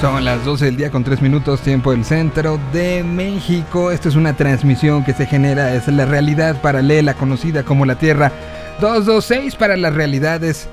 Son 0.00 0.22
las 0.26 0.44
12 0.44 0.66
del 0.66 0.76
día 0.76 0.90
con 0.90 1.04
3 1.04 1.22
minutos, 1.22 1.62
tiempo 1.62 1.90
del 1.90 2.04
centro 2.04 2.60
de 2.70 3.02
México. 3.02 3.90
Esta 3.90 4.10
es 4.10 4.14
una 4.14 4.36
transmisión 4.36 5.02
que 5.02 5.14
se 5.14 5.24
genera, 5.24 5.74
es 5.74 5.88
la 5.88 6.04
realidad 6.04 6.60
paralela 6.60 7.14
conocida 7.14 7.62
como 7.62 7.86
la 7.86 7.94
Tierra 7.94 8.30
226 8.80 9.56
para 9.56 9.74
las 9.74 9.94
realidades 9.94 10.68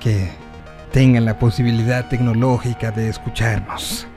que 0.00 0.32
tengan 0.90 1.24
la 1.24 1.38
posibilidad 1.38 2.08
tecnológica 2.08 2.90
de 2.90 3.08
escucharnos. 3.08 4.08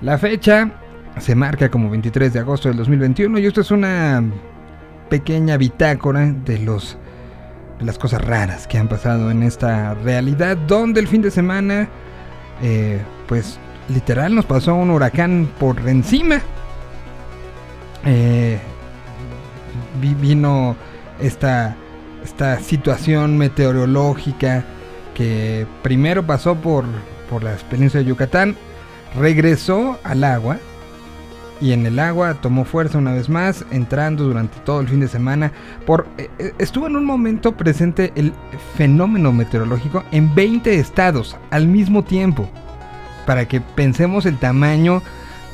La 0.00 0.18
fecha 0.18 0.72
se 1.20 1.36
marca 1.36 1.70
como 1.70 1.90
23 1.90 2.32
de 2.32 2.40
agosto 2.40 2.68
del 2.68 2.78
2021 2.78 3.38
y 3.38 3.46
esto 3.46 3.60
es 3.60 3.70
una 3.70 4.20
pequeña 5.08 5.56
bitácora 5.56 6.32
de 6.44 6.58
los 6.58 6.98
de 7.78 7.84
las 7.84 7.98
cosas 7.98 8.20
raras 8.20 8.66
que 8.66 8.78
han 8.78 8.88
pasado 8.88 9.30
en 9.30 9.44
esta 9.44 9.94
realidad 9.94 10.56
donde 10.56 11.00
el 11.00 11.06
fin 11.06 11.22
de 11.22 11.30
semana 11.30 11.88
eh, 12.62 13.02
pues 13.26 13.58
literal 13.88 14.34
nos 14.34 14.44
pasó 14.44 14.74
un 14.74 14.90
huracán 14.90 15.48
por 15.58 15.88
encima. 15.88 16.40
Eh, 18.04 18.58
vino 20.00 20.76
esta, 21.20 21.76
esta 22.22 22.60
situación 22.60 23.38
meteorológica 23.38 24.64
que 25.14 25.66
primero 25.82 26.26
pasó 26.26 26.56
por, 26.56 26.84
por 27.30 27.42
las 27.42 27.62
penínsulas 27.64 28.04
de 28.04 28.10
Yucatán, 28.10 28.56
regresó 29.16 29.98
al 30.02 30.24
agua 30.24 30.58
y 31.60 31.72
en 31.72 31.86
el 31.86 31.98
agua 31.98 32.34
tomó 32.34 32.64
fuerza 32.64 32.98
una 32.98 33.12
vez 33.12 33.28
más, 33.28 33.64
entrando 33.70 34.24
durante 34.24 34.58
todo 34.60 34.80
el 34.80 34.88
fin 34.88 35.00
de 35.00 35.08
semana. 35.08 35.52
Por, 35.86 36.06
eh, 36.18 36.52
estuvo 36.58 36.86
en 36.86 36.96
un 36.96 37.04
momento 37.04 37.56
presente 37.56 38.12
el 38.16 38.32
fenómeno 38.76 39.32
meteorológico 39.32 40.04
en 40.10 40.34
20 40.34 40.78
estados 40.78 41.36
al 41.50 41.68
mismo 41.68 42.04
tiempo, 42.04 42.48
para 43.26 43.46
que 43.46 43.60
pensemos 43.60 44.26
el 44.26 44.38
tamaño 44.38 45.02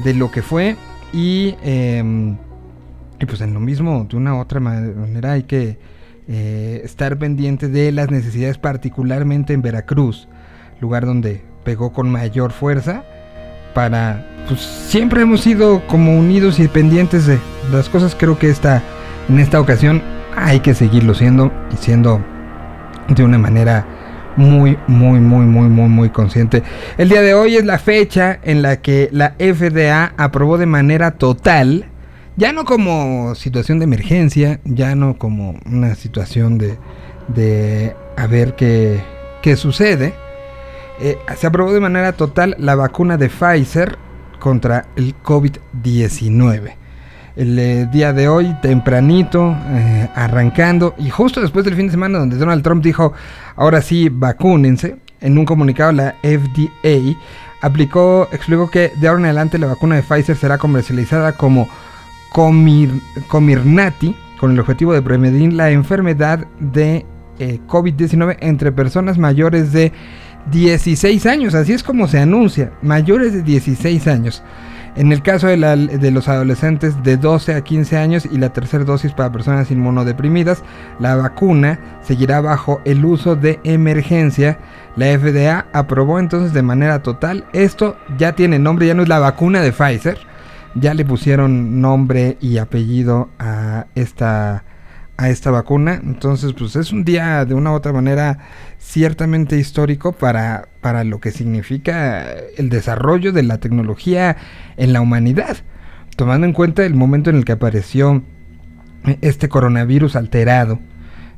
de 0.03 0.15
lo 0.15 0.31
que 0.31 0.43
fue 0.43 0.77
y, 1.13 1.55
em, 1.63 2.37
pues 3.27 3.41
en 3.43 3.53
lo 3.53 3.61
mismo, 3.61 4.07
de 4.09 4.17
una 4.17 4.35
u 4.35 4.39
otra 4.41 4.61
manera 4.61 5.33
hay 5.33 5.43
que 5.43 5.79
eh, 6.29 6.81
estar 6.85 7.19
pendiente 7.19 7.69
de 7.69 7.93
las 7.93 8.11
necesidades, 8.11 8.57
particularmente 8.57 9.53
en 9.53 9.63
Veracruz, 9.63 10.29
lugar 10.81 11.05
donde 11.05 11.43
pegó 11.65 11.93
con 11.93 12.11
mayor 12.11 12.53
fuerza 12.53 13.05
para 13.75 14.25
pues 14.49 14.61
siempre 14.61 15.23
hemos 15.23 15.43
sido 15.43 15.87
como 15.87 16.19
unidos 16.19 16.59
y 16.59 16.69
pendientes 16.69 17.27
de 17.27 17.39
las 17.73 17.89
cosas. 17.89 18.17
Creo 18.19 18.39
que 18.39 18.51
esta 18.51 18.83
en 19.29 19.39
esta 19.39 19.61
ocasión 19.61 20.03
hay 20.37 20.61
que 20.61 20.75
seguirlo 20.75 21.15
siendo 21.15 21.53
y 21.73 21.77
siendo 21.77 22.21
de 23.09 23.23
una 23.23 23.39
manera 23.39 23.87
muy 24.37 24.79
muy 24.87 25.21
muy 25.21 25.45
muy 25.45 25.69
muy 25.69 25.89
muy 25.89 26.11
consciente. 26.11 26.63
El 26.99 27.09
día 27.09 27.23
de 27.23 27.35
hoy 27.35 27.57
es 27.57 27.65
la 27.65 27.79
fecha 27.79 28.39
en 28.43 28.63
la 28.63 28.81
que 28.81 29.09
la 29.13 29.35
FDA 29.39 30.15
aprobó 30.17 30.59
de 30.59 30.67
manera 30.67 31.13
total 31.13 31.87
ya 32.37 32.53
no 32.53 32.65
como 32.65 33.35
situación 33.35 33.79
de 33.79 33.85
emergencia 33.85 34.61
ya 34.65 34.95
no 34.95 35.19
como 35.19 35.57
una 35.67 35.95
situación 35.95 36.59
de 36.59 36.79
de 37.29 37.95
a 38.17 38.27
ver 38.27 38.55
qué 38.57 39.01
qué 39.43 39.57
sucede 39.57 40.15
eh, 41.03 41.19
se 41.35 41.47
aprobó 41.47 41.73
de 41.73 41.81
manera 41.81 42.13
total 42.13 42.55
la 42.59 42.75
vacuna 42.75 43.17
de 43.17 43.31
Pfizer 43.31 43.97
contra 44.39 44.85
el 44.97 45.15
COVID-19. 45.23 46.75
El 47.37 47.59
eh, 47.59 47.89
día 47.91 48.13
de 48.13 48.29
hoy, 48.29 48.55
tempranito, 48.61 49.57
eh, 49.69 50.11
arrancando, 50.15 50.95
y 50.99 51.09
justo 51.09 51.41
después 51.41 51.65
del 51.65 51.75
fin 51.75 51.87
de 51.87 51.93
semana 51.93 52.19
donde 52.19 52.37
Donald 52.37 52.63
Trump 52.63 52.85
dijo, 52.85 53.15
ahora 53.57 53.81
sí, 53.81 54.11
vacúnense, 54.11 54.99
en 55.23 55.39
un 55.39 55.47
comunicado 55.47 55.91
la 55.93 56.17
FDA 56.23 57.19
aplicó, 57.63 58.29
explicó 58.31 58.71
que 58.71 58.93
de 59.01 59.09
ahora 59.09 59.21
en 59.21 59.27
adelante 59.27 59.59
la 59.59 59.69
vacuna 59.69 59.97
de 59.97 60.03
Pfizer 60.03 60.37
será 60.37 60.59
comercializada 60.59 61.33
como 61.33 61.67
Comirnaty, 62.31 64.15
con 64.39 64.53
el 64.53 64.61
objetivo 64.61 64.93
de 64.93 65.01
prevenir 65.01 65.55
la 65.55 65.71
enfermedad 65.71 66.47
de 66.59 67.07
COVID-19 67.39 68.37
entre 68.41 68.71
personas 68.71 69.17
mayores 69.17 69.73
de 69.73 69.93
16 70.51 71.27
años, 71.27 71.55
así 71.55 71.73
es 71.73 71.83
como 71.83 72.09
se 72.09 72.19
anuncia, 72.19 72.73
mayores 72.83 73.33
de 73.33 73.43
16 73.43 74.07
años. 74.07 74.43
En 74.97 75.13
el 75.13 75.23
caso 75.23 75.47
de, 75.47 76.11
los 76.11 76.29
adolescentes 76.29 77.01
de 77.05 77.17
12 77.17 77.55
a 77.55 77.63
15 77.63 77.97
años 77.97 78.27
y 78.31 78.39
la 78.39 78.53
tercera 78.53 78.85
dosis 78.85 79.13
para 79.13 79.31
personas 79.31 79.71
inmunodeprimidas, 79.71 80.65
la 80.99 81.15
vacuna 81.15 81.79
seguirá 82.03 82.41
bajo 82.41 82.81
el 82.85 83.05
uso 83.05 83.37
de 83.37 83.61
emergencia. 83.63 84.59
La 84.97 85.07
FDA 85.17 85.67
aprobó 85.73 86.19
entonces 86.19 86.53
de 86.53 86.63
manera 86.63 87.03
total. 87.03 87.45
Esto 87.53 87.97
ya 88.19 88.33
tiene 88.35 88.59
nombre, 88.59 88.89
ya 88.89 88.95
no 88.95 89.05
es 89.05 89.09
la 89.09 89.21
vacuna 89.21 89.61
de 89.61 89.73
Pfizer. 89.73 90.19
Ya 90.75 90.93
le 90.95 91.05
pusieron 91.05 91.81
nombre 91.81 92.37
y 92.41 92.59
apellido 92.59 93.29
a 93.39 93.87
esta 93.95 94.65
a 95.21 95.29
esta 95.29 95.51
vacuna. 95.51 96.01
Entonces, 96.03 96.55
pues 96.55 96.77
es 96.77 96.93
un 96.93 97.05
día 97.05 97.45
de 97.45 97.55
una 97.55 97.73
u 97.73 97.75
otra 97.75 97.93
manera 97.93 98.39
ciertamente 98.81 99.59
histórico 99.59 100.13
para, 100.13 100.69
para 100.81 101.05
lo 101.05 101.21
que 101.21 101.31
significa 101.31 102.27
el 102.57 102.71
desarrollo 102.71 103.33
de 103.33 103.43
la 103.43 103.59
tecnología 103.59 104.37
en 104.77 104.93
la 104.93 105.01
humanidad. 105.01 105.59
Tomando 106.17 106.47
en 106.47 106.53
cuenta 106.53 106.85
el 106.85 106.95
momento 106.95 107.31
en 107.31 107.37
el 107.37 107.45
que 107.45 107.53
apareció 107.53 108.25
este 109.21 109.49
coronavirus 109.49 110.17
alterado, 110.17 110.81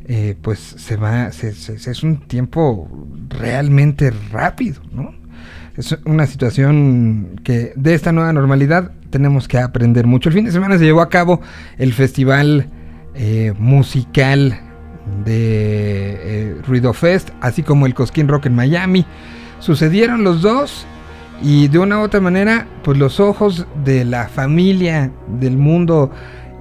eh, 0.06 0.36
pues 0.40 0.58
se 0.58 0.96
va, 0.96 1.26
es 1.28 2.02
un 2.02 2.26
tiempo 2.26 2.88
realmente 3.28 4.10
rápido, 4.30 4.82
¿no? 4.90 5.14
Es 5.76 5.96
una 6.04 6.26
situación 6.26 7.40
que 7.44 7.72
de 7.76 7.94
esta 7.94 8.12
nueva 8.12 8.32
normalidad 8.32 8.92
tenemos 9.10 9.48
que 9.48 9.58
aprender 9.58 10.06
mucho. 10.06 10.28
El 10.28 10.34
fin 10.34 10.44
de 10.44 10.52
semana 10.52 10.78
se 10.78 10.84
llevó 10.84 11.00
a 11.00 11.08
cabo 11.08 11.40
el 11.78 11.92
festival 11.92 12.68
eh, 13.14 13.54
musical 13.58 14.71
de 15.24 16.18
eh, 16.22 16.56
Ruido 16.66 16.92
Fest, 16.92 17.30
así 17.40 17.62
como 17.62 17.86
el 17.86 17.94
Cosquín 17.94 18.28
Rock 18.28 18.46
en 18.46 18.54
Miami. 18.54 19.04
Sucedieron 19.58 20.24
los 20.24 20.42
dos 20.42 20.86
y 21.42 21.68
de 21.68 21.78
una 21.78 21.98
u 21.98 22.02
otra 22.02 22.20
manera, 22.20 22.66
pues 22.82 22.98
los 22.98 23.20
ojos 23.20 23.66
de 23.84 24.04
la 24.04 24.28
familia 24.28 25.10
del 25.40 25.56
mundo 25.56 26.10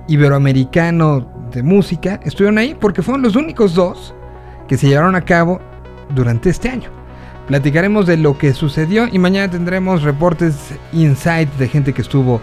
iberoamericano 0.08 1.28
de 1.52 1.64
música 1.64 2.20
estuvieron 2.24 2.58
ahí 2.58 2.76
porque 2.80 3.02
fueron 3.02 3.22
los 3.22 3.36
únicos 3.36 3.76
dos 3.76 4.14
que 4.68 4.78
se 4.78 4.88
llevaron 4.88 5.16
a 5.16 5.22
cabo 5.22 5.60
durante 6.16 6.50
este 6.50 6.70
año. 6.70 6.90
Platicaremos 7.48 8.08
de 8.08 8.18
lo 8.18 8.38
que 8.38 8.54
sucedió 8.54 9.08
y 9.12 9.20
mañana 9.20 9.52
tendremos 9.52 10.04
reportes 10.04 10.56
insight 10.94 11.50
de 11.58 11.68
gente 11.68 11.94
que 11.94 12.02
estuvo 12.02 12.42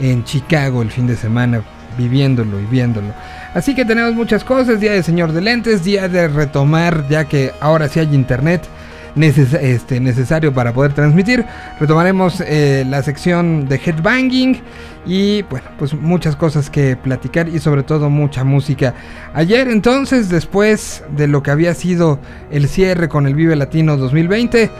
en 0.00 0.24
Chicago 0.24 0.82
el 0.82 0.90
fin 0.90 1.06
de 1.06 1.16
semana 1.16 1.62
viviéndolo 1.96 2.60
y 2.60 2.64
viéndolo. 2.66 3.08
Así 3.54 3.74
que 3.74 3.84
tenemos 3.84 4.14
muchas 4.14 4.44
cosas, 4.44 4.80
día 4.80 4.92
de 4.92 5.02
señor 5.02 5.32
de 5.32 5.40
lentes, 5.40 5.84
día 5.84 6.08
de 6.08 6.28
retomar, 6.28 7.08
ya 7.08 7.24
que 7.24 7.52
ahora 7.60 7.88
sí 7.88 7.98
hay 7.98 8.14
internet 8.14 8.68
este, 9.16 10.00
necesario 10.00 10.52
para 10.52 10.72
poder 10.72 10.92
transmitir. 10.92 11.44
Retomaremos 11.80 12.40
eh, 12.40 12.84
la 12.88 13.02
sección 13.02 13.68
de 13.68 13.76
headbanging 13.76 14.60
y 15.06 15.42
bueno, 15.42 15.66
pues 15.78 15.94
muchas 15.94 16.36
cosas 16.36 16.70
que 16.70 16.96
platicar 16.96 17.48
y 17.48 17.58
sobre 17.58 17.82
todo 17.82 18.10
mucha 18.10 18.44
música. 18.44 18.94
Ayer 19.34 19.68
entonces, 19.68 20.28
después 20.28 21.02
de 21.16 21.26
lo 21.26 21.42
que 21.42 21.50
había 21.50 21.74
sido 21.74 22.20
el 22.50 22.68
cierre 22.68 23.08
con 23.08 23.26
el 23.26 23.34
Vive 23.34 23.56
Latino 23.56 23.96
2020, 23.96 24.70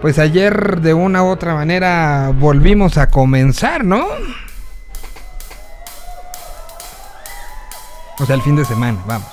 pues 0.00 0.18
ayer 0.18 0.80
de 0.80 0.94
una 0.94 1.22
u 1.22 1.26
otra 1.26 1.54
manera 1.54 2.32
volvimos 2.38 2.96
a 2.96 3.08
comenzar, 3.08 3.84
¿no? 3.84 4.06
O 8.20 8.26
sea, 8.26 8.36
el 8.36 8.42
fin 8.42 8.54
de 8.54 8.64
semana, 8.64 9.02
vamos. 9.06 9.32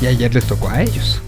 Y 0.00 0.06
ayer 0.06 0.34
les 0.34 0.44
tocó 0.46 0.68
a 0.68 0.82
ellos. 0.82 1.22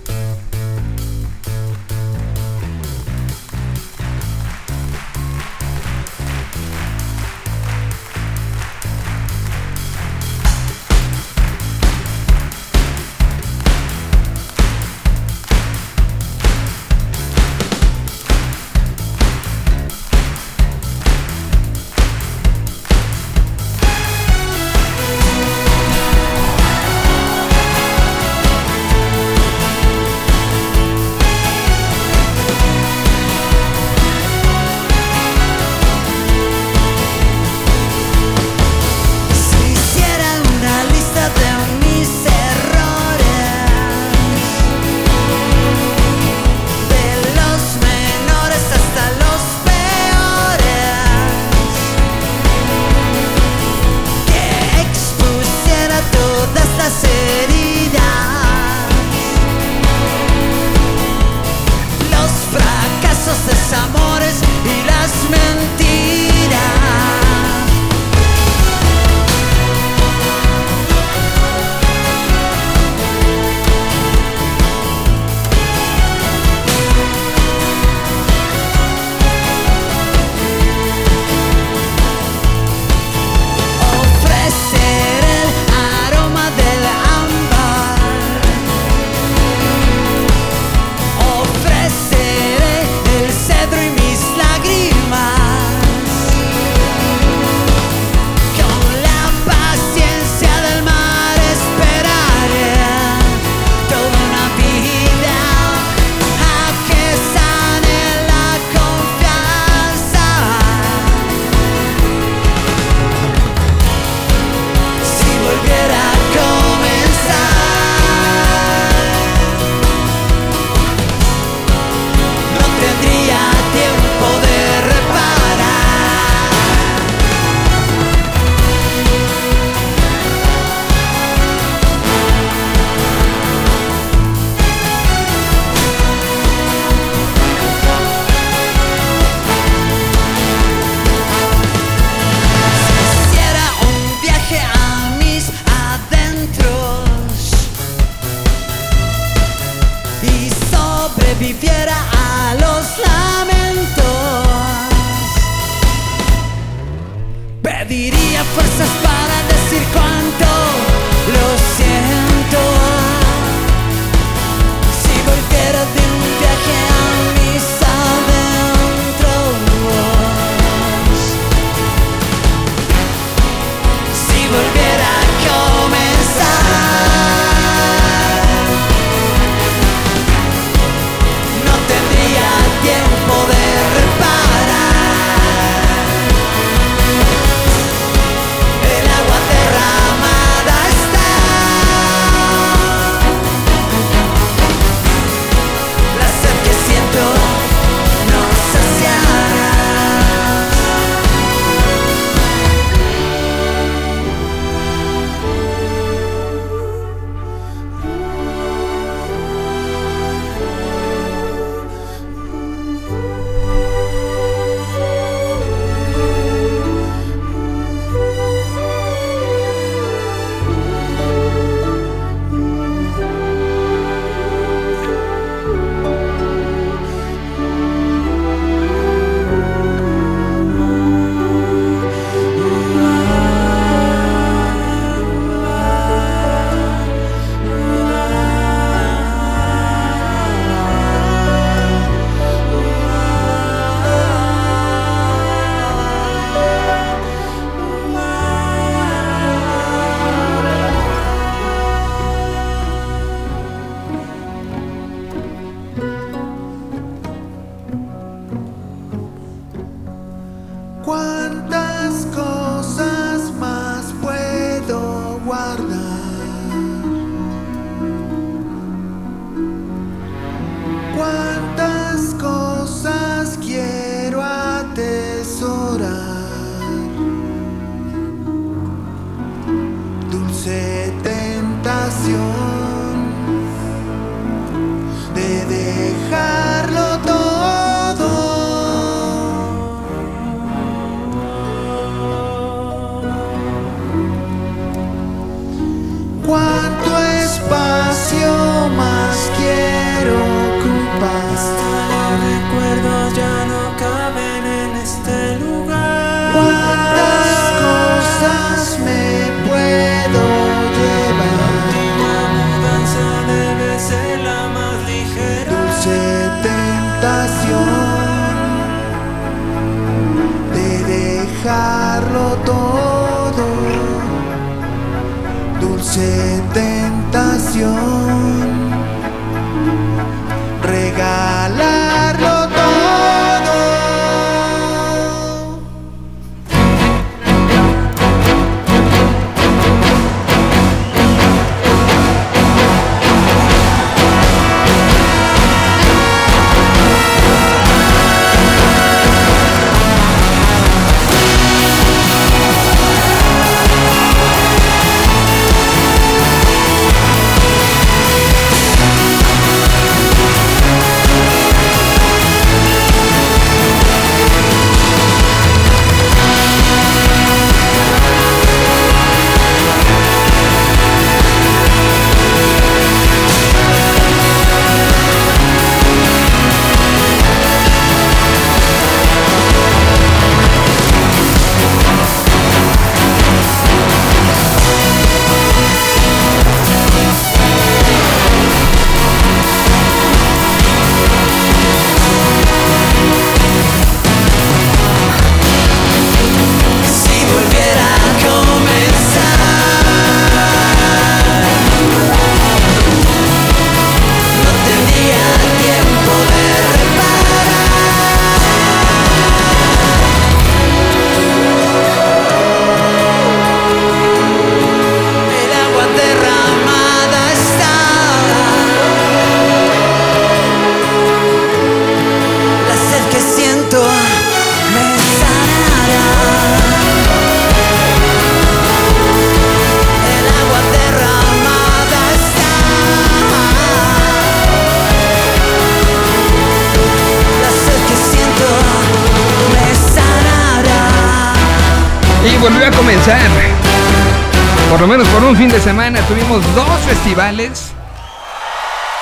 Semana 445.82 446.20
tuvimos 446.28 446.62
dos 446.76 447.00
festivales 447.00 447.90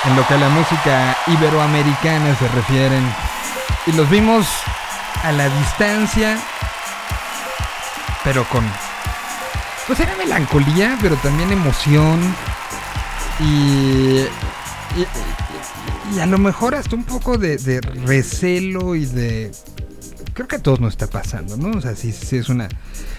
en 0.05 0.15
lo 0.15 0.27
que 0.27 0.35
a 0.35 0.37
la 0.37 0.49
música 0.49 1.17
iberoamericana 1.25 2.35
se 2.37 2.47
refieren. 2.49 3.03
Y 3.87 3.93
los 3.93 4.07
vimos 4.11 4.45
a 5.23 5.31
la 5.31 5.49
distancia, 5.49 6.37
pero 8.23 8.43
con... 8.45 8.63
Pues 9.87 9.99
era 10.01 10.15
melancolía, 10.17 10.99
pero 11.01 11.15
también 11.15 11.51
emoción. 11.51 12.19
Y, 13.39 14.27
y, 16.15 16.19
a 16.19 16.27
lo 16.27 16.37
mejor 16.37 16.75
hasta 16.75 16.95
un 16.95 17.05
poco 17.05 17.39
de, 17.39 17.57
de 17.57 17.81
recelo 18.05 18.93
y 18.93 19.07
de 19.07 19.51
creo 20.33 20.47
que 20.47 20.55
a 20.57 20.59
todos 20.59 20.79
nos 20.79 20.93
está 20.93 21.07
pasando, 21.07 21.57
¿no? 21.57 21.77
O 21.77 21.81
sea, 21.81 21.95
sí, 21.95 22.11
sí 22.11 22.37
es 22.37 22.49
una 22.49 22.69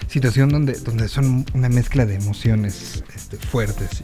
situación 0.07 0.49
donde, 0.49 0.73
donde 0.73 1.07
son 1.07 1.45
una 1.53 1.69
mezcla 1.69 2.05
de 2.05 2.15
emociones 2.15 3.03
este, 3.15 3.37
fuertes. 3.37 4.03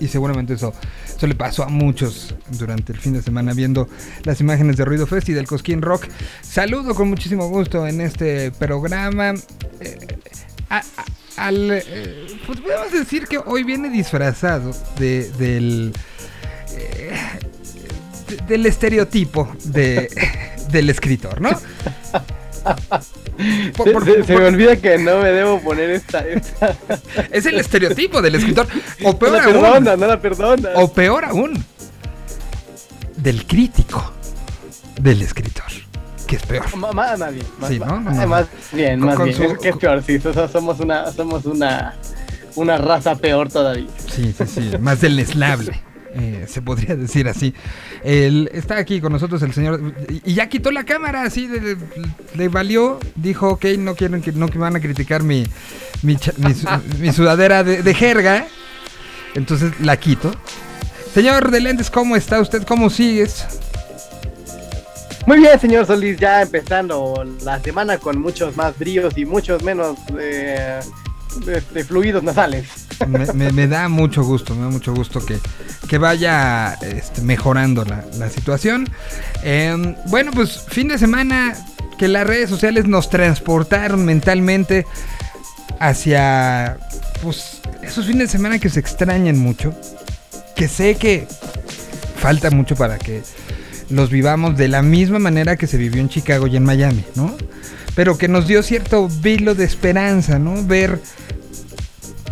Y, 0.00 0.08
seguramente 0.08 0.54
eso, 0.54 0.72
eso 1.16 1.26
le 1.26 1.34
pasó 1.34 1.62
a 1.62 1.68
muchos 1.68 2.34
durante 2.50 2.92
el 2.92 2.98
fin 2.98 3.12
de 3.12 3.22
semana 3.22 3.52
viendo 3.54 3.88
las 4.24 4.40
imágenes 4.40 4.76
de 4.76 4.84
Ruido 4.84 5.06
Fest 5.06 5.28
y 5.28 5.32
del 5.32 5.46
Cosquín 5.46 5.82
Rock. 5.82 6.06
Saludo 6.42 6.94
con 6.94 7.08
muchísimo 7.08 7.48
gusto 7.48 7.86
en 7.86 8.00
este 8.00 8.50
programa. 8.52 9.34
Eh, 9.80 9.98
al, 11.36 11.70
eh, 11.70 12.26
pues 12.46 12.60
podemos 12.60 12.92
decir 12.92 13.26
que 13.26 13.38
hoy 13.38 13.62
viene 13.62 13.90
disfrazado 13.90 14.72
de, 14.98 15.30
del, 15.30 15.92
eh, 16.72 17.16
del 18.46 18.66
estereotipo 18.66 19.48
de, 19.64 20.10
del 20.70 20.90
escritor, 20.90 21.40
¿no? 21.40 21.50
Se, 24.24 24.36
me 24.36 24.46
olvida 24.46 24.76
que 24.76 24.98
no 24.98 25.18
me 25.18 25.30
debo 25.30 25.60
poner 25.60 25.90
esta, 25.90 26.24
Es 27.30 27.46
el 27.46 27.58
estereotipo 27.58 28.20
del 28.20 28.34
escritor. 28.34 28.66
O 29.04 29.18
peor 29.18 29.32
no 29.32 29.38
la 29.38 29.44
aún. 29.44 29.52
Perdona, 29.62 29.96
no 29.96 30.06
la 30.06 30.20
perdona. 30.20 30.70
O 30.74 30.92
peor 30.92 31.24
aún. 31.24 31.64
Del 33.16 33.46
crítico. 33.46 34.12
Del 35.00 35.22
escritor. 35.22 35.66
Que 36.26 36.36
es 36.36 36.42
peor. 36.42 36.76
Más, 36.76 37.18
bien. 37.32 37.46
Más, 37.58 37.70
sí, 37.70 37.78
¿no? 37.78 38.00
más 38.00 38.48
bien, 38.72 39.00
más 39.00 39.18
bien. 39.24 39.58
es 39.62 39.76
peor, 39.76 40.02
sí. 40.02 40.20
Somos 40.52 40.80
una, 40.80 41.10
somos 41.12 41.46
una, 41.46 41.96
una 42.54 42.76
raza 42.76 43.16
peor 43.16 43.50
todavía. 43.50 43.88
Sí, 44.10 44.34
sí, 44.36 44.46
sí. 44.46 44.78
más 44.78 45.00
deslesnable. 45.00 45.80
Eh, 46.14 46.46
se 46.48 46.62
podría 46.62 46.96
decir 46.96 47.28
así. 47.28 47.54
Él 48.02 48.50
está 48.52 48.78
aquí 48.78 49.00
con 49.00 49.12
nosotros 49.12 49.42
el 49.42 49.52
señor 49.52 49.94
y 50.24 50.34
ya 50.34 50.48
quitó 50.48 50.70
la 50.70 50.84
cámara, 50.84 51.22
así 51.22 51.48
le 52.34 52.48
valió, 52.48 52.98
dijo, 53.14 53.50
ok, 53.50 53.64
no 53.78 53.94
quieren 53.94 54.22
que 54.22 54.32
no 54.32 54.48
me 54.48 54.56
van 54.56 54.76
a 54.76 54.80
criticar 54.80 55.22
mi, 55.22 55.44
mi, 56.02 56.16
sudadera 57.12 57.64
de, 57.64 57.94
jerga, 57.94 58.46
entonces 59.34 59.72
la 59.80 59.98
quito. 59.98 60.32
Señor 61.12 61.50
de 61.50 61.60
Lentes, 61.60 61.90
¿cómo 61.90 62.16
está 62.16 62.40
usted? 62.40 62.64
¿Cómo 62.64 62.90
sigues? 62.90 63.46
Muy 65.26 65.40
bien, 65.40 65.60
señor 65.60 65.86
Solís, 65.86 66.18
ya 66.18 66.40
empezando 66.40 67.22
la 67.42 67.60
semana 67.60 67.98
con 67.98 68.18
muchos 68.18 68.56
más 68.56 68.78
bríos 68.78 69.16
y 69.18 69.26
muchos 69.26 69.62
menos 69.62 69.98
eh, 70.18 70.80
de, 71.44 71.84
fluidos 71.84 72.22
nasales. 72.22 72.87
Me, 73.06 73.66
da 73.68 73.88
mucho 73.88 74.24
gusto, 74.24 74.54
me 74.54 74.62
da 74.62 74.70
mucho 74.70 74.94
gusto 74.94 75.24
que, 75.24 75.38
que 75.88 75.98
vaya 75.98 76.74
este, 76.74 77.22
mejorando 77.22 77.84
la, 77.84 78.30
situación. 78.30 78.88
Em, 79.42 79.94
bueno, 80.06 80.32
pues 80.32 80.64
fin 80.68 80.88
de 80.88 80.98
semana 80.98 81.54
que 81.98 82.08
las 82.08 82.26
redes 82.26 82.50
sociales 82.50 82.86
nos 82.86 83.10
transportaron 83.10 84.04
mentalmente 84.04 84.86
hacia 85.80 86.78
pues 87.22 87.60
esos 87.82 88.06
fines 88.06 88.28
de 88.28 88.28
semana 88.28 88.58
que 88.58 88.68
se 88.68 88.80
extrañan 88.80 89.38
mucho, 89.38 89.74
que 90.56 90.68
sé 90.68 90.96
que 90.96 91.26
falta 92.16 92.50
mucho 92.50 92.76
para 92.76 92.98
que 92.98 93.22
los 93.90 94.10
vivamos 94.10 94.56
de 94.56 94.68
la 94.68 94.82
misma 94.82 95.18
manera 95.18 95.56
que 95.56 95.66
se 95.66 95.76
vivió 95.76 96.00
en 96.00 96.08
Chicago 96.08 96.46
y 96.46 96.56
en 96.56 96.64
Miami, 96.64 97.04
¿no? 97.14 97.36
Pero 97.94 98.18
que 98.18 98.28
nos 98.28 98.46
dio 98.46 98.62
cierto 98.62 99.08
vilo 99.08 99.54
de 99.54 99.64
esperanza, 99.64 100.38
¿no? 100.38 100.62
Ver 100.64 101.00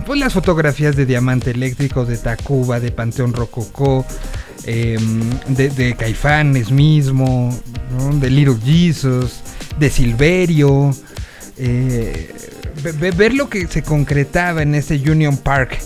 pues 0.05 0.21
las 0.21 0.33
fotografías 0.33 0.97
de 0.97 1.07
Diamante 1.07 1.51
Eléctrico, 1.51 2.05
de 2.05 2.17
Tacuba, 2.17 2.81
de 2.81 2.91
Panteón 2.91 3.33
Rococó, 3.33 4.05
em, 4.65 5.31
de, 5.49 5.97
Caifanes 5.97 6.71
mismo, 6.71 7.57
de 8.21 8.31
Little 8.31 8.57
Jesus, 8.65 9.41
de 9.79 9.91
Silverio. 9.91 10.95
Eh, 11.59 12.35
ver 13.17 13.35
lo 13.35 13.49
que 13.49 13.67
se 13.67 13.83
concretaba 13.83 14.63
en 14.63 14.75
ese 14.75 14.97
Union 14.97 15.37
Park 15.39 15.79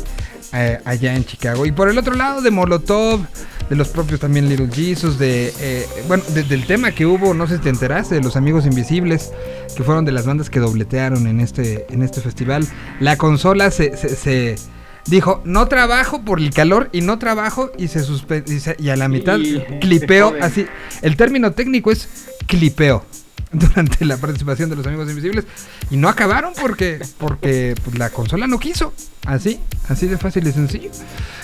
eh, 0.52 0.78
allá 0.84 1.14
en 1.14 1.24
Chicago. 1.24 1.66
Y 1.66 1.72
por 1.72 1.88
el 1.88 1.98
otro 1.98 2.14
lado 2.14 2.42
de 2.42 2.50
Molotov, 2.50 3.20
de 3.70 3.76
los 3.76 3.88
propios 3.88 4.18
también 4.18 4.48
Little 4.48 4.68
Jesus, 4.70 5.16
de 5.16 5.54
eh, 5.60 5.86
bueno, 6.08 6.24
del 6.34 6.66
tema 6.66 6.90
que 6.90 7.06
hubo, 7.06 7.32
no 7.34 7.46
sé 7.46 7.56
si 7.56 7.62
te 7.62 7.68
enteraste, 7.68 8.16
de 8.16 8.20
los 8.20 8.34
Amigos 8.34 8.66
Invisibles, 8.66 9.32
que 9.76 9.84
fueron 9.84 10.04
de 10.04 10.10
las 10.10 10.26
bandas 10.26 10.50
que 10.50 10.58
dobletearon 10.58 11.28
en 11.28 11.38
este, 11.38 11.86
en 11.88 12.02
este 12.02 12.20
festival. 12.20 12.66
La 12.98 13.16
consola 13.16 13.70
se, 13.70 13.96
se, 13.96 14.56
dijo, 15.06 15.40
no 15.44 15.68
trabajo 15.68 16.22
por 16.24 16.40
el 16.40 16.50
calor 16.50 16.88
y 16.92 17.00
no 17.00 17.20
trabajo 17.20 17.70
y 17.78 17.86
se 17.86 18.02
suspendió 18.02 18.58
y, 18.76 18.88
a 18.88 18.96
la 18.96 19.08
mitad 19.08 19.38
clipeo, 19.80 20.34
así. 20.42 20.66
El 21.00 21.16
término 21.16 21.52
técnico 21.52 21.92
es 21.92 22.08
clipeo 22.46 23.04
durante 23.52 24.04
la 24.04 24.16
participación 24.16 24.70
de 24.70 24.76
los 24.76 24.86
Amigos 24.86 25.08
Invisibles 25.08 25.44
y 25.90 25.96
no 25.96 26.08
acabaron 26.08 26.52
porque 26.60 27.00
porque 27.18 27.74
pues, 27.84 27.98
la 27.98 28.10
consola 28.10 28.46
no 28.46 28.58
quiso. 28.58 28.92
Así, 29.26 29.60
así 29.88 30.06
de 30.06 30.16
fácil 30.16 30.46
y 30.46 30.52
sencillo. 30.52 30.90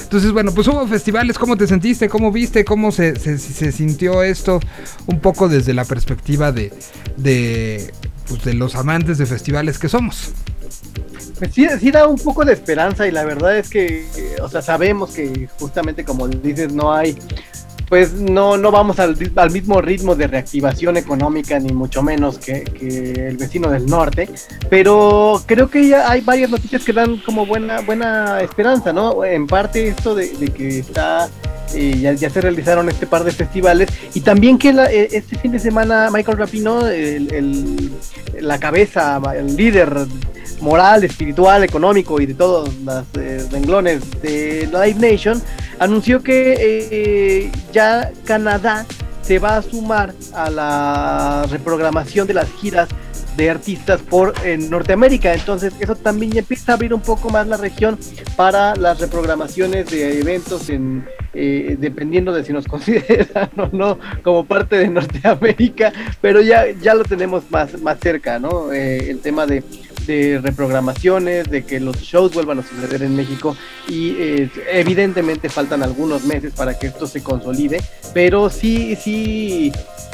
Entonces, 0.01 0.33
bueno, 0.33 0.53
pues 0.53 0.67
hubo 0.69 0.87
festivales, 0.87 1.37
¿cómo 1.37 1.57
te 1.57 1.67
sentiste? 1.67 2.09
¿Cómo 2.09 2.33
viste? 2.33 2.65
¿Cómo 2.65 2.93
se, 2.93 3.17
se, 3.17 3.73
sintió 3.73 4.23
esto? 4.23 4.61
Un 5.07 5.21
poco 5.21 5.49
desde 5.49 5.75
la 5.75 5.85
perspectiva 5.85 6.53
de, 6.53 6.73
de, 7.17 7.93
pues, 8.29 8.45
de 8.45 8.55
los 8.55 8.77
amantes 8.77 9.19
de 9.19 9.27
festivales 9.27 9.79
que 9.79 9.89
somos. 9.89 10.33
Pues 11.39 11.53
sí, 11.53 11.67
sí 11.81 11.91
da 11.91 12.07
un 12.07 12.19
poco 12.19 12.45
de 12.45 12.53
esperanza 12.53 13.07
y 13.07 13.11
la 13.11 13.25
verdad 13.25 13.59
es 13.59 13.69
que, 13.69 14.07
o 14.41 14.49
sea, 14.49 14.63
sabemos 14.63 15.11
que 15.11 15.49
justamente 15.59 16.05
como 16.05 16.29
dices, 16.29 16.73
no 16.73 16.95
hay 16.95 17.19
pues 17.89 18.15
no, 18.15 18.57
no 18.57 18.71
vamos 18.71 18.99
al, 18.99 19.17
mismo 19.51 19.81
ritmo 19.81 20.15
de 20.15 20.27
reactivación 20.27 20.97
económica, 20.97 21.59
ni 21.59 21.73
mucho 21.73 22.03
menos 22.03 22.39
que, 22.39 22.65
el 23.29 23.37
vecino 23.37 23.71
del 23.71 23.87
norte, 23.87 24.29
pero 24.69 25.43
creo 25.47 25.71
que 25.71 25.89
ya 25.89 26.11
hay 26.11 26.21
varias 26.21 26.51
noticias 26.51 26.85
que 26.85 26.93
dan 26.93 27.19
como 27.19 27.47
buena, 27.47 27.81
buena 27.81 28.41
esperanza, 28.41 28.93
¿no? 28.93 29.25
En 29.25 29.47
parte 29.47 29.89
esto 29.89 30.15
de, 30.15 30.31
que 30.51 30.81
está 30.81 31.29
eh, 31.75 31.99
ya, 32.01 32.13
ya, 32.13 32.31
se 32.31 32.41
realizaron 32.41 32.89
este 32.89 33.07
par 33.07 33.25
de 33.25 33.33
festivales 33.33 33.89
y 34.15 34.21
también 34.21 34.59
que 34.59 34.71
eh, 34.71 35.09
este 35.13 35.37
fin 35.39 35.53
de 35.53 35.59
semana 35.59 36.11
Michael 36.13 36.39
Rapino, 36.39 36.87
el, 36.87 37.93
la 38.41 38.59
cabeza, 38.59 39.21
el 39.37 39.57
líder 39.57 40.07
moral, 40.61 41.05
espiritual, 41.05 41.65
económico 41.65 42.21
y 42.21 42.27
de 42.27 42.35
todos 42.35 42.73
los 42.85 43.05
eh, 43.19 43.47
renglones 43.51 44.03
de 44.23 44.69
Live 44.73 44.97
Nation, 44.99 45.43
anunció 45.79 46.23
que 46.23 46.57
eh, 46.61 47.53
ya 47.73 48.11
Canadá 48.25 48.87
se 49.23 49.39
va 49.39 49.57
a 49.57 49.63
sumar 49.63 50.15
a 50.35 50.51
la 50.51 51.47
reprogramación 51.51 52.27
de 52.27 52.35
las 52.35 52.49
giras 52.53 52.89
de 53.37 53.51
artistas 53.51 54.01
por 54.01 54.35
en 54.45 54.71
Norteamérica. 54.71 55.35
Entonces 55.35 55.75
eso 55.81 55.95
también 55.95 56.37
empieza 56.37 56.73
a 56.73 56.75
abrir 56.77 56.95
un 56.95 57.03
poco 57.03 57.29
más 57.31 57.47
la 57.47 57.57
región 57.57 57.99
para 58.37 58.77
las 58.77 59.01
reprogramaciones 59.01 59.91
de 59.91 60.21
eventos 60.21 60.71
en 60.71 61.05
eh, 61.39 61.77
dependiendo 61.79 62.33
de 62.33 62.45
si 62.45 62.53
nos 62.55 62.65
consideran 62.69 63.51
o 63.59 63.69
no 63.71 63.99
como 64.23 64.47
parte 64.47 64.79
de 64.79 64.89
Norteamérica, 64.89 65.93
pero 66.23 66.41
ya, 66.41 66.71
ya 66.81 66.95
lo 66.95 67.05
tenemos 67.05 67.45
más, 67.51 67.79
más 67.83 67.99
cerca, 68.01 68.39
¿no? 68.39 68.73
el 68.73 69.21
tema 69.21 69.45
de 69.45 69.63
de 70.07 70.41
reprogramaciones, 70.43 71.51
de 71.51 71.65
que 71.65 71.81
los 71.81 71.97
shows 72.01 72.33
vuelvan 72.33 72.61
a 72.61 72.63
suceder 72.63 73.03
en 73.03 73.17
México 73.17 73.57
y 73.89 74.11
eh, 74.19 74.51
evidentemente 74.71 75.49
faltan 75.49 75.83
algunos 75.83 76.25
meses 76.25 76.53
para 76.55 76.79
que 76.79 76.89
esto 76.89 77.07
se 77.07 77.23
consolide, 77.23 77.83
pero 78.15 78.51
sí, 78.51 78.97
sí, 78.97 79.73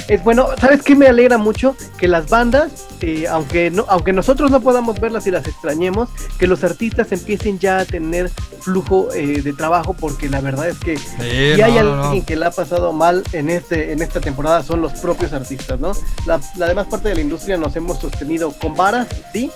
es 0.09 0.23
bueno, 0.25 0.49
¿sabes 0.61 0.83
qué 0.83 0.95
me 0.95 1.07
alegra 1.07 1.39
mucho? 1.39 1.77
Que 1.99 2.09
las 2.09 2.29
bandas, 2.29 2.89
eh, 3.01 3.27
aunque, 3.29 3.71
no, 3.71 3.85
aunque 3.89 4.13
nosotros 4.13 4.51
no 4.51 4.61
podamos 4.61 5.01
verlas 5.01 5.27
y 5.27 5.31
las 5.31 5.47
extrañemos, 5.47 6.09
que 6.39 6.47
los 6.47 6.65
artistas 6.65 7.13
empiecen 7.13 7.59
ya 7.59 7.79
a 7.79 7.85
tener 7.85 8.31
flujo 8.61 9.09
eh, 9.15 9.43
de 9.43 9.53
trabajo, 9.53 9.95
porque 9.95 10.29
la 10.29 10.41
verdad 10.41 10.69
es 10.69 10.79
que 10.79 10.97
si 10.97 11.23
hay 11.61 11.79
alguien 11.79 12.25
que 12.25 12.37
le 12.37 12.47
ha 12.47 12.51
pasado 12.51 12.93
mal 12.93 13.23
en, 13.33 13.51
este, 13.51 13.93
en 13.93 14.03
esta 14.03 14.21
temporada 14.21 14.63
son 14.63 14.81
los 14.81 14.93
propios 14.95 15.33
artistas, 15.33 15.79
¿no? 15.79 15.93
La, 16.27 16.41
la 16.57 16.69
demás 16.69 16.87
parte 16.87 17.09
de 17.09 17.17
la 17.17 17.21
industria 17.21 17.57
nos 17.57 17.75
hemos 17.77 18.01
sostenido 18.01 18.53
con 18.53 18.75
varas, 18.75 19.07
sí, 19.33 19.51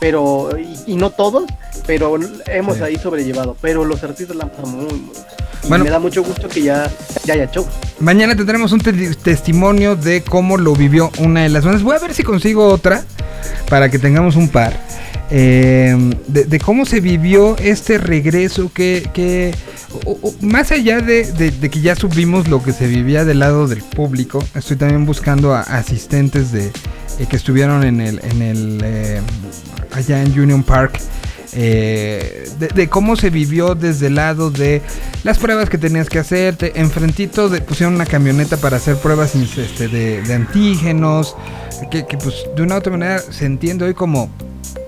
pero 0.00 0.50
y, 0.86 0.94
no 0.94 1.10
todos, 1.10 1.44
pero 1.86 2.18
hemos 2.46 2.80
ahí 2.80 2.96
sobrellevado. 2.96 3.56
Pero 3.60 3.84
los 3.84 4.02
artistas 4.02 4.36
la 4.36 4.44
han 4.44 4.50
pasado 4.50 4.68
muy, 4.68 4.84
muy 4.86 5.12
bueno, 5.68 5.84
me 5.84 5.90
da 5.90 5.98
mucho 5.98 6.22
gusto 6.22 6.48
que 6.48 6.62
ya, 6.62 6.90
ya 7.24 7.34
haya 7.34 7.50
show. 7.50 7.66
Mañana 7.98 8.36
tendremos 8.36 8.72
un 8.72 8.80
testimonio 8.80 9.96
de 9.96 10.22
cómo 10.22 10.58
lo 10.58 10.74
vivió 10.74 11.10
una 11.18 11.42
de 11.42 11.48
las 11.48 11.64
bandas. 11.64 11.82
Voy 11.82 11.96
a 11.96 11.98
ver 11.98 12.14
si 12.14 12.22
consigo 12.22 12.68
otra 12.68 13.04
para 13.68 13.90
que 13.90 13.98
tengamos 13.98 14.36
un 14.36 14.48
par. 14.48 14.74
Em, 15.28 16.10
de, 16.28 16.60
cómo 16.60 16.86
se 16.86 17.00
vivió 17.00 17.56
este 17.56 17.98
regreso, 17.98 18.70
que, 18.72 19.52
más 20.40 20.70
allá 20.70 21.00
de, 21.00 21.52
que 21.70 21.80
ya 21.80 21.96
subimos 21.96 22.46
lo 22.48 22.62
que 22.62 22.72
se 22.72 22.86
vivía 22.86 23.24
del 23.24 23.40
lado 23.40 23.66
del 23.66 23.82
público, 23.82 24.44
estoy 24.54 24.76
también 24.76 25.04
buscando 25.04 25.52
a 25.52 25.62
asistentes 25.62 26.52
de 26.52 26.70
eh, 27.18 27.26
que 27.28 27.36
estuvieron 27.36 27.84
en 27.84 28.00
el, 28.00 28.20
en 28.22 28.42
el 28.42 28.80
eh, 28.84 29.20
allá 29.92 30.22
en 30.22 30.38
Union 30.38 30.62
Park. 30.62 31.00
Eh, 31.58 32.50
de, 32.58 32.88
cómo 32.88 33.16
se 33.16 33.30
vivió 33.30 33.74
desde 33.74 34.08
el 34.08 34.16
lado 34.16 34.50
de 34.50 34.82
las 35.24 35.38
pruebas 35.38 35.70
que 35.70 35.78
tenías 35.78 36.08
que 36.08 36.18
hacerte. 36.18 36.72
Enfrentito 36.78 37.48
de, 37.48 37.62
pusieron 37.62 37.94
una 37.94 38.04
camioneta 38.04 38.58
para 38.58 38.76
hacer 38.76 38.96
pruebas 38.96 39.34
este, 39.34 39.88
de, 39.88 40.34
antígenos. 40.34 41.34
Que, 41.90 42.06
que, 42.06 42.16
pues 42.18 42.44
de 42.54 42.62
una 42.62 42.74
u 42.74 42.78
otra 42.78 42.92
manera 42.92 43.18
se 43.18 43.44
entiende 43.46 43.84
hoy 43.84 43.94
como 43.94 44.30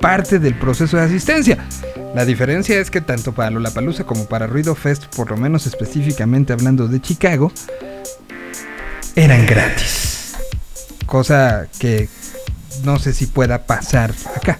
parte 0.01 0.39
del 0.39 0.55
proceso 0.55 0.97
de 0.97 1.05
asistencia. 1.05 1.59
La 2.15 2.25
diferencia 2.25 2.79
es 2.79 2.91
que 2.91 3.01
tanto 3.01 3.33
para 3.33 3.51
Lollapalooza 3.51 4.05
como 4.05 4.27
para 4.27 4.47
Ruido 4.47 4.75
Fest, 4.75 5.05
por 5.15 5.31
lo 5.31 5.37
menos 5.37 5.67
específicamente 5.67 6.53
hablando 6.53 6.89
de 6.89 7.01
Chicago, 7.01 7.53
eran 9.15 9.47
gratis. 9.47 10.18
Cosa 11.09 11.67
que 11.81 12.09
no 12.85 12.99
sé 12.99 13.13
si 13.13 13.27
pueda 13.27 13.65
pasar 13.67 14.15
acá. 14.37 14.59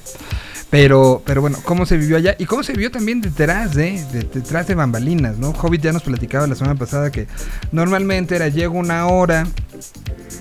Pero, 0.71 1.23
pero 1.25 1.41
bueno, 1.41 1.59
cómo 1.65 1.87
se 1.87 1.97
vivió 1.97 2.17
allá 2.17 2.37
y 2.39 2.47
cómo 2.47 2.63
se 2.63 2.73
vivió 2.73 2.91
también 2.91 3.21
detrás 3.21 3.75
de, 3.75 4.05
detrás 4.35 4.67
de 4.67 4.75
bambalinas, 4.75 5.39
¿no? 5.39 5.51
Hobbit 5.51 5.83
ya 5.83 5.93
nos 5.93 6.03
platicaba 6.03 6.47
la 6.47 6.55
semana 6.55 6.75
pasada 6.75 7.11
que 7.11 7.27
normalmente 7.71 8.37
era 8.37 8.49
llego 8.49 8.79
una 8.79 9.07
hora, 9.07 9.47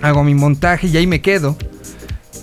hago 0.02 0.24
mi 0.24 0.34
montaje 0.34 0.88
y 0.88 0.98
ahí 0.98 1.08
me 1.08 1.22
quedo 1.22 1.58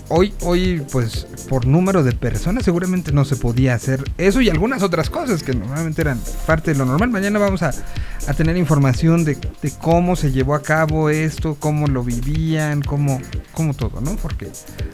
hoy, 0.09 0.33
hoy, 0.41 0.83
pues, 0.91 1.27
por 1.49 1.65
número 1.65 2.03
de 2.03 2.11
personas, 2.11 2.65
seguramente 2.65 3.11
no 3.11 3.25
se 3.25 3.35
podía 3.35 3.73
hacer 3.73 4.03
eso 4.17 4.41
y 4.41 4.49
algunas 4.49 4.83
otras 4.83 5.09
cosas 5.09 5.43
que 5.43 5.53
normalmente 5.53 6.01
eran 6.01 6.19
parte 6.45 6.71
de 6.71 6.77
lo 6.77 6.85
normal. 6.85 7.09
Mañana 7.09 7.39
vamos 7.39 7.61
a, 7.63 7.73
tener 8.35 8.57
información 8.57 9.23
de, 9.23 9.37
cómo 9.81 10.15
se 10.15 10.31
llevó 10.31 10.55
a 10.55 10.61
cabo 10.61 11.09
esto, 11.09 11.55
cómo 11.59 11.87
lo 11.87 12.03
vivían, 12.03 12.81
cómo, 12.81 13.21
cómo 13.53 13.73
todo, 13.73 14.01
¿no? 14.01 14.15
Porque 14.15 14.49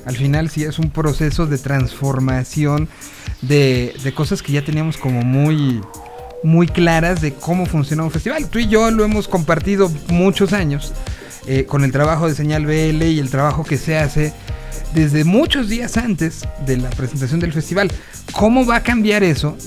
al 0.06 0.16
final 0.16 0.50
sí 0.50 0.64
es 0.64 0.80
un 0.80 0.90
proceso 0.90 1.48
de 1.48 1.58
transformación 1.58 2.90
de, 3.42 3.96
de 4.04 4.14
cosas 4.14 4.42
que 4.42 4.52
ya 4.52 4.64
teníamos 4.64 4.98
como 4.98 5.22
muy 5.22 5.82
muy 6.44 6.68
claras 6.68 7.22
de 7.22 7.36
cómo 7.36 7.68
funciona 7.68 8.04
un 8.04 8.10
festival. 8.10 8.50
Tú 8.50 8.58
y 8.58 8.68
yo 8.68 8.90
lo 8.90 9.04
hemos 9.04 9.28
compartido 9.28 9.92
muchos 10.10 10.54
años 10.54 10.92
eh, 11.48 11.66
con 11.66 11.84
el 11.84 11.92
trabajo 11.92 12.28
de 12.28 12.36
Señal 12.36 12.66
BL 12.66 13.04
y 13.04 13.20
el 13.20 13.30
trabajo 13.30 13.64
que 13.64 13.78
se 13.78 13.98
hace 13.98 14.34
desde 14.94 15.24
muchos 15.24 15.70
días 15.70 15.98
antes 15.98 16.48
de 16.66 16.78
la 16.78 16.90
presentación 16.90 17.40
del 17.40 17.54
festival. 17.54 17.92
¿Cómo 18.34 18.66
va 18.66 18.78
a 18.78 18.84
cambiar 18.84 19.24
eso 19.24 19.58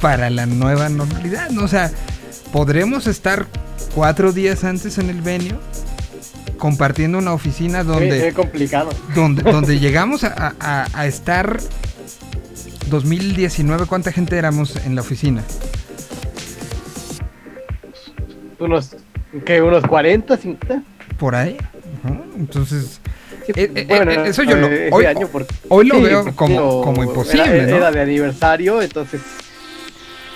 para 0.00 0.30
la 0.30 0.46
nueva 0.46 0.88
normalidad? 0.88 1.56
O 1.58 1.68
sea, 1.68 1.90
¿podremos 2.52 3.06
estar 3.06 3.46
cuatro 3.94 4.32
días 4.32 4.64
antes 4.64 4.98
en 4.98 5.10
el 5.10 5.20
venio? 5.20 5.60
compartiendo 6.58 7.18
una 7.18 7.32
oficina 7.32 7.82
donde 7.82 8.28
es 8.28 8.34
complicado 8.34 8.90
donde, 9.16 9.42
donde 9.50 9.80
llegamos 9.80 10.22
a, 10.22 10.54
a, 10.60 11.06
estar 11.08 11.58
2019 12.88 13.86
cuánta 13.86 14.12
gente 14.12 14.38
éramos 14.38 14.76
en 14.76 14.94
la 14.94 15.00
oficina 15.00 15.42
unos 18.60 18.94
que 19.44 19.62
unos 19.62 19.84
40 19.86 20.36
50 20.36 20.82
por 21.18 21.34
ahí 21.34 21.56
entonces 22.36 23.00
eh, 23.48 23.70
eh, 23.74 23.86
bueno, 23.88 24.10
eh, 24.10 24.28
eso 24.28 24.42
yo 24.42 24.56
lo, 24.56 24.68
hoy, 24.94 25.04
año 25.04 25.28
hoy 25.68 25.86
lo 25.86 26.00
veo 26.00 26.36
como, 26.36 27.02
imposible. 27.02 27.62
Era, 27.62 27.90
de 27.90 28.00
aniversario, 28.00 28.80
entonces. 28.80 29.20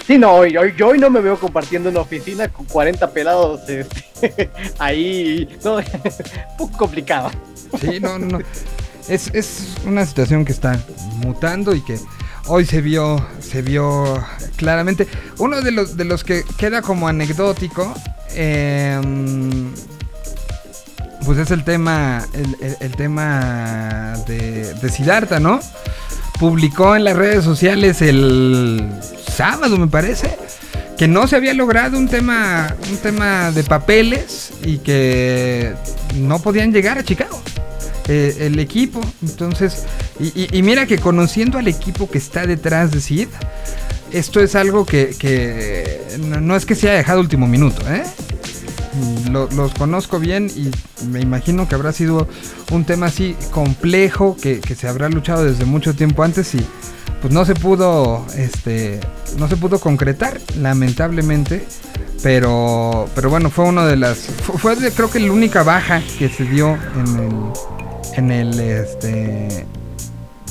Sí, 0.06 0.18
no, 0.18 0.34
hoy, 0.34 0.56
yo 0.76 0.88
hoy 0.88 0.98
no 0.98 1.10
me 1.10 1.20
veo 1.20 1.38
compartiendo 1.38 1.90
una 1.90 2.00
oficina 2.00 2.48
con 2.48 2.66
40 2.66 3.10
pelados 3.10 3.68
este, 3.68 4.50
ahí. 4.78 5.48
No, 5.64 5.76
un 5.76 5.84
poco 6.58 6.78
complicado. 6.78 7.30
Sí, 7.80 7.98
no, 8.00 8.18
no. 8.18 8.38
Es, 9.08 9.32
es 9.34 9.74
una 9.84 10.04
situación 10.04 10.44
que 10.44 10.52
está 10.52 10.78
mutando 11.16 11.74
y 11.74 11.80
que 11.82 11.98
hoy 12.46 12.64
se 12.64 12.80
vio, 12.80 13.24
se 13.40 13.62
vio 13.62 14.24
claramente. 14.56 15.06
Uno 15.38 15.60
de 15.60 15.72
los, 15.72 15.96
de 15.96 16.04
los 16.04 16.24
que 16.24 16.44
queda 16.56 16.82
como 16.82 17.08
anecdótico. 17.08 17.94
Eh, 18.34 19.00
pues 21.24 21.38
es 21.38 21.50
el 21.50 21.64
tema, 21.64 22.24
el, 22.80 22.94
tema 22.96 24.14
de, 24.26 24.74
de 24.74 24.88
Siddhartha, 24.88 25.40
¿no? 25.40 25.60
Publicó 26.38 26.94
en 26.94 27.04
las 27.04 27.16
redes 27.16 27.44
sociales 27.44 28.00
el 28.00 28.88
sábado, 29.26 29.76
me 29.76 29.88
parece, 29.88 30.36
que 30.96 31.08
no 31.08 31.26
se 31.26 31.36
había 31.36 31.52
logrado 31.52 31.98
un 31.98 32.08
tema, 32.08 32.74
un 32.90 32.96
tema 32.98 33.50
de 33.50 33.64
papeles 33.64 34.52
y 34.62 34.78
que 34.78 35.74
no 36.14 36.38
podían 36.38 36.72
llegar 36.72 36.98
a 36.98 37.02
Chicago. 37.02 37.40
Eh, 38.08 38.46
el 38.46 38.58
equipo, 38.60 39.00
entonces, 39.20 39.84
y, 40.20 40.62
mira 40.62 40.86
que 40.86 40.98
conociendo 40.98 41.58
al 41.58 41.66
equipo 41.66 42.08
que 42.08 42.18
está 42.18 42.46
detrás 42.46 42.92
de 42.92 43.00
Sid, 43.00 43.28
esto 44.12 44.40
es 44.40 44.54
algo 44.54 44.84
que, 44.86 46.00
no, 46.20 46.40
no, 46.40 46.56
es 46.56 46.66
que 46.66 46.74
se 46.74 46.88
haya 46.88 46.98
dejado 46.98 47.20
último 47.20 47.46
minuto, 47.46 47.82
¿eh? 47.88 48.04
los 49.30 49.74
conozco 49.74 50.18
bien 50.18 50.50
y 50.54 50.70
me 51.06 51.20
imagino 51.20 51.68
que 51.68 51.74
habrá 51.74 51.92
sido 51.92 52.28
un 52.70 52.84
tema 52.84 53.06
así 53.06 53.36
complejo 53.50 54.36
que, 54.40 54.60
se 54.62 54.88
habrá 54.88 55.08
luchado 55.08 55.44
desde 55.44 55.64
mucho 55.64 55.94
tiempo 55.94 56.22
antes 56.22 56.54
y 56.54 56.66
pues 57.20 57.32
no 57.32 57.44
se 57.44 57.54
pudo 57.54 58.26
este 58.36 59.00
no 59.38 59.48
se 59.48 59.56
pudo 59.56 59.80
concretar 59.80 60.40
lamentablemente 60.58 61.64
pero 62.22 63.08
pero 63.14 63.30
bueno 63.30 63.50
fue 63.50 63.64
uno 63.66 63.86
de 63.86 63.96
las 63.96 64.18
fue, 64.18 64.76
creo 64.92 65.10
que 65.10 65.20
la 65.20 65.32
única 65.32 65.62
baja 65.62 66.02
que 66.18 66.28
se 66.28 66.44
dio 66.44 66.78
en 66.94 67.16
el 67.18 67.32
en 68.16 68.30
el 68.30 68.60
este 68.60 69.66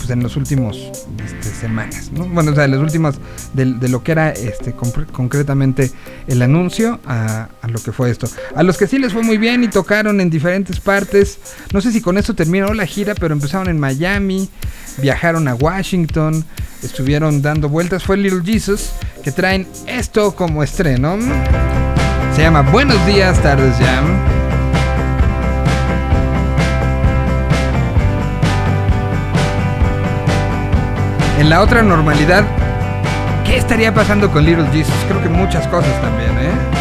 pues, 0.06 0.18
en 0.18 0.22
los 0.22 0.38
últimos 0.38 0.78
este, 1.24 1.50
semanas, 1.50 2.12
Bueno, 2.14 2.52
o 2.52 2.56
sea, 2.56 2.68
las 2.68 2.80
últimas 2.80 3.16
de, 3.54 3.66
lo 3.90 4.04
que 4.04 4.12
era 4.12 4.30
este 4.30 4.74
concretamente 4.74 5.92
el 6.28 6.42
anuncio 6.44 7.00
a, 7.08 7.48
lo 7.68 7.80
que 7.82 7.92
fue 7.92 8.12
esto. 8.12 8.28
A 8.56 8.62
los 8.62 8.78
que 8.78 8.86
sí 8.86 9.00
les 9.00 9.14
fue 9.14 9.24
muy 9.24 9.38
bien 9.38 9.64
y 9.64 9.68
tocaron 9.68 10.22
en 10.22 10.30
diferentes 10.30 10.80
partes, 10.80 11.40
no 11.74 11.82
sé 11.82 11.92
si 11.92 12.02
con 12.02 12.18
esto 12.18 12.36
terminó 12.36 12.74
la 12.74 12.86
gira, 12.86 13.16
pero 13.16 13.34
empezaron 13.34 13.68
en 13.68 13.80
Miami, 13.80 14.50
viajaron 14.98 15.48
a 15.48 15.56
Washington, 15.56 16.46
estuvieron 16.84 17.42
dando 17.42 17.68
vueltas, 17.68 18.04
fue 18.04 18.18
Little 18.18 18.44
Jesus, 18.44 18.92
que 19.24 19.32
traen 19.32 19.68
esto 19.88 20.36
como 20.36 20.62
estreno. 20.62 21.18
Se 22.36 22.42
llama 22.42 22.62
Buenos 22.62 23.04
días, 23.08 23.42
tardes 23.42 23.76
Jam. 23.78 24.45
En 31.38 31.50
la 31.50 31.62
otra 31.62 31.82
normalidad, 31.82 32.44
¿qué 33.46 33.58
estaría 33.58 33.94
pasando 33.94 34.32
con 34.32 34.46
Little 34.46 34.68
Jesus? 34.72 34.94
Creo 35.08 35.22
que 35.22 35.30
muchas 35.30 35.68
cosas 35.68 36.02
también, 36.02 36.32
¿eh? 36.32 36.75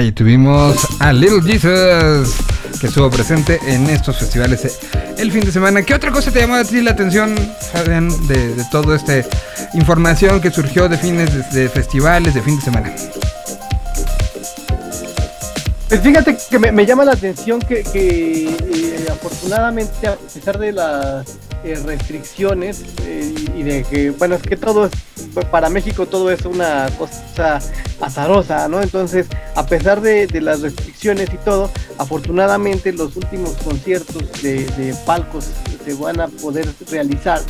Ahí 0.00 0.12
tuvimos 0.12 0.78
a 0.98 1.12
Little 1.12 1.42
Jesus 1.42 2.34
que 2.80 2.86
estuvo 2.86 3.10
presente 3.10 3.60
en 3.66 3.86
estos 3.90 4.16
festivales 4.16 4.64
eh, 4.64 4.72
el 5.18 5.30
fin 5.30 5.42
de 5.42 5.52
semana. 5.52 5.82
¿Qué 5.82 5.92
otra 5.92 6.10
cosa 6.10 6.30
te 6.30 6.40
llamó 6.40 6.54
a 6.54 6.64
ti 6.64 6.80
la 6.80 6.92
atención, 6.92 7.36
Fabián, 7.70 8.08
de, 8.26 8.54
de 8.54 8.64
toda 8.72 8.96
esta 8.96 9.22
información 9.74 10.40
que 10.40 10.50
surgió 10.50 10.88
de 10.88 10.96
fines 10.96 11.52
de, 11.52 11.68
festivales, 11.68 12.32
de 12.32 12.40
fin 12.40 12.56
de 12.56 12.62
semana? 12.62 12.94
Pues 15.90 16.00
fíjate 16.00 16.34
que 16.48 16.58
me, 16.58 16.86
llama 16.86 17.04
la 17.04 17.12
atención 17.12 17.60
que, 17.60 17.84
eh, 17.92 19.06
afortunadamente, 19.12 20.06
a 20.06 20.16
pesar 20.16 20.58
de 20.58 20.72
las 20.72 21.26
eh, 21.62 21.78
restricciones 21.84 22.84
y 23.54 23.62
de 23.62 23.84
que, 23.84 24.12
bueno, 24.12 24.36
es 24.36 24.42
que 24.42 24.56
todo 24.56 24.86
es 24.86 24.92
para 25.50 25.68
México 25.68 26.06
todo 26.06 26.30
es 26.30 26.44
una 26.44 26.88
cosa 26.98 27.60
azarosa, 28.00 28.68
¿no? 28.68 28.82
Entonces, 28.82 29.26
a 29.60 29.66
pesar 29.66 30.00
de, 30.00 30.26
las 30.40 30.62
restricciones 30.62 31.28
y 31.34 31.36
todo, 31.44 31.70
afortunadamente 31.98 32.94
los 32.94 33.14
últimos 33.16 33.52
conciertos 33.58 34.22
de, 34.42 34.94
palcos 35.04 35.50
se 35.84 35.92
van 35.92 36.18
a 36.18 36.28
poder 36.28 36.66
realizar, 36.90 37.42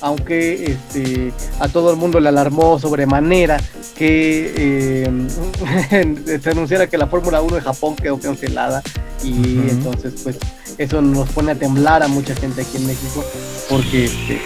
aunque 0.00 0.72
este, 0.72 1.30
a 1.60 1.68
todo 1.68 1.90
el 1.90 1.98
mundo 1.98 2.20
le 2.20 2.30
alarmó 2.30 2.78
sobremanera 2.78 3.58
que 3.98 4.54
eh, 4.56 6.38
se 6.42 6.50
anunciara 6.50 6.86
que 6.86 6.96
la 6.96 7.06
Fórmula 7.06 7.42
1 7.42 7.56
de 7.56 7.60
Japón 7.60 7.96
quedó 7.96 8.18
cancelada 8.18 8.82
y 9.22 9.58
entonces 9.68 10.14
pues 10.22 10.38
eso 10.78 11.02
nos 11.02 11.28
pone 11.30 11.52
a 11.52 11.54
temblar 11.54 12.02
a 12.02 12.08
mucha 12.08 12.34
gente 12.34 12.62
aquí 12.62 12.78
en 12.78 12.86
México 12.86 13.22
porque 13.68 14.06
este, 14.06 14.40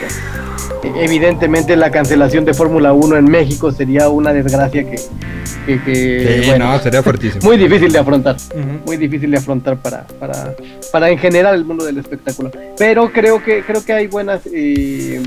evidentemente 0.96 1.76
la 1.76 1.92
cancelación 1.92 2.44
de 2.44 2.54
Fórmula 2.54 2.92
1 2.92 3.16
en 3.16 3.24
México 3.26 3.70
sería 3.70 4.08
una 4.08 4.32
desgracia 4.32 4.82
que, 4.90 4.96
bueno, 6.46 6.78
sería 6.80 7.02
fuertísimo. 7.04 7.44
Muy 7.44 7.56
difícil 7.56 7.92
de 7.92 7.98
afrontar, 7.98 8.36
muy 8.86 8.96
difícil 8.96 9.30
de 9.30 9.38
afrontar 9.38 9.76
para, 9.76 10.04
para, 10.06 10.54
para 10.90 11.10
en 11.10 11.18
general 11.18 11.54
el 11.54 11.64
mundo 11.64 11.84
del 11.84 11.98
espectáculo. 11.98 12.50
Pero 12.78 13.12
creo 13.12 13.42
que 13.42 13.62
creo 13.62 13.84
que 13.84 13.92
hay 13.92 14.06
buenas 14.06 14.42
eh, 14.52 15.22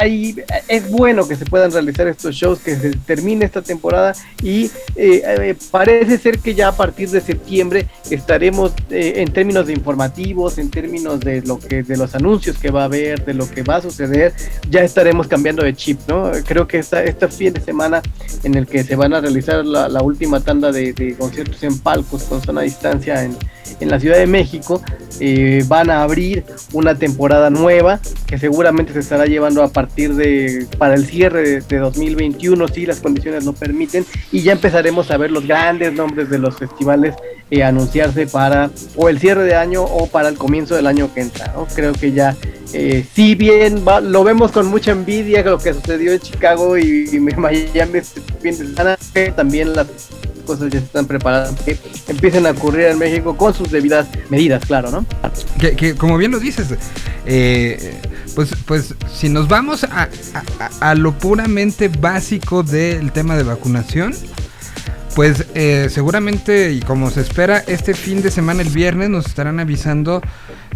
hay, 0.00 0.34
es 0.66 0.90
bueno 0.90 1.28
que 1.28 1.36
se 1.36 1.44
puedan 1.44 1.70
realizar 1.70 2.08
estos 2.08 2.34
shows, 2.34 2.60
que 2.60 2.74
se 2.74 2.90
termine 2.90 3.44
esta 3.44 3.60
temporada 3.60 4.14
y 4.42 4.64
eh, 4.96 5.22
eh, 5.24 5.56
parece 5.70 6.16
ser 6.16 6.38
que 6.38 6.54
ya 6.54 6.68
a 6.68 6.76
partir 6.76 7.10
de 7.10 7.20
septiembre 7.20 7.86
estaremos 8.10 8.72
en 8.88 9.30
términos 9.32 9.66
de 9.66 9.74
informativos, 9.74 10.56
en 10.56 10.70
términos 10.70 11.20
de 11.20 11.42
lo 11.42 11.58
que 11.58 11.82
de 11.82 11.96
los 11.98 12.14
anuncios 12.14 12.56
que 12.56 12.70
va 12.70 12.82
a 12.82 12.84
haber, 12.84 13.24
de 13.24 13.34
lo 13.34 13.48
que 13.48 13.62
va 13.62 13.76
a 13.76 13.82
suceder, 13.82 14.32
ya 14.70 14.80
estaremos 14.80 15.28
cambiando 15.28 15.62
de 15.62 15.74
chip, 15.74 16.00
¿no? 16.08 16.30
Creo 16.46 16.66
que 16.66 16.78
esta, 16.78 17.04
este 17.04 17.28
fin 17.28 17.52
de 17.52 17.60
semana 17.60 18.00
en 18.42 18.54
el 18.54 18.66
que 18.66 18.82
se 18.84 18.96
van 18.96 19.12
a 19.12 19.20
realizar 19.20 19.64
la, 19.64 20.00
última 20.02 20.40
tanda 20.40 20.72
de, 20.72 21.14
conciertos 21.18 21.62
en 21.62 21.78
palcos 21.78 22.24
con 22.24 22.40
zona 22.40 22.62
distancia 22.62 23.22
en, 23.22 23.36
en 23.80 23.90
la 23.90 24.00
Ciudad 24.00 24.16
de 24.16 24.26
México, 24.26 24.82
eh, 25.18 25.64
van 25.66 25.90
a 25.90 26.02
abrir 26.02 26.44
una 26.72 26.94
temporada 26.94 27.50
nueva 27.50 28.00
que 28.26 28.38
seguramente 28.38 28.92
se 28.92 29.00
estará 29.00 29.26
llevando 29.26 29.62
a 29.62 29.68
partir 29.68 30.14
de 30.14 30.66
para 30.78 30.94
el 30.94 31.06
cierre 31.06 31.60
de, 31.60 31.78
2021 31.78 32.68
si 32.68 32.86
las 32.86 33.00
condiciones 33.00 33.44
lo 33.44 33.52
permiten 33.52 34.04
y 34.30 34.42
ya 34.42 34.52
empezaremos 34.52 35.10
a 35.10 35.16
ver 35.16 35.30
los 35.30 35.46
grandes 35.46 35.92
nombres 35.92 36.30
de 36.30 36.38
los 36.38 36.56
festivales 36.56 37.14
eh, 37.50 37.64
anunciarse 37.64 38.26
para 38.26 38.70
o 38.96 39.08
el 39.08 39.18
cierre 39.18 39.44
de 39.44 39.56
año 39.56 39.82
o 39.82 40.06
para 40.06 40.28
el 40.28 40.36
comienzo 40.36 40.76
del 40.76 40.86
año 40.86 41.12
que 41.12 41.22
entra. 41.22 41.52
Creo 41.74 41.92
que 41.92 42.12
ya 42.12 42.36
eh, 42.72 43.04
si 43.12 43.34
bien 43.34 43.82
lo 43.84 44.22
vemos 44.22 44.52
con 44.52 44.66
mucha 44.66 44.92
envidia 44.92 45.42
lo 45.42 45.58
que 45.58 45.74
sucedió 45.74 46.12
en 46.12 46.20
Chicago 46.20 46.78
y, 46.78 47.08
y 47.12 47.18
Miami 47.18 47.98
este 47.98 48.20
fin 48.40 48.56
de 48.58 48.66
semana, 48.66 48.96
también 49.34 49.74
las 49.74 49.88
cosas 50.50 50.72
ya 50.72 50.80
están 50.80 51.06
preparadas 51.06 51.54
que 51.64 51.78
empiecen 52.08 52.44
a 52.44 52.50
ocurrir 52.50 52.86
en 52.86 52.98
México 52.98 53.36
con 53.36 53.54
sus 53.54 53.70
debidas 53.70 54.08
medidas, 54.30 54.66
claro, 54.66 54.90
¿no? 54.90 55.06
Que, 55.60 55.94
como 55.94 56.18
bien 56.18 56.32
lo 56.32 56.40
dices, 56.40 56.74
eh, 57.24 58.00
pues, 58.34 58.50
pues 58.66 58.94
si 59.14 59.28
nos 59.28 59.46
vamos 59.46 59.84
a, 59.84 60.08
a, 60.80 60.94
lo 60.96 61.12
puramente 61.12 61.86
básico 61.86 62.64
del 62.64 63.12
tema 63.12 63.36
de 63.36 63.44
vacunación, 63.44 64.12
pues 65.14 65.46
eh, 65.54 65.86
seguramente 65.88 66.72
y 66.72 66.80
como 66.80 67.10
se 67.10 67.20
espera, 67.20 67.58
este 67.68 67.94
fin 67.94 68.20
de 68.20 68.32
semana, 68.32 68.62
el 68.62 68.70
viernes, 68.70 69.08
nos 69.08 69.26
estarán 69.26 69.60
avisando 69.60 70.20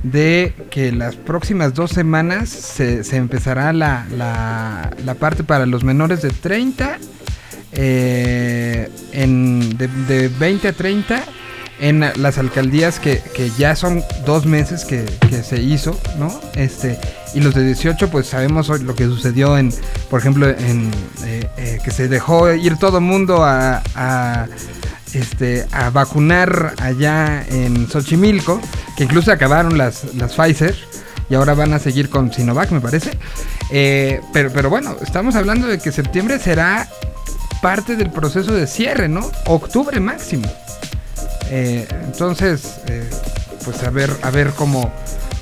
de 0.04 0.54
que 0.70 0.92
las 0.92 1.16
próximas 1.16 1.74
dos 1.74 1.90
semanas 1.90 2.48
se, 2.48 3.02
se 3.02 3.16
empezará 3.16 3.72
la, 3.72 4.06
la, 4.16 4.92
la, 5.04 5.14
parte 5.14 5.42
para 5.42 5.66
los 5.66 5.82
menores 5.82 6.22
de 6.22 6.30
30 6.30 6.98
eh, 7.76 8.88
en, 9.12 9.76
de, 9.76 10.28
20 10.28 10.68
a 10.68 10.72
30 10.72 11.24
en 11.80 12.00
las 12.16 12.38
alcaldías 12.38 13.00
que, 13.00 13.20
ya 13.58 13.74
son 13.74 14.02
dos 14.24 14.46
meses 14.46 14.84
que, 14.84 15.06
se 15.42 15.60
hizo, 15.60 15.98
¿no? 16.18 16.32
Este, 16.54 16.98
y 17.34 17.40
los 17.40 17.52
de 17.54 17.64
18, 17.64 18.10
pues 18.10 18.28
sabemos 18.28 18.68
lo 18.68 18.94
que 18.94 19.04
sucedió 19.06 19.58
en, 19.58 19.72
por 20.08 20.20
ejemplo, 20.20 20.48
en 20.48 20.90
eh, 21.24 21.48
eh, 21.56 21.78
que 21.84 21.90
se 21.90 22.08
dejó 22.08 22.52
ir 22.52 22.76
todo 22.76 23.00
mundo 23.00 23.44
a, 23.44 24.46
este, 25.12 25.66
a 25.72 25.90
vacunar 25.90 26.74
allá 26.78 27.44
en 27.48 27.88
Xochimilco, 27.90 28.60
que 28.96 29.04
incluso 29.04 29.32
acabaron 29.32 29.76
las, 29.76 30.14
las 30.14 30.34
Pfizer 30.34 30.76
y 31.28 31.34
ahora 31.34 31.54
van 31.54 31.72
a 31.72 31.80
seguir 31.80 32.08
con 32.08 32.32
Sinovac, 32.32 32.70
me 32.70 32.80
parece. 32.80 33.18
pero, 34.32 34.52
pero 34.52 34.70
bueno, 34.70 34.96
estamos 35.02 35.34
hablando 35.34 35.66
de 35.66 35.78
que 35.78 35.90
septiembre 35.90 36.38
será 36.38 36.88
parte 37.64 37.96
del 37.96 38.10
proceso 38.10 38.52
de 38.52 38.66
cierre, 38.66 39.08
¿no? 39.08 39.30
Octubre 39.46 39.98
máximo. 39.98 40.46
Eh, 41.48 41.88
entonces, 42.04 42.74
eh, 42.88 43.08
pues 43.64 43.82
a 43.84 43.88
ver, 43.88 44.10
a 44.20 44.30
ver 44.30 44.50
cómo, 44.50 44.92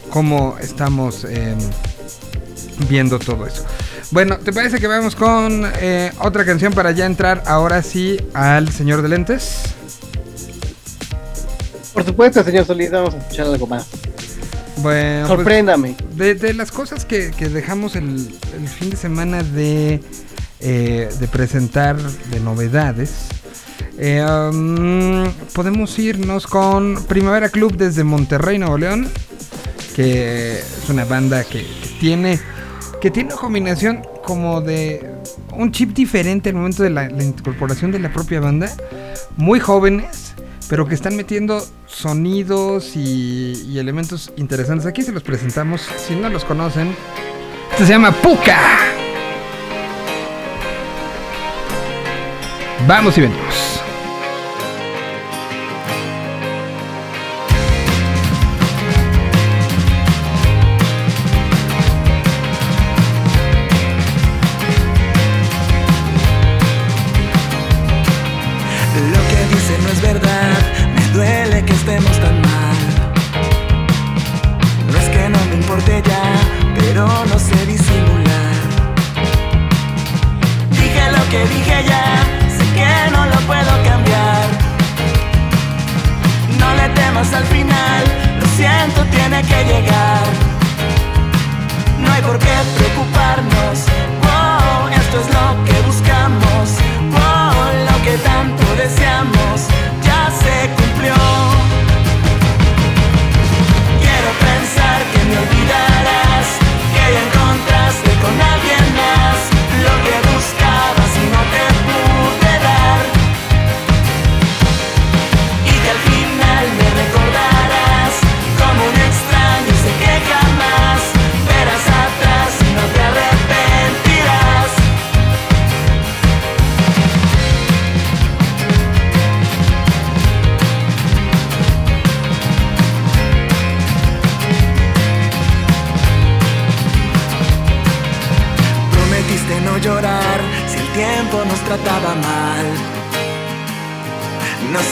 cómo 0.09 0.57
estamos 0.61 1.25
em, 1.25 1.59
viendo 2.89 3.19
todo 3.19 3.45
eso. 3.45 3.65
Bueno, 4.13 4.39
¿te 4.39 4.53
parece 4.53 4.79
que 4.79 4.87
vamos 4.87 5.17
con 5.17 5.69
eh, 5.81 6.13
otra 6.21 6.45
canción 6.45 6.73
para 6.73 6.93
ya 6.93 7.07
entrar 7.07 7.43
ahora 7.45 7.83
sí 7.83 8.17
al 8.35 8.71
señor 8.71 9.03
de 9.03 9.09
lentes? 9.09 9.75
Por 11.93 12.05
supuesto, 12.05 12.45
señor 12.45 12.67
Solís, 12.67 12.93
vamos 12.93 13.15
a 13.15 13.19
escuchar 13.19 13.47
algo 13.47 13.67
más. 13.67 13.89
Bueno, 14.77 15.27
pues, 15.27 15.39
sorpréndame. 15.39 15.97
de, 16.15 16.55
las 16.55 16.71
cosas 16.71 17.05
que, 17.05 17.31
dejamos 17.31 17.97
el, 17.97 18.33
el, 18.55 18.69
fin 18.69 18.91
de 18.91 18.97
semana 18.97 19.43
de 19.43 20.01
eh, 20.63 21.09
de 21.19 21.29
presentar 21.29 21.97
de 22.01 22.41
novedades. 22.41 23.29
Eh, 23.99 24.25
um, 24.25 25.25
podemos 25.53 25.99
irnos 25.99 26.47
con 26.47 27.05
Primavera 27.09 27.49
Club 27.49 27.77
desde 27.77 28.05
Monterrey, 28.05 28.59
Nuevo 28.59 28.79
León, 28.79 29.09
que 29.95 30.61
es 30.61 30.89
una 30.89 31.05
banda 31.05 31.45
que, 31.45 31.67
tiene 32.01 32.39
que 33.01 33.11
tiene 33.11 33.33
una 33.33 33.41
combinación 33.41 34.03
como 34.25 34.61
de 34.61 35.11
un 35.57 35.73
chip 35.73 35.93
diferente 35.93 36.51
al 36.51 36.55
momento 36.55 36.85
de 36.85 36.91
la, 36.91 37.11
incorporación 37.11 37.91
de 37.91 37.99
la 37.99 38.13
propia 38.13 38.39
banda, 38.39 38.73
muy 39.37 39.59
jóvenes, 39.59 40.35
pero 40.69 40.87
que 40.87 40.95
están 40.95 41.17
metiendo 41.17 41.67
sonidos 41.87 42.95
y, 42.95 43.77
elementos 43.77 44.33
interesantes. 44.37 44.87
Aquí 44.87 45.03
se 45.03 45.11
los 45.11 45.25
presentamos, 45.25 45.83
si 46.07 46.15
no 46.15 46.29
los 46.29 46.45
conocen, 46.45 46.95
esto 47.73 47.85
se 47.85 47.93
llama 47.93 48.13
Puka. 48.13 49.02
Vamos 52.87 53.17
y 53.19 53.21
venimos. 53.21 53.82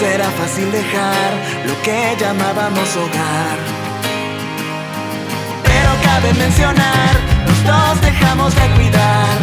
Será 0.01 0.31
fácil 0.31 0.73
dejar 0.73 1.31
lo 1.69 1.75
que 1.83 2.17
llamábamos 2.19 2.89
hogar. 2.97 3.57
Pero 5.63 5.91
cabe 6.09 6.33
mencionar, 6.45 7.13
los 7.47 7.61
dos 7.71 8.01
dejamos 8.01 8.55
de 8.55 8.67
cuidar. 8.77 9.37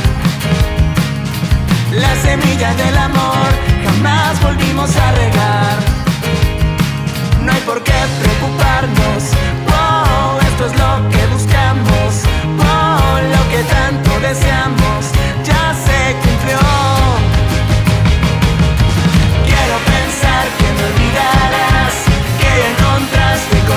La 1.91 2.13
semilla 2.26 2.74
del 2.74 2.98
amor 2.98 3.50
jamás 3.86 4.41
volvimos 4.41 4.89
a 4.98 5.12
regar. 5.12 5.78
No 7.43 7.52
hay 7.54 7.62
por 7.62 7.84
qué 7.84 8.00
preocuparnos, 8.22 9.22
oh, 9.80 10.39
esto 10.50 10.65
es 10.70 10.74
lo 10.84 10.91
que 11.12 11.22
buscamos, 11.36 12.10
oh, 12.74 13.20
lo 13.34 13.41
que 13.52 13.62
tanto 13.76 14.12
deseamos, 14.28 15.02
ya 15.50 15.63
se 15.86 16.00
cumplió. 16.24 16.97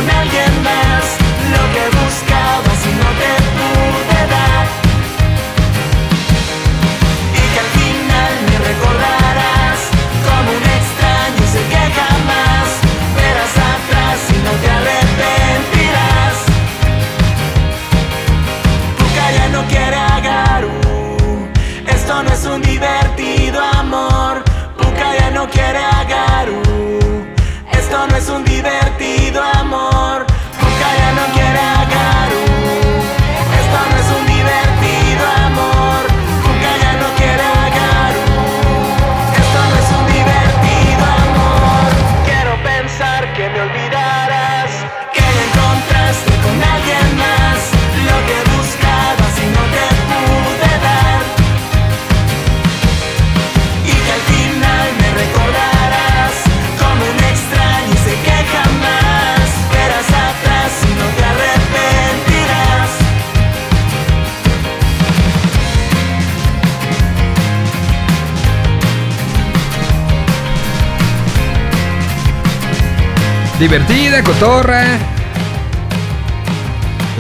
now 0.06 0.29
Divertida, 73.60 74.24
cotorra. 74.24 74.98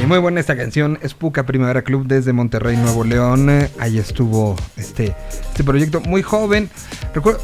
Y 0.02 0.06
muy 0.06 0.18
buena 0.18 0.40
esta 0.40 0.56
canción, 0.56 0.98
es 1.02 1.12
Puca 1.12 1.44
Primavera 1.44 1.82
Club 1.82 2.06
desde 2.06 2.32
Monterrey, 2.32 2.78
Nuevo 2.78 3.04
León. 3.04 3.68
Ahí 3.78 3.98
estuvo 3.98 4.56
este, 4.78 5.14
este 5.50 5.62
proyecto 5.62 6.00
muy 6.00 6.22
joven. 6.22 6.70
Recuerdo, 7.14 7.42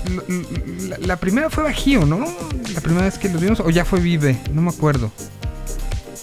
la, 0.88 0.96
la 0.96 1.16
primera 1.16 1.50
fue 1.50 1.64
Bajío, 1.64 2.06
¿no? 2.06 2.24
La 2.72 2.80
primera 2.80 3.04
vez 3.04 3.18
que 3.18 3.28
los 3.28 3.42
vimos, 3.42 3.60
o 3.60 3.68
ya 3.68 3.84
fue 3.84 4.00
Vive, 4.00 4.38
no 4.54 4.62
me 4.62 4.70
acuerdo. 4.70 5.12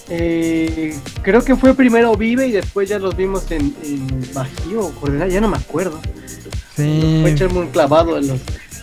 Eh, 0.08 0.98
creo 1.22 1.44
que 1.44 1.54
fue 1.54 1.74
primero 1.74 2.16
Vive 2.16 2.48
y 2.48 2.50
después 2.50 2.88
ya 2.88 2.98
los 2.98 3.16
vimos 3.16 3.48
en, 3.52 3.72
en 3.84 4.34
Bajío 4.34 4.92
ya 5.28 5.40
no 5.40 5.48
me 5.48 5.58
acuerdo. 5.58 6.00
Sí. 6.74 7.20
Fue 7.22 7.30
echarme 7.30 7.60
un 7.60 7.68
clavado 7.68 8.18
en, 8.18 8.26
los, 8.26 8.40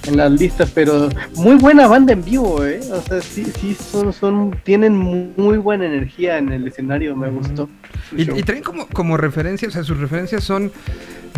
en 0.08 0.18
las 0.18 0.32
listas, 0.32 0.70
pero 0.74 1.10
muy 1.36 1.56
buena 1.56 1.88
banda 1.88 2.14
en 2.14 2.24
vivo, 2.24 2.66
¿eh? 2.66 2.80
O 2.92 3.02
sea, 3.02 3.22
sí, 3.22 3.46
sí, 3.60 3.76
son, 3.92 4.12
son, 4.14 4.56
tienen 4.64 4.96
muy 4.98 5.58
buena 5.58 5.86
energía 5.86 6.38
en 6.38 6.52
el 6.52 6.68
escenario, 6.68 7.16
me 7.16 7.30
gustó. 7.30 7.70
Y, 8.16 8.24
y 8.40 8.44
traen 8.44 8.64
como, 8.64 8.88
como 8.88 9.18
referencia, 9.18 9.68
o 9.68 9.72
sea, 9.72 9.84
sus 9.84 9.98
referencias 10.00 10.44
son 10.44 10.72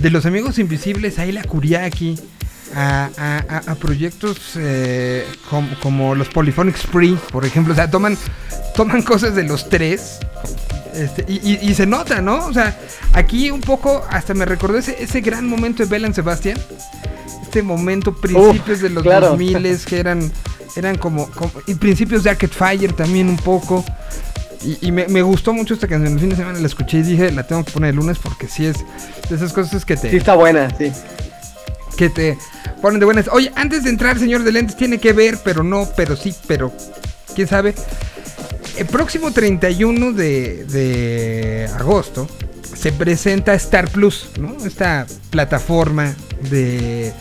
de 0.02 0.10
los 0.10 0.26
amigos 0.26 0.60
invisibles, 0.60 1.20
ahí 1.20 1.32
la 1.32 1.44
Kuriaki, 1.44 2.18
a, 2.76 3.10
a- 3.18 3.44
a- 3.68 3.72
a 3.72 3.76
proyectos 3.76 4.54
eh, 4.56 5.26
com- 5.50 5.70
como 5.82 6.16
los 6.16 6.30
Polyphonic 6.30 6.76
Spree, 6.78 7.18
por 7.32 7.46
ejemplo. 7.46 7.74
O 7.74 7.76
sea, 7.76 7.92
toman, 7.92 8.18
toman 8.76 9.02
cosas 9.04 9.36
de 9.36 9.44
los 9.44 9.70
tres. 9.70 10.20
este, 10.96 11.26
y, 11.28 11.36
y- 11.54 11.60
y 11.70 11.74
se 11.76 11.86
nota, 11.86 12.22
¿no? 12.22 12.46
O 12.48 12.54
sea, 12.54 12.76
aquí 13.14 13.52
un 13.52 13.62
poco 13.62 14.04
hasta 14.10 14.34
me 14.34 14.46
recordó 14.46 14.78
ese, 14.78 14.96
ese 15.04 15.22
gran 15.22 15.48
momento 15.48 15.84
de 15.84 15.90
Belan 15.90 16.14
Sebastián. 16.14 16.58
Este 17.54 17.62
momento, 17.62 18.16
principios 18.16 18.82
de 18.82 18.90
los 18.90 19.04
claro. 19.04 19.28
2000 19.30 19.78
que 19.86 20.00
eran, 20.00 20.32
eran 20.76 20.98
como, 20.98 21.30
como- 21.30 21.52
Y 21.68 21.76
principios 21.76 22.24
de 22.24 22.32
Arcade 22.32 22.52
Fire 22.52 22.94
también 22.94 23.30
un 23.30 23.38
poco. 23.38 23.86
Y, 24.64 24.88
y 24.88 24.92
me, 24.92 25.08
me 25.08 25.22
gustó 25.22 25.54
mucho 25.54 25.76
esta 25.76 25.88
canción. 25.88 26.14
El 26.14 26.20
fin 26.20 26.30
de 26.30 26.36
semana 26.36 26.58
la 26.58 26.66
escuché 26.66 26.98
y 26.98 27.02
dije, 27.04 27.32
la 27.32 27.46
tengo 27.46 27.64
que 27.64 27.72
poner 27.72 27.92
el 27.92 27.98
lunes 27.98 28.18
porque 28.18 28.48
sí 28.48 28.66
es 28.66 28.78
de 29.30 29.36
esas 29.36 29.54
cosas 29.54 29.86
que 29.86 29.96
te, 29.96 30.10
Sí, 30.10 30.18
está 30.18 30.34
buena, 30.34 30.76
sí. 30.76 30.92
que 31.96 32.10
te 32.10 32.40
ponen 32.82 33.00
de 33.00 33.06
buenas. 33.06 33.28
Oye, 33.32 33.52
antes 33.56 33.84
de 33.84 33.92
entrar, 33.92 34.18
señor 34.18 34.44
de 34.44 34.52
lentes, 34.52 34.76
tiene 34.76 34.98
que 34.98 35.14
ver, 35.14 35.38
pero 35.44 35.62
no, 35.62 35.88
pero 35.96 36.16
sí, 36.16 36.34
pero 36.48 36.74
quién 37.36 37.48
sabe. 37.48 37.76
El 38.78 38.88
próximo 38.88 39.30
31 39.32 40.12
de, 40.14 40.66
de 40.66 41.70
agosto 41.78 42.28
se 42.76 42.92
presenta 42.92 43.54
Star 43.54 43.90
Plus, 43.92 44.30
¿no? 44.40 44.56
Esta 44.66 45.06
plataforma 45.30 46.16
de, 46.50 47.14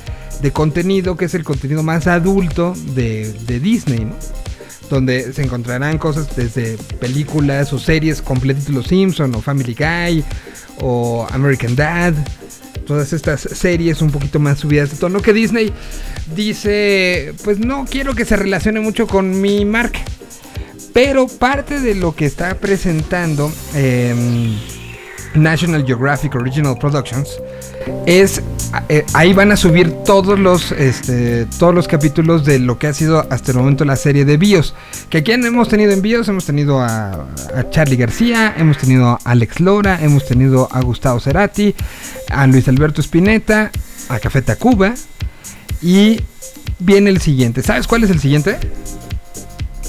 de 0.43 0.51
contenido 0.51 1.17
que 1.17 1.27
es 1.27 1.35
el 1.35 1.45
contenido 1.45 1.83
más 1.83 2.07
adulto 2.07 2.75
de, 2.95 3.33
de 3.47 3.61
Disney, 3.61 4.05
¿no? 4.05 4.17
Donde 4.91 5.33
se 5.33 5.43
encontrarán 5.43 5.97
cosas 5.97 6.37
desde 6.37 6.77
películas 7.01 7.73
o 7.73 7.79
series 7.79 8.21
completitos 8.21 8.75
Los 8.75 8.89
Simpson 8.89 9.35
o 9.35 9.41
Family 9.41 9.75
Guy 9.75 10.25
o 10.81 11.27
American 11.31 11.75
Dad. 11.75 12.13
Todas 12.87 13.13
estas 13.13 13.41
series 13.41 14.03
un 14.03 14.11
poquito 14.11 14.39
más 14.39 14.59
subidas 14.59 14.91
de 14.91 14.97
tono 14.97 15.23
que 15.23 15.33
Disney 15.33 15.73
dice, 16.35 17.33
pues 17.45 17.59
no 17.59 17.87
quiero 17.89 18.15
que 18.15 18.25
se 18.25 18.37
relacione 18.37 18.81
mucho 18.81 19.07
con 19.07 19.41
mi 19.41 19.65
marca. 19.65 20.01
Pero 20.93 21.27
parte 21.27 21.81
de 21.81 21.95
lo 21.95 22.15
que 22.15 22.27
está 22.27 22.57
presentando 22.57 23.51
em, 23.75 24.55
National 25.35 25.87
Geographic 25.87 26.35
Original 26.35 26.77
Productions 26.77 27.41
es 28.05 28.39
eh, 28.39 28.43
ahí 29.15 29.33
van 29.33 29.53
a 29.53 29.57
subir 29.57 29.91
todos 30.05 30.39
los 30.39 30.73
este, 30.73 31.47
todos 31.59 31.75
los 31.75 31.89
capítulos 31.89 32.45
de 32.45 32.59
lo 32.59 32.79
que 32.79 32.87
ha 32.87 32.95
sido 32.95 33.27
hasta 33.31 33.53
el 33.53 33.59
momento 33.59 33.85
la 33.85 33.97
serie 33.97 34.25
de 34.25 34.37
Bios. 34.37 34.75
Que 35.11 35.19
aquí 35.19 35.33
hemos 35.33 35.69
tenido 35.69 35.93
en 35.93 36.03
Bios, 36.03 36.29
hemos 36.29 36.45
tenido 36.47 36.81
a, 36.81 37.13
a 37.55 37.71
Charlie 37.71 37.97
García, 37.97 38.55
hemos 38.57 38.79
tenido 38.79 39.09
a 39.11 39.19
Alex 39.25 39.61
Lora, 39.61 39.99
hemos 40.03 40.27
tenido 40.27 40.69
a 40.73 40.81
Gustavo 40.81 41.21
Cerati, 41.21 41.75
a 42.31 42.47
Luis 42.47 42.67
Alberto 42.69 43.01
Spinetta, 43.01 43.71
a 44.09 44.19
Café 44.19 44.43
Tacuba 44.43 44.95
y 45.83 46.21
viene 46.79 47.11
el 47.11 47.21
siguiente. 47.21 47.63
¿Sabes 47.63 47.87
cuál 47.87 48.05
es 48.05 48.11
el 48.11 48.21
siguiente? 48.21 48.57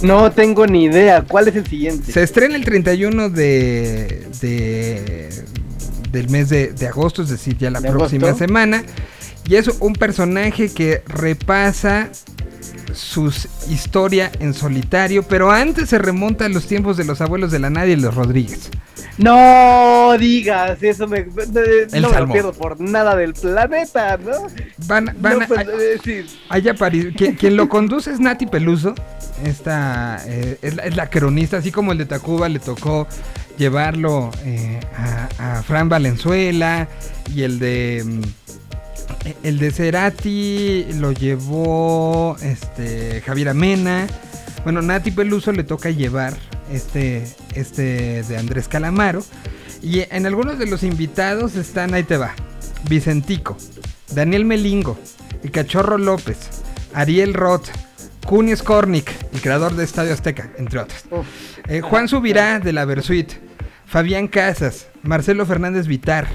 No 0.01 0.31
tengo 0.31 0.67
ni 0.67 0.85
idea. 0.85 1.23
¿Cuál 1.23 1.47
es 1.47 1.55
el 1.55 1.65
siguiente? 1.65 2.11
Se 2.11 2.21
estrena 2.23 2.55
el 2.57 2.65
31 2.65 3.29
de, 3.29 4.27
de- 4.41 5.29
del 6.13 6.29
mes 6.29 6.47
de, 6.47 6.71
de 6.71 6.87
agosto, 6.87 7.23
es 7.23 7.29
decir, 7.29 7.57
ya 7.57 7.69
la 7.69 7.81
¿De 7.81 7.89
próxima 7.89 8.27
agosto? 8.27 8.45
semana. 8.45 8.83
Y 9.45 9.55
es 9.55 9.67
un 9.81 9.91
personaje 9.93 10.71
que 10.73 11.03
repasa 11.07 12.09
su 12.93 13.33
historia 13.69 14.31
en 14.39 14.53
solitario, 14.53 15.23
pero 15.23 15.51
antes 15.51 15.89
se 15.89 15.97
remonta 15.97 16.45
a 16.45 16.49
los 16.49 16.67
tiempos 16.67 16.95
de 16.95 17.03
los 17.03 17.19
abuelos 17.19 17.51
de 17.51 17.59
la 17.59 17.69
Nadia 17.69 17.93
y 17.93 17.97
los 17.97 18.15
Rodríguez. 18.15 18.69
No 19.17 20.15
digas, 20.17 20.81
eso 20.81 21.07
me, 21.07 21.19
El 21.19 22.01
no 22.01 22.09
me 22.09 22.19
lo 22.19 22.31
pierdo 22.31 22.53
por 22.53 22.79
nada 22.79 23.15
del 23.15 23.33
planeta, 23.33 24.17
¿no? 24.17 24.47
Van, 24.87 25.13
van 25.19 25.39
no, 25.39 25.43
a- 25.43 25.47
pues, 25.47 25.59
a-. 25.67 26.53
Haya 26.53 26.73
París. 26.73 27.07
Quien, 27.17 27.35
quien 27.35 27.55
lo 27.55 27.69
conduce 27.69 28.11
es 28.11 28.19
Nati 28.19 28.47
Peluso. 28.47 28.95
Esta 29.43 30.21
eh, 30.25 30.57
es, 30.61 30.75
la, 30.75 30.83
es 30.83 30.95
la 30.95 31.09
cronista, 31.09 31.57
así 31.57 31.71
como 31.71 31.91
el 31.91 31.97
de 31.97 32.05
Tacuba 32.05 32.47
le 32.49 32.59
tocó 32.59 33.07
llevarlo 33.57 34.31
eh, 34.43 34.79
a, 34.97 35.57
a 35.57 35.63
Fran 35.63 35.89
Valenzuela 35.89 36.87
y 37.33 37.43
el 37.43 37.59
de 37.59 38.03
mm, 38.05 38.21
el 39.43 39.59
de 39.59 39.71
Cerati 39.71 40.85
lo 40.95 41.11
llevó 41.11 42.35
este 42.41 43.21
Javier 43.21 43.49
Amena. 43.49 44.07
Bueno, 44.63 44.81
Nati 44.81 45.11
Peluso 45.11 45.51
le 45.51 45.63
toca 45.63 45.89
llevar 45.89 46.33
este 46.71 47.27
este 47.55 48.23
de 48.23 48.37
Andrés 48.37 48.67
Calamaro 48.67 49.23
y 49.81 50.01
en 50.09 50.25
algunos 50.25 50.57
de 50.57 50.65
los 50.65 50.83
invitados 50.83 51.55
están 51.55 51.93
ahí 51.93 52.03
te 52.03 52.17
va. 52.17 52.33
Vicentico, 52.89 53.57
Daniel 54.13 54.45
Melingo, 54.45 54.97
el 55.43 55.51
Cachorro 55.51 55.97
López, 55.97 56.37
Ariel 56.93 57.33
Roth, 57.33 57.67
Kunis 58.25 58.63
Kornik, 58.63 59.09
el 59.33 59.41
creador 59.41 59.75
de 59.75 59.83
Estadio 59.83 60.13
Azteca, 60.13 60.51
entre 60.57 60.79
otros. 60.79 61.05
Eh, 61.67 61.81
Juan 61.81 62.07
Subirá 62.07 62.59
de 62.59 62.73
la 62.73 62.85
Versuit, 62.85 63.31
Fabián 63.93 64.27
Casas, 64.27 64.87
Marcelo 65.03 65.45
Fernández 65.45 65.85
Vitar. 65.85 66.27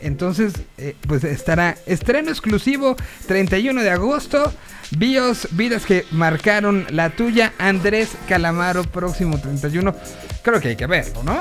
Entonces, 0.00 0.54
eh, 0.78 0.96
pues 1.06 1.22
estará 1.22 1.76
estreno 1.86 2.30
exclusivo 2.30 2.96
31 3.28 3.84
de 3.84 3.90
agosto. 3.90 4.52
Bios, 4.96 5.46
vidas 5.52 5.86
que 5.86 6.04
marcaron 6.10 6.86
la 6.90 7.10
tuya, 7.10 7.52
Andrés 7.58 8.16
Calamaro, 8.26 8.82
próximo 8.82 9.40
31. 9.40 9.94
Creo 10.42 10.60
que 10.60 10.70
hay 10.70 10.76
que 10.76 10.88
verlo, 10.88 11.22
¿no? 11.22 11.40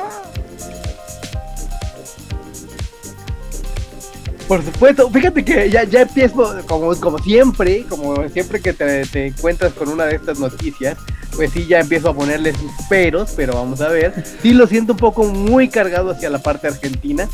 Por 4.47 4.63
supuesto, 4.63 5.09
fíjate 5.09 5.43
que 5.43 5.69
ya, 5.69 5.83
ya 5.83 6.01
empiezo, 6.01 6.55
como, 6.67 6.95
como 6.95 7.19
siempre, 7.19 7.85
como 7.89 8.27
siempre 8.29 8.61
que 8.61 8.71
te, 8.71 9.27
encuentras 9.27 9.73
con 9.73 9.89
una 9.89 10.05
de 10.05 10.15
estas 10.15 10.39
noticias, 10.39 10.97
pues 11.35 11.51
sí, 11.51 11.67
ya 11.67 11.81
empiezo 11.81 12.09
a 12.09 12.13
ponerle 12.13 12.53
sus 12.53 12.71
peros, 12.89 13.33
pero 13.35 13.55
vamos 13.55 13.81
a 13.81 13.89
ver. 13.89 14.23
Sí 14.41 14.53
lo 14.53 14.65
siento 14.65 14.93
un 14.93 14.99
poco 14.99 15.25
muy 15.25 15.67
cargado 15.67 16.11
hacia 16.11 16.29
la 16.29 16.39
parte 16.39 16.67
argentina, 16.67 17.27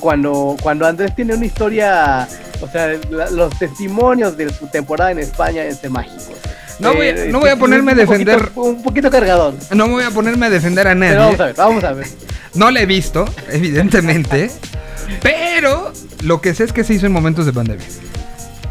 cuando, 0.00 0.56
cuando 0.60 0.86
Andrés 0.86 1.14
tiene 1.14 1.34
una 1.34 1.46
historia, 1.46 2.28
o 2.60 2.68
sea, 2.68 2.98
los 3.30 3.56
testimonios 3.58 4.36
de 4.36 4.52
su 4.52 4.66
temporada 4.66 5.12
en 5.12 5.20
España 5.20 5.62
es 5.64 5.80
de 5.82 5.88
mágicos. 5.88 6.34
No 6.78 6.94
voy 6.94 7.06
a- 7.06 7.10
Eh, 7.24 7.28
no 7.30 7.40
voy 7.40 7.48
a 7.50 7.54
sí, 7.54 7.58
ponerme 7.60 7.92
a 7.92 7.94
defender- 7.94 8.38
poquito- 8.50 8.60
un 8.62 8.82
poquito 8.82 9.10
cargadón. 9.10 9.56
No 9.74 9.86
me 9.86 9.92
voy 9.94 10.04
a 10.04 10.10
ponerme 10.10 10.46
a 10.46 10.50
defender 10.50 10.86
a 10.88 10.94
nadie. 10.94 11.12
Pero 11.12 11.24
vamos 11.24 11.40
a 11.40 11.44
ver, 11.46 11.54
vamos 11.56 11.84
a 11.84 11.92
ver. 11.92 12.06
No 12.54 12.70
la 12.70 12.80
he 12.80 12.86
visto, 12.86 13.24
evidentemente. 13.50 14.50
pero 15.22 15.92
lo 16.22 16.40
que 16.40 16.54
sé 16.54 16.64
es 16.64 16.72
que 16.72 16.84
se 16.84 16.94
hizo 16.94 17.06
en 17.06 17.12
momentos 17.12 17.46
de 17.46 17.52
pandemia. 17.52 17.86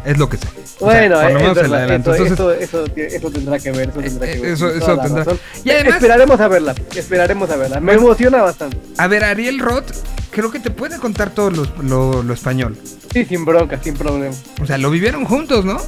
Es 0.04 0.18
lo 0.18 0.28
que 0.28 0.36
sé. 0.36 0.46
O 0.78 0.90
sea, 0.90 1.08
Bueno, 1.08 1.20
es 1.20 1.54
verdad, 1.54 1.74
adelanto. 1.80 2.14
eso, 2.14 2.26
Entonces, 2.26 2.62
eso, 2.68 2.84
eso, 2.84 2.96
eso 2.96 3.30
tendrá 3.30 3.58
que 3.58 3.72
ver, 3.72 3.88
eso 3.88 4.00
tendrá 4.00 4.26
que 4.26 4.32
Eh, 4.34 4.40
ver. 4.40 4.50
eso- 4.52 4.68
eso 4.70 4.98
tendrá. 4.98 5.24
Y 5.64 5.70
además- 5.70 5.94
esperaremos 5.94 6.38
a 6.40 6.48
verla, 6.48 6.74
esperaremos 6.94 7.50
a 7.50 7.56
verla. 7.56 7.80
Me 7.80 7.86
Bueno. 7.86 8.02
emociona 8.02 8.42
bastante. 8.42 8.76
a 8.98 9.06
ver, 9.08 9.24
Ariel 9.24 9.58
Roth, 9.58 9.90
creo 10.30 10.50
que 10.52 10.60
te 10.60 10.70
puede 10.70 10.98
contar 10.98 11.30
todo 11.30 11.50
lo, 11.50 11.66
lo- 11.82 12.22
lo 12.22 12.34
español. 12.34 12.76
Sí, 13.12 13.24
sin 13.24 13.44
bronca, 13.46 13.80
sin 13.82 13.94
problema. 13.94 14.34
O 14.62 14.66
sea, 14.66 14.76
lo 14.78 14.90
vivieron 14.90 15.24
juntos, 15.24 15.64
¿no? 15.64 15.78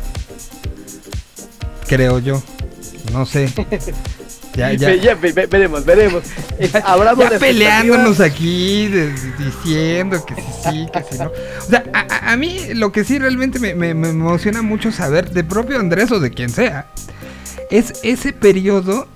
Creo 1.89 2.19
yo. 2.19 2.43
No 3.13 3.25
sé. 3.27 3.49
Ya, 4.55 4.73
ya. 4.75 4.89
Ve- 4.89 5.01
ya, 5.01 5.15
ve- 5.15 5.33
ve- 5.33 5.47
veremos, 5.47 5.85
veremos. 5.85 6.23
Hablamos 6.85 7.31
Ya 7.31 7.39
peleándonos 7.39 8.21
aquí, 8.21 8.89
de- 8.89 9.13
diciendo 9.39 10.25
que 10.25 10.35
sí, 10.35 10.43
sí, 10.65 10.87
que 10.93 11.03
sí, 11.11 11.19
no. 11.19 11.27
O 11.27 11.71
sea, 11.71 11.85
a, 11.95 12.01
a- 12.29 12.33
a 12.33 12.37
mí 12.37 12.61
lo 12.75 12.93
que 12.93 13.05
sí 13.05 13.19
realmente 13.19 13.59
me, 13.59 13.75
me- 13.75 13.95
me 13.95 14.09
emociona 14.11 14.63
mucho 14.63 14.93
saber, 14.93 15.31
de 15.31 15.45
propio 15.45 15.79
Andrés 15.81 16.11
o 16.13 16.21
de 16.21 16.31
quien 16.31 16.51
sea, 16.51 16.87
es 17.71 17.95
ese 18.03 18.33
periodo 18.33 19.07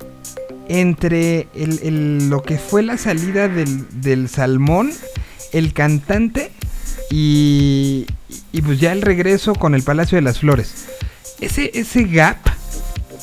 entre 0.68 1.48
el- 1.54 1.80
el- 1.82 2.30
lo 2.30 2.42
que 2.42 2.56
fue 2.58 2.82
la 2.82 2.96
salida 2.96 3.48
del, 3.48 3.84
del 4.00 4.28
salmón, 4.28 4.92
el 5.52 5.72
cantante 5.74 6.50
y, 7.10 8.06
y 8.52 8.62
pues 8.62 8.80
ya 8.80 8.92
el 8.92 9.02
regreso 9.02 9.54
con 9.54 9.74
el 9.74 9.82
Palacio 9.82 10.16
de 10.16 10.22
las 10.22 10.38
Flores. 10.38 10.86
Ese, 11.40 11.70
ese 11.74 12.04
gap 12.04 12.36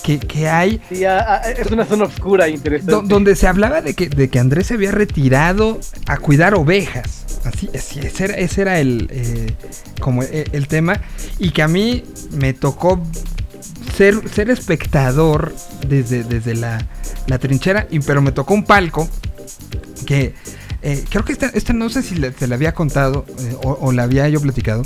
que, 0.03 0.19
que 0.19 0.47
hay 0.49 0.81
Sí, 0.89 1.03
a- 1.05 1.19
a- 1.35 1.51
es 1.51 1.69
una 1.71 1.85
zona 1.85 2.05
oscura 2.05 2.47
e 2.47 2.51
interesante. 2.51 2.91
Do- 2.91 3.01
donde 3.01 3.35
se 3.35 3.47
hablaba 3.47 3.81
de 3.81 3.93
que, 3.93 4.09
de 4.09 4.29
que 4.29 4.39
Andrés 4.39 4.67
se 4.67 4.75
había 4.75 4.91
retirado 4.91 5.79
a 6.07 6.17
cuidar 6.17 6.53
ovejas. 6.55 7.25
Así, 7.45 7.69
así 7.75 7.99
ese 8.01 8.25
era, 8.25 8.33
ese 8.35 8.61
era 8.61 8.79
el, 8.79 9.07
eh, 9.11 9.53
como 9.99 10.23
e- 10.23 10.45
el, 10.51 10.67
tema. 10.67 11.01
Y 11.37 11.51
que 11.51 11.61
a 11.63 11.67
mí 11.67 12.03
me 12.31 12.53
tocó 12.53 13.01
ser, 13.95 14.27
ser 14.29 14.49
espectador 14.49 15.53
desde, 15.87 16.23
desde 16.23 16.55
la, 16.55 16.85
la 17.27 17.37
trinchera, 17.39 17.87
y- 17.89 17.99
pero 17.99 18.21
me 18.21 18.31
tocó 18.31 18.53
un 18.53 18.63
palco 18.63 19.07
que 20.05 20.33
eh, 20.81 21.03
creo 21.09 21.25
que 21.25 21.33
esta, 21.33 21.47
esta 21.47 21.73
no 21.73 21.89
sé 21.89 22.01
si 22.03 22.15
le- 22.15 22.31
te 22.31 22.47
la 22.47 22.55
había 22.55 22.73
contado 22.73 23.25
eh, 23.39 23.55
o, 23.63 23.71
o 23.81 23.91
la 23.91 24.03
había 24.03 24.27
yo 24.29 24.39
platicado. 24.41 24.83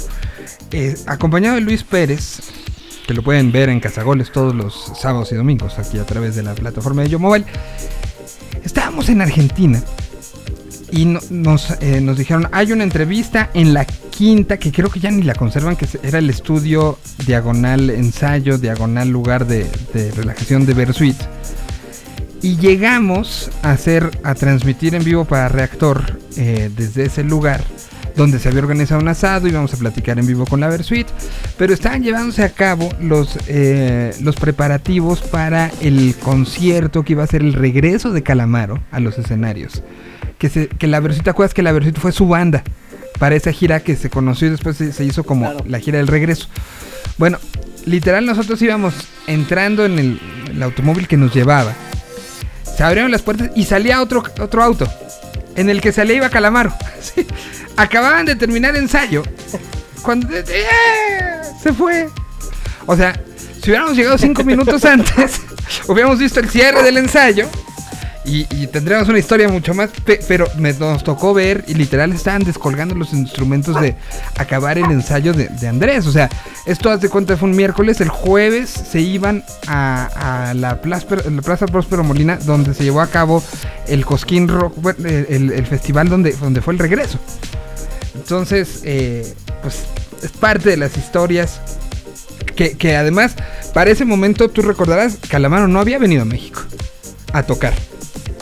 eh, 0.71 0.95
acompañado 1.05 1.55
de 1.55 1.61
Luis 1.61 1.83
Pérez, 1.83 2.39
que 3.05 3.13
lo 3.13 3.21
pueden 3.21 3.51
ver 3.51 3.69
en 3.69 3.79
Cazagoles 3.79 4.31
todos 4.31 4.55
los 4.55 4.91
sábados 4.99 5.31
y 5.31 5.35
domingos 5.35 5.77
aquí 5.79 5.97
a 5.99 6.05
través 6.05 6.35
de 6.35 6.43
la 6.43 6.55
plataforma 6.55 7.01
de 7.03 7.09
Yo 7.09 7.19
Mobile. 7.19 7.45
Estábamos 8.63 9.09
en 9.09 9.21
Argentina 9.21 9.83
y 10.91 11.17
eh, 11.81 12.01
nos 12.01 12.17
dijeron, 12.17 12.47
hay 12.51 12.71
una 12.71 12.83
entrevista 12.83 13.49
en 13.53 13.73
la 13.73 13.85
quinta, 13.85 14.57
que 14.57 14.71
creo 14.71 14.89
que 14.89 14.99
ya 14.99 15.09
ni 15.09 15.23
la 15.23 15.33
conservan, 15.33 15.75
que 15.75 15.87
era 16.03 16.19
el 16.19 16.29
estudio 16.29 16.99
diagonal 17.25 17.89
ensayo, 17.89 18.57
diagonal 18.57 19.09
lugar 19.09 19.47
de, 19.47 19.67
de 19.93 20.11
relajación 20.11 20.65
de 20.65 20.73
Versuit. 20.75 21.17
Y 22.43 22.57
llegamos 22.57 23.49
a 23.63 23.71
hacer, 23.71 24.11
a 24.23 24.35
transmitir 24.35 24.93
en 24.95 25.03
vivo 25.03 25.25
para 25.25 25.47
Reactor 25.49 26.19
eh, 26.37 26.69
desde 26.75 27.05
ese 27.05 27.23
lugar 27.23 27.63
donde 28.15 28.39
se 28.39 28.49
había 28.49 28.61
organizado 28.61 29.01
un 29.01 29.07
asado, 29.07 29.47
íbamos 29.47 29.73
a 29.73 29.77
platicar 29.77 30.19
en 30.19 30.27
vivo 30.27 30.45
con 30.45 30.59
la 30.59 30.67
Versuit, 30.69 31.07
pero 31.57 31.73
estaban 31.73 32.03
llevándose 32.03 32.43
a 32.43 32.49
cabo 32.49 32.89
los, 33.01 33.37
eh, 33.47 34.13
los 34.21 34.35
preparativos 34.35 35.21
para 35.21 35.71
el 35.81 36.15
concierto 36.21 37.03
que 37.03 37.13
iba 37.13 37.23
a 37.23 37.27
ser 37.27 37.41
el 37.41 37.53
regreso 37.53 38.11
de 38.11 38.21
Calamaro 38.23 38.81
a 38.91 38.99
los 38.99 39.17
escenarios. 39.17 39.81
Que, 40.37 40.49
se, 40.49 40.67
que 40.67 40.87
la 40.87 40.99
Versuit, 40.99 41.23
¿te 41.23 41.29
acuerdas 41.29 41.53
que 41.53 41.63
la 41.63 41.71
Versuit 41.71 41.97
fue 41.97 42.11
su 42.11 42.27
banda 42.27 42.63
para 43.19 43.35
esa 43.35 43.51
gira 43.51 43.79
que 43.79 43.95
se 43.95 44.09
conoció 44.09 44.47
y 44.47 44.51
después 44.51 44.77
se, 44.77 44.91
se 44.93 45.05
hizo 45.05 45.23
como 45.23 45.45
Claro. 45.45 45.65
la 45.67 45.79
gira 45.79 45.97
del 45.97 46.07
regreso? 46.07 46.47
Bueno, 47.17 47.37
literal 47.85 48.25
nosotros 48.25 48.61
íbamos 48.61 48.93
entrando 49.27 49.85
en 49.85 49.99
el, 49.99 50.19
el 50.51 50.63
automóvil 50.63 51.07
que 51.07 51.17
nos 51.17 51.33
llevaba. 51.33 51.73
Se 52.75 52.83
abrieron 52.83 53.11
las 53.11 53.21
puertas 53.21 53.51
y 53.55 53.65
salía 53.65 54.01
otro, 54.01 54.23
otro 54.39 54.63
auto. 54.63 54.87
En 55.55 55.69
el 55.69 55.81
que 55.81 55.91
salía 55.91 56.15
iba 56.15 56.29
Calamaro. 56.29 56.73
Sí. 57.01 57.27
Acababan 57.75 58.25
de 58.25 58.35
terminar 58.35 58.75
ensayo. 58.77 59.23
Cuando 60.03 60.27
¡eh! 60.31 61.41
se 61.61 61.73
fue. 61.73 62.09
O 62.85 62.95
sea, 62.95 63.19
si 63.61 63.69
hubiéramos 63.69 63.95
llegado 63.95 64.17
cinco 64.17 64.43
minutos 64.43 64.85
antes, 64.85 65.41
hubiéramos 65.87 66.19
visto 66.19 66.39
el 66.39 66.49
cierre 66.49 66.81
del 66.83 66.97
ensayo. 66.97 67.49
Y, 68.25 68.47
y 68.55 68.67
tendríamos 68.67 69.09
una 69.09 69.19
historia 69.19 69.49
mucho 69.49 69.73
más. 69.73 69.89
pe- 70.05 70.19
pero 70.27 70.47
nos 70.57 71.03
tocó 71.03 71.33
ver 71.33 71.65
y 71.67 71.73
literal 71.73 72.13
estaban 72.13 72.43
descolgando 72.43 72.95
los 72.95 73.11
instrumentos 73.11 73.79
de 73.81 73.95
acabar 74.37 74.77
el 74.77 74.85
ensayo 74.91 75.33
de, 75.33 75.47
de 75.49 75.67
Andrés. 75.67 76.05
O 76.07 76.11
sea, 76.13 76.29
esto 76.65 76.89
haz 76.89 77.01
de 77.01 77.09
cuenta 77.09 77.35
fue 77.35 77.49
un 77.49 77.55
miércoles. 77.55 77.99
El 77.99 78.07
jueves 78.09 78.69
se 78.69 79.01
iban 79.01 79.43
a, 79.67 80.49
a 80.49 80.53
la, 80.53 80.81
plaza, 80.81 81.05
la 81.29 81.41
Plaza 81.41 81.65
Próspero 81.65 82.03
Molina, 82.05 82.37
donde 82.37 82.73
se 82.73 82.83
llevó 82.85 83.01
a 83.01 83.07
cabo 83.07 83.43
el 83.87 84.05
Cosquín 84.05 84.47
Rock, 84.47 84.73
el- 85.03 85.51
el 85.51 85.65
festival 85.65 86.07
donde, 86.07 86.31
donde 86.33 86.61
fue 86.61 86.73
el 86.73 86.79
regreso. 86.79 87.19
Entonces, 88.15 88.81
eh, 88.83 89.33
pues 89.61 89.83
es 90.21 90.31
parte 90.31 90.69
de 90.69 90.77
las 90.77 90.95
historias. 90.97 91.59
Que, 92.55 92.77
que 92.77 92.95
además, 92.95 93.35
para 93.73 93.89
ese 93.89 94.05
momento, 94.05 94.47
tú 94.49 94.61
recordarás, 94.61 95.17
Calamaro 95.27 95.67
no 95.67 95.79
había 95.79 95.97
venido 95.97 96.21
a 96.21 96.25
México 96.25 96.61
a 97.33 97.41
tocar. 97.43 97.73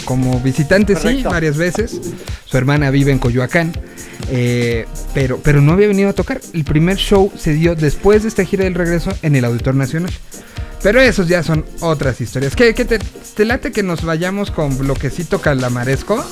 Como 0.06 0.40
visitante 0.40 0.96
sí, 0.96 1.24
varias 1.24 1.58
veces. 1.58 2.00
Su 2.46 2.58
hermana 2.58 2.90
vive 2.92 3.12
en 3.12 3.20
Coyoacán. 3.20 3.72
eh, 4.30 4.86
pero, 5.14 5.40
pero 5.44 5.62
no 5.62 5.74
había 5.74 5.88
venido 5.88 6.10
a 6.10 6.14
tocar. 6.14 6.42
El 6.54 6.64
primer 6.64 6.98
show 6.98 7.32
se 7.38 7.54
dio 7.54 7.76
después 7.76 8.24
de 8.24 8.30
esta 8.30 8.44
gira 8.46 8.64
del 8.64 8.76
regreso 8.76 9.12
en 9.22 9.36
el 9.36 9.46
Auditor 9.46 9.76
Nacional. 9.76 10.12
Pero 10.84 11.00
esos 11.00 11.28
ya 11.28 11.44
son 11.44 11.64
otras 11.82 12.20
historias. 12.22 12.56
¿Qué, 12.56 12.74
qué 12.74 12.86
te, 12.86 12.98
te 12.98 13.46
late 13.46 13.72
que 13.72 13.84
nos 13.84 14.04
vayamos 14.04 14.50
con 14.50 14.78
bloquecito 14.78 15.40
calamaresco? 15.40 16.26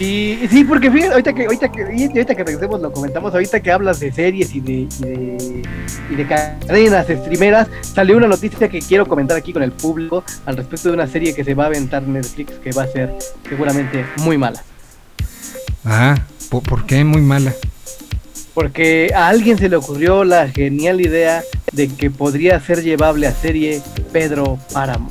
Y 0.00 0.46
sí, 0.48 0.62
porque 0.62 0.90
fíjate, 0.92 1.12
ahorita 1.12 1.32
que, 1.32 1.44
ahorita 1.46 1.72
que, 1.72 1.82
ahorita 1.82 2.34
que 2.34 2.44
regresemos 2.44 2.80
lo 2.80 2.92
comentamos, 2.92 3.32
ahorita 3.32 3.60
que 3.60 3.72
hablas 3.72 3.98
de 3.98 4.12
series 4.12 4.54
y 4.54 4.60
de, 4.60 4.72
y 4.72 4.86
de, 5.00 5.62
y 6.10 6.14
de 6.14 6.26
cadenas 6.26 7.06
streameras, 7.08 7.68
salió 7.82 8.16
una 8.16 8.28
noticia 8.28 8.68
que 8.68 8.78
quiero 8.78 9.06
comentar 9.06 9.36
aquí 9.36 9.52
con 9.52 9.64
el 9.64 9.72
público 9.72 10.22
al 10.46 10.56
respecto 10.56 10.88
de 10.88 10.94
una 10.94 11.08
serie 11.08 11.34
que 11.34 11.42
se 11.42 11.54
va 11.54 11.64
a 11.64 11.66
aventar 11.66 12.04
en 12.04 12.12
Netflix 12.12 12.52
que 12.62 12.70
va 12.70 12.84
a 12.84 12.86
ser 12.86 13.12
seguramente 13.48 14.04
muy 14.18 14.38
mala. 14.38 14.62
Ah, 15.84 16.16
¿por, 16.48 16.62
por 16.62 16.86
qué? 16.86 17.02
Muy 17.02 17.20
mala. 17.20 17.52
Porque 18.54 19.12
a 19.14 19.28
alguien 19.28 19.58
se 19.58 19.68
le 19.68 19.76
ocurrió 19.76 20.22
la 20.22 20.48
genial 20.48 21.00
idea 21.00 21.42
de 21.72 21.88
que 21.88 22.10
podría 22.10 22.60
ser 22.60 22.82
llevable 22.82 23.26
a 23.26 23.32
serie 23.32 23.82
Pedro 24.12 24.58
Páramo. 24.72 25.10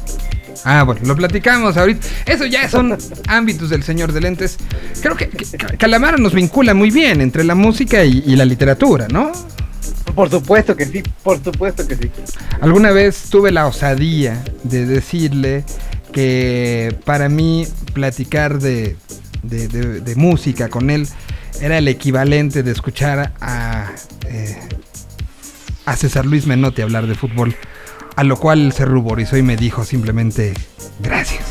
Ah, 0.64 0.84
bueno, 0.84 1.01
lo 1.05 1.16
platicamos 1.16 1.78
ahorita. 1.78 2.05
Eso 2.26 2.45
ya 2.45 2.68
son 2.70 2.97
ámbitos 3.28 3.70
del 3.70 3.84
señor 3.84 4.12
de 4.12 4.22
lentes. 4.22 4.58
Creo 5.01 5.16
que, 5.16 5.30
Calamaro 5.78 6.18
nos 6.18 6.34
vincula 6.34 6.74
muy 6.74 6.91
bien 6.91 7.22
entre 7.22 7.43
la 7.43 7.55
música 7.55 8.03
y, 8.03 8.24
y 8.26 8.36
la 8.36 8.45
literatura, 8.45 9.08
¿no? 9.10 9.32
Por 10.16 10.30
supuesto 10.30 10.76
que 10.76 10.86
sí, 10.86 11.03
por 11.24 11.43
supuesto 11.43 11.88
que 11.88 11.95
sí. 11.95 12.10
Alguna 12.60 12.91
vez 12.91 13.30
tuve 13.30 13.51
la 13.51 13.68
osadía 13.68 14.43
de 14.64 14.86
decirle 14.86 15.64
que 16.12 16.95
para 17.05 17.30
mí 17.30 17.68
platicar 17.93 18.60
de, 18.60 18.95
de- 19.43 19.68
de- 19.68 20.01
de 20.01 20.16
música 20.16 20.70
con 20.70 20.89
él 20.89 21.08
era 21.62 21.78
el 21.78 21.88
equivalente 21.88 22.64
de 22.64 22.72
escuchar 22.72 23.34
a 23.39 23.91
eh, 24.28 24.58
a 25.86 25.95
César 25.95 26.26
Luis 26.26 26.45
Menotti 26.47 26.82
hablar 26.82 27.08
de 27.08 27.16
fútbol, 27.16 27.55
a 28.18 28.24
lo 28.24 28.36
cual 28.36 28.74
se 28.74 28.84
ruborizó 28.84 29.38
y 29.38 29.43
me 29.43 29.55
dijo 29.55 29.86
simplemente 29.86 30.55
gracias. 30.99 31.45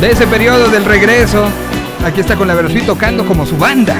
De 0.00 0.10
ese 0.10 0.26
periodo 0.26 0.68
del 0.68 0.84
regreso, 0.84 1.46
aquí 2.04 2.20
está 2.20 2.34
con 2.34 2.48
la 2.48 2.54
versión 2.54 2.86
tocando 2.86 3.24
como 3.24 3.46
su 3.46 3.56
banda. 3.56 3.96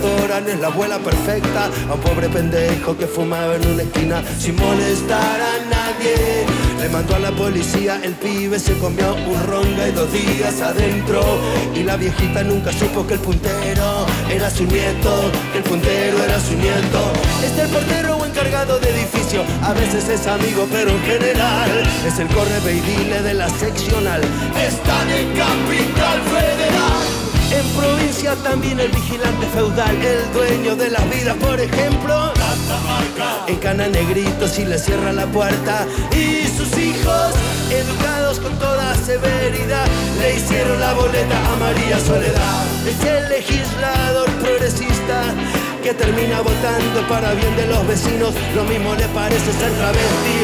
Adoran, 0.00 0.48
es 0.48 0.58
la 0.60 0.68
abuela 0.68 0.98
perfecta. 0.98 1.70
A 1.88 1.94
un 1.94 2.00
pobre 2.00 2.28
pendejo 2.28 2.96
que 2.96 3.06
fumaba 3.06 3.54
en 3.56 3.66
una 3.66 3.82
esquina 3.82 4.22
sin 4.38 4.56
molestar 4.56 5.40
a 5.40 5.52
nadie. 5.68 6.46
Le 6.80 6.88
mandó 6.88 7.16
a 7.16 7.18
la 7.18 7.30
policía, 7.30 8.00
el 8.02 8.14
pibe 8.14 8.58
se 8.58 8.72
comió 8.78 9.14
un 9.14 9.46
ronga 9.46 9.88
y 9.88 9.92
dos 9.92 10.10
días 10.12 10.60
adentro. 10.60 11.20
Y 11.74 11.82
la 11.82 11.96
viejita 11.96 12.42
nunca 12.42 12.72
supo 12.72 13.06
que 13.06 13.14
el 13.14 13.20
puntero 13.20 14.06
era 14.30 14.50
su 14.50 14.64
nieto, 14.64 15.30
que 15.52 15.58
el 15.58 15.64
puntero 15.64 16.24
era 16.24 16.40
su 16.40 16.54
nieto. 16.54 17.12
Está 17.44 17.64
el 17.64 17.70
portero 17.70 18.16
o 18.16 18.24
encargado 18.24 18.78
de 18.78 18.88
edificio, 18.90 19.42
a 19.62 19.72
veces 19.72 20.08
es 20.08 20.26
amigo, 20.26 20.66
pero 20.70 20.90
en 20.90 21.02
general 21.02 21.70
es 22.06 22.18
el 22.18 22.28
corre 22.28 22.60
dile 22.60 23.22
de 23.22 23.34
la 23.34 23.48
seccional. 23.48 24.22
Están 24.56 25.10
en 25.10 25.28
Capital 25.34 26.20
Federal. 26.22 27.19
En 27.52 27.66
provincia 27.76 28.34
también 28.36 28.78
el 28.78 28.90
vigilante 28.90 29.46
feudal, 29.54 29.96
el 29.96 30.32
dueño 30.32 30.76
de 30.76 30.90
las 30.90 31.10
vidas, 31.10 31.36
por 31.36 31.60
ejemplo. 31.60 32.32
En 33.48 33.56
Cana 33.56 33.88
Negrito 33.88 34.46
si 34.46 34.64
le 34.64 34.78
cierra 34.78 35.12
la 35.12 35.26
puerta 35.26 35.86
y 36.12 36.46
sus 36.46 36.78
hijos, 36.78 37.34
educados 37.70 38.38
con 38.38 38.56
toda 38.58 38.94
severidad, 38.94 39.86
le 40.20 40.36
hicieron 40.36 40.78
la 40.78 40.94
boleta 40.94 41.36
a 41.52 41.56
María 41.56 41.98
Soledad. 41.98 42.64
Es 42.86 43.04
el 43.04 43.28
legislador 43.28 44.30
progresista 44.40 45.34
que 45.82 45.92
termina 45.94 46.40
votando 46.42 47.08
para 47.08 47.34
bien 47.34 47.56
de 47.56 47.66
los 47.66 47.86
vecinos. 47.86 48.32
Lo 48.54 48.64
mismo 48.64 48.94
le 48.94 49.08
parece 49.08 49.52
ser 49.52 49.72
travesti 49.72 50.36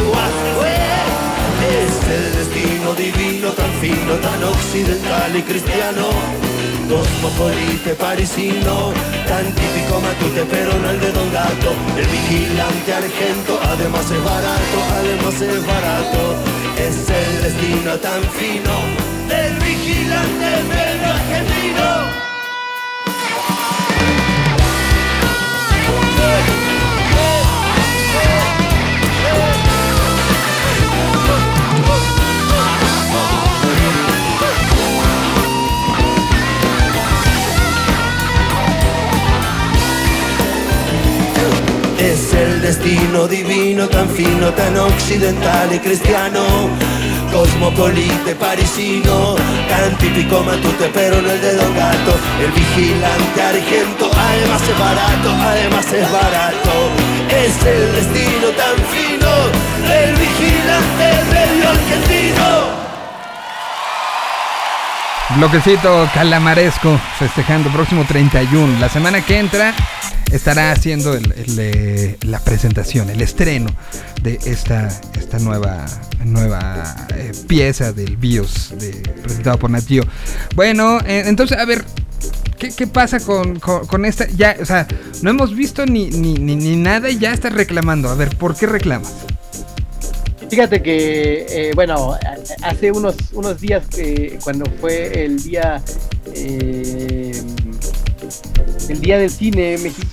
Es 1.71 1.95
el 2.17 2.37
destino 2.37 2.95
divino, 2.95 3.51
tan 3.51 3.71
fino, 3.81 4.15
tan 4.15 4.43
occidental 4.45 5.37
y 5.37 5.43
cristiano. 5.43 6.36
Cosmopolite 6.89 7.95
parisino, 7.97 8.93
tan 9.27 9.45
típico 9.55 10.01
matute, 10.01 10.45
pero 10.49 10.73
no 10.79 10.91
el 10.91 11.01
de 11.01 11.11
Don 11.11 11.33
Gato. 11.33 11.75
El 11.97 12.07
vigilante 12.07 12.95
argento, 12.95 13.59
además 13.65 14.09
es 14.09 14.23
barato, 14.23 14.79
además 14.95 15.41
es 15.41 15.67
barato. 15.67 16.37
Es 16.79 17.11
el 17.11 17.43
destino 17.43 17.97
tan 17.99 18.23
fino 18.39 18.75
del 19.29 19.55
vigilante 19.59 20.63
medio 20.71 21.07
argentino. 21.11 22.36
El 42.57 42.63
destino 42.63 43.29
divino, 43.29 43.87
tan 43.89 44.09
fino, 44.09 44.51
tan 44.53 44.77
occidental 44.77 45.73
y 45.75 45.79
cristiano. 45.79 46.41
Cosmopolite 47.33 48.35
parisino, 48.35 49.35
tan 49.69 49.97
típico 49.99 50.43
matute, 50.43 50.91
pero 50.93 51.21
no 51.21 51.31
el 51.31 51.41
de 51.41 51.55
Don 51.55 51.75
Gato. 51.75 52.15
El 52.41 52.51
vigilante 52.53 53.43
argento, 53.43 54.11
además 54.11 54.63
es 54.63 54.79
barato, 54.79 55.29
además 55.53 55.93
es 55.93 56.13
barato. 56.13 56.75
Es 57.29 57.55
el 57.67 57.93
destino 57.97 58.49
tan 58.63 58.77
fino, 58.95 59.33
el 60.01 60.13
vigilante 60.17 61.07
medio 61.33 61.69
argentino. 61.69 62.86
Bloquecito 65.35 66.09
calamaresco 66.15 66.99
festejando 67.19 67.69
próximo 67.71 68.05
31. 68.07 68.79
La 68.79 68.89
semana 68.89 69.21
que 69.25 69.39
entra 69.39 69.75
estará 70.31 70.71
haciendo 70.71 71.19
eh, 71.19 72.17
la 72.23 72.39
presentación, 72.41 73.11
el 73.11 73.21
estreno 73.21 73.69
de 74.23 74.39
esta, 74.45 74.89
esta 75.19 75.39
nueva, 75.41 75.85
nueva 76.25 77.07
eh, 77.15 77.33
pieza 77.49 77.93
del 77.93 78.17
BIOS 78.17 78.75
de, 78.79 78.91
presentado 79.23 79.59
por 79.59 79.71
Nat 79.71 79.87
Geo. 79.87 80.05
Bueno, 80.55 80.99
eh, 81.05 81.25
entonces, 81.27 81.59
a 81.59 81.65
ver, 81.65 81.85
¿qué, 82.57 82.71
qué 82.71 82.87
pasa 82.87 83.19
con, 83.19 83.59
con- 83.59 84.05
esta? 84.05 84.27
Ya, 84.29 84.57
o 84.61 84.65
sea, 84.65 84.87
no 85.23 85.31
hemos 85.31 85.55
visto 85.55 85.87
ni, 85.87 86.09
ni, 86.09 86.35
ni, 86.35 86.55
ni 86.55 86.77
nada 86.77 87.11
y 87.11 87.19
ya 87.19 87.33
estás 87.33 87.53
reclamando. 87.53 88.09
A 88.11 88.15
ver, 88.15 88.37
¿por 88.37 88.55
qué 88.55 88.67
reclamas? 88.67 89.13
Fíjate 90.49 90.83
que, 90.83 91.47
eh, 91.49 91.73
bueno, 91.75 92.17
hace 92.63 92.93
unos, 92.93 93.17
unos 93.33 93.61
días, 93.61 93.85
eh, 93.99 94.39
cuando 94.43 94.65
fue 94.81 95.25
el 95.25 95.43
día, 95.43 95.83
eh, 96.35 97.33
el 98.89 99.01
día 99.01 99.19
del 99.19 99.31
cine 99.31 99.77
mexicano, 99.79 100.11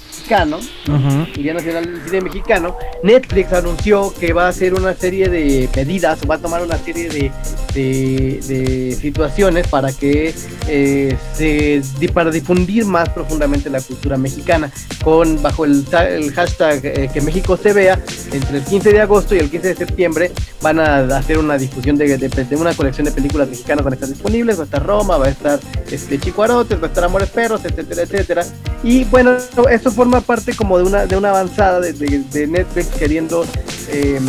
el 1.35 1.43
Día 1.43 1.53
Nacional 1.53 1.85
del 1.85 2.01
Cine 2.05 2.21
Mexicano, 2.21 2.75
Netflix 3.03 3.53
anunció 3.53 4.13
que 4.19 4.33
va 4.33 4.45
a 4.45 4.49
hacer 4.49 4.73
una 4.73 4.93
serie 4.93 5.29
de 5.29 5.69
medidas, 5.75 6.19
o 6.23 6.27
va 6.27 6.35
a 6.35 6.37
tomar 6.39 6.61
una 6.63 6.77
serie 6.77 7.09
de, 7.09 7.31
de, 7.73 8.39
de 8.47 8.95
situaciones 8.99 9.67
para 9.67 9.91
que 9.91 10.33
eh, 10.67 11.17
se 11.35 11.81
para 12.13 12.31
difundir 12.31 12.85
más 12.85 13.09
profundamente 13.09 13.69
la 13.69 13.81
cultura 13.81 14.17
mexicana, 14.17 14.71
con 15.03 15.41
bajo 15.41 15.65
el, 15.65 15.85
el 16.09 16.31
hashtag 16.33 16.79
eh, 16.85 17.09
que 17.13 17.21
México 17.21 17.57
se 17.57 17.73
vea, 17.73 17.99
entre 18.31 18.57
el 18.57 18.63
15 18.63 18.91
de 18.93 19.01
agosto 19.01 19.35
y 19.35 19.39
el 19.39 19.49
15 19.49 19.67
de 19.69 19.75
septiembre 19.75 20.31
van 20.61 20.79
a 20.79 20.97
hacer 21.17 21.37
una 21.37 21.57
difusión 21.57 21.97
de, 21.97 22.17
de- 22.17 22.53
una 22.55 22.73
colección 22.73 23.05
de 23.05 23.11
películas 23.11 23.49
mexicanas 23.49 23.83
van 23.83 23.93
a 23.93 23.95
estar 23.95 24.09
disponibles, 24.09 24.57
va 24.57 24.61
a 24.61 24.65
estar 24.65 24.85
Roma, 24.85 25.17
va 25.17 25.25
a 25.25 25.29
estar 25.29 25.59
este 25.91 26.19
Chicuarotes, 26.19 26.79
va 26.81 26.85
a 26.85 26.87
estar 26.87 27.03
Amores 27.03 27.29
Perros, 27.29 27.61
etcétera, 27.65 28.03
etcétera. 28.03 28.45
Y 28.83 29.03
bueno, 29.05 29.35
esto 29.69 29.91
forma 29.91 30.12
parte 30.21 30.55
como 30.55 30.77
de 30.77 30.83
una, 30.83 31.05
de 31.05 31.15
una 31.15 31.29
avanzada 31.29 31.79
de, 31.79 32.47
Netflix 32.47 32.87
queriendo 32.87 33.45
eh, 33.89 34.19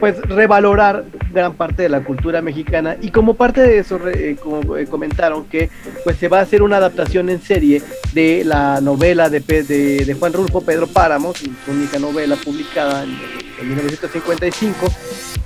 pues 0.00 0.20
revalorar 0.22 1.04
gran 1.32 1.54
parte 1.54 1.82
de 1.82 1.88
la 1.88 2.02
cultura 2.02 2.42
mexicana. 2.42 2.96
Y 3.00 3.10
como 3.10 3.34
parte 3.34 3.60
de 3.60 3.78
eso 3.78 3.98
eh, 4.08 4.36
como, 4.42 4.76
eh, 4.76 4.86
comentaron 4.86 5.44
que 5.44 5.70
pues 6.04 6.16
se 6.16 6.28
va 6.28 6.38
a 6.38 6.42
hacer 6.42 6.62
una 6.62 6.78
adaptación 6.78 7.28
en 7.30 7.40
serie 7.40 7.82
de 8.12 8.44
la 8.44 8.80
novela 8.80 9.28
de, 9.28 9.40
de, 9.40 10.04
de 10.04 10.14
Juan 10.14 10.32
Rulfo 10.32 10.60
Pedro 10.60 10.86
Páramo, 10.86 11.34
su 11.34 11.50
única 11.70 11.98
novela 11.98 12.36
publicada 12.36 13.04
en, 13.04 13.45
en 13.60 13.68
1955 13.68 14.86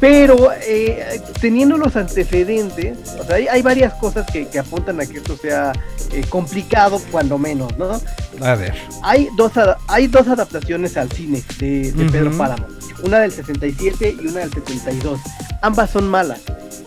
pero 0.00 0.50
eh, 0.66 1.20
teniendo 1.40 1.76
los 1.76 1.94
antecedentes, 1.94 2.98
o 3.20 3.24
sea, 3.24 3.36
hay, 3.36 3.48
hay 3.48 3.61
varias 3.61 3.92
cosas 3.94 4.26
que, 4.32 4.48
que 4.48 4.58
apuntan 4.58 4.98
a 4.98 5.04
que 5.04 5.18
esto 5.18 5.36
sea 5.36 5.72
eh, 6.11 6.24
complicado, 6.30 7.00
cuando 7.11 7.36
menos, 7.36 7.76
¿no? 7.76 8.00
A 8.40 8.54
ver. 8.54 8.74
Hay 9.02 9.28
dos, 9.36 9.52
hay 9.88 10.06
dos 10.06 10.26
adaptaciones 10.26 10.96
al 10.96 11.12
cine 11.12 11.42
de, 11.58 11.92
de 11.92 12.11
Pedro. 12.11 12.30
Páramo, 12.30 12.66
una 13.02 13.18
del 13.20 13.30
67 13.30 14.16
y 14.22 14.26
una 14.26 14.40
del 14.40 14.52
72. 14.54 15.20
Ambas 15.61 15.90
son 15.90 16.08
malas. 16.08 16.40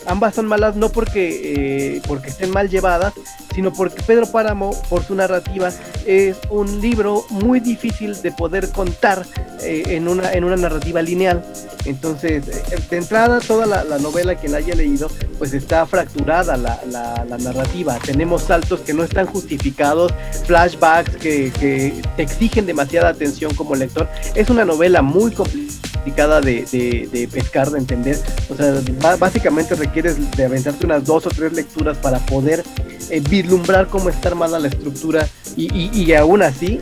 Ambas 0.05 0.35
son 0.35 0.47
malas 0.47 0.75
no 0.75 0.89
porque, 0.89 1.95
eh, 1.95 2.01
porque 2.07 2.29
estén 2.29 2.51
mal 2.51 2.69
llevadas, 2.69 3.13
sino 3.53 3.71
porque 3.71 4.01
Pedro 4.01 4.25
Páramo, 4.25 4.71
por 4.89 5.03
su 5.03 5.15
narrativa, 5.15 5.71
es 6.05 6.37
un 6.49 6.81
libro 6.81 7.25
muy 7.29 7.59
difícil 7.59 8.21
de 8.21 8.31
poder 8.31 8.69
contar 8.71 9.25
eh, 9.61 9.83
en, 9.87 10.07
una, 10.07 10.33
en 10.33 10.43
una 10.43 10.57
narrativa 10.57 11.01
lineal. 11.13 11.43
Entonces, 11.85 12.47
eh, 12.47 12.63
de 12.89 12.97
entrada, 12.97 13.39
toda 13.39 13.65
la, 13.65 13.83
la 13.83 13.97
novela, 13.99 14.35
quien 14.35 14.51
la 14.53 14.59
haya 14.59 14.73
leído, 14.75 15.09
pues 15.37 15.53
está 15.53 15.85
fracturada 15.85 16.55
la, 16.57 16.79
la- 16.89 17.25
la 17.27 17.37
narrativa. 17.37 17.99
Tenemos 18.03 18.43
saltos 18.43 18.79
que 18.81 18.93
no 18.93 19.03
están 19.03 19.25
justificados, 19.27 20.13
flashbacks 20.45 21.15
que, 21.17 21.51
que 21.59 22.01
te 22.15 22.23
exigen 22.23 22.65
demasiada 22.65 23.09
atención 23.09 23.53
como 23.53 23.75
lector. 23.75 24.07
Es 24.35 24.49
una 24.49 24.63
novela 24.65 25.01
muy 25.01 25.31
complicada 25.31 26.39
de, 26.41 26.65
de- 26.71 27.09
de 27.11 27.27
pescar, 27.27 27.69
de 27.69 27.79
entender. 27.79 28.17
O 28.49 28.55
sea, 28.55 29.15
básicamente 29.17 29.75
requieres 29.75 30.15
de 30.37 30.45
aventarte 30.45 30.85
unas 30.85 31.03
dos 31.03 31.25
o 31.25 31.29
tres 31.29 31.51
lecturas 31.53 31.97
para 31.97 32.19
poder 32.19 32.63
eh, 33.09 33.21
vislumbrar 33.29 33.87
cómo 33.87 34.09
está 34.09 34.29
armada 34.29 34.57
la 34.59 34.69
estructura 34.69 35.27
y, 35.57 35.65
y- 35.77 35.89
y 36.03 36.13
aún 36.13 36.41
así 36.43 36.79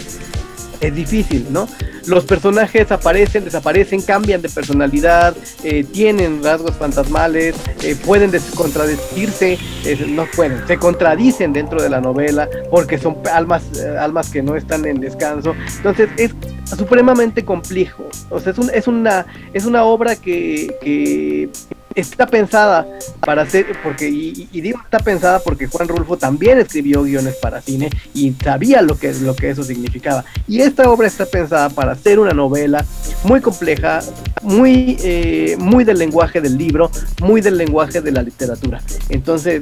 es 0.81 0.93
difícil, 0.95 1.45
¿no? 1.51 1.67
Los 2.07 2.25
personajes 2.25 2.91
aparecen, 2.91 3.45
desaparecen, 3.45 4.01
cambian 4.01 4.41
de 4.41 4.49
personalidad, 4.49 5.35
eh, 5.63 5.83
tienen 5.83 6.43
rasgos 6.43 6.75
fantasmales, 6.75 7.55
eh, 7.83 7.95
pueden 8.03 8.31
contradecirse, 8.55 9.59
eh, 9.85 10.05
no 10.09 10.25
pueden, 10.35 10.65
se 10.67 10.77
contradicen 10.77 11.53
dentro 11.53 11.81
de 11.81 11.89
la 11.89 12.01
novela 12.01 12.49
porque 12.71 12.97
son 12.97 13.17
almas, 13.31 13.63
almas 13.99 14.29
que 14.29 14.41
no 14.41 14.55
están 14.55 14.85
en 14.85 14.99
descanso. 14.99 15.53
Entonces 15.77 16.09
es 16.17 16.31
supremamente 16.75 17.45
complejo. 17.45 18.09
O 18.29 18.39
sea, 18.39 18.51
es, 18.51 18.57
un- 18.57 18.71
es, 18.73 18.87
una, 18.87 19.25
es 19.53 19.65
una 19.65 19.83
obra 19.83 20.15
que 20.15 21.49
está 21.95 22.27
pensada 22.27 22.87
para 23.19 23.43
hacer, 23.43 23.65
porque, 23.83 24.09
y, 24.09 24.47
y 24.51 24.61
digo 24.61 24.79
está 24.83 24.99
pensada 24.99 25.39
porque 25.39 25.67
Juan 25.67 25.87
Rulfo 25.87 26.17
también 26.17 26.59
escribió 26.59 27.03
guiones 27.03 27.35
para 27.35 27.61
cine 27.61 27.89
y 28.13 28.31
sabía 28.43 28.81
lo 28.81 28.97
que, 28.97 29.13
lo 29.13 29.35
que 29.35 29.49
eso 29.49 29.63
significaba. 29.63 30.23
Y 30.47 30.61
esta 30.61 30.89
obra 30.89 31.07
está 31.07 31.25
pensada 31.25 31.69
para 31.69 31.93
hacer 31.93 32.19
una 32.19 32.33
novela 32.33 32.85
muy 33.23 33.41
compleja, 33.41 33.99
muy, 34.41 34.97
eh, 35.03 35.55
muy 35.59 35.83
del 35.83 35.97
lenguaje 35.97 36.41
del 36.41 36.57
libro, 36.57 36.91
muy 37.21 37.41
del 37.41 37.57
lenguaje 37.57 38.01
de 38.01 38.11
la 38.11 38.23
literatura. 38.23 38.81
Entonces, 39.09 39.61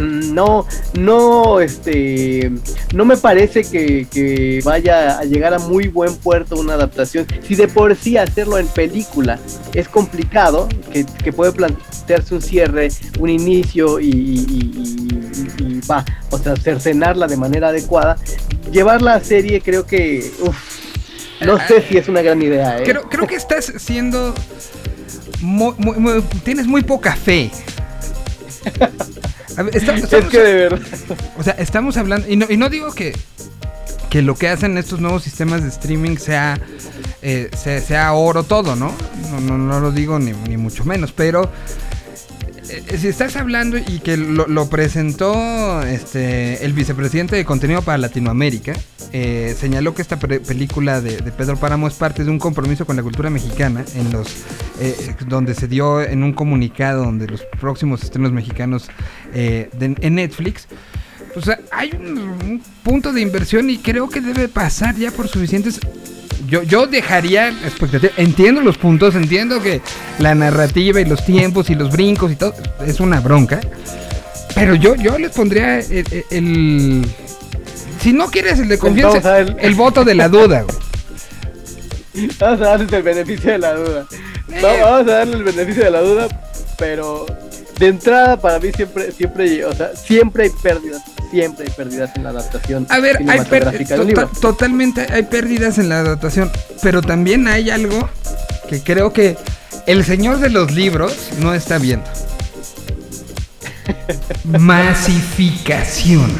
no, 0.00 0.66
no, 0.94 1.60
este, 1.60 2.52
no 2.94 3.04
me 3.04 3.16
parece 3.16 3.64
que, 3.64 4.06
que 4.10 4.60
vaya 4.64 5.18
a 5.18 5.24
llegar 5.24 5.54
a 5.54 5.58
muy 5.58 5.88
buen 5.88 6.14
puerto 6.16 6.56
una 6.56 6.74
adaptación. 6.74 7.26
Si 7.46 7.54
de 7.54 7.68
por 7.68 7.96
sí 7.96 8.16
hacerlo 8.16 8.58
en 8.58 8.66
película 8.68 9.38
es 9.74 9.88
complicado, 9.88 10.68
que, 10.92 11.04
que 11.04 11.32
puede 11.32 11.52
plantearse 11.74 12.34
un 12.34 12.42
cierre, 12.42 12.88
un 13.18 13.28
inicio 13.30 14.00
y, 14.00 14.06
y- 14.06 14.46
y- 14.48 15.58
y- 15.58 15.62
y 15.76 15.80
va, 15.90 16.04
o 16.30 16.38
sea, 16.38 16.56
cercenarla 16.56 17.26
de 17.26 17.36
manera 17.36 17.68
adecuada, 17.68 18.16
llevarla 18.72 19.14
a 19.14 19.20
serie 19.24 19.60
creo 19.60 19.86
que, 19.86 20.30
uf, 20.40 20.56
no 21.40 21.58
sé 21.66 21.82
si 21.88 21.96
es 21.98 22.08
una 22.08 22.22
gran 22.22 22.40
idea. 22.42 22.78
¿eh? 22.78 22.82
Creo, 22.84 23.08
creo 23.08 23.26
que 23.26 23.36
estás 23.36 23.72
siendo. 23.78 24.34
muy- 25.40 25.74
muy- 25.78 25.96
muy- 25.98 26.22
tienes 26.44 26.66
muy 26.66 26.82
poca 26.82 27.14
fe. 27.14 27.50
Es 29.72 29.82
que 30.30 30.38
de 30.38 30.54
verdad. 30.54 30.80
o 31.36 31.42
sea, 31.42 31.54
estamos 31.54 31.96
hablando. 31.96 32.28
Y 32.28 32.36
no, 32.36 32.46
y 32.48 32.56
no 32.56 32.68
digo 32.68 32.92
que, 32.92 33.12
que 34.08 34.22
lo 34.22 34.36
que 34.36 34.48
hacen 34.48 34.78
estos 34.78 35.00
nuevos 35.00 35.24
sistemas 35.24 35.62
de 35.62 35.68
streaming 35.68 36.16
sea, 36.16 36.60
eh, 37.22 37.50
sea, 37.56 38.12
oro 38.12 38.42
todo, 38.44 38.76
¿no? 38.76 38.92
No, 39.30 39.40
no, 39.40 39.58
no 39.58 39.80
lo 39.80 39.90
digo 39.92 40.18
ni, 40.18 40.32
mucho 40.56 40.84
menos, 40.84 41.12
pero. 41.12 41.50
eh, 42.68 42.98
Si 42.98 43.08
estás 43.08 43.36
hablando 43.36 43.76
y 43.78 44.00
que 44.00 44.16
lo, 44.16 44.68
presentó 44.68 45.82
este 45.82 46.64
el 46.64 46.72
vicepresidente 46.72 47.36
de 47.36 47.44
contenido 47.44 47.82
para 47.82 47.98
Latinoamérica, 47.98 48.74
eh, 49.12 49.56
señaló 49.58 49.94
que 49.94 50.02
esta 50.02 50.18
película 50.18 51.00
de, 51.00 51.12
Pedro 51.32 51.56
Páramo 51.56 51.88
es 51.88 51.94
parte 51.94 52.24
de 52.24 52.30
un 52.30 52.38
compromiso 52.38 52.84
con 52.86 52.96
la 52.96 53.02
cultura 53.02 53.30
mexicana, 53.30 53.84
en 53.94 54.12
los 54.12 54.28
eh, 54.80 55.14
donde 55.26 55.54
se 55.54 55.66
dio 55.66 56.02
en 56.02 56.22
un 56.22 56.32
comunicado 56.34 57.04
donde 57.04 57.26
los 57.26 57.42
próximos 57.58 58.02
estrenos 58.02 58.32
mexicanos 58.32 58.88
de- 59.32 59.96
en 60.00 60.14
Netflix. 60.14 60.66
O 61.36 61.40
sea, 61.42 61.58
hay 61.70 61.90
un 61.92 62.60
punto 62.82 63.12
de 63.12 63.20
inversión 63.20 63.70
y 63.70 63.78
creo 63.78 64.08
que 64.08 64.20
debe 64.20 64.48
pasar 64.48 64.96
ya 64.96 65.10
por 65.10 65.28
suficientes. 65.28 65.80
Yo, 66.46 66.62
yo 66.62 66.86
dejaría 66.86 67.48
expectativa. 67.48 68.12
Entiendo 68.16 68.60
los 68.60 68.78
puntos, 68.78 69.14
entiendo 69.14 69.60
que 69.62 69.80
la 70.18 70.34
narrativa 70.34 71.00
y 71.00 71.04
los 71.04 71.24
tiempos 71.24 71.68
y 71.70 71.74
los 71.74 71.90
brincos 71.90 72.30
y 72.32 72.36
todo 72.36 72.54
es 72.86 73.00
una 73.00 73.20
bronca. 73.20 73.60
Pero 74.54 74.74
yo, 74.74 74.94
yo 74.94 75.18
les 75.18 75.32
pondría 75.32 75.78
el, 75.80 76.04
el- 76.10 76.24
el- 76.30 77.06
si 78.00 78.12
no 78.12 78.28
quieres 78.30 78.58
el 78.60 78.68
de 78.68 78.78
confianza, 78.78 79.18
Vamos 79.20 79.26
a 79.26 79.52
ver. 79.54 79.56
el 79.60 79.74
voto 79.74 80.04
de 80.04 80.14
la 80.14 80.28
duda, 80.28 80.62
güey. 80.62 82.28
Vamos 82.38 82.60
a 82.60 82.64
darles 82.64 82.92
el 82.92 83.02
beneficio 83.02 83.52
de 83.52 83.58
la 83.58 83.74
duda. 83.74 84.06
Eh. 84.52 84.60
Va- 84.62 84.90
Vamos 84.90 85.00
a 85.12 85.16
darle 85.18 85.36
el 85.36 85.44
beneficio 85.44 85.84
de 85.84 85.90
la 85.90 86.00
duda, 86.00 86.28
pero 86.78 87.26
de 87.78 87.86
entrada 87.86 88.36
para 88.40 88.58
mí 88.58 88.70
siempre, 88.74 89.12
siempre, 89.12 89.64
o 89.64 89.72
sea, 89.74 89.94
siempre 89.94 90.44
hay 90.44 90.50
pérdidas, 90.50 91.02
siempre 91.30 91.66
hay 91.66 91.72
pérdidas 91.72 92.10
en 92.16 92.24
la 92.24 92.30
adaptación 92.30 92.86
A 92.90 92.98
ver, 92.98 93.18
hay 93.28 93.38
de 93.84 94.00
un 94.00 94.06
libro. 94.06 94.30
totalmente 94.40 95.06
hay 95.12 95.22
pérdidas 95.24 95.78
en 95.78 95.88
la 95.88 96.00
adaptación, 96.00 96.50
pero 96.82 97.02
también 97.02 97.46
hay 97.48 97.70
algo 97.70 98.08
que 98.68 98.82
creo 98.82 99.12
que 99.12 99.36
el 99.86 100.04
señor 100.04 100.38
de 100.40 100.50
los 100.50 100.72
libros 100.72 101.30
no 101.40 101.54
está 101.54 101.78
viendo. 101.78 102.06
Masificación. 104.44 106.30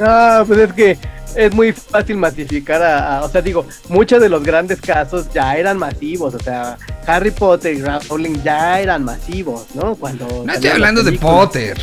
Ah, 0.00 0.44
pues 0.46 0.58
es 0.60 0.72
que 0.72 0.98
es 1.36 1.52
muy 1.54 1.72
fácil 1.72 2.16
masificar 2.16 2.82
a, 2.82 3.18
a- 3.18 3.24
o 3.24 3.28
sea, 3.30 3.42
digo, 3.42 3.66
muchos 3.88 4.20
de 4.20 4.28
los 4.28 4.42
grandes 4.42 4.80
casos 4.80 5.26
ya 5.32 5.56
eran 5.56 5.78
masivos, 5.78 6.34
o 6.34 6.38
sea, 6.40 6.76
Harry 7.16 7.30
Potter 7.30 7.74
y 7.74 7.82
Rowling 7.82 8.42
ya 8.44 8.80
eran 8.80 9.04
masivos, 9.04 9.66
¿no? 9.74 9.94
Cuando 9.96 10.44
No 10.46 10.52
estoy 10.52 10.70
hablando 10.70 11.02
de. 11.02 11.12
Potter. 11.12 11.78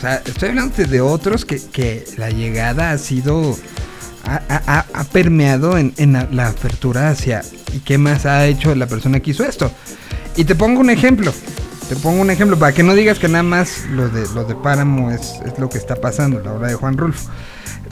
sea, 0.00 0.22
estoy 0.24 0.50
hablando 0.50 0.74
de 0.84 1.00
otros 1.00 1.44
que, 1.44 1.60
que 1.60 2.04
la 2.16 2.30
llegada 2.30 2.90
ha 2.92 2.98
sido. 2.98 3.56
Ha, 4.24 4.40
ha- 4.48 4.86
ha 4.94 5.04
permeado 5.04 5.76
en, 5.78 5.92
en 5.96 6.12
la, 6.12 6.28
la 6.30 6.48
apertura 6.48 7.10
hacia. 7.10 7.42
¿Y 7.72 7.80
qué 7.80 7.98
más 7.98 8.24
ha 8.26 8.46
hecho 8.46 8.74
la 8.74 8.86
persona 8.86 9.18
que 9.20 9.32
hizo 9.32 9.44
esto? 9.44 9.70
Y 10.36 10.44
te 10.44 10.54
pongo 10.54 10.80
un 10.80 10.90
ejemplo. 10.90 11.32
Te 11.88 11.96
pongo 11.96 12.22
un 12.22 12.30
ejemplo 12.30 12.56
para 12.58 12.72
que 12.72 12.82
no 12.84 12.94
digas 12.94 13.18
que 13.18 13.28
nada 13.28 13.42
más 13.42 13.84
lo 13.90 14.08
de, 14.08 14.26
lo 14.34 14.44
de 14.44 14.54
Páramo 14.54 15.10
es, 15.10 15.34
es 15.44 15.58
lo 15.58 15.68
que 15.68 15.76
está 15.78 15.96
pasando, 15.96 16.40
la 16.40 16.52
obra 16.52 16.68
de 16.68 16.74
Juan 16.74 16.96
Rulfo. 16.96 17.28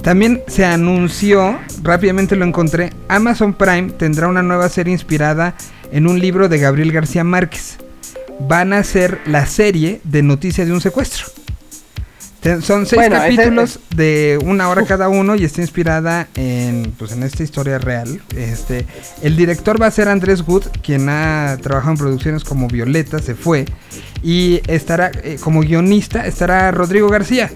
También 0.02 0.42
se 0.46 0.64
anunció, 0.64 1.58
rápidamente 1.82 2.34
lo 2.36 2.46
encontré, 2.46 2.92
Amazon 3.08 3.52
Prime 3.52 3.90
tendrá 3.90 4.28
una 4.28 4.42
nueva 4.42 4.68
serie 4.70 4.92
inspirada 4.94 5.54
en 5.79 5.79
un 5.92 6.18
libro 6.18 6.48
de 6.48 6.58
Gabriel 6.58 6.92
García 6.92 7.24
Márquez. 7.24 7.78
Van 8.40 8.72
a 8.72 8.78
hacer 8.78 9.20
la 9.26 9.46
serie 9.46 10.00
de 10.04 10.22
Noticia 10.22 10.64
de 10.64 10.72
un 10.72 10.80
secuestro. 10.80 11.26
Son 12.62 12.86
seis 12.86 12.96
Bueno, 12.96 13.16
capítulos 13.16 13.80
de 13.94 14.38
una 14.42 14.70
hora 14.70 14.86
cada 14.86 15.10
uno 15.10 15.34
y 15.34 15.44
está 15.44 15.60
inspirada 15.60 16.26
en, 16.36 16.94
pues, 16.98 17.12
en 17.12 17.22
esta 17.22 17.42
historia 17.42 17.78
real. 17.78 18.22
Este, 18.34 18.86
el 19.20 19.36
director 19.36 19.80
va 19.80 19.88
a 19.88 19.90
ser 19.90 20.08
Andrés 20.08 20.42
Wood, 20.46 20.68
quien 20.82 21.10
ha 21.10 21.58
trabajado 21.60 21.92
en 21.92 21.98
producciones 21.98 22.44
como 22.44 22.66
Violeta, 22.66 23.18
se 23.18 23.34
fue. 23.34 23.66
Y 24.22 24.62
estará, 24.68 25.10
eh, 25.22 25.36
como 25.38 25.60
guionista, 25.60 26.26
estará 26.26 26.70
Rodrigo 26.70 27.10
García, 27.10 27.50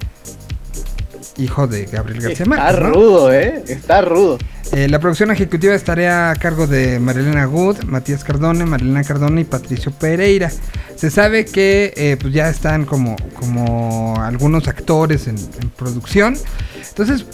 hijo 1.37 1.67
de 1.67 1.87
Gabriel 1.87 2.23
García 2.23 2.45
Está 2.45 2.57
Márquez. 2.57 2.81
¿no? 2.81 2.89
rudo, 2.93 3.33
¿eh? 3.33 3.65
Está 3.67 4.01
rudo. 4.03 4.39
Eh, 4.73 4.89
la 4.89 4.99
producción 4.99 5.31
ejecutiva 5.31 5.75
estaría 5.75 6.31
a 6.31 6.37
cargo 6.37 6.67
de 6.67 6.99
Marilena 6.99 7.45
Good, 7.45 7.85
Matías 7.85 8.25
Cardone, 8.25 8.65
Marilena 8.65 9.05
Cardone 9.05 9.43
y 9.43 9.45
Patricio 9.45 9.93
Pereira. 9.93 10.51
Se 10.97 11.11
sabe 11.11 11.45
que 11.45 11.93
eh, 11.97 12.17
pues 12.21 12.33
ya 12.33 12.49
están 12.49 12.85
como, 12.85 13.17
como 13.39 14.21
algunos 14.21 14.69
actores 14.69 15.29
en, 15.29 15.37
en 15.37 15.71
producción. 15.71 16.37
Entonces, 16.89 17.27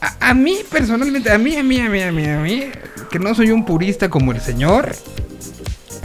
a, 0.00 0.30
a 0.30 0.34
mí 0.34 0.58
personalmente, 0.70 1.30
a 1.30 1.38
mí, 1.38 1.56
a 1.56 1.62
mí, 1.62 1.80
a 1.80 1.88
mí, 1.88 2.02
a 2.02 2.12
mí, 2.12 2.26
a 2.26 2.38
mí, 2.38 2.64
que 3.10 3.18
no 3.18 3.34
soy 3.34 3.50
un 3.50 3.64
purista 3.64 4.08
como 4.08 4.32
el 4.32 4.40
señor, 4.40 4.94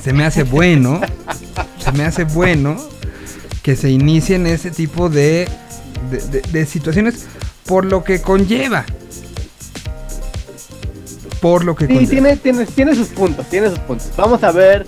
se 0.04 0.14
me 0.14 0.26
hace 0.26 0.43
bueno, 0.43 0.99
se 1.80 1.91
me 1.93 2.04
hace 2.04 2.24
bueno 2.26 2.78
que 3.62 3.78
se 3.78 3.89
inicien 3.89 4.45
ese 4.45 4.72
tipo 4.72 5.10
de, 5.10 5.47
de, 6.14 6.41
de- 6.41 6.41
de 6.51 6.66
situaciones 6.66 7.26
por 7.66 7.86
lo 7.86 8.03
que 8.03 8.22
conlleva. 8.22 8.86
Por 11.41 11.66
lo 11.66 11.76
que 11.76 11.88
Sí, 11.88 12.07
tiene, 12.07 12.38
tiene, 12.38 12.66
tiene 12.66 12.95
sus 12.95 13.09
puntos, 13.09 13.45
tiene 13.49 13.70
sus 13.70 13.80
puntos. 13.80 14.09
Vamos 14.16 14.41
a 14.43 14.51
ver, 14.53 14.86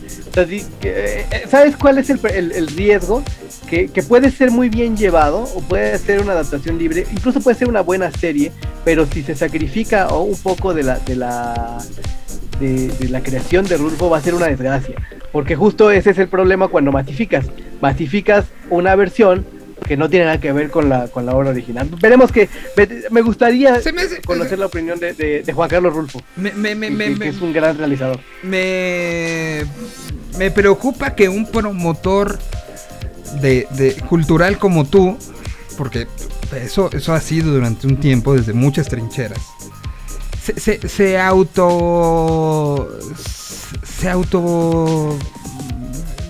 que, 0.80 1.26
eh, 1.30 1.43
¿sabes 1.49 1.76
cuál 1.76 1.97
es 1.97 2.09
el, 2.09 2.19
el- 2.34 2.51
el 2.53 2.67
riesgo? 2.67 3.23
Que, 3.69 3.88
que 3.88 4.03
puede 4.03 4.30
ser 4.32 4.51
muy 4.51 4.69
bien 4.69 4.95
llevado 4.95 5.39
o 5.39 5.59
puede 5.61 5.97
ser 5.97 6.21
una 6.21 6.34
adaptación 6.34 6.78
libre, 6.78 7.05
incluso 7.11 7.41
puede 7.41 7.57
ser 7.57 7.67
una 7.67 7.82
buena 7.82 8.11
serie, 8.11 8.51
pero 8.86 9.05
si 9.07 9.23
se 9.23 9.36
sacrifica 9.36 10.13
un 10.13 10.38
poco 10.38 10.73
de 10.73 10.84
la, 10.84 10.99
de 10.99 11.15
la 11.15 11.80
de, 12.59 12.88
de 12.89 13.09
la 13.09 13.21
creación 13.21 13.65
de 13.65 13.76
Rulfo 13.78 14.09
va 14.09 14.19
a 14.19 14.21
ser 14.21 14.36
una 14.36 14.45
desgracia, 14.45 14.95
porque 15.34 15.55
justo 15.55 15.89
ese 15.91 16.11
es 16.11 16.19
el 16.19 16.28
problema 16.30 16.67
cuando 16.67 16.91
masificas, 16.91 17.47
masificas 17.82 18.45
una 18.69 18.95
versión 18.95 19.45
que 19.88 19.95
no 19.97 20.09
tiene 20.09 20.25
nada 20.25 20.39
que 20.39 20.51
ver 20.51 20.69
con 20.71 20.89
la, 20.89 21.07
con 21.07 21.25
la 21.25 21.36
obra 21.36 21.51
original. 21.51 21.88
Veremos 22.01 22.31
que 22.31 22.49
me- 23.11 23.21
gustaría 23.21 23.79
Se 23.81 23.91
me 23.93 24.01
hace- 24.03 24.21
conocer 24.21 24.57
la 24.59 24.65
opinión 24.65 24.99
de, 24.99 25.13
de- 25.13 25.43
de 25.43 25.53
Juan 25.53 25.69
Carlos 25.69 25.93
Rulfo 25.93 26.21
Me, 26.36 26.51
me, 26.53 26.73
me, 26.75 26.88
que- 26.88 26.93
me- 26.93 27.05
que 27.05 27.15
me- 27.15 27.27
es 27.29 27.41
un 27.41 27.53
gran 27.53 27.77
realizador. 27.77 28.19
me, 28.43 29.63
me 30.38 30.51
preocupa 30.51 31.15
que 31.15 31.29
un 31.29 31.45
promotor 31.45 32.38
de, 33.41 33.67
de 33.71 33.93
cultural 34.09 34.57
como 34.57 34.86
tú, 34.86 35.17
porque 35.77 36.07
eso, 36.55 36.89
eso 36.93 37.13
ha 37.13 37.19
sido 37.21 37.51
durante 37.53 37.86
un 37.88 37.97
tiempo, 37.97 38.33
desde 38.36 38.53
muchas 38.53 38.88
trincheras, 38.88 39.39
se, 40.43 40.59
se, 40.59 40.88
se 40.88 41.19
auto... 41.19 42.88
Se 43.83 44.09
auto... 44.09 45.17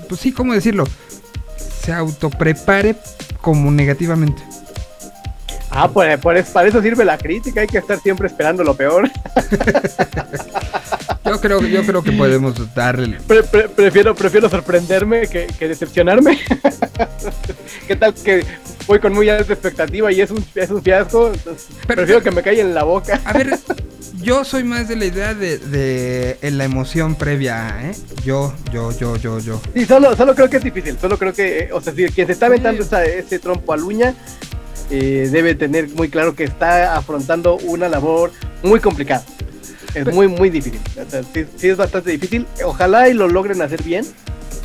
Pues 0.08 0.22
sí, 0.22 0.32
¿cómo 0.32 0.54
decirlo? 0.54 0.86
Se 1.82 1.92
autoprepare 1.92 2.96
como 3.46 3.70
negativamente. 3.70 4.42
Ah, 5.70 5.88
pues, 5.88 6.18
por 6.20 6.36
es- 6.36 6.50
para 6.50 6.68
eso 6.68 6.82
sirve 6.82 7.06
la 7.06 7.16
crítica, 7.16 7.62
hay 7.62 7.68
que 7.68 7.78
estar 7.78 8.00
siempre 8.00 8.26
esperando 8.28 8.64
lo 8.64 8.76
peor. 8.76 9.08
Yo 11.26 11.42
creo, 11.42 11.60
yo 11.62 11.84
creo 11.84 12.04
que 12.04 12.12
podemos 12.12 12.76
darle... 12.76 13.18
Pre- 13.28 13.42
pre- 13.44 13.68
prefiero, 13.68 14.14
prefiero 14.14 14.48
sorprenderme 14.48 15.26
que, 15.28 15.48
que 15.48 15.68
decepcionarme. 15.68 16.40
¿Qué 17.88 17.96
tal 17.96 18.14
que 18.14 18.46
voy 18.86 19.00
con 19.00 19.12
muy 19.12 19.28
alta 19.30 19.54
expectativa 19.54 20.12
y 20.12 20.22
es 20.22 20.30
un, 20.30 20.46
es 20.54 20.70
un 20.70 20.84
fiasco? 20.84 21.32
Pero- 21.44 21.58
prefiero 21.88 22.22
que 22.22 22.30
me 22.30 22.44
caiga 22.44 22.62
en 22.62 22.76
la 22.76 22.84
boca. 22.84 23.20
A 23.26 23.34
ver, 23.34 23.58
yo 24.26 24.44
soy 24.44 24.64
más 24.64 24.88
de 24.88 24.96
la 24.96 25.06
idea 25.06 25.34
de, 25.36 25.58
de 25.60 26.38
en 26.42 26.58
la 26.58 26.66
emoción 26.66 27.14
previa, 27.16 27.80
¿eh? 27.84 27.92
Yo, 28.26 28.54
yo, 28.74 28.92
yo, 28.98 29.16
yo, 29.18 29.40
yo. 29.40 29.62
Sí, 29.76 29.86
solo, 29.86 30.16
solo 30.16 30.34
creo 30.34 30.50
que 30.50 30.58
es 30.58 30.64
difícil, 30.64 30.98
solo 31.00 31.18
creo 31.20 31.32
que, 31.32 31.60
eh, 31.60 31.70
o 31.72 31.80
sea, 31.80 31.94
si 31.94 32.06
quien 32.08 32.26
se 32.28 32.34
está 32.34 32.48
aventando 32.48 32.82
esa- 32.84 33.06
ese 33.06 33.38
trompo 33.40 33.72
a 33.72 33.78
uña 33.78 34.16
eh, 34.90 35.30
debe 35.32 35.54
tener 35.56 35.90
muy 35.90 36.10
claro 36.10 36.36
que 36.36 36.44
está 36.44 36.96
afrontando 36.98 37.56
una 37.58 37.88
labor 37.88 38.32
muy 38.64 38.80
complicada. 38.80 39.24
Es 39.94 40.06
muy, 40.14 40.28
muy 40.28 40.50
difícil. 40.50 40.82
O 41.08 41.10
sea, 41.10 41.22
sí, 41.34 41.46
sí 41.56 41.70
es 41.70 41.78
bastante 41.78 42.12
difícil. 42.12 42.46
Ojalá 42.66 43.08
y 43.08 43.14
lo 43.14 43.28
logren 43.30 43.62
hacer 43.62 43.82
bien. 43.82 44.06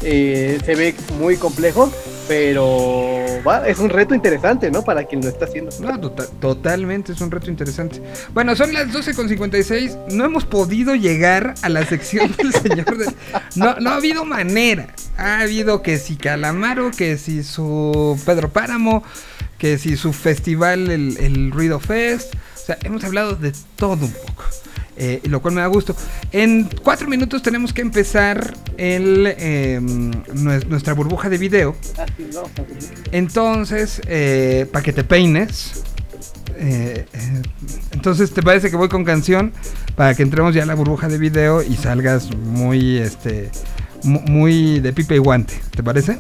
Eh, 0.03 0.59
se 0.65 0.75
ve 0.75 0.95
muy 1.21 1.37
complejo, 1.37 1.93
pero 2.31 3.27
va, 3.45 3.67
es 3.67 3.81
un 3.81 3.89
reto 3.91 4.15
interesante, 4.15 4.71
¿no? 4.71 4.85
Para 4.85 5.03
quien 5.03 5.21
lo 5.21 5.29
está 5.29 5.47
haciendo. 5.47 5.73
No, 5.81 5.99
tota- 5.99 6.29
totalmente, 6.41 7.11
es 7.11 7.21
un 7.21 7.29
reto 7.29 7.51
interesante. 7.51 8.01
Bueno, 8.33 8.55
son 8.55 8.73
las 8.73 8.87
12.56. 8.93 10.13
No 10.13 10.27
hemos 10.27 10.45
podido 10.45 10.95
llegar 10.95 11.55
a 11.63 11.69
la 11.69 11.85
sección 11.85 12.33
del 12.39 12.53
señor. 12.63 12.97
de- 12.97 13.13
No, 13.57 13.75
no 13.81 13.91
ha 13.91 13.97
habido 13.97 14.25
manera. 14.25 14.95
Ha 15.19 15.41
habido 15.41 15.83
que 15.83 15.99
si 15.99 16.15
Calamaro, 16.15 16.93
que 16.93 17.19
si 17.19 17.43
su 17.43 18.17
Pedro 18.25 18.49
Páramo, 18.49 19.03
que 19.59 19.77
si 19.77 19.97
su 19.97 20.13
festival, 20.13 20.89
el, 20.89 21.17
el 21.19 21.51
Ruido 21.51 21.81
Fest. 21.81 22.35
O 22.55 22.59
sea, 22.65 22.79
hemos 22.85 23.03
hablado 23.03 23.35
de 23.35 23.53
todo 23.75 24.07
un 24.07 24.13
poco. 24.13 24.45
Eh, 25.03 25.21
lo 25.25 25.41
cual 25.41 25.55
me 25.55 25.63
da 25.63 25.67
gusto. 25.67 25.97
En 26.31 26.69
cuatro 26.83 27.09
minutos 27.09 27.43
tenemos 27.43 27.73
que 27.73 27.81
empezar 27.81 28.53
el, 28.77 29.27
nues- 30.35 30.67
nuestra 30.67 30.93
burbuja 30.93 31.31
de 31.31 31.39
video. 31.39 31.75
Entonces, 33.13 34.01
eh, 34.07 34.67
para 34.71 34.83
que 34.85 34.93
te 34.93 35.05
peines. 35.05 35.83
eh, 36.57 37.07
eh, 37.13 37.43
entonces, 37.93 38.33
¿te 38.33 38.43
parece 38.43 38.71
que 38.71 38.77
voy 38.77 38.89
con 38.91 39.05
canción? 39.05 39.53
Para 39.97 40.15
que 40.15 40.23
entremos 40.23 40.55
ya 40.55 40.63
a 40.65 40.67
la 40.67 40.75
burbuja 40.75 41.09
de 41.09 41.17
video 41.19 41.63
y 41.63 41.77
salgas 41.77 42.35
muy, 42.37 42.99
este, 42.99 43.51
mu- 44.05 44.21
muy 44.21 44.81
de 44.81 44.93
pipe 44.93 45.15
y 45.15 45.19
guante. 45.19 45.55
¿Te 45.75 45.83
parece? 45.83 46.19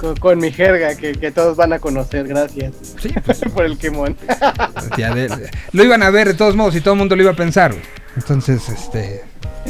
Con, 0.00 0.16
con 0.16 0.38
mi 0.38 0.52
jerga, 0.52 0.94
que, 0.96 1.12
que 1.12 1.30
todos 1.32 1.56
van 1.56 1.72
a 1.72 1.78
conocer, 1.80 2.26
gracias 2.28 2.72
Sí, 3.00 3.10
pues, 3.24 3.38
por 3.54 3.64
el 3.64 3.76
quemón. 3.78 4.16
ya 4.96 5.12
de- 5.14 5.28
de- 5.28 5.50
lo 5.72 5.84
iban 5.84 6.02
a 6.02 6.10
ver 6.10 6.28
de 6.28 6.34
todos 6.34 6.54
modos 6.56 6.76
y 6.76 6.80
todo 6.80 6.94
el 6.94 6.98
mundo 6.98 7.16
lo 7.16 7.22
iba 7.22 7.32
a 7.32 7.36
pensar. 7.36 7.74
Entonces, 8.16 8.68
este, 8.68 9.22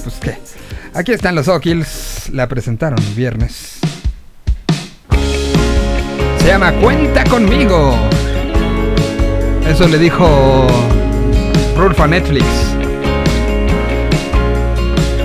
pues 0.02 0.16
qué. 0.20 0.38
Aquí 0.94 1.12
están 1.12 1.34
los 1.34 1.48
O'Kills. 1.48 2.30
La 2.32 2.46
presentaron 2.48 2.98
el 2.98 3.14
viernes. 3.14 3.78
Se 6.40 6.46
llama 6.46 6.72
Cuenta 6.80 7.24
conmigo. 7.24 7.94
Eso 9.66 9.86
le 9.86 9.98
dijo 9.98 10.66
Rulfo 11.76 12.04
a 12.04 12.06
Netflix. 12.06 12.44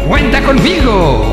Cuenta 0.07 0.41
conmigo. 0.43 1.32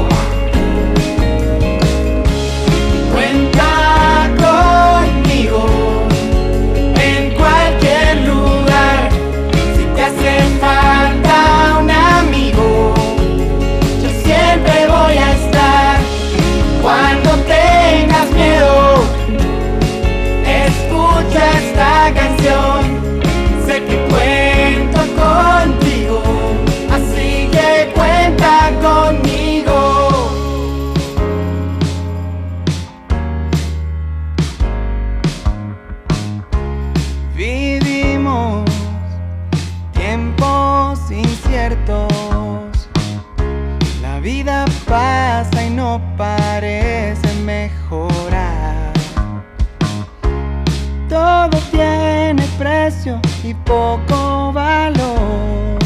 Poco 53.70 54.52
valor. 54.52 55.78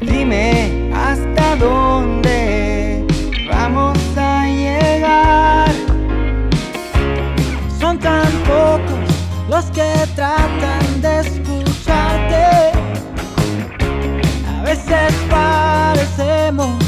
Dime 0.00 0.92
hasta 0.94 1.56
dónde 1.56 3.04
vamos 3.48 3.98
a 4.16 4.46
llegar. 4.46 5.72
Son 7.80 7.98
tan 7.98 8.30
pocos 8.50 9.08
los 9.48 9.64
que 9.76 9.90
tratan 10.14 10.84
de 11.04 11.12
escucharte. 11.26 12.46
A 14.54 14.62
veces 14.62 15.12
parecemos 15.28 16.79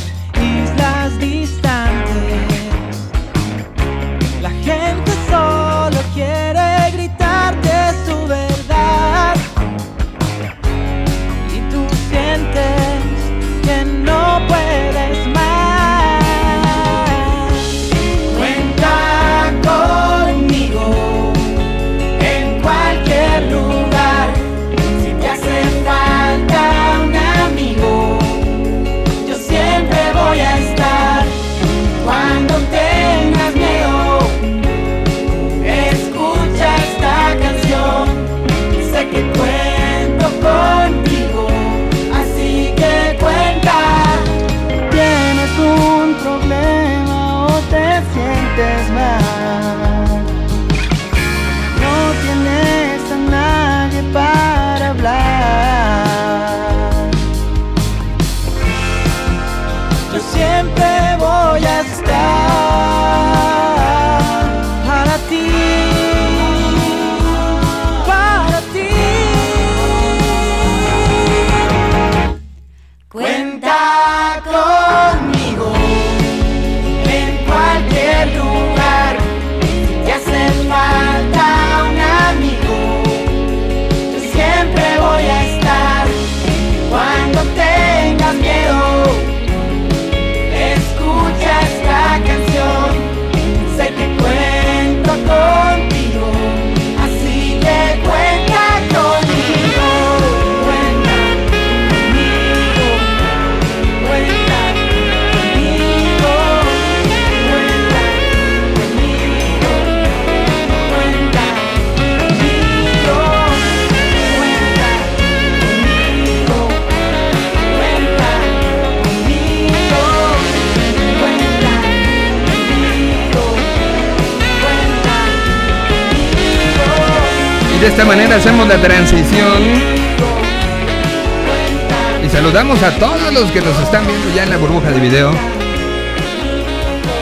a 132.85 132.99
todos 132.99 133.33
los 133.33 133.53
que 133.53 133.61
nos 133.61 133.79
están 133.81 134.05
viendo 134.05 134.35
ya 134.35 134.43
en 134.43 134.51
la 134.51 134.57
burbuja 134.57 134.91
de 134.91 134.99
video. 134.99 135.31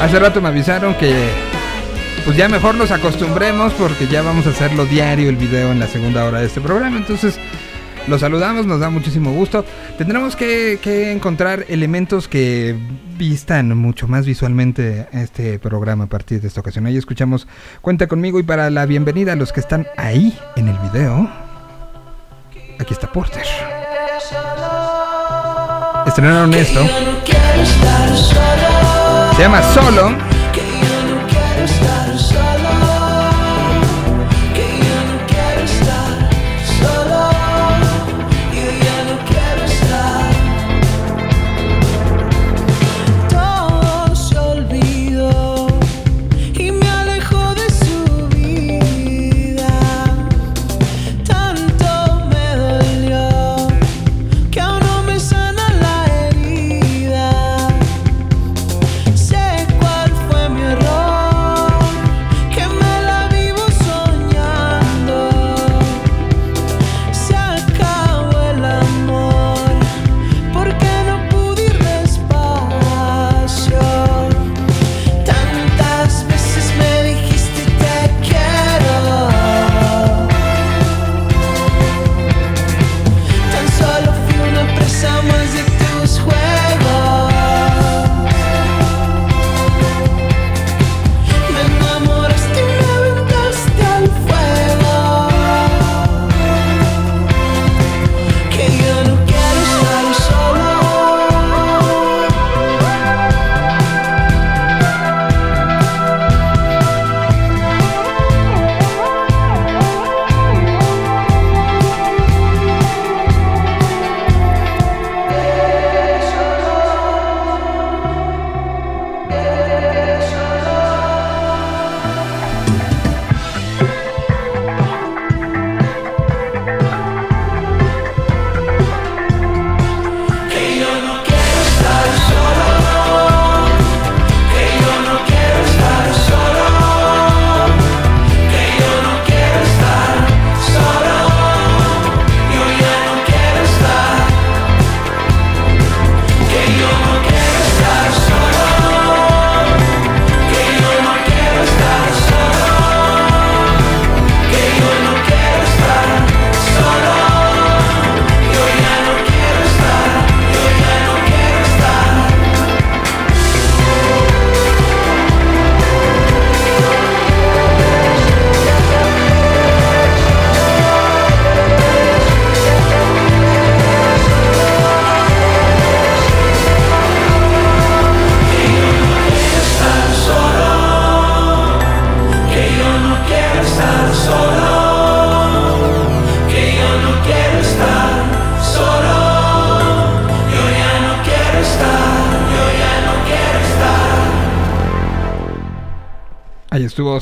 Hace 0.00 0.18
rato 0.18 0.40
me 0.40 0.48
avisaron 0.48 0.94
que 0.94 1.12
pues 2.24 2.34
ya 2.34 2.48
mejor 2.48 2.76
nos 2.76 2.90
acostumbremos 2.90 3.74
porque 3.74 4.06
ya 4.06 4.22
vamos 4.22 4.46
a 4.46 4.50
hacerlo 4.50 4.86
diario 4.86 5.28
el 5.28 5.36
video 5.36 5.70
en 5.70 5.78
la 5.78 5.86
segunda 5.86 6.24
hora 6.24 6.40
de 6.40 6.46
este 6.46 6.62
programa. 6.62 6.96
Entonces 6.96 7.38
los 8.06 8.22
saludamos, 8.22 8.64
nos 8.64 8.80
da 8.80 8.88
muchísimo 8.88 9.32
gusto. 9.32 9.66
Tendremos 9.98 10.34
que, 10.34 10.78
que 10.80 11.12
encontrar 11.12 11.66
elementos 11.68 12.26
que 12.26 12.74
vistan 13.18 13.76
mucho 13.76 14.08
más 14.08 14.24
visualmente 14.24 15.08
este 15.12 15.58
programa 15.58 16.04
a 16.04 16.08
partir 16.08 16.40
de 16.40 16.48
esta 16.48 16.60
ocasión. 16.60 16.86
Ahí 16.86 16.96
escuchamos 16.96 17.46
Cuenta 17.82 18.06
conmigo 18.06 18.40
y 18.40 18.44
para 18.44 18.70
la 18.70 18.86
bienvenida 18.86 19.34
a 19.34 19.36
los 19.36 19.52
que 19.52 19.60
están 19.60 19.86
ahí 19.98 20.38
en 20.56 20.68
el 20.68 20.78
video. 20.78 21.30
Aquí 22.78 22.94
está 22.94 23.12
Porter. 23.12 23.44
Estrenaron 26.10 26.52
esto. 26.54 26.80
Se 29.36 29.42
llama 29.42 29.62
Solo. 29.72 30.39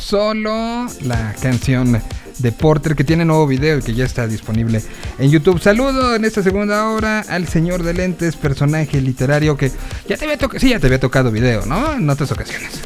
Solo 0.08 0.86
la 1.02 1.34
canción 1.42 2.00
de 2.38 2.52
Porter 2.52 2.96
que 2.96 3.04
tiene 3.04 3.26
nuevo 3.26 3.46
video 3.46 3.78
y 3.78 3.82
que 3.82 3.92
ya 3.92 4.06
está 4.06 4.26
disponible 4.26 4.82
en 5.18 5.30
YouTube. 5.30 5.60
Saludo 5.60 6.14
en 6.14 6.24
esta 6.24 6.42
segunda 6.42 6.88
hora 6.88 7.20
al 7.28 7.46
señor 7.46 7.82
de 7.82 7.92
lentes, 7.92 8.34
personaje 8.36 9.02
literario 9.02 9.58
que 9.58 9.70
ya 10.08 10.16
te 10.16 10.24
había 10.24 10.38
tocado, 10.38 10.60
sí, 10.60 10.70
ya 10.70 10.80
te 10.80 10.86
había 10.86 10.98
tocado 10.98 11.30
video, 11.30 11.66
¿no? 11.66 11.92
En 11.92 12.08
otras 12.08 12.32
ocasiones. 12.32 12.80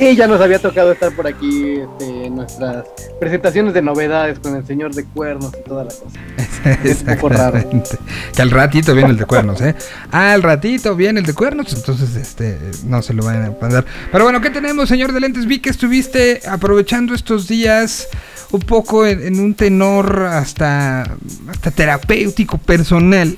Y 0.00 0.14
ya 0.14 0.28
nos 0.28 0.40
había 0.40 0.60
tocado 0.60 0.92
estar 0.92 1.14
por 1.14 1.26
aquí 1.26 1.80
este, 1.80 2.26
en 2.26 2.36
nuestras 2.36 2.86
presentaciones 3.18 3.74
de 3.74 3.82
novedades 3.82 4.38
con 4.38 4.54
el 4.54 4.64
señor 4.64 4.94
de 4.94 5.04
cuernos 5.04 5.52
y 5.58 5.68
toda 5.68 5.84
la 5.84 5.90
cosa. 5.90 6.18
Es 6.84 7.00
un 7.00 7.14
poco 7.14 7.28
raro. 7.28 7.56
Exactamente. 7.58 7.98
Que 8.34 8.42
al 8.42 8.50
ratito 8.50 8.94
viene 8.94 9.10
el 9.10 9.16
de 9.16 9.24
cuernos, 9.26 9.60
¿eh? 9.60 9.74
Al 10.10 10.42
ratito 10.42 10.96
viene 10.96 11.20
el 11.20 11.26
de 11.26 11.34
cuernos, 11.34 11.72
entonces 11.74 12.16
este 12.16 12.58
no 12.86 13.02
se 13.02 13.12
lo 13.12 13.24
van 13.24 13.44
a 13.44 13.52
mandar. 13.60 13.84
Pero 14.10 14.24
bueno, 14.24 14.40
¿qué 14.40 14.50
tenemos, 14.50 14.88
señor 14.88 15.12
de 15.12 15.20
lentes? 15.20 15.46
Vi 15.46 15.58
que 15.58 15.68
estuviste 15.68 16.40
aprovechando 16.48 17.14
estos 17.14 17.46
días 17.46 18.08
un 18.50 18.60
poco 18.60 19.06
en, 19.06 19.38
un 19.38 19.54
tenor 19.54 20.22
hasta, 20.22 21.02
hasta 21.48 21.70
terapéutico 21.70 22.56
personal. 22.56 23.36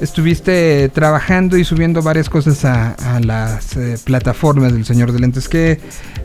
Estuviste 0.00 0.88
trabajando 0.88 1.58
y 1.58 1.64
subiendo 1.64 2.02
varias 2.02 2.28
cosas 2.28 2.64
a, 2.64 3.20
las 3.20 3.76
eh, 3.76 3.98
plataformas 4.02 4.72
del 4.72 4.86
señor 4.86 5.12
de 5.12 5.20
lentes. 5.20 5.48
¿Qué, 5.48 5.78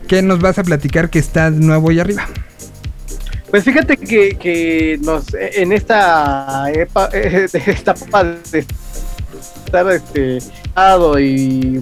¿Qué 0.08 0.22
nos 0.22 0.40
vas 0.40 0.58
a 0.58 0.64
platicar 0.64 1.10
que 1.10 1.18
está 1.18 1.50
nuevo 1.50 1.92
y 1.92 2.00
arriba? 2.00 2.26
Pues 3.50 3.64
fíjate 3.64 3.96
que, 3.96 4.36
que 4.36 4.98
nos 5.02 5.26
en 5.34 5.72
esta 5.72 6.70
eh, 6.70 6.86
esta 7.52 7.58
etapa 7.58 8.24
de 8.24 8.66
estar 9.68 9.90
este 9.92 10.38
y 11.20 11.80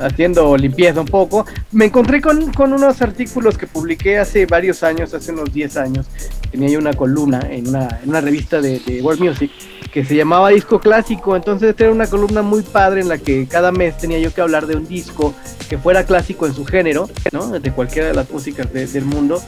haciendo 0.00 0.56
limpieza 0.56 1.00
un 1.00 1.06
poco, 1.06 1.44
me 1.72 1.86
encontré 1.86 2.20
con, 2.20 2.52
con 2.52 2.72
unos 2.72 3.02
artículos 3.02 3.58
que 3.58 3.66
publiqué 3.66 4.18
hace 4.18 4.46
varios 4.46 4.82
años, 4.82 5.12
hace 5.14 5.32
unos 5.32 5.52
10 5.52 5.76
años. 5.76 6.06
Tenía 6.50 6.68
yo 6.68 6.78
una 6.78 6.92
columna 6.94 7.40
en 7.50 7.68
una, 7.68 7.98
en 8.02 8.08
una 8.10 8.20
revista 8.20 8.60
de, 8.60 8.78
de 8.80 9.02
World 9.02 9.20
Music 9.20 9.50
que 9.92 10.04
se 10.04 10.14
llamaba 10.14 10.50
Disco 10.50 10.78
Clásico. 10.78 11.34
Entonces 11.34 11.74
era 11.78 11.90
una 11.90 12.06
columna 12.06 12.42
muy 12.42 12.62
padre 12.62 13.00
en 13.00 13.08
la 13.08 13.18
que 13.18 13.46
cada 13.48 13.72
mes 13.72 13.96
tenía 13.98 14.18
yo 14.20 14.32
que 14.32 14.40
hablar 14.40 14.66
de 14.66 14.76
un 14.76 14.86
disco 14.86 15.34
que 15.68 15.78
fuera 15.78 16.04
clásico 16.04 16.46
en 16.46 16.54
su 16.54 16.64
género, 16.64 17.08
¿no? 17.32 17.58
De 17.58 17.72
cualquiera 17.72 18.08
de 18.08 18.14
las 18.14 18.30
músicas 18.30 18.72
de- 18.72 18.86
del 18.86 19.04
mundo. 19.04 19.42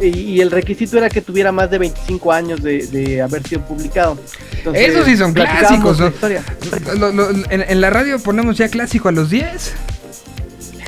Y, 0.00 0.06
y 0.06 0.40
el 0.40 0.50
requisito 0.50 0.98
era 0.98 1.08
que 1.10 1.20
tuviera 1.20 1.52
más 1.52 1.70
de 1.70 1.78
25 1.78 2.32
años 2.32 2.62
de, 2.62 2.86
de 2.86 3.20
haber 3.22 3.46
sido 3.46 3.60
publicado. 3.62 4.16
Entonces, 4.56 4.88
Esos 4.88 5.06
sí 5.06 5.16
son 5.16 5.32
clásicos. 5.32 5.98
la 5.98 6.04
¿no? 6.06 6.10
historia. 6.12 6.44
Lo- 6.98 7.12
lo- 7.12 7.30
en, 7.30 7.62
en 7.68 7.80
la 7.80 7.90
radio 7.90 8.18
ponemos 8.18 8.56
ya 8.56 8.68
clásico 8.68 9.08
a 9.08 9.12
los 9.12 9.30
10. 9.30 9.72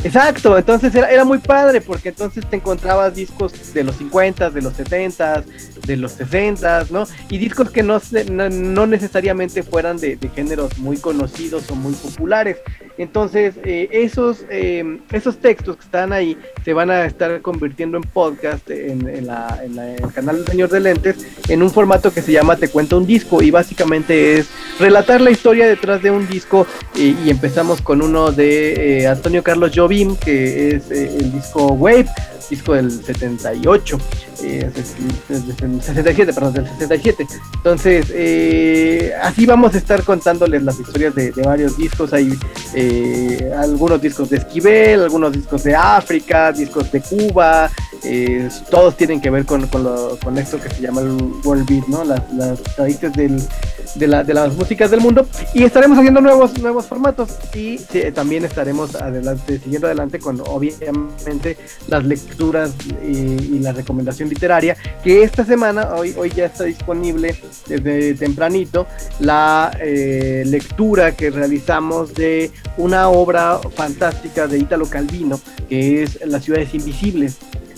Exacto, 0.05 0.57
entonces 0.59 0.94
era, 0.94 1.11
era 1.11 1.24
muy 1.24 1.38
padre 1.38 1.80
porque 1.80 2.11
entonces 2.11 2.44
te 2.48 2.57
encontrabas 2.57 3.14
discos 3.14 3.72
de 3.72 3.82
los 3.84 3.96
50, 3.96 4.50
de 4.50 4.61
los 4.61 4.74
70, 4.74 5.44
de 5.86 5.96
los 5.96 6.12
60, 6.12 6.86
¿no? 6.90 7.05
Y 7.30 7.38
discos 7.38 7.70
que 7.70 7.82
no, 7.82 8.00
no, 8.30 8.50
no 8.50 8.86
necesariamente 8.86 9.62
fueran 9.62 9.96
de, 9.96 10.16
de 10.16 10.28
géneros 10.28 10.76
muy 10.78 10.98
conocidos 10.98 11.70
o 11.70 11.74
muy 11.74 11.94
populares. 11.94 12.59
Entonces, 12.98 13.55
eh, 13.64 13.88
esos, 13.92 14.44
eh, 14.50 14.98
esos 15.11 15.38
textos 15.38 15.76
que 15.78 15.84
están 15.84 16.12
ahí 16.12 16.38
se 16.64 16.72
van 16.74 16.90
a 16.90 17.07
estar 17.07 17.40
convirtiendo 17.40 17.96
en 17.96 18.05
podcast 18.05 18.70
en, 18.70 19.09
en 19.09 19.26
la- 19.26 19.59
en 19.64 19.74
la- 19.74 19.96
en 19.96 20.05
el 20.05 20.12
canal 20.12 20.36
del 20.36 20.46
Señor 20.46 20.68
de 20.68 20.80
Lentes 20.80 21.16
en 21.48 21.62
un 21.62 21.70
formato 21.70 22.12
que 22.12 22.22
se 22.22 22.30
llama 22.30 22.57
Te 22.57 22.68
cuento 22.68 22.96
un 22.98 23.07
disco 23.07 23.42
y 23.42 23.50
básicamente 23.50 24.36
es 24.38 24.46
relatar 24.78 25.20
la 25.20 25.30
historia 25.30 25.66
detrás 25.66 26.02
de 26.02 26.11
un 26.12 26.28
disco 26.28 26.66
y 26.94 27.28
empezamos 27.30 27.80
con 27.80 28.00
uno 28.02 28.30
de 28.30 29.00
eh, 29.00 29.07
Antonio 29.09 29.42
Carlos 29.42 29.72
Que 30.20 30.76
es 30.76 30.90
eh, 30.90 31.16
el 31.20 31.32
disco 31.32 31.66
Wave 31.68 32.09
disco 32.51 32.74
del 32.74 32.90
78 32.90 33.99
eh, 34.42 34.70
es- 34.76 34.95
es 35.30 35.47
del 35.47 35.80
67 35.80 36.32
perdón 36.34 36.53
del 36.53 36.66
67 36.68 37.26
entonces 37.55 38.07
eh, 38.12 39.12
así 39.22 39.47
vamos 39.47 39.74
a 39.74 39.78
estar 39.78 40.03
contándoles 40.03 40.62
las 40.62 40.78
historias 40.78 41.14
de, 41.14 41.30
de 41.32 41.42
varios 41.42 41.76
discos. 41.78 42.12
Hay 42.12 42.38
eh, 42.74 43.51
algunos 43.57 44.01
discos 44.03 44.28
de 44.28 44.36
Esquivel 44.38 45.03
algunos 45.03 45.32
discos 45.32 45.62
de 45.64 45.74
África 45.74 46.53
discos 46.53 46.92
de 46.92 47.01
Cuba 47.01 47.70
eh, 48.05 48.48
todos 48.70 48.96
tienen 48.96 49.20
que 49.20 49.30
ver 49.30 49.44
con, 49.46 49.66
con, 49.68 50.38
esto 50.38 50.61
que 50.61 50.68
se 50.70 50.82
llama 50.82 51.00
el 51.00 51.16
world 51.44 51.68
beat 51.68 51.86
no 51.88 52.05
las, 52.05 52.20
las 52.34 52.76
raíces 52.76 53.12
de, 53.14 54.07
la- 54.07 54.22
de 54.24 54.34
las 54.34 54.55
músicas 54.55 54.90
del 54.90 55.00
mundo. 55.00 55.26
Y 55.55 55.62
estaremos 55.64 55.98
haciendo 55.98 56.20
nuevos 56.20 56.59
nuevos 56.61 56.86
formatos. 56.86 57.30
Y 57.55 57.78
sí, 57.78 58.02
también 58.14 58.44
estaremos 58.44 58.94
adelante 58.94 59.59
siguiendo 59.59 59.86
adelante 59.86 60.18
con 60.18 60.40
obviamente 60.40 61.57
las 61.88 62.05
lecturas 62.05 62.70
y, 63.02 63.07
y 63.16 63.59
la 63.61 63.72
recomendación 63.72 64.28
literaria 64.28 64.76
que 65.02 65.22
esta 65.22 65.44
semana 65.44 65.94
hoy 65.94 66.14
hoy 66.16 66.30
ya 66.30 66.46
está 66.46 66.64
disponible 66.64 67.34
desde 67.66 68.14
tempranito 68.14 68.86
la 69.20 69.76
eh, 69.80 70.42
lectura 70.46 71.12
que 71.12 71.30
realizamos 71.30 72.14
de 72.14 72.50
una 72.76 73.09
obra 73.09 73.59
fantástica 73.74 74.46
de 74.46 74.59
Italo 74.59 74.86
Calvino 74.86 75.40
que 75.68 76.02
es 76.02 76.18
Las 76.26 76.44
ciudades 76.44 76.74
invisibles 76.74 77.36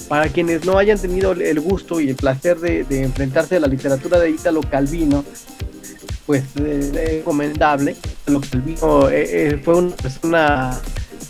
para 0.09 0.29
quienes 0.29 0.65
no 0.65 0.79
hayan 0.79 0.99
tenido 0.99 1.33
el 1.33 1.61
gusto 1.61 2.01
y 2.01 2.09
el 2.09 2.17
placer 2.17 2.59
de, 2.59 2.85
enfrentarse 3.03 3.57
a 3.57 3.61
la 3.61 3.67
literatura 3.67 4.19
de 4.19 4.31
Italo 4.31 4.61
Calvino, 4.63 5.25
pues 6.27 6.45
eh, 6.57 6.81
es 6.81 6.93
recomendable. 6.93 7.97
Italo 8.23 8.41
Calvino 8.41 9.09
eh, 9.11 9.27
eh, 9.31 9.61
fue 9.63 9.75
una 9.77 9.97
persona. 9.97 10.81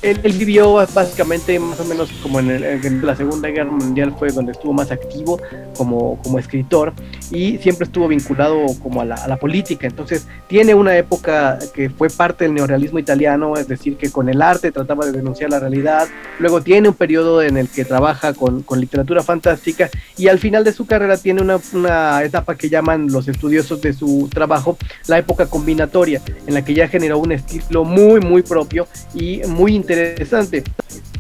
Él, 0.02 0.20
vivió 0.20 0.74
básicamente 0.94 1.58
más 1.58 1.80
o 1.80 1.84
menos 1.84 2.10
como 2.22 2.38
en, 2.38 2.50
en 2.50 3.04
la 3.04 3.16
Segunda 3.16 3.48
Guerra 3.48 3.70
Mundial 3.70 4.14
fue 4.18 4.30
donde 4.30 4.52
estuvo 4.52 4.72
más 4.72 4.90
activo 4.90 5.40
como, 5.76 6.20
como 6.22 6.38
escritor 6.38 6.92
y 7.30 7.58
siempre 7.58 7.84
estuvo 7.84 8.08
vinculado 8.08 8.66
como 8.82 9.00
a 9.00 9.04
la, 9.04 9.16
a 9.16 9.28
la 9.28 9.36
política. 9.36 9.86
Entonces 9.86 10.26
tiene 10.46 10.74
una 10.74 10.96
época 10.96 11.58
que 11.74 11.90
fue 11.90 12.08
parte 12.08 12.44
del 12.44 12.54
neorrealismo 12.54 12.98
italiano, 12.98 13.56
es 13.56 13.68
decir, 13.68 13.96
que 13.96 14.10
con 14.10 14.28
el 14.28 14.42
arte 14.42 14.72
trataba 14.72 15.06
de 15.06 15.12
denunciar 15.12 15.50
la 15.50 15.60
realidad. 15.60 16.08
Luego 16.38 16.62
tiene 16.62 16.88
un 16.88 16.94
periodo 16.94 17.42
en 17.42 17.56
el 17.56 17.68
que 17.68 17.84
trabaja 17.84 18.34
con, 18.34 18.62
con 18.62 18.80
literatura 18.80 19.22
fantástica 19.22 19.90
y 20.16 20.28
al 20.28 20.38
final 20.38 20.64
de 20.64 20.72
su 20.72 20.86
carrera 20.86 21.16
tiene 21.16 21.42
una, 21.42 21.58
una 21.72 22.22
etapa 22.22 22.54
que 22.56 22.68
llaman 22.68 23.08
los 23.08 23.28
estudiosos 23.28 23.80
de 23.80 23.92
su 23.92 24.28
trabajo 24.32 24.76
la 25.06 25.18
época 25.18 25.46
combinatoria, 25.46 26.20
en 26.46 26.54
la 26.54 26.64
que 26.64 26.74
ya 26.74 26.88
generó 26.88 27.18
un 27.18 27.32
estilo 27.32 27.84
muy, 27.84 28.20
muy 28.20 28.42
propio 28.42 28.86
y 29.14 29.40
muy 29.46 29.74
interesante. 29.74 30.64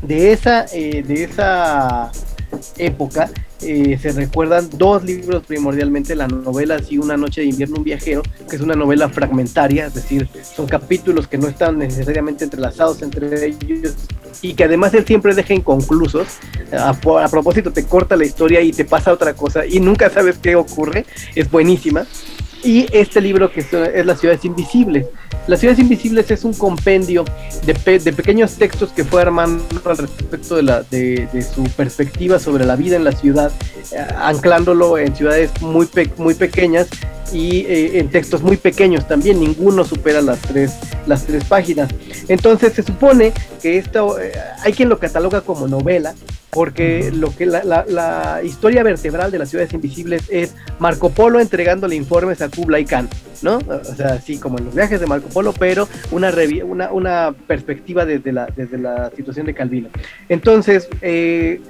De 0.02 0.32
esa, 0.32 0.66
eh, 0.72 1.02
de 1.06 1.24
esa 1.24 2.10
época 2.78 3.30
eh, 3.62 3.98
se 4.00 4.12
recuerdan 4.12 4.68
dos 4.74 5.02
libros 5.02 5.42
primordialmente, 5.46 6.14
la 6.14 6.28
novela 6.28 6.76
Así 6.76 6.98
una 6.98 7.16
noche 7.16 7.40
de 7.40 7.46
invierno 7.46 7.76
un 7.78 7.84
viajero, 7.84 8.22
que 8.48 8.56
es 8.56 8.62
una 8.62 8.74
novela 8.74 9.08
fragmentaria, 9.08 9.86
es 9.86 9.94
decir, 9.94 10.28
son 10.54 10.66
capítulos 10.66 11.26
que 11.26 11.38
no 11.38 11.48
están 11.48 11.78
necesariamente 11.78 12.44
entrelazados 12.44 13.00
entre 13.00 13.46
ellos 13.46 13.94
y 14.42 14.52
que 14.54 14.64
además 14.64 14.92
él 14.92 15.06
siempre 15.06 15.34
deja 15.34 15.54
inconclusos. 15.54 16.28
A, 16.72 16.90
a 16.90 17.28
propósito, 17.28 17.72
te 17.72 17.84
corta 17.84 18.16
la 18.16 18.26
historia 18.26 18.60
y 18.60 18.72
te 18.72 18.84
pasa 18.84 19.12
otra 19.12 19.32
cosa 19.34 19.64
y 19.64 19.80
nunca 19.80 20.10
sabes 20.10 20.36
qué 20.38 20.54
ocurre, 20.54 21.06
es 21.34 21.50
buenísima. 21.50 22.06
Y 22.62 22.86
este 22.92 23.20
libro 23.20 23.50
que 23.50 23.60
es, 23.60 24.06
Las 24.06 24.20
ciudades 24.20 24.44
invisibles. 24.44 25.06
Las 25.46 25.60
ciudades 25.60 25.78
invisibles 25.78 26.28
es 26.32 26.42
un 26.44 26.52
compendio 26.54 27.24
de, 27.64 27.74
pe- 27.74 28.00
de 28.00 28.12
pequeños 28.12 28.54
textos 28.54 28.90
que 28.90 29.04
fue 29.04 29.22
armando 29.22 29.64
al 29.84 29.96
respecto 29.98 30.56
de, 30.56 30.62
la, 30.64 30.82
de 30.82 31.46
su 31.54 31.62
perspectiva 31.64 32.38
sobre 32.40 32.64
la 32.64 32.74
vida 32.74 32.96
en 32.96 33.04
la 33.04 33.12
ciudad, 33.12 33.52
eh, 33.92 34.04
anclándolo 34.18 34.98
en 34.98 35.14
ciudades 35.14 35.50
muy, 35.60 35.86
pe- 35.86 36.10
muy 36.16 36.34
pequeñas 36.34 36.88
y 37.32 37.60
eh, 37.66 37.98
en 37.98 38.08
textos 38.08 38.42
muy 38.42 38.56
pequeños 38.56 39.06
también, 39.08 39.40
ninguno 39.40 39.84
supera 39.84 40.20
las 40.20 40.40
tres, 40.40 40.74
las 41.06 41.24
tres 41.24 41.44
páginas. 41.44 41.90
Entonces 42.28 42.72
se 42.74 42.82
supone 42.82 43.32
que 43.62 43.78
esto, 43.78 44.20
eh, 44.20 44.32
hay 44.62 44.72
quien 44.72 44.88
lo 44.88 44.98
cataloga 44.98 45.40
como 45.40 45.66
novela, 45.68 46.14
porque 46.50 47.10
lo 47.12 47.34
que 47.36 47.44
la, 47.44 47.62
la- 47.64 47.84
la 47.86 48.40
historia 48.42 48.82
vertebral 48.82 49.30
de 49.30 49.38
las 49.38 49.50
ciudades 49.50 49.74
invisibles 49.74 50.22
es 50.30 50.54
Marco 50.78 51.10
Polo 51.10 51.38
entregándole 51.38 51.96
informes 51.96 52.40
a 52.40 52.48
Kublai 52.48 52.84
Khan, 52.86 53.08
¿no? 53.42 53.58
O 53.58 53.94
sea, 53.94 54.14
así 54.14 54.38
como 54.38 54.56
en 54.58 54.64
los 54.66 54.74
viajes 54.74 54.98
de 54.98 55.06
Marco 55.06 55.28
Polo, 55.28 55.52
pero 55.52 55.86
una, 56.12 56.32
una, 56.64 56.92
una 56.92 57.34
perspectiva 57.46 58.06
desde 58.06 58.32
la, 58.32 58.46
desde 58.56 58.78
la 58.78 59.10
situación 59.14 59.44
de 59.44 59.52
Calvino. 59.52 59.88
Entonces, 60.30 60.88
eh, 61.02 61.60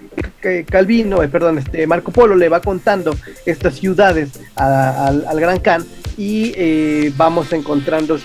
Calvino, 0.71 1.23
eh, 1.23 1.29
perdón, 1.29 1.59
este 1.59 1.87
Marco 1.89 2.13
Polo 2.13 2.37
le 2.37 2.49
va 2.49 2.61
contando 2.61 3.17
estas 3.45 3.75
ciudades 3.75 4.31
a- 4.55 5.07
al, 5.09 5.25
al 5.27 5.41
Gran 5.47 5.61
Khan 5.61 5.85
y 6.19 6.53
eh, 6.57 7.13
vamos 7.17 7.53
encontrando 7.53 8.19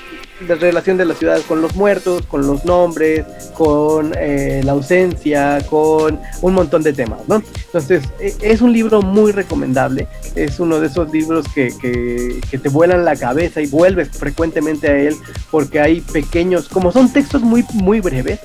la 0.47 0.55
relación 0.55 0.97
de 0.97 1.05
la 1.05 1.13
ciudad 1.13 1.39
con 1.47 1.61
los 1.61 1.75
muertos, 1.75 2.25
con 2.25 2.47
los 2.47 2.65
nombres, 2.65 3.25
con 3.53 4.13
eh, 4.17 4.61
la 4.63 4.71
ausencia, 4.71 5.59
con 5.69 6.19
un 6.41 6.53
montón 6.53 6.81
de 6.81 6.93
temas, 6.93 7.19
¿no? 7.27 7.43
Entonces, 7.67 8.03
e- 8.19 8.33
es 8.41 8.61
un 8.61 8.73
libro 8.73 9.03
muy 9.03 9.33
recomendable, 9.33 10.07
es 10.33 10.59
uno 10.59 10.79
de 10.79 10.87
esos 10.87 11.11
libros 11.11 11.45
que, 11.53 11.71
que, 11.79 12.41
que 12.49 12.57
te 12.57 12.69
vuelan 12.69 13.05
la 13.05 13.15
cabeza 13.15 13.61
y 13.61 13.67
vuelves 13.67 14.09
frecuentemente 14.09 14.87
a 14.87 14.97
él 14.97 15.15
porque 15.51 15.79
hay 15.79 16.01
pequeños, 16.01 16.69
como 16.69 16.91
son 16.91 17.13
textos 17.13 17.43
muy, 17.43 17.63
muy 17.73 17.99
breves, 18.01 18.39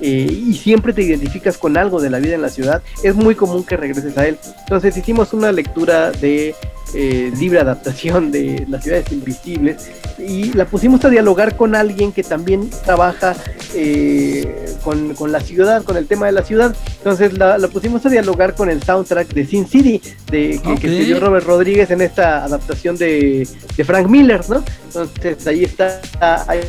eh, 0.00 0.26
y 0.30 0.54
siempre 0.54 0.92
te 0.92 1.02
identificas 1.02 1.58
con 1.58 1.76
algo 1.76 2.00
de 2.00 2.10
la 2.10 2.18
vida 2.18 2.34
en 2.34 2.42
la 2.42 2.48
ciudad, 2.48 2.82
es 3.02 3.14
muy 3.14 3.34
común 3.34 3.64
que 3.64 3.76
regreses 3.76 4.16
a 4.16 4.26
él. 4.26 4.38
Entonces 4.60 4.96
hicimos 4.96 5.32
una 5.32 5.52
lectura 5.52 6.10
de 6.10 6.54
eh, 6.94 7.32
libre 7.38 7.60
adaptación 7.60 8.30
de 8.30 8.66
las 8.68 8.84
ciudades 8.84 9.10
invisibles 9.12 9.90
y 10.18 10.52
la 10.52 10.64
pusimos 10.66 11.04
a 11.04 11.08
dialogar 11.10 11.56
con 11.56 11.74
alguien 11.74 12.12
que 12.12 12.22
también 12.22 12.70
trabaja 12.84 13.34
eh, 13.74 14.66
con, 14.84 15.14
con 15.14 15.32
la 15.32 15.40
ciudad, 15.40 15.82
con 15.82 15.96
el 15.96 16.06
tema 16.06 16.26
de 16.26 16.32
la 16.32 16.42
ciudad. 16.44 16.74
Entonces 16.98 17.36
la, 17.36 17.58
la 17.58 17.68
pusimos 17.68 18.04
a 18.06 18.10
dialogar 18.10 18.54
con 18.54 18.70
el 18.70 18.82
soundtrack 18.82 19.28
de 19.34 19.46
Sin 19.46 19.66
City, 19.66 20.00
de, 20.30 20.50
que, 20.50 20.62
que 20.62 20.70
Ok. 20.72 20.84
escribió 20.84 21.20
Robert 21.20 21.46
Rodríguez 21.46 21.90
en 21.90 22.00
esta 22.02 22.44
adaptación 22.44 22.96
de, 22.96 23.48
de 23.76 23.84
Frank 23.84 24.08
Miller, 24.08 24.42
¿no? 24.48 24.62
Entonces 24.86 25.46
ahí 25.46 25.64
está, 25.64 26.00
ahí, 26.46 26.60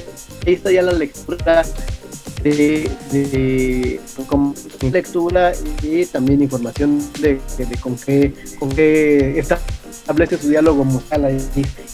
está 0.46 0.72
ya 0.72 0.82
la 0.82 0.94
lectura 0.94 1.64
de, 2.44 2.90
de 3.12 4.00
como 4.28 4.54
lectura 4.92 5.52
y 5.82 6.06
también 6.06 6.42
información 6.42 7.00
de, 7.20 7.40
de- 7.58 7.66
de 7.66 7.76
con 7.78 7.96
qué 7.96 8.34
con 8.60 8.70
qué 8.70 9.40
está- 9.40 9.60
establece 10.06 10.38
su 10.38 10.50
diálogo 10.50 10.86
musical 10.86 11.26
ahí. 11.26 11.38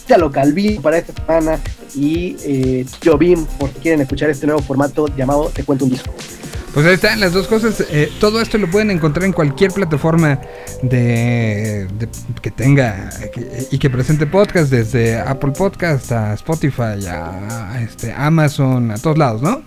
Chalo 0.06 0.30
Calvin 0.30 0.82
para 0.82 0.98
esta 0.98 1.14
semana 1.14 1.58
y 1.94 2.36
eh, 2.44 2.84
Jobim 3.02 3.46
por 3.58 3.70
si 3.70 3.76
quieren 3.80 4.02
escuchar 4.02 4.28
este 4.28 4.46
nuevo 4.46 4.60
formato 4.60 5.08
llamado 5.16 5.48
Te 5.54 5.64
cuento 5.64 5.86
un 5.86 5.92
disco. 5.92 6.12
Pues 6.74 6.84
ahí 6.86 6.94
están 6.94 7.20
las 7.20 7.32
dos 7.32 7.46
cosas. 7.46 7.82
Eh, 7.90 8.10
todo 8.20 8.40
esto 8.42 8.58
lo 8.58 8.70
pueden 8.70 8.90
encontrar 8.90 9.24
en 9.24 9.32
cualquier 9.32 9.72
plataforma 9.72 10.40
de, 10.82 11.86
de- 11.98 12.08
que 12.42 12.50
tenga 12.50 13.10
que- 13.34 13.66
y 13.70 13.78
que 13.78 13.88
presente 13.90 14.26
podcast, 14.26 14.70
desde 14.70 15.18
Apple 15.18 15.52
Podcast 15.52 16.12
a 16.12 16.34
Spotify, 16.34 17.06
a, 17.08 17.72
a, 17.72 17.82
este, 17.82 18.12
Amazon, 18.12 18.90
a 18.90 18.98
todos 18.98 19.16
lados, 19.18 19.40
¿no? 19.42 19.62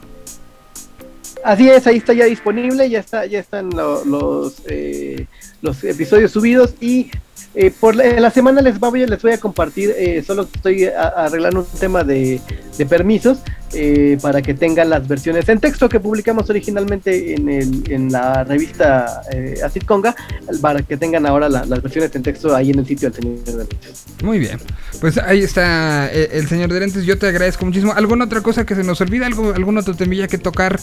Así 1.44 1.70
es, 1.70 1.86
ahí 1.86 1.98
está 1.98 2.14
ya 2.14 2.26
disponible, 2.26 2.90
ya 2.90 3.00
está, 3.00 3.26
ya 3.28 3.40
están 3.40 3.70
lo- 3.70 4.04
los 4.06 4.62
eh, 4.68 5.28
los 5.62 5.84
episodios 5.84 6.32
subidos 6.32 6.74
y 6.82 7.12
eh, 7.54 7.72
por 7.80 7.96
la, 7.96 8.06
en 8.06 8.22
la 8.22 8.32
semana 8.32 8.62
les 8.62 8.80
voy, 8.80 9.06
les 9.06 9.22
voy 9.22 9.32
a 9.34 9.38
compartir, 9.40 9.94
eh, 9.98 10.24
solo 10.26 10.48
estoy 10.54 10.86
a- 10.86 11.08
arreglando 11.26 11.62
un 11.72 11.80
tema 11.80 12.04
de, 12.04 12.40
de 12.78 12.86
permisos 12.86 13.40
eh, 13.74 14.18
para 14.22 14.42
que 14.42 14.54
tengan 14.54 14.90
las 14.90 15.08
versiones 15.08 15.48
en 15.50 15.60
texto 15.60 15.90
que 15.90 16.00
publicamos 16.00 16.50
originalmente 16.50 17.34
en, 17.34 17.50
el, 17.50 17.84
en 17.92 18.12
la 18.12 18.44
revista 18.46 19.22
eh, 19.32 19.56
Acid 19.64 19.84
Conga, 19.84 20.16
para 20.62 20.82
que 20.82 20.96
tengan 20.98 21.26
ahora 21.26 21.50
la- 21.50 21.66
las 21.66 21.82
versiones 21.82 22.16
en 22.16 22.24
texto 22.24 22.56
ahí 22.56 22.72
en 22.72 22.80
el 22.80 22.86
sitio 22.86 23.10
del 23.10 23.22
señor 23.22 23.38
Benítez. 23.46 24.06
Muy 24.24 24.40
bien. 24.40 24.60
Pues 25.02 25.18
ahí 25.18 25.42
está 25.42 26.10
eh, 26.14 26.30
el 26.34 26.48
señor 26.48 26.72
de 26.72 26.80
lentes. 26.80 27.06
Yo 27.06 27.18
te 27.18 27.28
agradezco 27.28 27.66
muchísimo. 27.66 27.94
¿Alguna 27.94 28.26
otra 28.26 28.42
cosa 28.42 28.66
que 28.66 28.76
se 28.76 28.84
nos 28.84 29.00
olvida? 29.02 29.26
¿Algo, 29.26 29.54
¿Algún 29.54 29.78
otro 29.78 29.94
temilla 29.96 30.28
que 30.28 30.38
tocar 30.38 30.80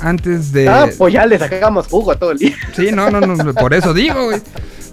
antes 0.00 0.52
de...? 0.52 0.68
Ah, 0.68 0.88
pues 0.98 1.14
ya 1.14 1.26
le 1.26 1.38
sacamos 1.38 1.86
jugo 1.86 2.12
a 2.12 2.16
todo 2.18 2.32
el 2.32 2.38
día. 2.38 2.56
Sí, 2.74 2.90
no, 2.92 3.10
no, 3.10 3.20
no, 3.20 3.54
por 3.54 3.72
eso 3.74 3.94
digo, 3.94 4.24
güey. 4.26 4.40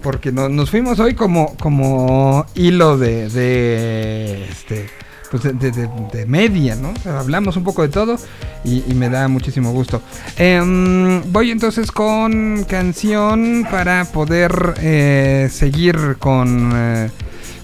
Porque 0.01 0.31
no- 0.31 0.49
nos 0.49 0.69
fuimos 0.69 0.99
hoy 0.99 1.13
como, 1.13 1.55
como 1.57 2.45
hilo 2.55 2.97
de, 2.97 3.29
de 3.29 4.45
este, 4.49 4.89
pues 5.29 5.43
de, 5.43 5.51
de- 5.53 6.25
media, 6.25 6.75
¿no? 6.75 6.91
O 6.91 6.95
sea, 7.03 7.19
hablamos 7.19 7.57
un 7.57 7.63
poco 7.63 7.81
de 7.81 7.89
todo 7.89 8.17
y, 8.63 8.83
y 8.89 8.93
me 8.93 9.09
da 9.09 9.27
muchísimo 9.27 9.71
gusto. 9.71 10.01
Em, 10.37 11.21
voy 11.31 11.51
entonces 11.51 11.91
con 11.91 12.63
canción 12.65 13.67
para 13.69 14.05
poder 14.05 14.75
eh, 14.81 15.49
seguir 15.51 16.15
con, 16.17 16.71
eh, 16.73 17.09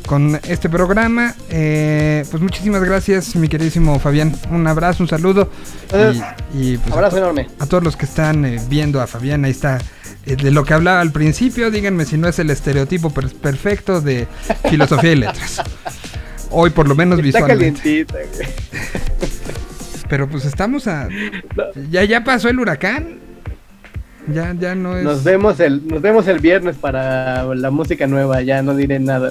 con 0.06 0.38
este 0.48 0.68
programa. 0.70 1.36
Eh, 1.50 2.26
pues 2.30 2.44
muchísimas 2.44 2.84
gracias, 2.84 3.36
mi 3.36 3.48
queridísimo 3.48 3.98
Fabián. 4.00 4.36
Un 4.52 4.68
abrazo, 4.68 5.04
un 5.04 5.10
saludo. 5.10 5.50
Y, 6.54 6.74
y, 6.74 6.78
pues, 6.78 6.94
Abrazo 6.94 7.18
enorme. 7.18 7.48
a 7.60 7.66
todos 7.66 7.84
los 7.84 7.96
que 7.96 8.06
están 8.06 8.60
viendo 8.70 9.02
a 9.02 9.08
Fabián, 9.08 9.46
ahí 9.46 9.52
está. 9.52 9.80
Eh, 10.26 10.36
de 10.36 10.52
lo 10.52 10.64
que 10.64 10.74
hablaba 10.74 11.02
al 11.02 11.12
principio, 11.12 11.72
díganme 11.72 12.06
si 12.06 12.18
no 12.18 12.28
es 12.28 12.40
el 12.40 12.50
estereotipo 12.50 13.12
per- 13.14 13.34
perfecto 13.34 14.02
de 14.02 14.28
filosofía 14.70 15.12
y 15.12 15.16
letras. 15.18 15.62
Hoy 16.52 16.70
por 16.70 16.88
lo 16.88 16.96
menos 16.96 17.20
Está 17.20 17.40
visualmente. 17.40 18.06
güey. 18.12 18.26
Pero 20.10 20.30
pues 20.30 20.46
estamos 20.46 20.88
a... 20.88 21.08
Ya, 21.90 22.04
ya 22.04 22.24
pasó 22.24 22.48
el 22.50 22.60
huracán. 22.60 23.20
Ya, 24.32 24.56
ya 24.58 24.74
no 24.76 24.98
es... 24.98 25.04
Nos 25.04 25.24
vemos 25.24 25.60
el, 25.60 25.88
nos 25.88 26.02
vemos 26.02 26.28
el 26.28 26.40
viernes 26.40 26.76
para 26.78 27.44
la 27.56 27.70
música 27.72 28.08
nueva, 28.08 28.42
ya 28.42 28.62
no 28.62 28.76
diré 28.76 29.00
nada. 29.00 29.30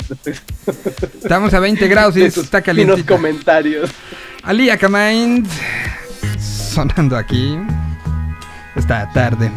Estamos 1.22 1.54
a 1.54 1.60
20 1.60 1.88
grados 1.88 2.16
y 2.16 2.20
de 2.20 2.26
está 2.26 2.60
caliente. 2.62 3.04
comentarios. 3.04 3.90
Ali 4.42 4.70
Akamind 4.70 5.48
sonando 6.38 7.16
aquí 7.16 7.56
esta 8.76 9.10
tarde. 9.12 9.50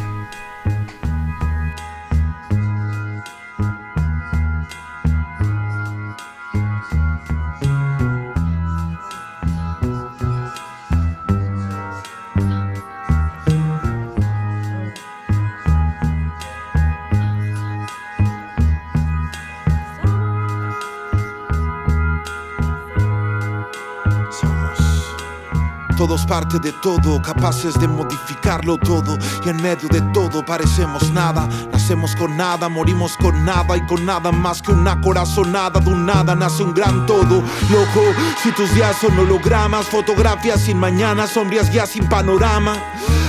Todos 26.07 26.25
parte 26.25 26.57
de 26.59 26.71
todo, 26.71 27.21
capaces 27.21 27.77
de 27.77 27.85
modificarlo 27.85 28.77
todo. 28.77 29.17
Y 29.45 29.49
en 29.49 29.61
medio 29.61 29.89
de 29.89 29.99
todo 30.13 30.45
parecemos 30.45 31.11
nada. 31.11 31.49
Nacemos 31.73 32.15
con 32.15 32.37
nada, 32.37 32.69
morimos 32.69 33.17
con 33.17 33.43
nada. 33.43 33.75
Y 33.75 33.85
con 33.87 34.05
nada 34.05 34.31
más 34.31 34.61
que 34.61 34.71
una 34.71 35.01
corazonada. 35.01 35.81
De 35.81 35.89
un 35.89 36.05
nada 36.05 36.33
nace 36.33 36.63
un 36.63 36.73
gran 36.73 37.05
todo. 37.05 37.43
Loco, 37.69 38.03
si 38.41 38.51
tus 38.53 38.73
días 38.73 38.95
son 39.01 39.19
hologramas, 39.19 39.87
fotografías 39.87 40.61
sin 40.61 40.77
mañana, 40.77 41.27
sombrías 41.27 41.69
ya 41.73 41.85
sin 41.85 42.07
panorama. 42.07 42.77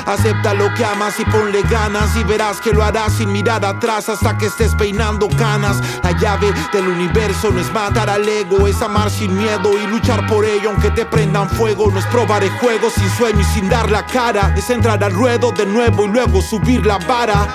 Acepta 0.07 0.55
lo 0.55 0.73
que 0.75 0.85
amas 0.85 1.19
y 1.21 1.25
ponle 1.25 1.63
ganas. 1.63 2.17
Y 2.17 2.25
verás 2.25 2.61
que 2.61 2.73
lo 2.73 2.83
harás 2.83 3.15
sin 3.15 3.33
mirar 3.33 3.65
atrás 3.65 4.09
hasta 4.09 4.37
que 4.39 4.47
estés 4.47 4.75
peinando 4.75 5.29
canas. 5.29 5.81
La 6.03 6.13
llave 6.13 6.53
del 6.73 6.89
universo 6.89 7.51
no 7.51 7.61
es 7.61 7.73
matar 7.73 8.11
al 8.11 8.29
ego, 8.29 8.67
es 8.67 8.81
amar 8.83 9.11
sin 9.11 9.37
miedo 9.37 9.77
y 9.79 9.87
luchar 9.87 10.27
por 10.27 10.45
ello. 10.45 10.71
Aunque 10.71 10.91
te 10.91 11.07
prendan 11.07 11.49
fuego, 11.49 11.91
no 11.91 11.99
es 11.99 12.07
probar 12.07 12.43
el 12.43 12.51
juego 12.59 12.91
sin 12.91 13.09
sueño 13.11 13.41
y 13.41 13.45
sin 13.45 13.69
dar 13.69 13.91
la 13.91 14.07
cara. 14.07 14.55
Es 14.57 14.71
entrar 14.71 15.03
al 15.03 15.13
ruedo 15.13 15.53
de 15.53 15.67
nuevo 15.67 16.05
y 16.05 16.09
luego 16.09 16.41
subir 16.43 16.85
la 16.87 16.99
vara. 16.99 17.47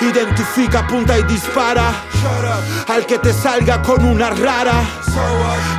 Identifica, 0.00 0.80
apunta 0.80 1.18
y 1.18 1.22
dispara. 1.24 1.92
Al 2.88 3.06
que 3.06 3.18
te 3.18 3.32
salga 3.32 3.82
con 3.82 4.04
una 4.04 4.30
rara. 4.30 4.82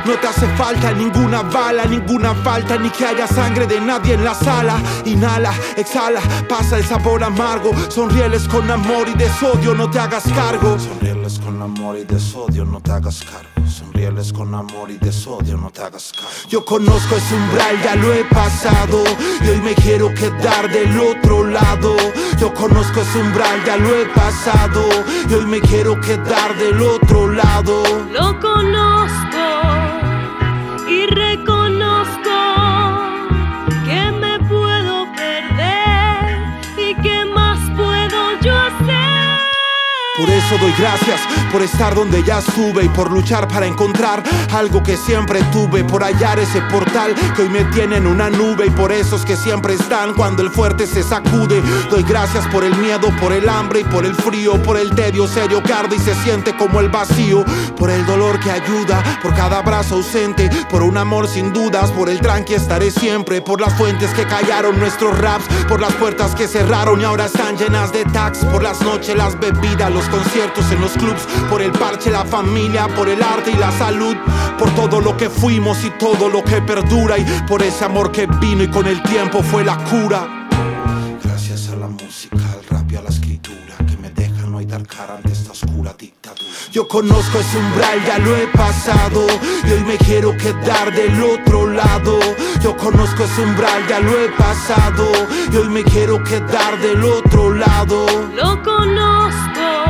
No 0.04 0.14
te 0.14 0.26
hace 0.26 0.46
falta 0.56 0.92
ninguna 0.92 1.42
bala, 1.42 1.84
ninguna 1.84 2.34
falta, 2.34 2.76
ni 2.76 2.90
que 2.90 3.06
haya 3.06 3.26
sangre 3.26 3.66
de 3.66 3.80
nadie 3.80 4.14
en 4.14 4.24
la 4.24 4.34
sala. 4.34 4.76
Inhala, 5.04 5.52
exhala, 5.76 6.20
pasa 6.48 6.78
el 6.78 6.84
sabor 6.84 7.22
amargo. 7.22 7.70
Sonrieles 7.88 8.46
con 8.48 8.70
amor 8.70 9.08
y 9.08 9.14
desodio, 9.14 9.74
no 9.74 9.90
te 9.90 9.98
hagas 9.98 10.24
cargo. 10.34 10.78
Sonrieles 10.78 11.38
con 11.38 11.60
amor 11.62 11.96
y 11.96 12.04
desodio, 12.04 12.64
no 12.64 12.80
te 12.80 12.92
hagas 12.92 13.22
cargo. 13.22 13.68
Sonrieles 13.68 14.32
con 14.32 14.54
amor 14.54 14.90
y 14.90 14.98
desodio, 14.98 15.56
no 15.56 15.70
te 15.70 15.82
hagas 15.82 16.12
cargo. 16.12 16.30
Yo 16.48 16.64
conozco 16.64 17.16
ese 17.16 17.34
umbral, 17.34 17.82
ya 17.82 17.94
lo 17.96 18.12
he 18.12 18.24
pasado. 18.24 19.02
Y 19.44 19.48
hoy 19.48 19.60
me 19.60 19.74
quiero 19.74 20.12
quedar 20.14 20.70
del 20.70 20.98
otro 20.98 21.44
lado. 21.44 21.96
Yo 22.38 22.52
conozco 22.52 23.00
ese 23.00 23.18
umbral, 23.18 23.64
ya 23.64 23.76
lo 23.76 23.94
he 23.94 24.06
pasado. 24.06 24.82
Y 25.28 25.34
hoy 25.34 25.46
me 25.46 25.60
quiero 25.60 26.00
quedar 26.00 26.56
del 26.56 26.80
otro 26.82 27.30
lado. 27.30 27.82
Lo 28.12 28.38
conozco 28.40 29.89
doy 40.58 40.72
gracias, 40.78 41.20
por 41.52 41.62
estar 41.62 41.94
donde 41.94 42.22
ya 42.24 42.38
estuve 42.38 42.84
y 42.84 42.88
por 42.88 43.10
luchar 43.10 43.46
para 43.46 43.66
encontrar 43.66 44.22
algo 44.52 44.82
que 44.82 44.96
siempre 44.96 45.42
tuve, 45.52 45.84
por 45.84 46.02
hallar 46.02 46.38
ese 46.38 46.60
portal 46.62 47.14
que 47.36 47.42
hoy 47.42 47.48
me 47.48 47.64
tiene 47.66 47.96
en 47.96 48.06
una 48.06 48.30
nube 48.30 48.66
y 48.66 48.70
por 48.70 48.90
esos 48.90 49.24
que 49.24 49.36
siempre 49.36 49.74
están 49.74 50.14
cuando 50.14 50.42
el 50.42 50.50
fuerte 50.50 50.86
se 50.86 51.02
sacude. 51.02 51.62
Doy 51.90 52.02
gracias 52.02 52.46
por 52.48 52.64
el 52.64 52.74
miedo, 52.76 53.12
por 53.20 53.32
el 53.32 53.48
hambre 53.48 53.80
y 53.80 53.84
por 53.84 54.04
el 54.04 54.14
frío, 54.14 54.60
por 54.62 54.76
el 54.76 54.94
tedio 54.94 55.28
serio 55.28 55.62
que 55.62 55.70
y 55.94 55.98
se 55.98 56.14
siente 56.16 56.54
como 56.56 56.80
el 56.80 56.88
vacío, 56.88 57.44
por 57.76 57.90
el 57.90 58.04
dolor 58.04 58.38
que 58.40 58.50
ayuda, 58.50 59.02
por 59.22 59.34
cada 59.34 59.58
abrazo 59.58 59.96
ausente, 59.96 60.50
por 60.68 60.82
un 60.82 60.96
amor 60.96 61.28
sin 61.28 61.52
dudas, 61.52 61.90
por 61.92 62.10
el 62.10 62.20
tranqui 62.20 62.54
estaré 62.54 62.90
siempre, 62.90 63.40
por 63.40 63.60
las 63.60 63.72
fuentes 63.74 64.10
que 64.10 64.24
callaron 64.24 64.78
nuestros 64.78 65.16
raps, 65.18 65.46
por 65.68 65.80
las 65.80 65.92
puertas 65.94 66.34
que 66.34 66.48
cerraron 66.48 67.00
y 67.00 67.04
ahora 67.04 67.26
están 67.26 67.56
llenas 67.56 67.92
de 67.92 68.04
tags, 68.04 68.44
por 68.46 68.62
las 68.62 68.80
noches, 68.82 69.16
las 69.16 69.38
bebidas, 69.38 69.90
los 69.90 70.08
conciertos 70.08 70.39
conciertos 70.40 70.72
en 70.72 70.80
los 70.80 70.92
clubs, 70.92 71.26
por 71.50 71.60
el 71.60 71.70
parche, 71.72 72.10
la 72.10 72.24
familia, 72.24 72.88
por 72.96 73.08
el 73.10 73.22
arte 73.22 73.50
y 73.50 73.56
la 73.56 73.70
salud, 73.72 74.16
por 74.58 74.70
todo 74.74 75.00
lo 75.00 75.14
que 75.14 75.28
fuimos 75.28 75.84
y 75.84 75.90
todo 75.90 76.30
lo 76.30 76.42
que 76.42 76.62
perdura 76.62 77.18
y 77.18 77.24
por 77.46 77.62
ese 77.62 77.84
amor 77.84 78.10
que 78.10 78.26
vino 78.26 78.62
y 78.62 78.68
con 78.68 78.86
el 78.86 79.02
tiempo 79.02 79.42
fue 79.42 79.64
la 79.64 79.76
cura. 79.84 80.48
Gracias 81.22 81.68
a 81.68 81.76
la 81.76 81.88
música, 81.88 82.38
al 82.54 82.64
rap 82.70 82.90
y 82.90 82.96
a 82.96 83.02
la 83.02 83.10
escritura 83.10 83.76
que 83.86 83.98
me 83.98 84.10
dejan 84.10 84.54
hoy 84.54 84.64
dar 84.64 84.86
cara 84.86 85.16
ante 85.16 85.30
esta 85.30 85.52
oscura 85.52 85.94
dictadura. 85.98 86.48
Yo 86.72 86.88
conozco 86.88 87.38
ese 87.38 87.58
umbral, 87.58 88.02
ya 88.06 88.18
lo 88.18 88.36
he 88.36 88.46
pasado 88.46 89.26
Y 89.64 89.72
hoy 89.72 89.84
me 89.84 89.96
quiero 89.98 90.36
quedar 90.36 90.94
del 90.94 91.20
otro 91.20 91.66
lado 91.66 92.18
Yo 92.62 92.76
conozco 92.76 93.24
ese 93.24 93.42
umbral, 93.42 93.86
ya 93.88 93.98
lo 93.98 94.16
he 94.16 94.28
pasado 94.28 95.04
Y 95.52 95.56
hoy 95.56 95.68
me 95.68 95.82
quiero 95.82 96.22
quedar 96.22 96.78
del 96.78 97.02
otro 97.04 97.52
lado 97.52 98.06
Lo 98.36 98.62
conozco 98.62 99.89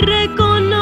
y 0.00 0.77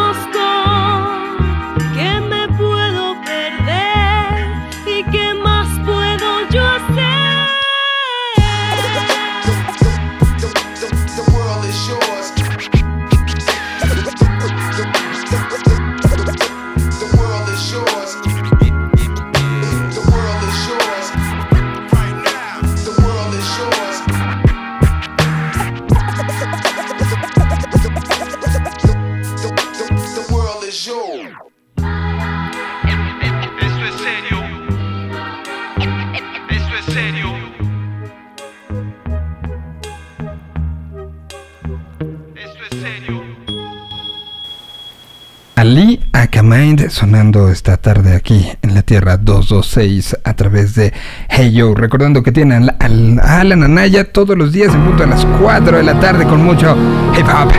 sonando 46.91 47.49
esta 47.49 47.77
tarde 47.77 48.15
aquí 48.15 48.49
en 48.63 48.75
la 48.75 48.83
Tierra 48.83 49.17
226 49.17 50.19
a 50.25 50.35
través 50.35 50.75
de 50.75 50.93
Hey 51.29 51.53
Yo. 51.53 51.75
Recordando 51.75 52.23
que 52.23 52.33
tienen 52.33 52.69
a 52.69 53.41
Alan 53.41 53.63
Anaya 53.63 54.13
todos 54.13 54.37
los 54.37 54.53
días 54.53 54.75
en 54.75 54.83
punto 54.83 55.05
a 55.05 55.07
las 55.07 55.25
4 55.41 55.79
de 55.79 55.83
la 55.83 55.99
tarde 56.01 56.25
con 56.25 56.45
mucho 56.45 56.77
hip 57.19 57.27
hop. 57.27 57.51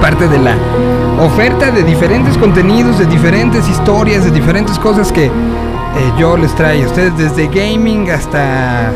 Parte 0.00 0.28
de 0.28 0.38
la 0.38 0.56
oferta 1.20 1.70
de 1.70 1.82
diferentes 1.82 2.36
contenidos, 2.38 2.98
de 2.98 3.06
diferentes 3.06 3.68
historias, 3.68 4.24
de 4.24 4.30
diferentes 4.30 4.78
cosas 4.78 5.10
que 5.12 5.26
eh, 5.26 5.30
yo 6.18 6.36
les 6.36 6.54
traigo 6.54 6.84
a 6.84 6.88
ustedes 6.88 7.16
desde 7.16 7.46
gaming 7.48 8.10
hasta 8.10 8.92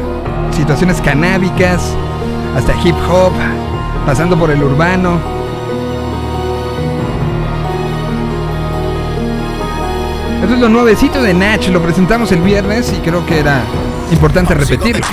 situaciones 0.55 1.01
canábicas, 1.01 1.83
hasta 2.57 2.73
hip 2.85 2.97
hop, 3.11 3.33
pasando 4.07 4.39
por 4.39 4.51
el 4.51 4.63
urbano. 4.63 5.42
Es 10.55 10.61
lo 10.61 10.69
nuevecito 10.69 11.23
de 11.23 11.33
Natch, 11.35 11.69
lo 11.69 11.83
presentamos 11.83 12.33
el 12.33 12.41
viernes 12.41 12.93
y 12.93 13.01
creo 13.01 13.25
que 13.25 13.39
era 13.39 13.63
importante 14.11 14.55
repetirlo. 14.55 15.07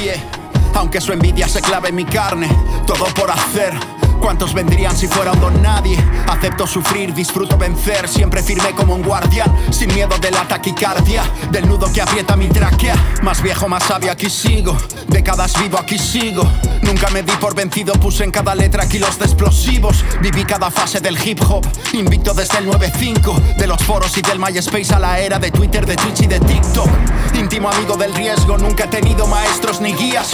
aunque 0.76 0.99
su 0.99 1.14
envidia 1.14 1.48
se 1.48 1.61
clave 1.61 1.90
en 1.90 1.95
mi 1.95 2.06
carne, 2.06 2.49
todo 2.86 3.06
por 3.14 3.32
hacer. 3.32 3.98
¿Cuántos 4.20 4.54
vendrían 4.54 4.96
si 4.96 5.08
fuera 5.08 5.32
un 5.32 5.40
don 5.40 5.62
nadie? 5.62 5.98
Acepto 6.28 6.68
sufrir, 6.68 7.14
disfruto 7.14 7.58
vencer, 7.58 8.08
siempre 8.08 8.44
firme 8.44 8.72
como 8.76 8.94
un 8.94 9.02
guardián, 9.02 9.52
sin 9.72 9.94
miedo 9.94 10.18
de 10.20 10.30
la 10.32 10.48
taquicardia, 10.48 11.24
del 11.52 11.68
nudo 11.68 11.91
que 11.91 12.02
aprieta 12.02 12.36
mi 12.36 12.48
tráquea. 12.48 12.96
Más 13.24 13.41
viejo, 13.41 13.68
más 13.68 13.84
sabio, 13.84 14.12
aquí 14.12 14.30
sigo, 14.30 14.78
décadas 15.08 15.60
vivo, 15.60 15.80
aquí 15.80 15.98
sigo. 15.98 16.44
Nunca 16.82 17.10
me 17.10 17.24
di 17.24 17.32
por 17.34 17.56
vencido, 17.56 17.94
puse 17.94 18.24
en 18.24 18.32
cada 18.32 18.56
letra 18.56 18.88
kilos 18.88 19.18
de 19.20 19.26
explosivos. 19.26 20.04
Viví 20.22 20.44
cada 20.44 20.70
fase 20.70 21.00
del 21.00 21.18
hip 21.26 21.41
hop, 21.48 21.66
invicto 21.94 22.34
desde 22.34 22.60
el 22.60 22.68
9-5, 22.68 23.56
de 23.58 23.68
los 23.68 23.84
foros 23.84 24.18
y 24.18 24.22
del 24.22 24.40
MySpace 24.40 24.94
a 24.94 25.00
la 25.00 25.20
era 25.20 25.40
de 25.40 25.52
Twitter, 25.52 25.86
de 25.86 25.96
Twitch 25.96 26.22
y 26.22 26.28
de 26.28 26.40
TikTok. 26.40 26.90
Íntimo 27.36 27.70
amigo 27.70 27.96
del 27.96 28.14
riesgo, 28.14 28.58
nunca 28.58 28.86
he 28.86 28.88
tenido 28.88 29.28
maestros 29.28 29.82
ni 29.82 29.94
guías. 29.94 30.32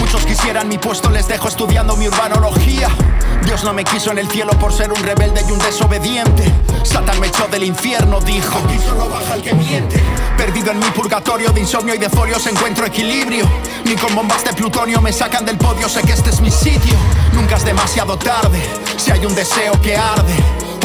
Muchos 0.00 0.24
quisieran 0.24 0.68
mi 0.68 0.78
puesto, 0.78 1.10
les 1.10 1.28
dejo 1.28 1.48
estudiando 1.48 1.96
mi 1.96 2.08
urbanología. 2.08 2.88
Dios 3.44 3.64
no 3.64 3.72
me 3.72 3.84
quiso 3.84 4.10
en 4.10 4.18
el 4.18 4.28
cielo 4.28 4.52
por 4.58 4.72
ser 4.72 4.92
un 4.92 5.02
rebelde 5.02 5.42
y 5.48 5.52
un 5.52 5.58
desobediente. 5.58 6.52
Satán 6.82 7.18
me 7.20 7.28
echó 7.28 7.46
del 7.48 7.64
infierno, 7.64 8.20
dijo. 8.20 8.58
Que 9.42 9.54
miente. 9.54 10.02
Perdido 10.36 10.72
en 10.72 10.80
mi 10.80 10.86
purgatorio 10.86 11.50
de 11.50 11.60
insomnio 11.60 11.94
y 11.94 11.98
de 11.98 12.10
folios 12.10 12.46
encuentro 12.46 12.86
equilibrio. 12.86 13.48
Ni 13.84 13.94
con 13.94 14.14
bombas 14.14 14.44
de 14.44 14.52
plutonio 14.52 15.00
me 15.00 15.12
sacan 15.12 15.44
del 15.44 15.56
podio, 15.56 15.88
sé 15.88 16.02
que 16.02 16.12
este 16.12 16.30
es 16.30 16.40
mi 16.40 16.50
sitio. 16.50 16.98
Nunca 17.32 17.56
es 17.56 17.64
demasiado 17.64 18.18
tarde, 18.18 18.62
si 18.96 19.10
hay 19.10 19.24
un 19.24 19.34
deseo 19.34 19.80
que 19.80 19.96
arde. 19.96 20.34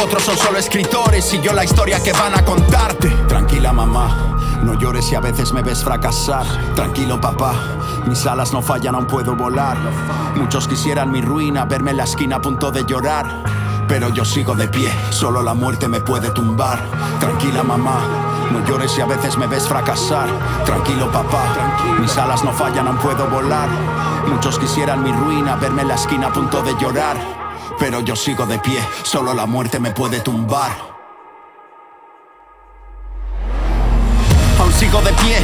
Otros 0.01 0.23
son 0.23 0.37
solo 0.37 0.59
escritores 0.59 1.33
y 1.33 1.41
yo 1.41 1.53
la 1.53 1.63
historia 1.63 2.01
que 2.01 2.13
van 2.13 2.37
a 2.37 2.45
contarte. 2.45 3.09
Tranquila 3.27 3.73
mamá. 3.73 4.32
No 4.63 4.73
llores 4.75 5.05
si 5.05 5.15
a 5.15 5.19
veces 5.19 5.51
me 5.51 5.61
ves 5.61 5.83
fracasar. 5.83 6.45
Tranquilo, 6.73 7.19
papá. 7.19 7.53
Mis 8.05 8.25
alas 8.25 8.53
no 8.53 8.61
fallan, 8.61 8.95
aún 8.95 9.07
puedo 9.07 9.35
volar. 9.35 9.77
Muchos 10.35 10.67
quisieran 10.67 11.11
mi 11.11 11.21
ruina, 11.21 11.65
verme 11.65 11.91
en 11.91 11.97
la 11.97 12.03
esquina 12.05 12.37
a 12.37 12.41
punto 12.41 12.71
de 12.71 12.85
llorar. 12.85 13.43
Pero 13.87 14.09
yo 14.09 14.23
sigo 14.23 14.55
de 14.55 14.67
pie, 14.67 14.89
solo 15.09 15.43
la 15.43 15.53
muerte 15.53 15.87
me 15.87 15.99
puede 15.99 16.31
tumbar. 16.31 16.79
Tranquila, 17.19 17.63
mamá. 17.63 17.99
No 18.51 18.65
llores 18.65 18.91
si 18.91 19.01
a 19.01 19.05
veces 19.05 19.37
me 19.37 19.47
ves 19.47 19.67
fracasar. 19.67 20.29
Tranquilo, 20.65 21.11
papá. 21.11 21.43
Mis 21.99 22.17
alas 22.17 22.43
no 22.43 22.53
fallan, 22.53 22.87
aún 22.87 22.97
puedo 22.97 23.27
volar. 23.29 23.69
Muchos 24.27 24.57
quisieran 24.57 25.03
mi 25.03 25.11
ruina, 25.11 25.55
verme 25.57 25.81
en 25.81 25.89
la 25.89 25.95
esquina 25.95 26.27
a 26.27 26.33
punto 26.33 26.61
de 26.63 26.73
llorar. 26.79 27.17
Pero 27.79 27.99
yo 27.99 28.15
sigo 28.15 28.45
de 28.45 28.59
pie, 28.59 28.79
solo 29.03 29.33
la 29.33 29.45
muerte 29.45 29.79
me 29.79 29.91
puede 29.91 30.21
tumbar. 30.21 30.92
De 35.01 35.11
pie, 35.13 35.37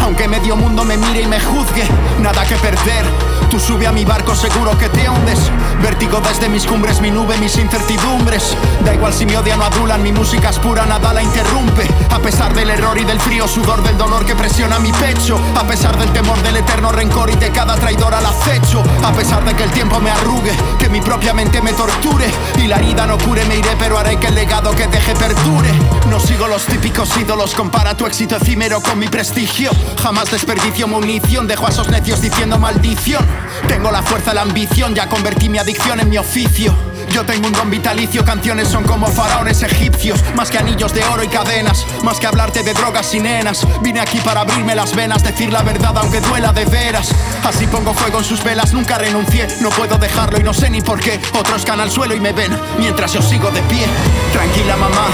aunque 0.00 0.26
medio 0.26 0.56
mundo 0.56 0.82
me 0.82 0.96
mire 0.96 1.22
y 1.22 1.26
me 1.26 1.38
juzgue, 1.38 1.84
nada 2.20 2.42
que 2.46 2.54
perder. 2.56 3.33
Tú 3.50 3.60
sube 3.60 3.86
a 3.86 3.92
mi 3.92 4.04
barco 4.04 4.34
seguro 4.34 4.76
que 4.78 4.88
te 4.88 5.08
hundes. 5.08 5.38
Vértigo 5.82 6.20
desde 6.20 6.48
mis 6.48 6.66
cumbres, 6.66 7.00
mi 7.00 7.10
nube, 7.10 7.36
mis 7.38 7.56
incertidumbres. 7.56 8.56
Da 8.84 8.94
igual 8.94 9.12
si 9.12 9.26
me 9.26 9.36
odian 9.36 9.60
o 9.60 9.64
adulan, 9.64 10.02
mi 10.02 10.12
música 10.12 10.50
es 10.50 10.58
pura, 10.58 10.84
nada 10.86 11.12
la 11.12 11.22
interrumpe. 11.22 11.86
A 12.10 12.18
pesar 12.18 12.54
del 12.54 12.70
error 12.70 12.98
y 12.98 13.04
del 13.04 13.20
frío, 13.20 13.46
sudor 13.46 13.82
del 13.82 13.96
dolor 13.96 14.24
que 14.24 14.34
presiona 14.34 14.78
mi 14.78 14.92
pecho. 14.92 15.38
A 15.56 15.64
pesar 15.64 15.96
del 15.98 16.10
temor 16.12 16.40
del 16.42 16.56
eterno 16.56 16.90
rencor 16.90 17.30
y 17.30 17.36
de 17.36 17.50
cada 17.50 17.76
traidor 17.76 18.14
al 18.14 18.26
acecho. 18.26 18.82
A 19.04 19.12
pesar 19.12 19.44
de 19.44 19.54
que 19.54 19.64
el 19.64 19.70
tiempo 19.70 20.00
me 20.00 20.10
arrugue, 20.10 20.52
que 20.78 20.88
mi 20.88 21.00
propia 21.00 21.32
mente 21.32 21.62
me 21.62 21.72
torture. 21.72 22.26
Y 22.58 22.66
la 22.66 22.76
herida 22.76 23.06
no 23.06 23.18
cure, 23.18 23.44
me 23.44 23.56
iré, 23.56 23.76
pero 23.78 23.98
haré 23.98 24.16
que 24.16 24.28
el 24.28 24.34
legado 24.34 24.72
que 24.72 24.86
deje 24.86 25.14
perdure. 25.14 25.70
No 26.08 26.18
sigo 26.20 26.48
los 26.48 26.64
típicos 26.66 27.16
ídolos, 27.16 27.54
compara 27.54 27.96
tu 27.96 28.06
éxito 28.06 28.36
efímero 28.36 28.80
con 28.80 28.98
mi 28.98 29.08
prestigio. 29.08 29.70
Jamás 30.02 30.30
desperdicio 30.30 30.88
munición, 30.88 31.46
dejo 31.46 31.66
a 31.66 31.70
esos 31.70 31.88
necios 31.88 32.20
diciendo 32.20 32.58
maldición. 32.58 33.24
Tengo 33.68 33.90
la 33.90 34.02
fuerza, 34.02 34.34
la 34.34 34.42
ambición, 34.42 34.94
ya 34.94 35.08
convertí 35.08 35.48
mi 35.48 35.58
adicción 35.58 36.00
en 36.00 36.08
mi 36.08 36.18
oficio. 36.18 36.74
Yo 37.10 37.24
tengo 37.24 37.46
un 37.46 37.52
don 37.52 37.70
vitalicio, 37.70 38.24
canciones 38.24 38.68
son 38.68 38.82
como 38.84 39.06
faraones 39.06 39.62
egipcios, 39.62 40.20
más 40.34 40.50
que 40.50 40.58
anillos 40.58 40.92
de 40.92 41.04
oro 41.04 41.22
y 41.22 41.28
cadenas, 41.28 41.86
más 42.02 42.18
que 42.18 42.26
hablarte 42.26 42.62
de 42.62 42.72
drogas 42.72 43.14
y 43.14 43.20
nenas. 43.20 43.66
Vine 43.82 44.00
aquí 44.00 44.18
para 44.20 44.40
abrirme 44.40 44.74
las 44.74 44.94
venas, 44.94 45.22
decir 45.22 45.52
la 45.52 45.62
verdad 45.62 45.96
aunque 45.96 46.20
duela 46.20 46.52
de 46.52 46.64
veras. 46.64 47.10
Así 47.44 47.66
pongo 47.66 47.94
fuego 47.94 48.18
en 48.18 48.24
sus 48.24 48.42
velas, 48.42 48.72
nunca 48.72 48.98
renuncié, 48.98 49.46
no 49.60 49.70
puedo 49.70 49.98
dejarlo 49.98 50.40
y 50.40 50.42
no 50.42 50.54
sé 50.54 50.70
ni 50.70 50.80
por 50.80 51.00
qué. 51.00 51.20
Otros 51.38 51.64
caen 51.64 51.80
al 51.80 51.90
suelo 51.90 52.14
y 52.14 52.20
me 52.20 52.32
ven, 52.32 52.58
mientras 52.78 53.12
yo 53.12 53.22
sigo 53.22 53.50
de 53.50 53.62
pie. 53.62 53.86
Tranquila 54.32 54.76
mamá, 54.76 55.06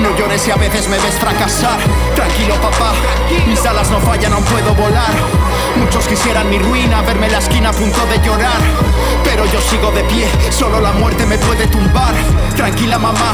no 0.00 0.16
llores 0.18 0.42
si 0.42 0.50
a 0.50 0.56
veces 0.56 0.88
me 0.88 0.98
ves 0.98 1.14
fracasar. 1.14 1.78
Tranquilo 2.14 2.54
papá, 2.56 2.92
mis 3.46 3.64
alas 3.64 3.90
no 3.90 4.00
fallan, 4.00 4.32
aún 4.32 4.44
puedo 4.44 4.74
volar. 4.74 5.45
Muchos 5.78 6.06
quisieran 6.06 6.48
mi 6.48 6.58
ruina, 6.58 7.02
verme 7.02 7.26
en 7.26 7.32
la 7.32 7.38
esquina 7.38 7.68
a 7.70 7.72
punto 7.72 7.98
de 8.06 8.18
llorar. 8.24 8.60
Pero 9.24 9.44
yo 9.46 9.60
sigo 9.60 9.90
de 9.90 10.02
pie, 10.04 10.26
solo 10.50 10.80
la 10.80 10.92
muerte 10.92 11.26
me 11.26 11.38
puede 11.38 11.66
tumbar. 11.66 12.14
Tranquila 12.56 12.98
mamá, 12.98 13.32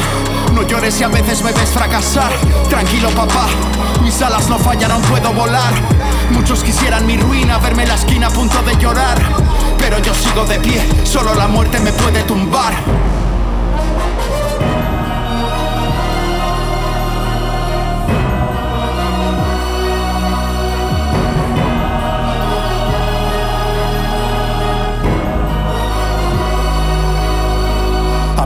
no 0.52 0.62
llores 0.62 0.94
si 0.94 1.05
a 1.05 1.09
veces 1.09 1.43
me 1.43 1.52
ves 1.52 1.70
fracasar. 1.70 2.32
Tranquilo 2.69 3.10
papá, 3.10 3.47
mis 4.02 4.20
alas 4.23 4.48
no 4.48 4.59
fallan, 4.59 4.90
aún 4.90 5.02
puedo 5.02 5.32
volar. 5.32 5.73
Muchos 6.31 6.62
quisieran 6.62 7.06
mi 7.06 7.16
ruina, 7.16 7.59
verme 7.59 7.82
en 7.82 7.90
la 7.90 7.94
esquina 7.94 8.27
a 8.27 8.31
punto 8.31 8.60
de 8.62 8.77
llorar. 8.77 9.19
Pero 9.78 9.98
yo 9.98 10.14
sigo 10.14 10.44
de 10.44 10.59
pie, 10.60 10.82
solo 11.05 11.35
la 11.35 11.47
muerte 11.47 11.78
me 11.81 11.93
puede 11.93 12.23
tumbar. 12.24 12.73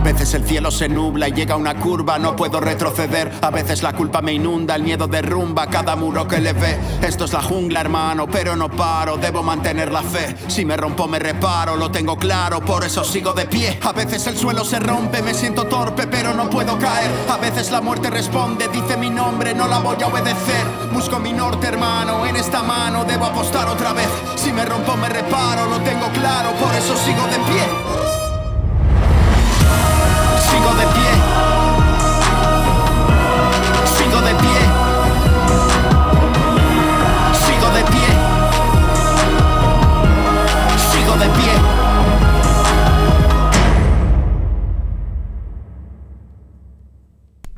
Veces 0.07 0.35
el 0.35 0.45
cielo 0.45 0.70
se 0.70 0.89
nubla 0.89 1.27
y 1.27 1.33
llega 1.33 1.57
una 1.57 1.74
curva, 1.74 2.16
no 2.16 2.37
puedo 2.37 2.61
retroceder. 2.61 3.33
A 3.43 3.51
veces 3.51 3.83
la 3.83 3.93
culpa 3.93 4.23
me 4.23 4.35
inunda, 4.35 4.77
el 4.77 4.85
miedo 4.85 5.09
derrumba 5.09 5.66
cada 5.66 5.97
muro 5.97 6.28
que 6.28 6.39
le 6.39 6.53
ve. 6.53 6.78
Esto 7.03 7.24
es 7.24 7.33
la 7.33 7.43
jungla, 7.43 7.81
hermano, 7.81 8.28
pero 8.28 8.55
no 8.55 8.70
paro, 8.70 9.16
debo 9.16 9.43
mantener 9.43 9.91
la 9.91 10.03
fe. 10.03 10.37
Si 10.47 10.65
me 10.65 10.77
rompo, 10.77 11.09
me 11.09 11.19
reparo, 11.19 11.74
lo 11.74 11.91
tengo 11.91 12.16
claro, 12.16 12.61
por 12.61 12.85
eso 12.85 13.03
sigo 13.03 13.33
de 13.33 13.47
pie. 13.47 13.81
A 13.83 13.93
veces 13.93 14.24
el 14.28 14.37
suelo 14.37 14.65
se 14.65 14.78
rompe, 14.78 15.23
me 15.23 15.35
siento 15.35 15.65
torpe, 15.65 16.07
pero 16.07 16.33
no 16.35 16.49
puedo 16.49 16.78
caer. 16.78 17.11
A 17.28 17.39
veces 17.39 17.73
la 17.73 17.81
muerte 17.81 18.09
responde, 18.09 18.69
dice 18.69 18.97
mi 18.97 19.11
nombre, 19.11 19.55
no 19.55 19.66
la 19.66 19.81
voy 19.81 20.01
a 20.01 20.07
obedecer. 20.07 20.66
Busco 20.93 21.19
mi 21.19 21.33
norte, 21.33 21.66
hermano, 21.66 22.24
en 22.27 22.37
esta 22.37 22.62
mano 22.62 23.05
debo 23.05 23.24
apostar 23.24 23.66
otra 23.66 23.93
vez. 23.93 24.09
Si 24.37 24.53
me 24.53 24.65
rompo, 24.65 24.97
me 24.97 25.09
reparo, 25.09 25.66
lo 25.66 25.81
tengo 25.81 26.07
claro, 26.12 26.53
por 26.62 26.73
eso 26.77 26.97
sigo 26.97 27.27
de 27.27 27.39
pie. 27.51 28.06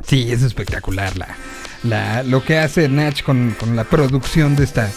Sí, 0.08 0.32
es 0.32 0.42
espectacular 0.42 1.16
la, 1.18 1.36
la, 1.84 2.22
lo 2.22 2.42
que 2.42 2.58
hace 2.58 2.88
Natch 2.88 3.22
con, 3.22 3.54
con 3.60 3.76
la 3.76 3.84
producción 3.84 4.56
de 4.56 4.64
esta, 4.64 4.90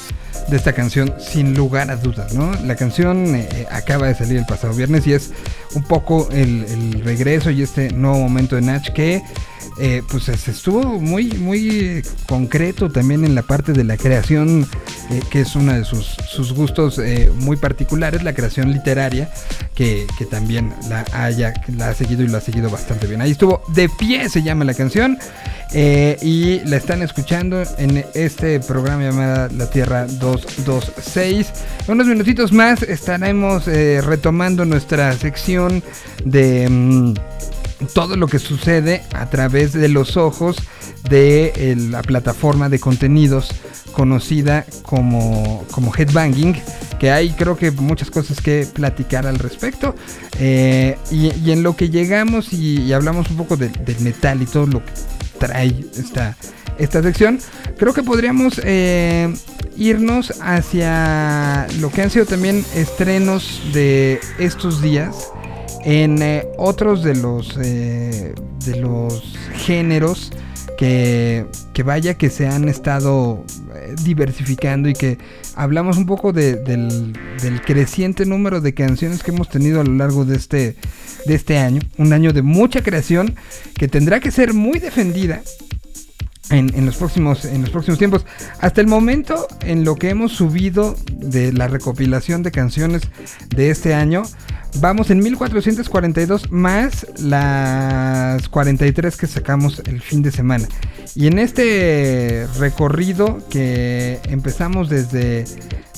de 0.47 0.55
esta 0.55 0.71
canción, 0.71 1.13
sin 1.19 1.53
lugar 1.53 1.91
a 1.91 1.97
dudas, 1.97 2.33
¿no? 2.33 2.53
La 2.63 2.77
canción 2.77 3.35
eh, 3.35 3.67
acaba 3.69 4.07
de 4.07 4.15
salir 4.15 4.37
el 4.37 4.45
pasado 4.45 4.73
viernes 4.73 5.05
y 5.07 5.13
es 5.13 5.31
un 5.73 5.83
poco 5.83 6.29
el, 6.31 6.63
el 6.63 7.01
regreso 7.03 7.51
y 7.51 7.61
este 7.61 7.91
nuevo 7.91 8.19
momento 8.19 8.55
de 8.55 8.61
Natch 8.61 8.91
que 8.93 9.21
eh, 9.79 10.01
pues 10.09 10.29
es- 10.29 10.47
estuvo 10.47 10.99
muy, 10.99 11.31
muy 11.33 12.03
concreto 12.27 12.89
también 12.89 13.25
en 13.25 13.35
la 13.35 13.41
parte 13.43 13.73
de 13.73 13.83
la 13.83 13.97
creación, 13.97 14.67
eh, 15.09 15.21
que 15.29 15.41
es 15.41 15.55
uno 15.55 15.73
de 15.73 15.83
sus, 15.85 16.05
sus 16.29 16.53
gustos 16.53 16.99
eh, 16.99 17.31
muy 17.35 17.57
particulares, 17.57 18.23
la 18.23 18.33
creación 18.33 18.71
literaria, 18.71 19.29
que, 19.75 20.05
que 20.17 20.25
también 20.25 20.73
la, 20.89 21.05
haya, 21.13 21.53
la 21.77 21.89
ha 21.89 21.93
seguido 21.93 22.23
y 22.23 22.27
lo 22.27 22.37
ha 22.37 22.41
seguido 22.41 22.69
bastante 22.69 23.07
bien. 23.07 23.21
Ahí 23.21 23.31
estuvo 23.31 23.63
De 23.73 23.89
Pie, 23.89 24.29
se 24.29 24.43
llama 24.43 24.65
la 24.65 24.73
canción, 24.73 25.17
eh, 25.73 26.17
y 26.21 26.59
la 26.67 26.77
están 26.77 27.01
escuchando 27.01 27.63
en 27.77 28.05
este 28.13 28.59
programa 28.59 29.03
llamado 29.03 29.47
La 29.55 29.69
Tierra 29.69 30.05
226. 30.05 31.47
En 31.87 31.93
unos 31.93 32.07
minutitos 32.07 32.51
más 32.51 32.83
estaremos 32.83 33.67
eh, 33.67 34.01
retomando 34.01 34.65
nuestra 34.65 35.13
sección 35.13 35.81
de... 36.25 36.67
mm, 36.69 37.13
todo 37.93 38.15
lo 38.15 38.27
que 38.27 38.39
sucede 38.39 39.03
a 39.13 39.29
través 39.29 39.73
de 39.73 39.87
los 39.89 40.17
ojos 40.17 40.57
de 41.09 41.53
eh, 41.55 41.75
la 41.75 42.01
plataforma 42.01 42.69
de 42.69 42.79
contenidos 42.79 43.51
conocida 43.91 44.65
como, 44.83 45.65
como 45.71 45.93
Headbanging, 45.95 46.61
que 46.99 47.11
hay 47.11 47.31
creo 47.31 47.57
que 47.57 47.71
muchas 47.71 48.09
cosas 48.09 48.39
que 48.41 48.67
platicar 48.71 49.27
al 49.27 49.39
respecto. 49.39 49.95
Eh, 50.39 50.97
y, 51.11 51.51
en 51.51 51.63
lo 51.63 51.75
que 51.75 51.89
llegamos 51.89 52.53
y, 52.53 52.93
hablamos 52.93 53.29
un 53.29 53.37
poco 53.37 53.57
de- 53.57 53.69
del 53.69 53.99
metal 54.01 54.41
y 54.41 54.45
todo 54.45 54.65
lo 54.67 54.85
que 54.85 54.91
trae 55.39 55.85
esta, 55.97 56.37
esta 56.77 57.01
sección, 57.01 57.39
creo 57.77 57.93
que 57.93 58.03
podríamos 58.03 58.61
eh, 58.63 59.33
irnos 59.75 60.33
hacia 60.41 61.67
lo 61.79 61.91
que 61.91 62.03
han 62.03 62.09
sido 62.09 62.25
también 62.25 62.63
estrenos 62.75 63.61
de 63.73 64.19
estos 64.39 64.81
días 64.81 65.31
en 65.83 66.21
eh, 66.21 66.47
otros 66.57 67.03
de 67.03 67.15
los 67.15 67.57
eh, 67.61 68.33
de 68.65 68.75
los 68.77 69.35
géneros 69.65 70.31
que, 70.77 71.45
que 71.73 71.83
vaya 71.83 72.15
que 72.15 72.29
se 72.29 72.47
han 72.47 72.67
estado 72.69 73.43
eh, 73.75 73.95
diversificando 74.03 74.89
y 74.89 74.93
que 74.93 75.17
hablamos 75.55 75.97
un 75.97 76.05
poco 76.05 76.33
de- 76.33 76.55
del, 76.55 77.13
del 77.41 77.61
creciente 77.61 78.25
número 78.25 78.61
de 78.61 78.73
canciones 78.73 79.21
que 79.23 79.31
hemos 79.31 79.49
tenido 79.49 79.81
a 79.81 79.83
lo 79.83 79.93
largo 79.93 80.25
de 80.25 80.35
este 80.37 80.75
de 81.25 81.35
este 81.35 81.57
año. 81.59 81.81
Un 81.97 82.13
año 82.13 82.33
de 82.33 82.41
mucha 82.41 82.81
creación 82.81 83.35
que 83.75 83.87
tendrá 83.87 84.19
que 84.19 84.31
ser 84.31 84.53
muy 84.55 84.79
defendida 84.79 85.41
en, 86.49 86.73
en 86.75 86.85
los 86.85 86.95
próximos 86.97 87.45
en 87.45 87.61
los 87.61 87.69
próximos 87.69 87.99
tiempos. 87.99 88.25
Hasta 88.59 88.81
el 88.81 88.87
momento 88.87 89.47
en 89.61 89.83
lo 89.83 89.95
que 89.95 90.09
hemos 90.09 90.31
subido 90.31 90.95
de 91.11 91.53
la 91.53 91.67
recopilación 91.67 92.41
de 92.43 92.51
canciones 92.51 93.03
de 93.55 93.69
este 93.69 93.93
año 93.93 94.23
vamos 94.79 95.09
en 95.09 95.19
1442 95.19 96.51
más 96.51 97.05
las 97.19 98.47
43 98.49 99.17
que 99.17 99.27
sacamos 99.27 99.81
el 99.85 100.01
fin 100.01 100.21
de 100.21 100.31
semana 100.31 100.67
y 101.15 101.27
en 101.27 101.39
este 101.39 102.47
recorrido 102.57 103.39
que 103.49 104.19
empezamos 104.23 104.89
desde 104.89 105.45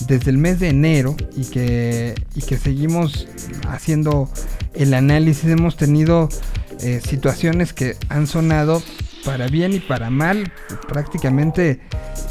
desde 0.08 0.32
el 0.32 0.38
mes 0.38 0.60
de 0.60 0.70
enero 0.70 1.16
y 1.36 1.46
que 1.46 2.16
y 2.36 2.42
que 2.42 2.58
seguimos 2.58 3.28
haciendo 3.70 4.30
el 4.74 4.94
análisis 4.94 5.50
hemos 5.50 5.78
tenido 5.78 6.30
eh, 6.82 7.00
situaciones 7.02 7.74
que 7.74 7.96
han 8.10 8.28
sonado 8.28 8.82
para 9.24 9.48
bien 9.48 9.74
y 9.74 9.80
para 9.80 10.10
mal 10.10 10.52
prácticamente 10.88 11.80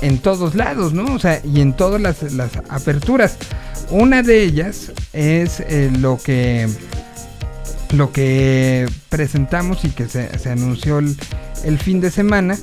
en 0.03 0.19
todos 0.19 0.55
lados, 0.55 0.93
¿no? 0.93 1.15
O 1.15 1.19
sea, 1.19 1.41
y 1.45 1.61
en 1.61 1.75
todas 1.75 2.01
las, 2.01 2.23
las 2.33 2.57
aperturas. 2.69 3.39
Una 3.91 4.23
de 4.23 4.43
ellas 4.43 4.93
es 5.13 5.61
eh, 5.61 5.91
lo 5.99 6.19
que 6.19 6.69
lo 7.93 8.11
que 8.11 8.89
presentamos 9.11 9.85
y 9.85 9.91
que 9.91 10.09
se, 10.09 10.31
anunció 10.49 10.99
el, 10.99 11.15
el 11.65 11.79
fin 11.79 12.01
de 12.01 12.11
semana, 12.11 12.57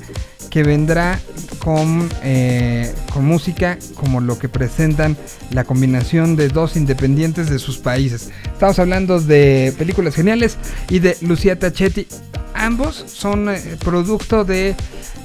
que 0.50 0.64
vendrá 0.64 1.20
con, 1.60 2.08
eh, 2.22 2.92
con 3.12 3.24
música 3.24 3.78
como 3.94 4.20
lo 4.20 4.38
que 4.38 4.48
presentan 4.48 5.16
la 5.52 5.64
combinación 5.64 6.36
de 6.36 6.48
dos 6.48 6.76
independientes 6.76 7.48
de 7.48 7.58
sus 7.58 7.78
países. 7.78 8.30
Estamos 8.52 8.78
hablando 8.78 9.20
de 9.20 9.72
películas 9.78 10.14
geniales 10.14 10.58
y 10.88 10.98
de 10.98 11.16
Lucía 11.20 11.58
Tachetti. 11.58 12.06
Ambos 12.54 13.04
son 13.06 13.48
eh, 13.48 13.60
producto 13.82 14.44
de, 14.44 14.74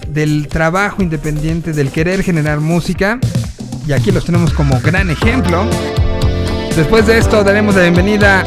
del 0.07 0.47
trabajo 0.47 1.01
independiente, 1.01 1.73
del 1.73 1.89
querer 1.89 2.21
generar 2.23 2.59
música. 2.59 3.19
Y 3.87 3.93
aquí 3.93 4.11
los 4.11 4.25
tenemos 4.25 4.51
como 4.53 4.79
gran 4.81 5.09
ejemplo. 5.11 5.63
Después 6.75 7.05
de 7.05 7.19
esto 7.19 7.43
daremos 7.43 7.75
la 7.75 7.83
bienvenida 7.83 8.43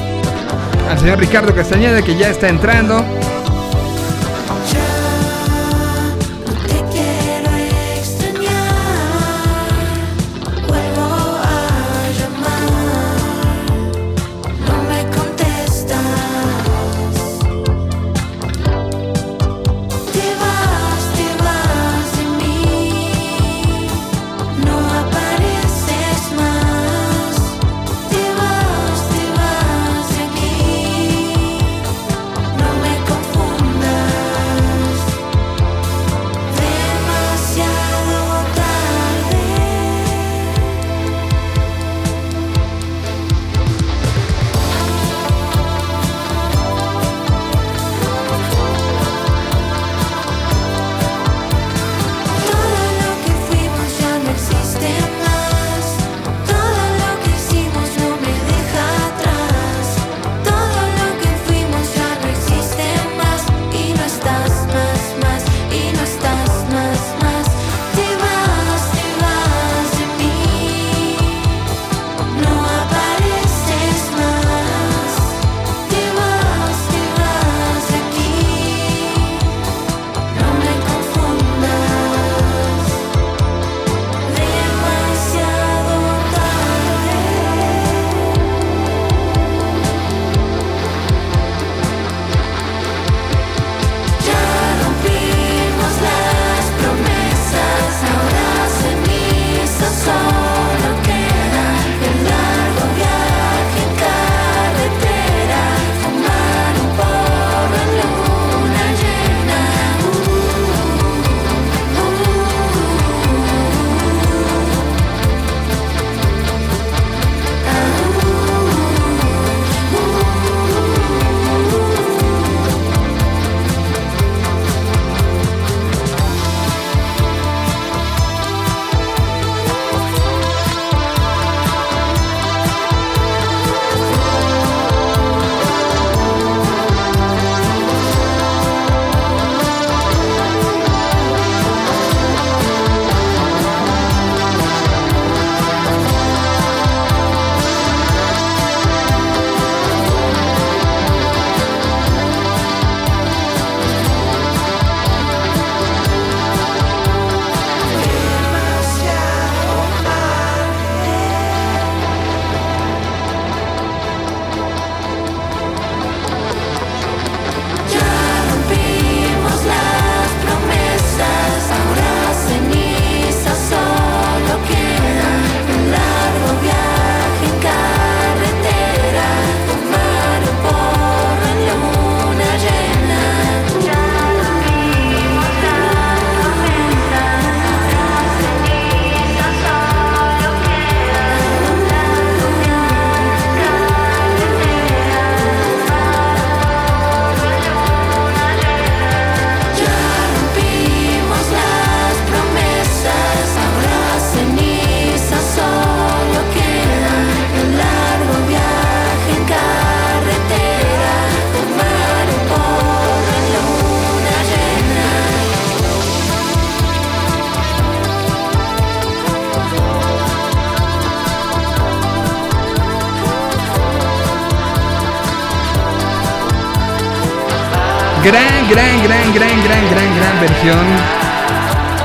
al 0.91 0.99
señor 0.99 1.21
Ricardo 1.21 1.55
Castañeda 1.55 2.03
que 2.03 2.17
ya 2.17 2.29
está 2.29 2.49
entrando. 2.49 3.05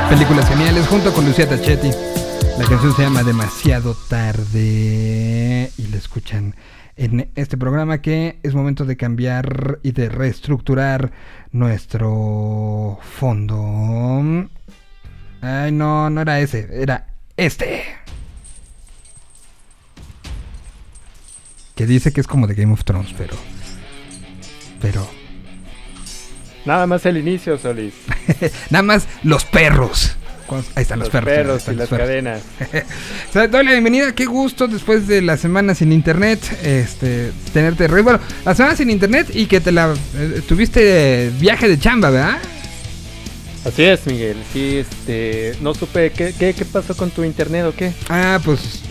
Películas 0.09 0.47
geniales 0.47 0.87
junto 0.87 1.13
con 1.13 1.25
Lucía 1.25 1.49
Tachetti. 1.49 1.89
La 2.57 2.65
canción 2.65 2.95
se 2.95 3.01
llama 3.01 3.23
Demasiado 3.23 3.95
tarde 4.09 5.71
y 5.77 5.87
la 5.87 5.97
escuchan 5.97 6.55
en 6.95 7.29
este 7.35 7.57
programa 7.57 8.01
que 8.01 8.39
es 8.43 8.53
momento 8.53 8.85
de 8.85 8.95
cambiar 8.95 9.79
y 9.83 9.91
de 9.91 10.07
reestructurar 10.07 11.11
nuestro 11.51 12.99
fondo. 13.01 14.47
Ay, 15.41 15.71
no, 15.71 16.09
no 16.09 16.21
era 16.21 16.39
ese, 16.39 16.69
era 16.71 17.07
este. 17.35 17.83
Que 21.75 21.85
dice 21.85 22.13
que 22.13 22.21
es 22.21 22.27
como 22.27 22.47
de 22.47 22.55
Game 22.55 22.71
of 22.71 22.85
Thrones, 22.85 23.13
pero... 23.17 23.35
Pero... 24.79 25.22
Nada 26.65 26.87
más 26.87 27.05
el 27.05 27.17
inicio, 27.17 27.57
Solís. 27.57 27.93
Nada 28.69 28.83
más 28.83 29.07
los 29.23 29.45
perros. 29.45 30.15
Ahí 30.75 30.83
están 30.83 30.99
los, 30.99 31.07
Los 31.07 31.11
perros. 31.11 31.29
ahí 31.31 31.37
perros 31.37 31.57
están 31.59 31.73
y 31.73 31.77
los 31.77 31.89
las 31.89 31.89
perros. 31.89 32.07
cadenas. 32.07 32.41
O 33.29 33.33
sea, 33.33 33.47
doy 33.47 33.65
la 33.65 33.71
bienvenida, 33.71 34.13
qué 34.13 34.25
gusto 34.25 34.67
después 34.67 35.07
de 35.07 35.21
la 35.23 35.35
semana 35.37 35.73
sin 35.73 35.91
internet, 35.91 36.39
este, 36.63 37.31
tenerte 37.53 37.87
regreso. 37.87 38.03
Bueno, 38.03 38.19
la 38.45 38.53
semana 38.53 38.75
sin 38.75 38.91
internet 38.91 39.27
y 39.33 39.47
que 39.47 39.59
te 39.61 39.71
la 39.71 39.93
eh, 40.15 40.41
tuviste 40.47 41.31
viaje 41.39 41.67
de 41.67 41.79
chamba, 41.79 42.11
¿verdad? 42.11 42.37
Así 43.65 43.83
es, 43.83 44.05
Miguel. 44.05 44.37
Sí, 44.51 44.77
este. 44.77 45.55
No 45.61 45.73
supe 45.73 46.11
qué, 46.11 46.33
qué, 46.37 46.53
qué 46.53 46.65
pasó 46.65 46.95
con 46.95 47.09
tu 47.09 47.23
internet 47.23 47.65
o 47.65 47.73
qué. 47.75 47.91
Ah, 48.09 48.39
pues, 48.45 48.81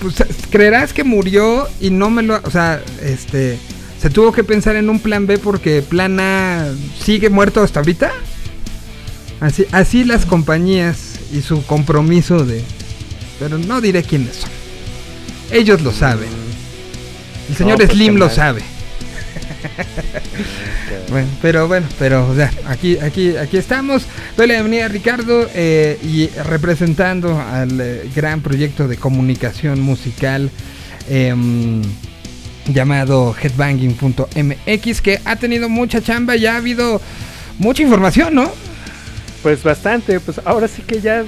pues 0.00 0.14
creerás 0.50 0.94
que 0.94 1.04
murió 1.04 1.68
y 1.80 1.90
no 1.90 2.08
me 2.08 2.22
lo, 2.22 2.40
o 2.42 2.50
sea, 2.50 2.80
este, 3.02 3.58
se 4.04 4.10
tuvo 4.10 4.32
que 4.32 4.44
pensar 4.44 4.76
en 4.76 4.90
un 4.90 5.00
plan 5.00 5.26
B 5.26 5.38
porque 5.38 5.80
plan 5.80 6.20
A 6.20 6.68
sigue 7.02 7.30
muerto 7.30 7.62
hasta 7.62 7.80
ahorita. 7.80 8.12
Así, 9.40 9.64
así 9.72 10.04
las 10.04 10.26
compañías 10.26 11.20
y 11.32 11.40
su 11.40 11.64
compromiso 11.64 12.44
de, 12.44 12.62
pero 13.38 13.56
no 13.56 13.80
diré 13.80 14.02
quiénes 14.02 14.36
son. 14.36 14.50
Ellos 15.50 15.80
lo 15.80 15.90
saben. 15.90 16.28
El 17.48 17.56
señor 17.56 17.78
pues, 17.78 17.92
Slim 17.92 18.16
lo 18.16 18.28
sabe. 18.28 18.60
Bueno, 21.10 21.28
pero 21.40 21.68
bueno, 21.68 21.86
pero 21.98 22.28
o 22.28 22.34
sea, 22.34 22.50
aquí, 22.66 22.98
aquí, 22.98 23.36
aquí 23.36 23.56
estamos. 23.56 24.04
Doy 24.36 24.46
la 24.48 24.54
bienvenida 24.54 24.86
a 24.86 24.88
Ricardo 24.88 25.48
eh, 25.54 25.98
y 26.02 26.28
representando 26.28 27.40
al 27.40 27.80
eh, 27.80 28.10
gran 28.14 28.40
proyecto 28.40 28.88
de 28.88 28.96
comunicación 28.96 29.80
musical 29.80 30.50
em, 31.08 31.82
llamado 32.66 33.34
headbanging.mx 33.40 35.00
que 35.00 35.20
ha 35.24 35.36
tenido 35.36 35.68
mucha 35.68 36.00
chamba, 36.00 36.36
ya 36.36 36.54
ha 36.54 36.56
habido 36.56 37.00
mucha 37.58 37.82
información, 37.82 38.34
¿no? 38.34 38.50
Pues 39.42 39.62
bastante, 39.62 40.20
pues 40.20 40.40
ahora 40.44 40.68
sí 40.68 40.82
que 40.82 41.00
ya, 41.00 41.24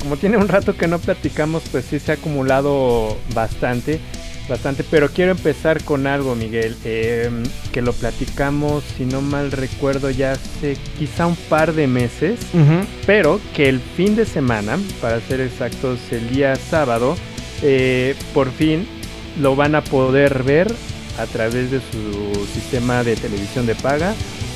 como 0.00 0.16
tiene 0.16 0.38
un 0.38 0.48
rato 0.48 0.76
que 0.76 0.88
no 0.88 0.98
platicamos, 0.98 1.62
pues 1.70 1.84
sí 1.84 1.98
se 1.98 2.12
ha 2.12 2.14
acumulado 2.14 3.18
bastante, 3.34 4.00
bastante. 4.48 4.84
Pero 4.90 5.10
quiero 5.10 5.32
empezar 5.32 5.84
con 5.84 6.06
algo, 6.06 6.34
Miguel, 6.34 6.76
eh, 6.84 7.30
que 7.72 7.82
lo 7.82 7.92
platicamos, 7.92 8.84
si 8.96 9.04
no 9.04 9.20
mal 9.20 9.52
recuerdo, 9.52 10.08
ya 10.08 10.32
hace 10.32 10.78
quizá 10.98 11.26
un 11.26 11.36
par 11.36 11.74
de 11.74 11.86
meses, 11.86 12.40
pero 13.04 13.38
que 13.54 13.68
el 13.68 13.80
fin 13.80 14.16
de 14.16 14.24
semana, 14.24 14.78
para 15.02 15.20
ser 15.20 15.42
exactos, 15.42 15.98
el 16.10 16.30
día 16.30 16.56
sábado, 16.56 17.16
eh, 17.62 18.14
por 18.32 18.50
fin 18.50 18.86
lo 19.40 19.54
van 19.56 19.74
a 19.74 19.82
poder 19.82 20.42
ver 20.42 20.72
a 21.18 21.26
través 21.26 21.70
de 21.70 21.78
su 21.80 22.46
sistema 22.54 23.02
de 23.04 23.16
televisión 23.16 23.66
de 23.66 23.74
paga, 23.74 24.14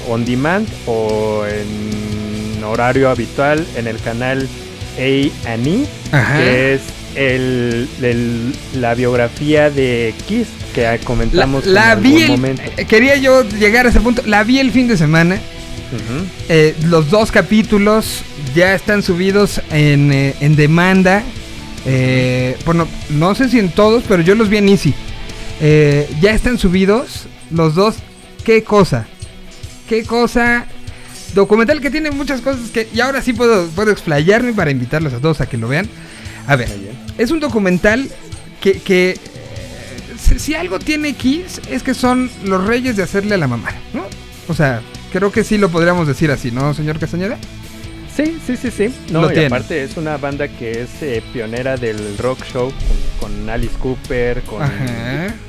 on 0.09 0.25
demand 0.25 0.67
o 0.87 1.45
en 1.47 2.63
horario 2.65 3.09
habitual 3.11 3.65
en 3.77 3.87
el 3.89 3.97
canal 3.99 4.49
A&E, 4.99 5.31
que 6.37 6.75
es 6.75 6.81
el, 7.17 7.89
el- 8.03 8.53
la 8.81 8.95
biografía 8.95 9.71
de 9.71 10.15
Kiss 10.29 10.47
que 10.75 10.83
La, 10.83 10.99
comentamos 10.99 11.67
en 11.67 11.75
la 11.75 11.91
algún 11.93 12.15
vi, 12.15 12.23
el- 12.23 12.31
momento. 12.31 12.63
eh, 12.77 12.85
quería 12.87 13.17
yo 13.17 13.43
llegar 13.43 13.87
a 13.87 13.91
ese 13.91 14.01
punto, 14.01 14.23
la 14.25 14.45
vi 14.45 14.59
el 14.59 14.71
fin 14.71 14.89
de 14.89 14.97
semana. 14.97 15.39
Eh, 16.49 16.75
los 16.87 17.11
dos 17.11 17.31
capítulos 17.31 18.23
ya 18.55 18.75
están 18.75 19.03
subidos 19.03 19.61
en, 19.71 20.11
eh, 20.13 20.35
en 20.41 20.57
demanda. 20.57 21.23
Eh, 21.85 22.57
bueno, 22.65 22.87
no 23.11 23.35
sé 23.35 23.49
si 23.49 23.59
en 23.59 23.71
todos, 23.71 24.05
pero 24.07 24.23
yo 24.23 24.35
los 24.35 24.49
vi 24.49 24.59
en 24.59 24.69
Easy. 24.69 24.95
Eh, 25.61 26.09
ya 26.21 26.33
están 26.33 26.59
subidos 26.59 27.27
los 27.51 27.75
dos. 27.75 27.97
¿Qué 28.45 28.65
cosa? 28.65 29.07
¿Qué 29.89 30.05
cosa? 30.05 30.67
Documental 31.35 31.81
que 31.81 31.91
tiene 31.91 32.11
muchas 32.11 32.41
cosas 32.41 32.71
que... 32.71 32.89
Y 32.93 33.01
ahora 33.01 33.23
sí 33.23 33.33
puedo, 33.33 33.69
puedo 33.69 33.91
explayarme 33.91 34.53
para 34.53 34.71
invitarlos 34.71 35.13
a 35.13 35.19
todos 35.19 35.41
a 35.41 35.49
que 35.49 35.57
lo 35.57 35.69
vean. 35.69 35.89
A 36.47 36.57
ver, 36.57 36.69
es 37.19 37.31
un 37.31 37.41
documental 37.41 38.09
que... 38.61 38.81
que 38.81 39.11
eh, 39.11 40.39
si, 40.39 40.55
algo 40.55 40.79
tiene 40.79 41.15
Kiss 41.15 41.61
es 41.71 41.83
que 41.83 41.95
son 41.95 42.31
los 42.45 42.65
reyes 42.65 42.97
de 42.97 43.03
hacerle 43.03 43.35
a 43.35 43.39
la 43.39 43.49
mamá, 43.49 43.71
¿no? 43.95 44.05
O 44.49 44.55
sea, 44.55 44.83
creo 45.13 45.31
que 45.31 45.45
sí 45.45 45.59
lo 45.59 45.71
podríamos 45.71 46.07
decir 46.07 46.31
así, 46.31 46.51
¿no, 46.51 46.75
señor 46.75 46.99
Castañeda? 46.99 47.39
Sí, 48.15 48.39
sí, 48.47 48.57
sí, 48.57 48.71
sí. 48.71 48.95
Lo 49.11 49.23
No, 49.23 49.33
y 49.33 49.45
aparte 49.45 49.83
es 49.83 49.97
una 49.97 50.17
banda 50.19 50.49
que 50.49 50.83
es 50.83 51.03
eh, 51.03 51.23
pionera 51.33 51.77
del 51.77 52.19
rock 52.19 52.45
show 52.45 52.71
con, 53.19 53.31
con 53.31 53.51
Alice 53.51 53.77
Cooper, 53.79 54.43
con 54.43 54.63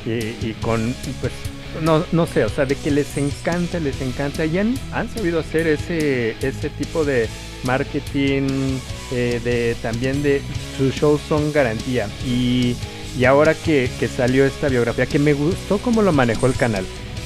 y, 0.06 0.10
y 0.12 0.56
con 0.62 0.96
pues 1.20 1.34
no, 1.82 2.06
no 2.12 2.28
sé, 2.28 2.46
o 2.46 2.50
sea, 2.50 2.66
de 2.66 2.76
que 2.76 2.92
les 2.92 3.18
encanta, 3.18 3.80
les 3.80 4.00
encanta 4.02 4.46
y 4.46 4.58
han, 4.60 4.76
han 4.94 5.10
sabido 5.10 5.40
hacer 5.40 5.68
ese 5.68 6.36
ese 6.42 6.70
tipo 6.70 7.04
de 7.04 7.28
marketing 7.64 8.78
eh, 9.12 9.42
de 9.44 9.76
también 9.82 10.22
de 10.24 10.42
sus 10.78 10.94
shows 10.96 11.22
son 11.28 11.52
garantía 11.52 12.08
y 12.26 12.76
y 13.18 13.26
ahora 13.26 13.54
que, 13.54 13.90
que 14.00 14.08
salió 14.08 14.46
esta 14.46 14.70
biografía 14.70 15.06
que 15.06 15.20
me 15.20 15.34
gustó 15.34 15.78
cómo 15.78 16.02
lo 16.02 16.12
manejó 16.12 16.48
el 16.48 16.56
canal. 16.56 16.84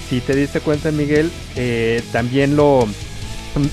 Si 0.09 0.19
te 0.19 0.35
diste 0.35 0.59
cuenta, 0.59 0.91
Miguel, 0.91 1.31
eh, 1.55 2.01
también 2.11 2.55
lo 2.55 2.87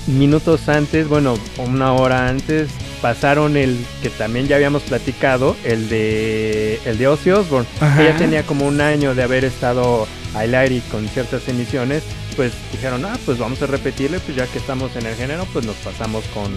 minutos 0.07 0.69
antes, 0.69 1.09
bueno, 1.09 1.39
una 1.59 1.93
hora 1.93 2.29
antes, 2.29 2.69
pasaron 3.03 3.57
el 3.57 3.77
que 4.03 4.11
también 4.11 4.47
ya 4.49 4.57
habíamos 4.57 4.83
platicado, 4.83 5.57
el 5.65 5.89
de 5.89 6.81
el 6.87 6.99
de 6.99 7.07
Ozzy 7.09 7.31
Osbourne, 7.31 7.69
Ajá. 7.81 8.03
ya 8.05 8.17
tenía 8.17 8.43
como 8.45 8.67
un 8.67 8.81
año 8.81 9.15
de 9.15 9.23
haber 9.23 9.45
estado 9.45 10.07
al 10.35 10.55
aire 10.55 10.77
y 10.77 10.81
con 10.91 11.07
ciertas 11.09 11.47
emisiones, 11.49 12.03
pues 12.35 12.53
dijeron, 12.73 13.05
ah, 13.05 13.17
pues 13.25 13.39
vamos 13.39 13.63
a 13.63 13.67
repetirle, 13.67 14.19
pues 14.21 14.37
ya 14.37 14.47
que 14.47 14.59
estamos 14.59 14.97
en 14.97 15.07
el 15.07 15.15
género, 15.15 15.47
pues 15.53 15.65
nos 15.65 15.77
pasamos 15.77 16.25
con, 16.35 16.51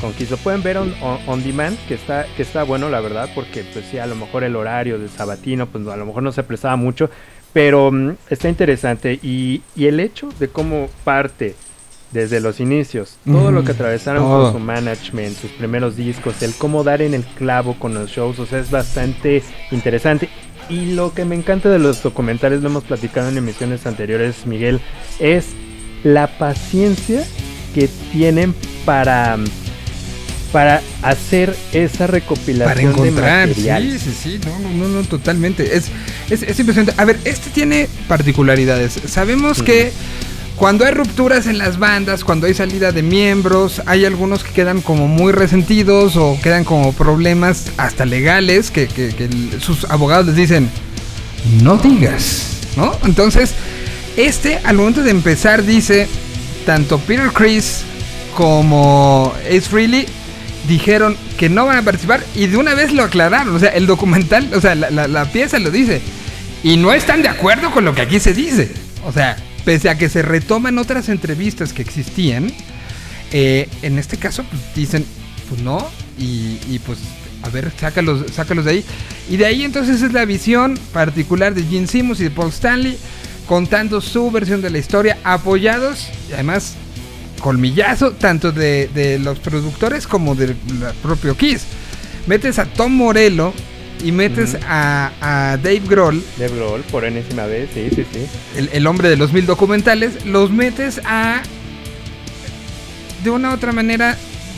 con 0.00 0.12
Kiss. 0.12 0.30
Lo 0.30 0.36
pueden 0.36 0.62
ver 0.62 0.76
on, 0.78 0.94
on- 1.02 1.18
on 1.26 1.42
demand, 1.42 1.76
que 1.88 1.94
está, 1.94 2.26
que 2.36 2.42
está 2.42 2.62
bueno, 2.62 2.88
la 2.88 3.00
verdad, 3.00 3.28
porque 3.34 3.64
pues 3.72 3.86
sí, 3.90 3.98
a 3.98 4.06
lo 4.06 4.14
mejor 4.14 4.44
el 4.44 4.54
horario 4.54 4.98
del 4.98 5.10
sabatino, 5.10 5.66
pues 5.66 5.84
a 5.88 5.96
lo 5.96 6.06
mejor 6.06 6.22
no 6.22 6.30
se 6.30 6.44
prestaba 6.44 6.76
mucho, 6.76 7.10
pero 7.52 7.90
mm, 7.90 8.12
está 8.30 8.48
interesante 8.48 9.14
y, 9.20 9.62
y 9.74 9.86
el 9.86 9.98
hecho 9.98 10.28
de 10.38 10.46
cómo 10.48 10.88
parte 11.02 11.56
desde 12.16 12.40
los 12.40 12.60
inicios, 12.60 13.18
todo 13.24 13.52
lo 13.52 13.62
que 13.62 13.72
atravesaron 13.72 14.22
todo. 14.22 14.44
con 14.44 14.52
su 14.54 14.58
management, 14.58 15.36
sus 15.38 15.50
primeros 15.52 15.96
discos, 15.96 16.42
el 16.42 16.54
cómo 16.54 16.82
dar 16.82 17.02
en 17.02 17.14
el 17.14 17.24
clavo 17.24 17.78
con 17.78 17.92
los 17.94 18.10
shows, 18.10 18.38
o 18.38 18.46
sea, 18.46 18.58
es 18.58 18.70
bastante 18.70 19.42
interesante. 19.70 20.28
Y 20.68 20.94
lo 20.94 21.12
que 21.14 21.24
me 21.24 21.36
encanta 21.36 21.68
de 21.68 21.78
los 21.78 22.02
documentales, 22.02 22.62
lo 22.62 22.68
hemos 22.68 22.84
platicado 22.84 23.28
en 23.28 23.36
emisiones 23.36 23.86
anteriores, 23.86 24.46
Miguel, 24.46 24.80
es 25.20 25.46
la 26.02 26.26
paciencia 26.26 27.24
que 27.74 27.88
tienen 28.10 28.54
para 28.84 29.38
para 30.52 30.80
hacer 31.02 31.54
esa 31.72 32.06
recopilación 32.06 32.68
Para 32.68 32.80
encontrar, 32.80 33.48
de 33.48 33.54
sí, 33.54 33.60
material. 33.68 33.98
sí, 33.98 34.12
sí, 34.22 34.40
no, 34.46 34.58
no, 34.60 34.70
no, 34.70 34.88
no, 34.88 35.02
totalmente. 35.02 35.76
Es, 35.76 35.90
es, 36.30 36.42
es 36.42 36.58
impresionante. 36.58 36.94
A 36.96 37.04
ver, 37.04 37.18
este 37.24 37.50
tiene 37.50 37.88
particularidades. 38.08 38.92
Sabemos 39.06 39.62
que 39.62 39.92
cuando 40.56 40.86
hay 40.86 40.94
rupturas 40.94 41.46
en 41.46 41.58
las 41.58 41.78
bandas, 41.78 42.24
cuando 42.24 42.46
hay 42.46 42.54
salida 42.54 42.90
de 42.90 43.02
miembros, 43.02 43.82
hay 43.84 44.06
algunos 44.06 44.42
que 44.42 44.52
quedan 44.52 44.80
como 44.80 45.06
muy 45.06 45.32
resentidos 45.32 46.16
o 46.16 46.38
quedan 46.42 46.64
como 46.64 46.94
problemas 46.94 47.66
hasta 47.76 48.06
legales 48.06 48.70
que, 48.70 48.88
sus 49.60 49.84
abogados 49.84 50.26
les 50.26 50.36
dicen, 50.36 50.70
no 51.62 51.76
digas, 51.76 52.60
¿no? 52.74 52.92
Entonces, 53.04 53.54
este 54.16 54.58
al 54.64 54.76
momento 54.76 55.02
de 55.02 55.10
empezar 55.10 55.62
dice, 55.62 56.08
tanto 56.64 56.98
Peter 57.00 57.30
Chris 57.32 57.82
como 58.34 59.34
Ace 59.46 59.60
Frehley 59.62 60.06
dijeron 60.66 61.16
que 61.36 61.50
no 61.50 61.66
van 61.66 61.78
a 61.78 61.82
participar 61.82 62.24
y 62.34 62.46
de 62.46 62.56
una 62.56 62.74
vez 62.74 62.92
lo 62.92 63.02
aclararon. 63.02 63.54
O 63.54 63.58
sea, 63.58 63.70
el 63.70 63.86
documental, 63.86 64.48
o 64.54 64.60
sea, 64.60 64.74
la 64.74 65.24
pieza 65.26 65.58
lo 65.58 65.70
dice. 65.70 66.00
Y 66.62 66.78
no 66.78 66.94
están 66.94 67.22
de 67.22 67.28
acuerdo 67.28 67.70
con 67.70 67.84
lo 67.84 67.94
que 67.94 68.00
aquí 68.00 68.18
se 68.20 68.32
dice. 68.32 68.72
O 69.04 69.12
sea, 69.12 69.36
pese 69.66 69.90
a 69.90 69.98
que 69.98 70.08
se 70.08 70.22
retoman 70.22 70.78
otras 70.78 71.08
entrevistas 71.08 71.72
que 71.72 71.82
existían, 71.82 72.52
eh, 73.32 73.68
en 73.82 73.98
este 73.98 74.16
caso 74.16 74.44
pues, 74.44 74.62
dicen, 74.76 75.04
pues 75.48 75.60
no, 75.60 75.84
y, 76.18 76.78
pues 76.86 77.00
a 77.42 77.48
ver, 77.48 77.72
sácalos, 77.78 78.24
sácalos 78.32 78.64
de 78.64 78.70
ahí. 78.70 78.84
Y 79.28 79.36
de 79.36 79.44
ahí 79.44 79.64
entonces 79.64 80.02
es 80.02 80.12
la 80.12 80.24
visión 80.24 80.78
particular 80.92 81.52
de 81.52 81.64
Gene 81.64 81.88
Simmons 81.88 82.20
y 82.20 82.24
de 82.24 82.30
Paul 82.30 82.50
Stanley 82.50 82.96
contando 83.48 84.00
su 84.00 84.30
versión 84.30 84.62
de 84.62 84.70
la 84.70 84.78
historia, 84.78 85.18
apoyados 85.24 86.08
y 86.30 86.34
además 86.34 86.76
colmillazo 87.40 88.12
tanto 88.12 88.52
de, 88.52 88.88
de 88.94 89.18
los 89.18 89.40
productores 89.40 90.06
como 90.06 90.36
del 90.36 90.56
propio 91.02 91.36
Kiss. 91.36 91.62
Metes 92.28 92.60
a 92.60 92.66
Tom 92.66 92.92
Morello 92.92 93.52
y 94.04 94.12
metes 94.12 94.56
a, 94.68 95.10
a 95.20 95.56
Dave 95.56 95.82
Grohl, 95.88 96.22
De 96.36 96.48
Grohl, 96.48 96.82
por 96.82 97.04
enésima 97.04 97.46
vez, 97.46 97.68
sí, 97.74 97.88
sí, 97.94 98.04
sí. 98.12 98.26
el, 98.56 98.68
el 98.72 98.86
hombre 98.86 99.08
de 99.08 99.16
los 99.16 99.32
mil 99.32 99.46
documentales, 99.46 100.24
los 100.24 100.50
metes 100.50 101.00
a 101.04 101.42
de 103.24 103.30
una 103.30 103.50
u 103.50 103.54
otra 103.54 103.72
manera 103.72 104.16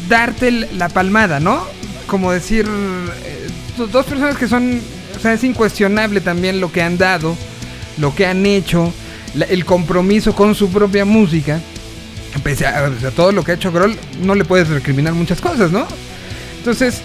darte 0.08 0.50
la 0.50 0.88
palmada, 0.88 1.40
¿no? 1.40 1.62
Como 2.06 2.32
decir, 2.32 2.66
eh, 2.66 3.46
do- 3.76 3.86
dos 3.86 4.06
personas 4.06 4.36
que 4.36 4.48
son, 4.48 4.80
o 5.16 5.20
sea, 5.20 5.32
es 5.32 5.44
incuestionable 5.44 6.20
también 6.20 6.60
lo 6.60 6.70
que 6.72 6.82
han 6.82 6.98
dado, 6.98 7.36
lo 7.98 8.14
que 8.14 8.26
han 8.26 8.44
hecho, 8.46 8.92
la- 9.34 9.46
el 9.46 9.64
compromiso 9.64 10.34
con 10.34 10.54
su 10.54 10.70
propia 10.70 11.04
música. 11.04 11.60
Pese 12.42 12.66
a, 12.66 12.86
a 12.86 13.10
todo 13.10 13.32
lo 13.32 13.42
que 13.42 13.52
ha 13.52 13.54
hecho 13.54 13.72
Grohl, 13.72 13.96
no 14.22 14.34
le 14.34 14.44
puedes 14.44 14.68
recriminar 14.68 15.14
muchas 15.14 15.40
cosas, 15.40 15.70
¿no? 15.72 15.86
Entonces, 16.58 17.00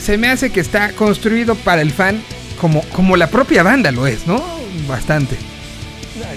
se 0.00 0.16
me 0.18 0.28
hace 0.28 0.50
que 0.50 0.60
está 0.60 0.92
construido 0.92 1.54
para 1.54 1.82
el 1.82 1.90
fan 1.90 2.22
como, 2.60 2.82
como 2.90 3.16
la 3.16 3.28
propia 3.28 3.62
banda 3.62 3.90
lo 3.90 4.06
es, 4.06 4.26
¿no? 4.26 4.42
Bastante. 4.88 5.36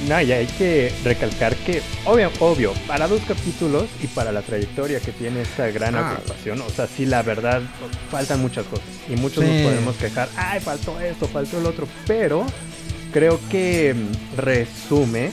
No, 0.07 0.15
no, 0.15 0.21
y 0.21 0.31
hay 0.31 0.47
que 0.47 0.91
recalcar 1.03 1.55
que, 1.57 1.83
obvio, 2.05 2.31
obvio, 2.39 2.73
para 2.87 3.07
dos 3.07 3.21
capítulos 3.27 3.85
y 4.01 4.07
para 4.07 4.31
la 4.31 4.41
trayectoria 4.41 4.99
que 4.99 5.11
tiene 5.11 5.41
esta 5.43 5.67
gran 5.69 5.95
Ah. 5.95 6.11
agrupación, 6.11 6.61
o 6.61 6.69
sea, 6.69 6.87
sí, 6.87 7.05
la 7.05 7.21
verdad, 7.21 7.61
faltan 8.09 8.41
muchas 8.41 8.65
cosas. 8.65 8.85
Y 9.07 9.15
muchos 9.17 9.43
Sí. 9.43 9.49
nos 9.51 9.61
podemos 9.61 9.95
quejar, 9.97 10.29
ay, 10.35 10.59
faltó 10.61 10.99
esto, 10.99 11.27
faltó 11.27 11.59
el 11.59 11.67
otro, 11.67 11.87
pero 12.07 12.45
creo 13.13 13.39
que 13.51 13.93
mm, 13.95 14.37
resume 14.39 15.29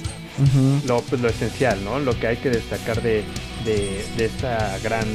lo, 0.87 1.01
pues, 1.03 1.23
lo 1.23 1.29
esencial, 1.29 1.83
¿no? 1.83 1.99
Lo 2.01 2.19
que 2.19 2.27
hay 2.27 2.37
que 2.37 2.51
destacar 2.51 3.01
de, 3.01 3.23
de, 3.65 4.05
de 4.17 4.25
esta 4.27 4.79
gran 4.83 5.07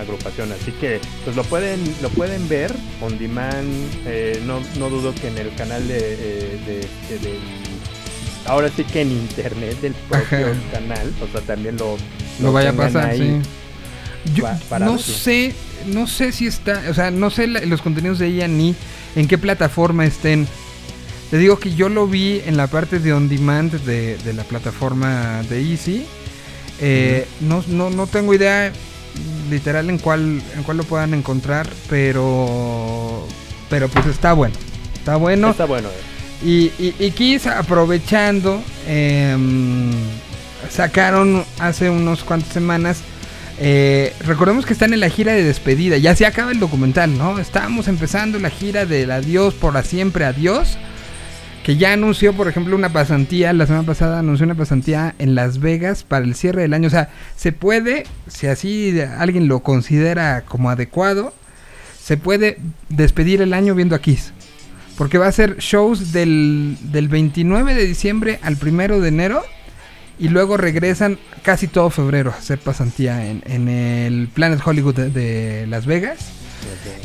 agrupación. 0.00 0.52
Así 0.52 0.72
que, 0.72 1.00
pues 1.24 1.36
lo 1.36 1.44
pueden, 1.44 1.80
lo 2.02 2.08
pueden 2.10 2.48
ver 2.48 2.74
on 3.00 3.18
demand. 3.18 3.68
eh, 4.06 4.40
no, 4.46 4.60
no 4.78 4.90
dudo 4.90 5.14
que 5.14 5.28
en 5.28 5.38
el 5.38 5.54
canal 5.54 5.86
de, 5.86 5.98
eh, 5.98 6.58
de- 6.66 7.38
ahora 8.46 8.70
sí 8.74 8.84
que 8.84 9.02
en 9.02 9.12
internet 9.12 9.80
del 9.80 9.92
propio 10.08 10.46
Ajá. 10.48 10.54
canal, 10.72 11.12
o 11.22 11.30
sea, 11.32 11.40
también 11.42 11.76
lo, 11.76 11.96
lo 12.40 12.52
vaya 12.52 12.70
a 12.70 12.72
pasar, 12.74 13.10
ahí 13.10 13.18
sí. 13.42 14.32
Yo 14.34 14.44
para 14.68 14.84
no 14.84 14.98
sé, 14.98 15.54
no 15.86 16.06
sé 16.06 16.30
si 16.32 16.46
está, 16.46 16.82
o 16.90 16.94
sea, 16.94 17.10
no 17.10 17.30
sé 17.30 17.46
la- 17.46 17.60
los 17.60 17.80
contenidos 17.80 18.18
de 18.18 18.26
ella 18.26 18.48
ni 18.48 18.74
en 19.16 19.26
qué 19.28 19.38
plataforma 19.38 20.04
estén. 20.04 20.46
Te 21.30 21.38
digo 21.38 21.58
que 21.58 21.74
yo 21.74 21.88
lo 21.88 22.06
vi 22.06 22.42
en 22.44 22.56
la 22.56 22.66
parte 22.66 22.98
de 22.98 23.12
on 23.12 23.28
demand 23.28 23.72
de, 23.72 24.18
de 24.18 24.32
la 24.34 24.42
plataforma 24.44 25.42
de 25.48 25.62
Easy. 25.70 26.04
Eh, 26.80 27.26
no, 27.40 27.62
no, 27.68 27.90
no 27.90 28.06
tengo 28.06 28.32
idea 28.34 28.72
literal 29.50 29.90
en 29.90 29.98
cuál, 29.98 30.40
en 30.56 30.62
cuál 30.62 30.76
lo 30.78 30.84
puedan 30.84 31.12
encontrar, 31.14 31.68
pero, 31.88 33.26
pero 33.68 33.88
pues 33.88 34.06
está 34.06 34.32
bueno, 34.32 34.54
está 34.94 35.16
bueno. 35.16 35.50
Está 35.50 35.66
bueno. 35.66 35.88
eh. 35.88 36.10
Y, 36.42 36.72
y, 36.82 36.94
y 36.98 37.10
Kiss 37.10 37.46
aprovechando, 37.46 38.62
em, 38.86 39.90
sacaron 40.70 41.44
hace 41.58 41.90
unos 41.90 42.22
cuantas 42.24 42.52
semanas. 42.52 42.98
eh, 43.58 44.14
recordemos 44.20 44.64
que 44.64 44.72
están 44.72 44.94
en 44.94 45.00
la 45.00 45.10
gira 45.10 45.32
de 45.34 45.42
despedida. 45.44 45.98
Ya 45.98 46.16
se 46.16 46.24
acaba 46.24 46.50
el 46.52 46.60
documental, 46.60 47.18
¿no? 47.18 47.38
Estábamos 47.38 47.88
empezando 47.88 48.38
la 48.38 48.48
gira 48.48 48.86
del 48.86 49.10
adiós 49.10 49.52
por 49.52 49.74
la 49.74 49.82
siempre 49.82 50.24
adiós. 50.24 50.78
Que 51.70 51.76
ya 51.76 51.92
anunció, 51.92 52.32
por 52.32 52.48
ejemplo, 52.48 52.74
una 52.74 52.88
pasantía. 52.88 53.52
La 53.52 53.64
semana 53.64 53.86
pasada 53.86 54.18
anunció 54.18 54.44
una 54.44 54.56
pasantía 54.56 55.14
en 55.20 55.36
Las 55.36 55.60
Vegas 55.60 56.02
para 56.02 56.24
el 56.24 56.34
cierre 56.34 56.62
del 56.62 56.74
año. 56.74 56.88
O 56.88 56.90
sea, 56.90 57.10
se 57.36 57.52
puede, 57.52 58.06
si 58.26 58.48
así 58.48 59.00
alguien 59.00 59.46
lo 59.46 59.60
considera 59.60 60.40
como 60.40 60.68
adecuado, 60.70 61.32
se 62.02 62.16
puede 62.16 62.58
despedir 62.88 63.40
el 63.40 63.54
año 63.54 63.76
viendo 63.76 63.94
a 63.94 64.00
Kiss. 64.00 64.32
Porque 64.98 65.16
va 65.16 65.28
a 65.28 65.30
ser 65.32 65.58
shows 65.58 66.10
del, 66.10 66.76
del 66.90 67.06
29 67.06 67.72
de 67.72 67.86
diciembre 67.86 68.40
al 68.42 68.58
1 68.60 68.98
de 68.98 69.08
enero. 69.08 69.44
Y 70.18 70.26
luego 70.26 70.56
regresan 70.56 71.20
casi 71.44 71.68
todo 71.68 71.88
febrero 71.90 72.32
a 72.32 72.38
hacer 72.38 72.58
pasantía 72.58 73.28
en, 73.28 73.44
en 73.46 73.68
el 73.68 74.26
Planet 74.26 74.58
Hollywood 74.64 74.96
de, 74.96 75.10
de 75.10 75.66
Las 75.68 75.86
Vegas. 75.86 76.32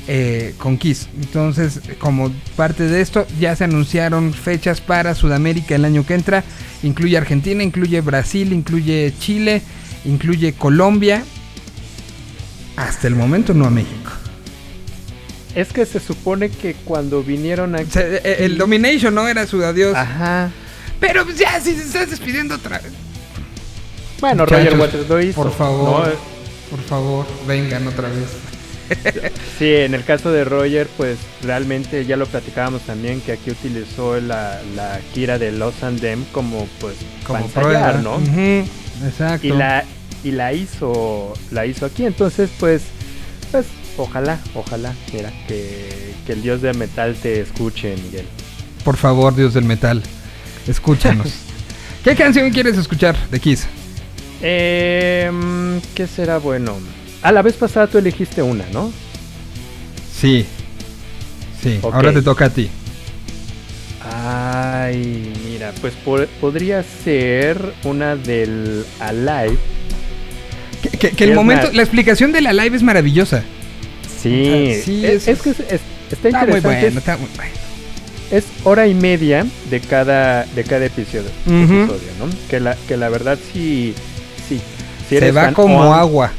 Eh, 0.08 0.54
con 0.58 0.78
Kiss. 0.78 1.08
Entonces, 1.22 1.80
como 2.00 2.32
parte 2.56 2.84
de 2.84 3.02
esto, 3.02 3.26
ya 3.40 3.56
se 3.56 3.64
anunciaron 3.64 4.34
fechas 4.34 4.82
para 4.82 5.16
Sudamérica 5.16 5.76
el 5.76 5.86
año 5.86 6.06
que 6.06 6.14
entra. 6.16 6.44
Incluye 6.84 7.18
Argentina, 7.18 7.64
incluye 7.64 8.02
Brasil, 8.02 8.54
incluye 8.54 9.14
Chile, 9.20 9.62
incluye 10.06 10.54
Colombia. 10.54 11.24
Hasta 12.76 13.08
el 13.08 13.16
momento 13.16 13.54
no 13.54 13.66
a 13.66 13.70
México. 13.70 14.12
Es 15.56 15.72
que 15.72 15.86
se 15.86 16.02
supone 16.02 16.50
que 16.50 16.74
cuando 16.84 17.24
vinieron 17.24 17.76
aquí. 17.76 17.90
Se- 17.90 18.18
eh, 18.18 18.46
el 18.46 18.58
Domination 18.58 19.16
no 19.16 19.28
era 19.28 19.48
su 19.48 19.64
adiós. 19.64 19.96
Ajá. 19.96 20.52
Pero 21.00 21.24
pues, 21.24 21.38
ya, 21.38 21.60
si 21.62 21.74
se 21.76 21.84
estás 21.84 22.10
despidiendo 22.10 22.56
otra 22.56 22.80
vez. 22.80 22.92
Bueno, 24.20 24.44
Muchachos, 24.44 24.66
Roger 24.66 24.80
Waters 24.80 25.10
lo 25.10 25.22
hizo. 25.22 25.42
Por 25.42 25.54
favor, 25.54 26.08
¿no? 26.10 26.14
por 26.70 26.82
favor, 26.86 27.26
vengan 27.48 27.88
otra 27.88 28.10
vez. 28.10 28.28
Sí, 29.60 29.74
en 29.74 29.94
el 29.94 30.04
caso 30.04 30.32
de 30.32 30.44
Roger, 30.44 30.88
pues 30.98 31.18
realmente 31.42 32.06
ya 32.06 32.18
lo 32.18 32.26
platicábamos 32.26 32.82
también 32.82 33.22
que 33.22 33.32
aquí 33.32 33.52
utilizó 33.52 34.20
la, 34.20 34.62
la 34.76 35.00
gira 35.14 35.40
de 35.40 35.54
Los 35.54 35.82
and 35.82 36.02
Them 36.02 36.26
como 36.34 36.68
pues 36.82 36.96
Como 37.26 37.48
prueba. 37.48 37.94
¿no? 37.94 38.20
Exacto. 39.06 39.48
Y 39.48 39.52
la 39.52 39.86
y 40.24 40.32
la 40.32 40.54
hizo 40.54 41.34
la 41.52 41.66
hizo 41.66 41.86
aquí, 41.86 42.06
entonces 42.06 42.50
pues 42.60 42.82
pues 43.52 43.68
ojalá, 43.98 44.40
ojalá, 44.56 44.94
mira 45.14 45.32
que, 45.48 46.14
que 46.26 46.34
el 46.34 46.42
dios 46.42 46.62
del 46.62 46.78
metal 46.78 47.16
te 47.16 47.40
escuche, 47.40 47.96
Miguel. 48.04 48.26
Por 48.84 48.98
favor, 48.98 49.36
Dios 49.36 49.54
del 49.54 49.66
metal, 49.66 50.04
escúchanos. 50.68 51.32
¿Qué 52.04 52.16
canción 52.16 52.52
quieres 52.52 52.78
escuchar 52.78 53.16
de 53.30 53.40
Kiss? 53.40 53.68
Eh, 54.42 55.32
¿qué 55.96 56.08
será 56.08 56.40
bueno? 56.40 56.78
A 57.26 57.32
la 57.32 57.42
vez 57.42 57.56
pasada 57.56 57.88
tú 57.88 57.98
elegiste 57.98 58.42
una, 58.44 58.64
¿no? 58.72 58.92
Sí. 60.22 60.46
Sí, 61.64 61.80
ahora 61.82 62.14
te 62.14 62.22
toca 62.22 62.46
a 62.46 62.50
ti. 62.52 62.70
Ay, 64.14 65.34
mira, 65.50 65.72
pues 65.82 65.94
por- 66.06 66.28
podría 66.40 66.84
ser 67.04 67.60
una 67.84 68.16
del 68.16 68.86
Alive. 69.00 69.58
Que, 70.84 70.90
que- 70.90 71.12
que 71.12 71.24
el 71.24 71.34
momento, 71.34 71.72
la 71.74 71.82
explicación 71.82 72.32
de 72.32 72.42
la 72.42 72.54
live 72.54 72.76
es 72.78 72.84
maravillosa. 72.84 73.44
Sí, 74.22 74.52
Ah, 74.78 74.82
sí, 74.86 75.04
es, 75.06 75.28
es- 75.28 75.28
es 75.28 75.42
que 75.42 75.50
es- 75.50 75.60
es- 75.62 75.82
está 76.12 76.28
Está 76.28 76.46
muy 76.46 76.58
interesante. 76.58 76.80
bueno, 76.82 77.00
está 77.00 77.18
muy 77.18 77.30
bueno. 77.36 77.52
es, 78.32 78.44
hora 78.64 78.88
y 78.88 78.94
media 78.94 79.46
de 79.72 79.80
cada 79.80 80.46
de 80.46 80.64
cada 80.64 80.86
episodio, 80.86 81.24
¿no? 81.48 82.28
Que 82.50 82.60
la 82.60 82.76
que 82.88 82.98
la 82.98 83.10
verdad 83.10 83.38
sí 83.54 83.94
sí, 84.48 84.60
si 85.10 85.18
Se 85.18 85.32
va 85.32 85.52
como 85.54 85.80
o- 85.90 85.94
agua. 85.94 86.32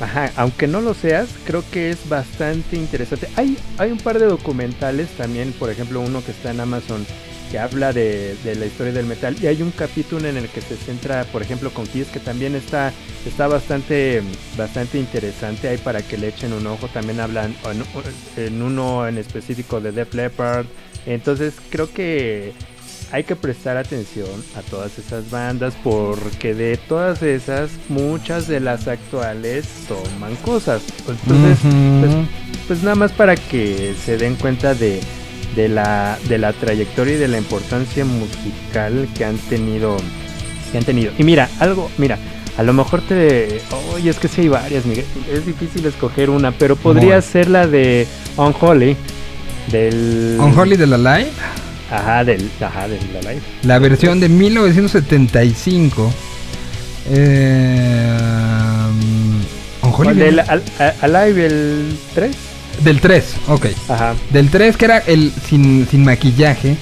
Ajá, 0.00 0.32
aunque 0.36 0.66
no 0.66 0.80
lo 0.80 0.92
seas, 0.92 1.28
creo 1.46 1.62
que 1.70 1.90
es 1.90 2.08
bastante 2.08 2.76
interesante. 2.76 3.28
Hay, 3.36 3.56
hay 3.78 3.92
un 3.92 3.98
par 3.98 4.18
de 4.18 4.26
documentales 4.26 5.08
también, 5.10 5.52
por 5.52 5.70
ejemplo, 5.70 6.00
uno 6.00 6.24
que 6.24 6.32
está 6.32 6.50
en 6.50 6.60
Amazon 6.60 7.06
que 7.50 7.58
habla 7.58 7.92
de, 7.92 8.36
la 8.44 8.66
historia 8.66 8.92
del 8.92 9.06
metal 9.06 9.36
y 9.40 9.46
hay 9.46 9.62
un 9.62 9.70
capítulo 9.70 10.28
en 10.28 10.36
el 10.36 10.48
que 10.48 10.60
se 10.60 10.76
centra, 10.76 11.24
por 11.24 11.42
ejemplo, 11.42 11.70
con 11.70 11.86
Kiss 11.86 12.08
que 12.08 12.18
también 12.18 12.54
está 12.54 12.92
está 13.24 13.46
bastante 13.46 14.22
bastante 14.56 14.98
interesante 14.98 15.68
ahí 15.68 15.78
para 15.78 16.02
que 16.02 16.18
le 16.18 16.28
echen 16.28 16.52
un 16.52 16.66
ojo. 16.66 16.88
También 16.88 17.20
hablan 17.20 17.54
en, 17.64 18.44
en 18.44 18.62
uno 18.62 19.06
en 19.06 19.18
específico 19.18 19.80
de 19.80 19.92
Def 19.92 20.14
Leppard. 20.14 20.66
Entonces 21.06 21.54
creo 21.70 21.92
que 21.92 22.52
hay 23.12 23.24
que 23.24 23.36
prestar 23.36 23.76
atención 23.76 24.28
a 24.56 24.62
todas 24.62 24.98
esas 24.98 25.30
bandas 25.30 25.74
porque 25.82 26.54
de 26.54 26.76
todas 26.76 27.22
esas 27.22 27.70
muchas 27.88 28.48
de 28.48 28.60
las 28.60 28.88
actuales 28.88 29.66
toman 29.88 30.36
cosas. 30.36 30.82
Entonces, 31.08 31.58
pues, 32.00 32.12
pues 32.66 32.82
nada 32.82 32.96
más 32.96 33.12
para 33.12 33.36
que 33.36 33.94
se 34.04 34.16
den 34.16 34.36
cuenta 34.36 34.74
de, 34.74 35.00
de 35.54 35.68
la 35.68 36.18
de 36.28 36.38
la 36.38 36.52
trayectoria 36.52 37.14
y 37.14 37.18
de 37.18 37.28
la 37.28 37.38
importancia 37.38 38.04
musical 38.04 39.08
que 39.16 39.24
han 39.24 39.36
tenido 39.36 39.96
que 40.72 40.78
han 40.78 40.84
tenido. 40.84 41.12
Y 41.18 41.22
mira, 41.22 41.48
algo, 41.60 41.90
mira, 41.98 42.18
a 42.56 42.62
lo 42.62 42.72
mejor 42.72 43.00
te 43.02 43.60
oye, 43.94 44.10
es 44.10 44.18
que 44.18 44.28
sí 44.28 44.42
hay 44.42 44.48
varias, 44.48 44.86
Miguel. 44.86 45.04
Es 45.32 45.44
difícil 45.46 45.84
escoger 45.86 46.30
una, 46.30 46.52
pero 46.52 46.76
podría 46.76 47.20
ser 47.20 47.48
la 47.48 47.66
de 47.66 48.06
Unholy 48.36 48.96
del 49.70 50.36
Unholy 50.38 50.76
de 50.76 50.86
la 50.86 50.98
live, 50.98 51.32
Ajá, 51.90 52.24
del 52.24 52.50
ajá, 52.60 52.88
del 52.88 53.00
la 53.12 53.20
live. 53.32 53.42
la 53.62 53.78
versión 53.78 54.20
de 54.20 54.28
1975. 54.28 56.12
Eh, 57.10 58.18
de- 60.06 60.14
Del 60.14 60.40
Al- 60.40 60.62
Alive 61.02 61.46
el 61.46 61.98
3? 62.14 62.34
del 62.82 63.00
3, 63.00 63.24
ok. 63.48 63.66
Ajá. 63.88 64.14
Del 64.30 64.50
3 64.50 64.76
que 64.76 64.84
era 64.86 64.98
el 64.98 65.32
sin, 65.48 65.86
sin 65.90 66.04
maquillaje. 66.04 66.76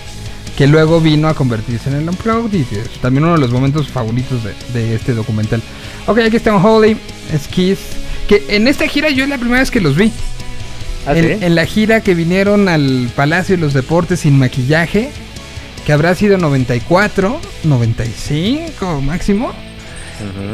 que 0.57 0.66
luego 0.66 1.01
vino 1.01 1.29
a 1.29 1.35
convertirse 1.35 1.89
en 1.89 1.97
el 1.97 2.09
Unplugged 2.11 2.53
y 2.53 2.61
es 2.77 2.89
también 3.01 3.24
uno 3.24 3.33
de 3.35 3.41
los 3.41 3.51
momentos 3.51 3.89
favoritos 3.89 4.43
de, 4.45 4.53
de 4.79 4.95
este 4.95 5.15
documental. 5.15 5.62
Ok, 6.07 6.19
aquí 6.19 6.37
está 6.37 6.55
Unholy, 6.55 6.95
es 7.33 7.49
Kiss, 7.49 7.79
que 8.29 8.45
en 8.51 8.69
esta 8.69 8.87
gira 8.87 9.09
yo 9.09 9.24
es 9.24 9.31
la 9.31 9.39
primera 9.39 9.61
vez 9.61 9.70
que 9.70 9.81
los 9.81 9.97
vi. 9.97 10.12
¿Ah, 11.07 11.16
en, 11.16 11.39
sí? 11.39 11.45
en 11.45 11.55
la 11.55 11.66
gira 11.66 12.01
que 12.01 12.15
vinieron 12.15 12.69
al 12.69 13.11
Palacio 13.16 13.57
de 13.57 13.61
los 13.62 13.73
Deportes 13.74 14.20
sin 14.20 14.39
maquillaje, 14.39 15.11
que 15.87 15.93
habrá 15.93 16.15
sido 16.15 16.39
94, 16.39 17.41
95 17.65 19.01
máximo, 19.01 19.53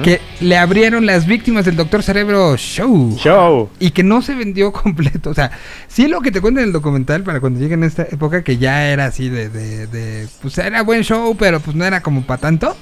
que 0.03 0.21
le 0.41 0.57
abrieron 0.57 1.05
las 1.05 1.27
víctimas 1.27 1.67
del 1.67 1.77
Doctor 1.77 2.03
Cerebro 2.03 2.57
Show. 2.57 3.15
Show. 3.19 3.69
Y 3.79 3.91
que 3.91 4.03
no 4.03 4.23
se 4.23 4.35
vendió 4.35 4.73
completo. 4.73 5.29
O 5.31 5.35
sea, 5.35 5.51
sí 5.89 6.09
lo 6.09 6.21
que 6.23 6.31
te 6.33 6.41
cuentan 6.41 6.63
en 6.63 6.69
el 6.69 6.73
documental 6.73 7.23
para 7.23 7.41
cuando 7.41 7.61
lleguen 7.61 7.83
a 7.83 7.87
esta 7.87 8.05
época, 8.05 8.43
que 8.43 8.57
ya 8.57 8.89
era 8.89 9.05
así 9.07 9.29
de, 9.29 9.51
de, 9.51 9.87
de- 9.87 10.29
Pues 10.41 10.57
era 10.57 10.83
buen 10.83 11.03
show, 11.05 11.37
pero 11.39 11.61
pues 11.61 11.77
no 11.77 11.85
era 11.85 12.01
como 12.03 12.23
para 12.23 12.41
tanto. 12.41 12.75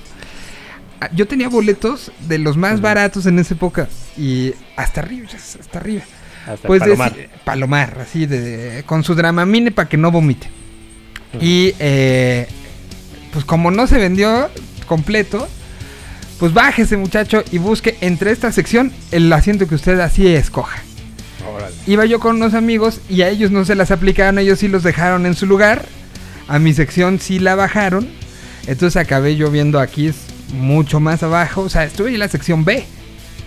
Ah, 1.00 1.10
Yo 1.12 1.26
tenía 1.26 1.48
boletos 1.48 2.12
de 2.28 2.38
los 2.38 2.56
más 2.56 2.80
baratos 2.80 3.26
en 3.26 3.40
esa 3.40 3.54
época. 3.54 3.88
Y 4.16 4.52
hasta 4.76 5.00
arriba, 5.00 5.28
hasta 5.34 5.78
arriba. 5.80 6.04
Hasta 6.46 6.66
Pues 6.66 6.80
Palomar. 6.80 7.14
Palomar, 7.44 7.98
así 8.00 8.26
de, 8.26 8.84
con 8.86 9.02
su 9.02 9.14
dramamine 9.14 9.72
para 9.72 9.88
que 9.88 9.96
no 9.96 10.10
vomite. 10.10 10.48
Y 11.40 11.74
eh, 11.78 12.46
pues 13.32 13.44
como 13.44 13.70
no 13.70 13.86
se 13.86 13.98
vendió 13.98 14.48
completo, 14.86 15.46
pues 16.38 16.54
bájese 16.54 16.96
muchacho 16.96 17.42
y 17.50 17.58
busque 17.58 17.96
entre 18.00 18.30
esta 18.30 18.52
sección 18.52 18.92
el 19.10 19.30
asiento 19.32 19.66
que 19.68 19.74
usted 19.74 19.98
así 20.00 20.26
escoja. 20.26 20.78
Órale. 21.54 21.74
Iba 21.86 22.04
yo 22.06 22.20
con 22.20 22.36
unos 22.36 22.54
amigos 22.54 23.00
y 23.08 23.22
a 23.22 23.28
ellos 23.28 23.50
no 23.50 23.64
se 23.64 23.74
las 23.74 23.90
aplicaron, 23.90 24.38
ellos 24.38 24.60
sí 24.60 24.68
los 24.68 24.82
dejaron 24.82 25.26
en 25.26 25.34
su 25.34 25.46
lugar. 25.46 25.84
A 26.48 26.58
mi 26.58 26.72
sección 26.72 27.18
sí 27.20 27.38
la 27.38 27.56
bajaron. 27.56 28.08
Entonces 28.66 28.96
acabé 28.96 29.36
yo 29.36 29.50
viendo 29.50 29.80
aquí 29.80 30.08
es 30.08 30.16
mucho 30.54 31.00
más 31.00 31.22
abajo. 31.22 31.62
O 31.62 31.68
sea, 31.68 31.84
estuve 31.84 32.10
en 32.10 32.20
la 32.20 32.28
sección 32.28 32.64
B. 32.64 32.84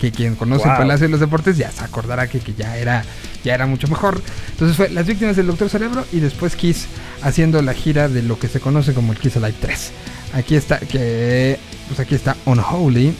Que 0.00 0.10
quien 0.10 0.34
conoce 0.34 0.68
el. 0.68 0.76
Palacio 0.76 1.06
de 1.06 1.10
los 1.10 1.20
Deportes 1.20 1.56
ya 1.56 1.70
se 1.70 1.84
acordará 1.84 2.26
que, 2.26 2.40
que 2.40 2.54
ya 2.54 2.76
era 2.76 3.04
ya 3.44 3.54
era 3.54 3.66
mucho 3.66 3.88
mejor. 3.88 4.20
Entonces 4.50 4.76
fue 4.76 4.88
Las 4.90 5.06
Víctimas 5.06 5.36
del 5.36 5.46
Doctor 5.46 5.68
Cerebro 5.68 6.04
y 6.12 6.20
después 6.20 6.56
Kiss 6.56 6.86
haciendo 7.22 7.60
la 7.62 7.74
gira 7.74 8.08
de 8.08 8.22
lo 8.22 8.38
que 8.38 8.48
se 8.48 8.60
conoce 8.60 8.94
como 8.94 9.12
el 9.12 9.18
Kiss 9.18 9.36
Alive 9.36 9.54
3. 9.60 9.92
Aquí 10.34 10.56
está, 10.56 10.78
que 10.78 11.58
pues 11.88 12.00
aquí 12.00 12.14
está 12.14 12.36
Unholy 12.46 13.14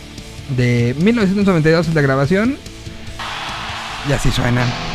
de 0.57 0.94
1992 0.98 1.89
es 1.89 1.94
la 1.94 2.01
grabación. 2.01 2.57
Y 4.09 4.12
así 4.12 4.31
suenan. 4.31 4.89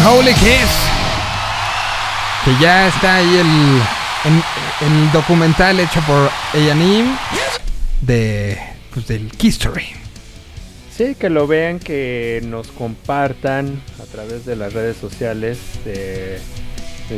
Unholy 0.00 0.32
Kiss. 0.34 0.70
Que 2.44 2.56
ya 2.62 2.88
está 2.88 3.16
ahí 3.16 3.36
el, 3.36 3.82
en- 4.32 4.86
el 5.04 5.12
documental 5.12 5.78
hecho 5.78 6.00
por 6.02 6.30
A&E 6.54 7.04
de 8.00 8.58
pues 8.94 9.06
del 9.06 9.30
History. 9.38 9.84
Sí, 10.96 11.14
que 11.18 11.28
lo 11.30 11.46
vean, 11.46 11.78
que 11.78 12.40
nos 12.44 12.68
compartan 12.68 13.80
a 14.02 14.06
través 14.10 14.46
de 14.46 14.56
las 14.56 14.72
redes 14.72 14.96
sociales 14.96 15.58
de, 15.84 16.38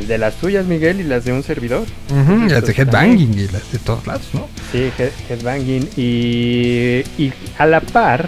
de 0.05 0.17
las 0.17 0.35
tuyas, 0.35 0.65
Miguel, 0.65 0.99
y 0.99 1.03
las 1.03 1.23
de 1.25 1.31
un 1.33 1.43
servidor. 1.43 1.85
Entonces, 2.09 2.51
las 2.51 2.65
de 2.65 2.73
Headbanging 2.81 3.33
y 3.39 3.47
las 3.47 3.71
de 3.71 3.79
todos 3.79 4.05
lados, 4.07 4.27
¿no? 4.33 4.47
Sí, 4.73 4.91
head- 4.97 5.11
headbanging. 5.29 5.89
Y, 5.97 7.03
y 7.21 7.33
a 7.57 7.65
la 7.65 7.79
par 7.81 8.27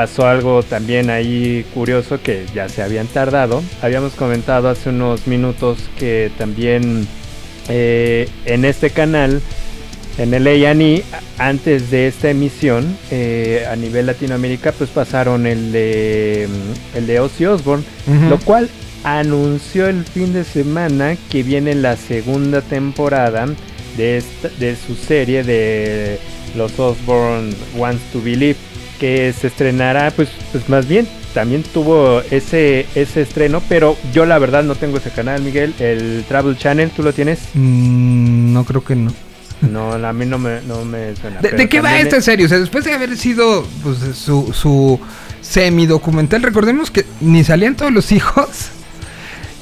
pasó 0.00 0.26
algo 0.26 0.62
también 0.62 1.10
ahí 1.10 1.62
curioso 1.74 2.22
que 2.22 2.46
ya 2.54 2.70
se 2.70 2.82
habían 2.82 3.06
tardado. 3.06 3.62
Habíamos 3.82 4.14
comentado 4.14 4.70
hace 4.70 4.88
unos 4.88 5.26
minutos 5.26 5.76
que 5.98 6.30
también 6.38 7.06
eh, 7.68 8.26
en 8.46 8.64
este 8.64 8.88
canal, 8.88 9.42
en 10.16 10.32
el 10.32 10.46
A&E, 10.46 11.02
antes 11.36 11.90
de 11.90 12.06
esta 12.06 12.30
emisión, 12.30 12.96
eh, 13.10 13.66
a 13.70 13.76
nivel 13.76 14.06
Latinoamérica, 14.06 14.72
pues 14.72 14.88
pasaron 14.88 15.46
el 15.46 15.70
de, 15.70 16.48
mm, 16.48 16.96
el 16.96 17.06
de 17.06 17.20
Ozzy 17.20 17.44
Osbourne, 17.44 17.84
lo 18.30 18.38
cual 18.38 18.70
anunció 19.04 19.86
el 19.86 20.04
fin 20.06 20.32
de 20.32 20.44
semana 20.44 21.14
que 21.30 21.42
viene 21.42 21.74
la 21.74 21.98
segunda 21.98 22.62
temporada 22.62 23.46
de, 23.98 24.16
esta- 24.16 24.48
de 24.58 24.76
su 24.76 24.94
serie 24.94 25.42
de 25.44 26.18
los 26.56 26.78
Osborne 26.80 27.52
Wants 27.76 28.02
to 28.14 28.22
Believe 28.22 28.56
que 29.00 29.32
se 29.32 29.48
estrenará 29.48 30.12
pues, 30.12 30.28
pues 30.52 30.68
más 30.68 30.86
bien 30.86 31.08
también 31.34 31.62
tuvo 31.62 32.20
ese 32.30 32.86
ese 32.94 33.22
estreno 33.22 33.62
pero 33.68 33.96
yo 34.12 34.26
la 34.26 34.38
verdad 34.38 34.62
no 34.62 34.74
tengo 34.76 34.98
ese 34.98 35.10
canal 35.10 35.42
Miguel 35.42 35.74
el 35.80 36.24
Travel 36.28 36.56
Channel 36.58 36.90
tú 36.90 37.02
lo 37.02 37.12
tienes 37.12 37.40
Mm, 37.54 38.52
no 38.52 38.64
creo 38.64 38.84
que 38.84 38.94
no. 38.96 39.12
no 39.62 39.92
a 39.94 40.12
mí 40.12 40.26
no 40.26 40.38
me, 40.38 40.60
no 40.62 40.84
me 40.84 41.16
suena 41.16 41.40
¿De, 41.40 41.68
qué 41.68 41.80
va 41.80 41.98
esta 41.98 42.18
es- 42.18 42.24
serie? 42.24 42.46
O 42.46 42.48
sea, 42.48 42.58
después 42.58 42.84
de 42.84 42.92
haber 42.92 43.16
sido 43.16 43.66
pues, 43.82 43.98
su, 44.16 44.52
su 44.52 45.00
semi-documental, 45.40 46.42
recordemos 46.42 46.90
que 46.90 47.04
ni 47.20 47.42
salían 47.44 47.74
todos 47.76 47.92
los 47.92 48.12
hijos. 48.12 48.48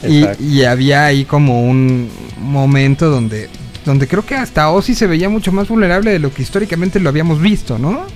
Y, 0.07 0.25
y 0.43 0.63
había 0.65 1.07
ahí 1.07 1.25
como 1.25 1.69
un 1.69 2.09
momento 2.41 3.11
donde, 3.11 3.49
donde 3.85 4.07
creo 4.07 4.25
que 4.25 4.37
hasta 4.37 4.71
Ozzy 4.71 4.95
se 4.95 5.09
veía 5.09 5.29
mucho 5.29 5.51
más 5.51 5.67
vulnerable 5.69 6.13
de 6.13 6.19
lo 6.21 6.33
que 6.33 6.43
históricamente 6.43 7.01
lo 7.01 7.09
habíamos 7.09 7.41
visto, 7.41 7.79
¿no? 7.79 8.07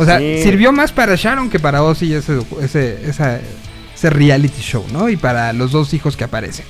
O 0.00 0.04
sea, 0.04 0.18
Sí. 0.18 0.42
sirvió 0.42 0.72
más 0.72 0.92
para 0.92 1.14
Sharon 1.14 1.50
que 1.50 1.58
para 1.60 1.82
Ozzy 1.82 2.14
ese, 2.14 2.38
ese, 2.62 3.08
esa- 3.08 3.40
ese 3.94 4.10
reality 4.10 4.60
show, 4.62 4.84
¿no? 4.92 5.08
Y 5.08 5.16
para 5.16 5.52
los 5.52 5.72
dos 5.72 5.92
hijos 5.94 6.16
que 6.16 6.24
aparecen. 6.24 6.64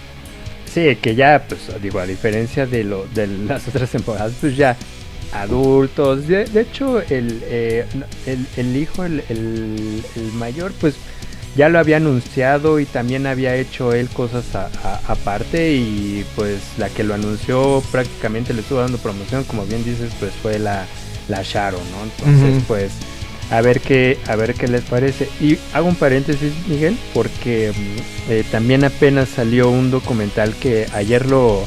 Sí, 0.73 0.97
que 1.01 1.15
ya, 1.15 1.45
pues 1.49 1.61
digo, 1.83 1.99
a 2.01 2.07
diferencia 2.07 2.67
de 2.67 2.85
lo 2.85 3.07
de 3.15 3.27
las 3.27 3.67
otras 3.69 3.91
temporadas, 3.91 4.33
pues 4.41 4.57
ya 4.57 4.77
adultos. 5.33 6.27
De, 6.27 6.45
de 6.45 6.61
hecho, 6.61 7.01
el, 7.01 7.41
eh, 7.45 7.87
el, 8.27 8.47
el 8.57 8.77
hijo, 8.77 9.05
el, 9.05 9.23
el- 9.29 10.03
el 10.17 10.33
mayor, 10.35 10.73
pues 10.81 10.95
ya 11.57 11.69
lo 11.69 11.79
había 11.81 11.97
anunciado 11.97 12.79
y 12.79 12.87
también 12.87 13.27
había 13.27 13.57
hecho 13.57 13.93
él 13.93 14.09
cosas 14.09 14.45
aparte 15.09 15.73
y 15.73 16.25
pues 16.37 16.59
la 16.79 16.89
que 16.89 17.03
lo 17.03 17.15
anunció 17.15 17.83
prácticamente 17.91 18.55
le 18.55 18.61
estuvo 18.61 18.81
dando 18.81 18.99
promoción, 18.99 19.43
como 19.45 19.65
bien 19.67 19.83
dices, 19.85 20.13
pues 20.21 20.33
fue 20.41 20.59
la, 20.61 20.87
la 21.29 21.43
Sharon, 21.43 21.81
¿no? 21.91 22.05
Entonces, 22.05 22.63
pues 22.69 22.93
a 23.51 23.61
ver 23.63 23.81
qué 23.81 24.19
a 24.29 24.37
ver 24.37 24.55
qué 24.55 24.69
les 24.69 24.83
parece. 24.83 25.29
Y 25.41 25.59
hago 25.73 25.89
un 25.89 25.97
paréntesis 25.97 26.53
Miguel 26.69 26.97
porque 27.15 27.73
eh, 28.29 28.45
también 28.51 28.85
apenas 28.85 29.29
salió 29.29 29.69
un 29.71 29.91
documental 29.91 30.55
que 30.55 30.87
ayer 30.95 31.27
lo, 31.27 31.65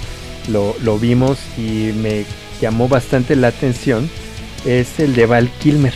lo 0.50 0.76
lo 0.84 0.98
vimos 1.00 1.40
y 1.58 1.92
me 2.02 2.26
llamó 2.62 2.88
bastante 2.88 3.36
la 3.36 3.50
atención. 3.50 4.10
Es 4.66 5.00
el 5.00 5.14
de 5.16 5.26
Val 5.26 5.50
Kilmer. 5.62 5.94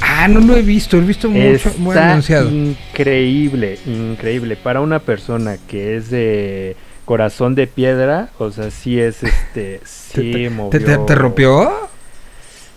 Ah, 0.00 0.28
no 0.28 0.40
lo 0.40 0.56
he 0.56 0.62
visto, 0.62 0.96
he 0.96 1.00
visto 1.00 1.28
mucho, 1.30 1.72
muy 1.78 1.94
Está 1.94 2.10
anunciado. 2.10 2.50
increíble 2.50 3.78
increíble. 3.86 4.56
Para 4.56 4.80
una 4.80 4.98
persona 4.98 5.56
que 5.68 5.96
es 5.96 6.10
de 6.10 6.76
corazón 7.04 7.54
de 7.54 7.66
piedra 7.68 8.30
o 8.38 8.50
sea 8.50 8.70
sí 8.70 8.98
es 8.98 9.22
este 9.22 9.80
sí 9.84 10.32
¿Te, 10.32 10.50
movió. 10.50 11.04
te 11.06 11.14
rompió? 11.14 11.70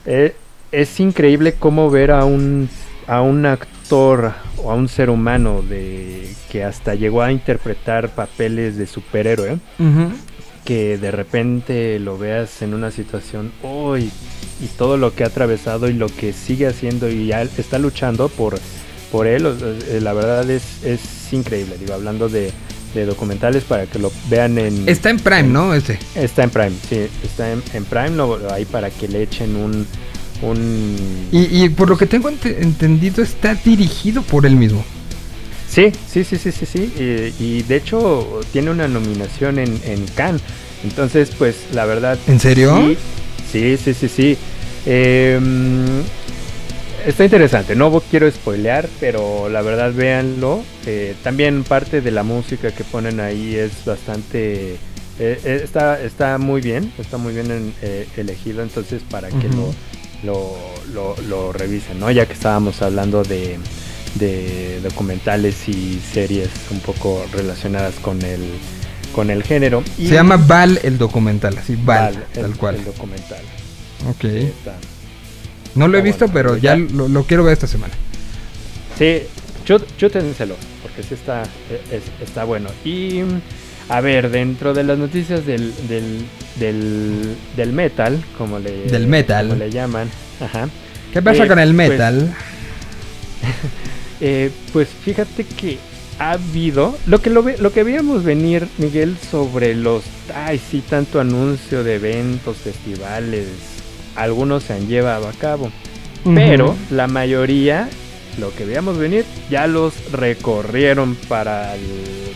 Eh, 0.05 0.35
es 0.71 0.99
increíble 0.99 1.53
cómo 1.57 1.89
ver 1.89 2.11
a 2.11 2.25
un 2.25 2.69
a 3.07 3.21
un 3.21 3.45
actor 3.45 4.33
o 4.57 4.71
a 4.71 4.75
un 4.75 4.87
ser 4.87 5.09
humano 5.09 5.63
de 5.67 6.29
que 6.51 6.63
hasta 6.63 6.93
llegó 6.93 7.23
a 7.23 7.31
interpretar 7.31 8.09
papeles 8.09 8.77
de 8.77 8.85
superhéroe 8.85 9.57
que 10.63 10.99
de 10.99 11.09
repente 11.09 11.97
lo 11.97 12.17
veas 12.19 12.61
en 12.61 12.75
una 12.75 12.91
situación 12.91 13.51
hoy 13.63 14.11
y 14.61 14.67
todo 14.77 14.97
lo 14.97 15.15
que 15.15 15.23
ha 15.23 15.27
atravesado 15.27 15.89
y 15.89 15.93
lo 15.93 16.07
que 16.07 16.33
sigue 16.33 16.67
haciendo 16.67 17.09
y 17.09 17.27
ya 17.27 17.41
está 17.41 17.79
luchando 17.79 18.29
por 18.29 18.59
por 19.11 19.25
él 19.25 19.47
eh, 19.47 19.99
la 20.01 20.13
verdad 20.13 20.47
es 20.49 20.83
es 20.83 21.33
increíble 21.33 21.77
digo 21.79 21.93
hablando 21.95 22.29
de, 22.29 22.51
de 22.93 23.05
documentales 23.05 23.63
para 23.63 23.87
que 23.87 23.97
lo 23.97 24.11
vean 24.29 24.59
en 24.59 24.87
Está 24.87 25.09
en 25.09 25.17
Prime, 25.17 25.43
¿no? 25.43 25.73
Ese. 25.73 25.97
está 26.13 26.43
en 26.43 26.51
Prime 26.51 26.75
sí 26.87 27.07
está 27.23 27.51
en, 27.51 27.63
en 27.73 27.85
Prime 27.85 28.11
lo, 28.11 28.53
ahí 28.53 28.65
para 28.65 28.91
que 28.91 29.07
le 29.07 29.23
echen 29.23 29.55
un 29.55 29.87
un 30.41 31.27
Y, 31.31 31.63
y 31.65 31.69
por 31.69 31.89
lo 31.89 31.97
que 31.97 32.05
tengo 32.05 32.29
ente- 32.29 32.61
entendido, 32.61 33.23
está 33.23 33.55
dirigido 33.55 34.21
por 34.21 34.45
él 34.45 34.55
mismo. 34.55 34.83
Sí, 35.69 35.91
sí, 36.11 36.23
sí, 36.23 36.37
sí, 36.37 36.51
sí, 36.51 36.65
sí. 36.65 37.33
Y, 37.39 37.43
y 37.43 37.63
de 37.63 37.75
hecho 37.75 38.41
tiene 38.51 38.71
una 38.71 38.87
nominación 38.87 39.59
en, 39.59 39.79
en 39.85 40.05
Cannes. 40.15 40.41
Entonces, 40.83 41.29
pues 41.37 41.55
la 41.73 41.85
verdad... 41.85 42.17
¿En 42.27 42.39
serio? 42.39 42.75
Sí, 43.51 43.77
sí, 43.77 43.77
sí, 43.77 43.93
sí. 43.93 44.07
sí. 44.09 44.37
Em, 44.85 45.85
está 47.05 47.23
interesante. 47.25 47.75
No 47.75 48.01
quiero 48.09 48.29
spoilear, 48.31 48.89
pero 48.99 49.49
la 49.49 49.61
verdad 49.61 49.93
véanlo. 49.93 50.63
Eh, 50.85 51.15
también 51.23 51.63
parte 51.63 52.01
de 52.01 52.11
la 52.11 52.23
música 52.23 52.71
que 52.71 52.83
ponen 52.83 53.19
ahí 53.19 53.55
es 53.55 53.71
bastante... 53.85 54.73
eh, 54.73 54.77
eh, 55.19 55.61
está, 55.63 56.01
está 56.01 56.37
muy 56.37 56.61
bien, 56.61 56.91
está 56.97 57.17
muy 57.17 57.33
bien 57.33 57.51
en- 57.51 57.73
eh, 57.81 58.07
elegido. 58.17 58.63
Entonces, 58.63 59.01
para 59.09 59.29
que 59.29 59.47
lo, 59.49 59.73
lo, 60.23 60.55
lo, 60.93 61.15
lo 61.27 61.51
revisen, 61.53 61.99
¿no? 61.99 62.11
Ya 62.11 62.25
que 62.25 62.33
estábamos 62.33 62.81
hablando 62.81 63.23
de, 63.23 63.57
de 64.15 64.81
documentales 64.81 65.67
y 65.69 65.99
series 66.13 66.49
un 66.71 66.79
poco 66.79 67.25
relacionadas 67.31 67.95
con 67.95 68.21
el, 68.23 68.41
con 69.13 69.29
el 69.29 69.43
género. 69.43 69.83
Y 69.97 70.07
Se 70.07 70.15
llama 70.15 70.37
Val 70.37 70.79
el 70.83 70.97
documental, 70.97 71.57
así, 71.57 71.75
Val, 71.75 72.13
Val, 72.15 72.25
tal 72.33 72.45
el- 72.45 72.57
cual. 72.57 72.75
El 72.75 72.85
documental. 72.85 73.41
Ok. 74.09 74.23
Está. 74.25 74.75
No 75.75 75.87
lo 75.87 75.97
he 75.97 76.01
visto, 76.01 76.25
bueno, 76.27 76.33
pero 76.33 76.57
ya 76.57 76.75
ya. 76.75 76.93
lo, 76.93 77.07
lo 77.07 77.23
quiero 77.23 77.43
ver 77.43 77.53
esta 77.53 77.67
semana. 77.67 77.93
Sí, 78.97 79.21
yo, 79.65 79.77
yo 79.97 80.09
ténselo, 80.09 80.55
porque 80.81 81.03
sí 81.03 81.13
está, 81.13 81.43
eh, 81.69 81.81
es- 81.91 82.27
está 82.27 82.43
bueno. 82.43 82.69
Y 82.83 83.21
a 83.89 84.01
ver, 84.01 84.29
dentro 84.29 84.73
de 84.73 84.83
las 84.83 84.97
noticias 84.97 85.45
del, 85.45 85.73
del, 85.87 86.25
del, 86.59 87.35
del 87.57 87.73
metal, 87.73 88.23
como 88.37 88.59
le, 88.59 88.83
Del 88.83 89.07
metal. 89.07 89.47
como 89.49 89.59
le 89.59 89.69
llaman, 89.71 90.09
ajá. 90.39 90.69
¿Qué 91.11 91.21
pasa 91.21 91.45
Eh, 91.45 91.47
con 91.47 91.59
el 91.59 91.75
pues, 91.75 91.89
metal? 91.89 92.33
Eh, 94.21 94.51
pues 94.73 94.89
fíjate 94.89 95.45
que 95.45 95.77
ha 96.19 96.31
habido 96.31 96.97
lo 97.07 97.21
que 97.21 97.29
lo, 97.29 97.41
lo 97.41 97.71
que 97.71 97.83
veíamos 97.83 98.25
venir 98.25 98.67
Miguel 98.77 99.15
sobre 99.31 99.73
los 99.75 100.03
ay 100.35 100.59
sí 100.59 100.83
tanto 100.87 101.21
anuncio 101.21 101.85
de 101.85 101.95
eventos 101.95 102.57
festivales 102.57 103.47
algunos 104.17 104.63
se 104.63 104.73
han 104.73 104.89
llevado 104.89 105.29
a 105.29 105.31
cabo 105.31 105.71
pero 106.35 106.75
la 106.91 107.07
mayoría 107.07 107.87
lo 108.39 108.53
que 108.55 108.65
veíamos 108.65 108.97
venir 108.97 109.25
ya 109.49 109.67
los 109.67 110.11
recorrieron 110.11 111.15
para 111.27 111.75
el, 111.75 111.81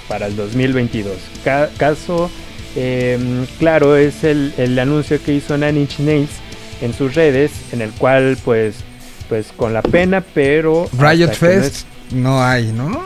para 0.08 0.28
el 0.28 0.36
2022 0.36 1.16
Ca- 1.44 1.70
caso 1.78 2.30
em, 2.76 3.46
claro 3.60 3.96
es 3.96 4.24
el, 4.24 4.54
el 4.58 4.78
anuncio 4.80 5.22
que 5.24 5.34
hizo 5.34 5.58
Nine 5.58 5.82
Inch 5.82 6.00
Nails 6.00 6.30
en 6.82 6.94
sus 6.94 7.16
redes 7.16 7.52
en 7.72 7.82
el 7.82 7.92
cual 7.92 8.38
pues 8.44 8.76
pues 9.30 9.48
con 9.56 9.74
la 9.74 9.82
pena 9.82 10.22
pero 10.34 10.90
Riot 10.98 11.28
no 11.30 11.34
Fest 11.34 11.86
no 12.12 12.44
hay, 12.44 12.72
¿no? 12.72 13.02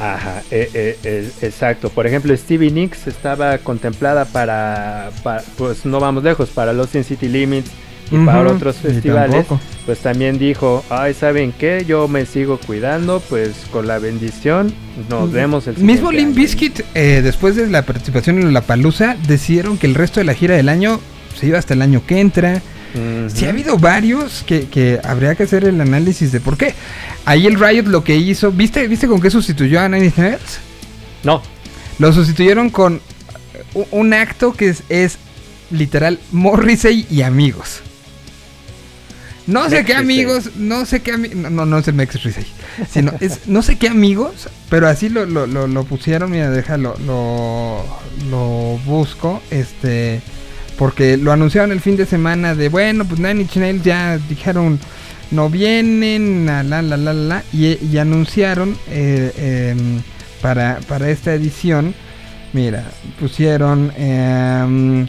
Ajá, 0.00 0.42
eh, 0.52 0.70
eh, 0.74 0.98
eh, 1.04 1.28
exacto. 1.42 1.90
Por 1.90 2.06
ejemplo, 2.06 2.36
Stevie 2.36 2.70
Nicks 2.70 3.08
estaba 3.08 3.58
contemplada 3.58 4.24
para, 4.26 5.10
pa- 5.24 5.42
pues 5.56 5.84
no 5.84 5.98
vamos 5.98 6.22
lejos, 6.22 6.50
para 6.50 6.72
los 6.72 6.90
Sin 6.90 7.02
City 7.02 7.28
Limits 7.28 7.68
y 8.10 8.16
para 8.24 8.52
otros 8.52 8.76
festivales. 8.76 9.46
Pues 9.86 10.00
también 10.00 10.38
dijo, 10.38 10.84
ay, 10.90 11.14
¿saben 11.14 11.52
qué? 11.52 11.84
Yo 11.86 12.08
me 12.08 12.26
sigo 12.26 12.58
cuidando, 12.58 13.20
pues 13.20 13.66
con 13.70 13.86
la 13.86 13.98
bendición 13.98 14.72
nos 15.08 15.32
vemos 15.32 15.66
el 15.66 15.78
Mismo 15.78 16.10
Limp 16.12 16.28
año". 16.28 16.34
Bizkit, 16.34 16.80
eh, 16.94 17.20
después 17.22 17.56
de 17.56 17.66
la 17.68 17.82
participación 17.82 18.40
en 18.40 18.52
la 18.52 18.62
Palusa, 18.62 19.16
decidieron 19.26 19.78
que 19.78 19.86
el 19.86 19.94
resto 19.94 20.20
de 20.20 20.24
la 20.24 20.34
gira 20.34 20.56
del 20.56 20.68
año 20.68 21.00
se 21.38 21.46
iba 21.46 21.58
hasta 21.58 21.74
el 21.74 21.82
año 21.82 22.02
que 22.06 22.20
entra. 22.20 22.62
Ujú. 22.94 23.30
Sí 23.34 23.44
ha 23.44 23.50
habido 23.50 23.78
varios 23.78 24.42
que, 24.46 24.66
que 24.66 24.98
habría 25.04 25.34
que 25.34 25.42
hacer 25.44 25.64
el 25.64 25.80
análisis 25.80 26.32
de 26.32 26.40
por 26.40 26.56
qué. 26.56 26.74
Ahí 27.24 27.46
el 27.46 27.58
Riot 27.58 27.84
lo 27.84 28.02
que 28.04 28.16
hizo, 28.16 28.50
¿viste, 28.50 28.86
¿viste 28.88 29.06
con 29.06 29.20
qué 29.20 29.30
sustituyó 29.30 29.80
a 29.80 29.88
Nine 29.88 30.06
Inch 30.06 30.16
Nails? 30.16 30.58
No, 31.24 31.42
Lo 31.98 32.12
sustituyeron 32.12 32.70
con 32.70 33.00
un 33.90 34.14
acto 34.14 34.52
que 34.52 34.68
es, 34.68 34.82
es 34.88 35.18
literal 35.70 36.18
Morrissey 36.32 37.06
y 37.10 37.22
amigos. 37.22 37.82
No 39.48 39.70
sé 39.70 39.82
qué 39.82 39.94
amigos, 39.94 40.50
no 40.56 40.84
sé 40.84 41.00
qué 41.00 41.12
amigos, 41.12 41.36
no, 41.38 41.48
no, 41.48 41.64
no 41.64 41.78
es 41.78 41.88
el 41.88 41.94
Mex 41.94 42.18
sino 42.90 43.12
es, 43.20 43.48
no 43.48 43.62
sé 43.62 43.78
qué 43.78 43.88
amigos, 43.88 44.50
pero 44.68 44.88
así 44.88 45.08
lo, 45.08 45.24
lo, 45.24 45.46
lo, 45.46 45.66
lo 45.66 45.84
pusieron, 45.84 46.30
mira, 46.30 46.50
déjalo, 46.50 46.94
lo, 47.06 47.82
lo 48.30 48.78
busco, 48.84 49.42
este, 49.50 50.20
porque 50.76 51.16
lo 51.16 51.32
anunciaron 51.32 51.72
el 51.72 51.80
fin 51.80 51.96
de 51.96 52.04
semana 52.04 52.54
de, 52.54 52.68
bueno, 52.68 53.06
pues 53.06 53.20
Nine 53.20 53.40
Inch 53.40 53.56
Nails 53.56 53.82
ya 53.82 54.18
dijeron, 54.28 54.78
no 55.30 55.48
vienen, 55.48 56.44
la, 56.44 56.62
la, 56.62 56.82
la, 56.82 56.98
la, 56.98 57.14
la, 57.14 57.42
y, 57.50 57.82
y 57.82 57.96
anunciaron 57.96 58.76
eh, 58.90 59.72
em, 59.74 60.02
para, 60.42 60.78
para 60.86 61.08
esta 61.08 61.32
edición, 61.32 61.94
mira, 62.52 62.84
pusieron, 63.18 63.92
em, 63.96 65.08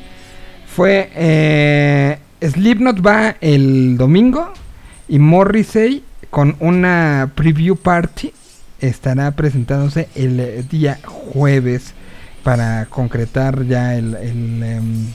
fue, 0.65 1.09
eh, 1.13 2.17
Slipknot 2.41 3.05
va 3.05 3.35
el 3.41 3.97
domingo 3.97 4.53
y 5.07 5.19
Morrissey 5.19 6.03
con 6.29 6.55
una 6.59 7.31
preview 7.35 7.75
party 7.75 8.31
estará 8.79 9.31
presentándose 9.31 10.07
el 10.15 10.39
eh, 10.39 10.63
día 10.69 10.99
jueves 11.03 11.93
para 12.43 12.85
concretar 12.85 13.65
ya 13.65 13.95
el, 13.95 14.15
el, 14.15 14.63
em, 14.63 15.07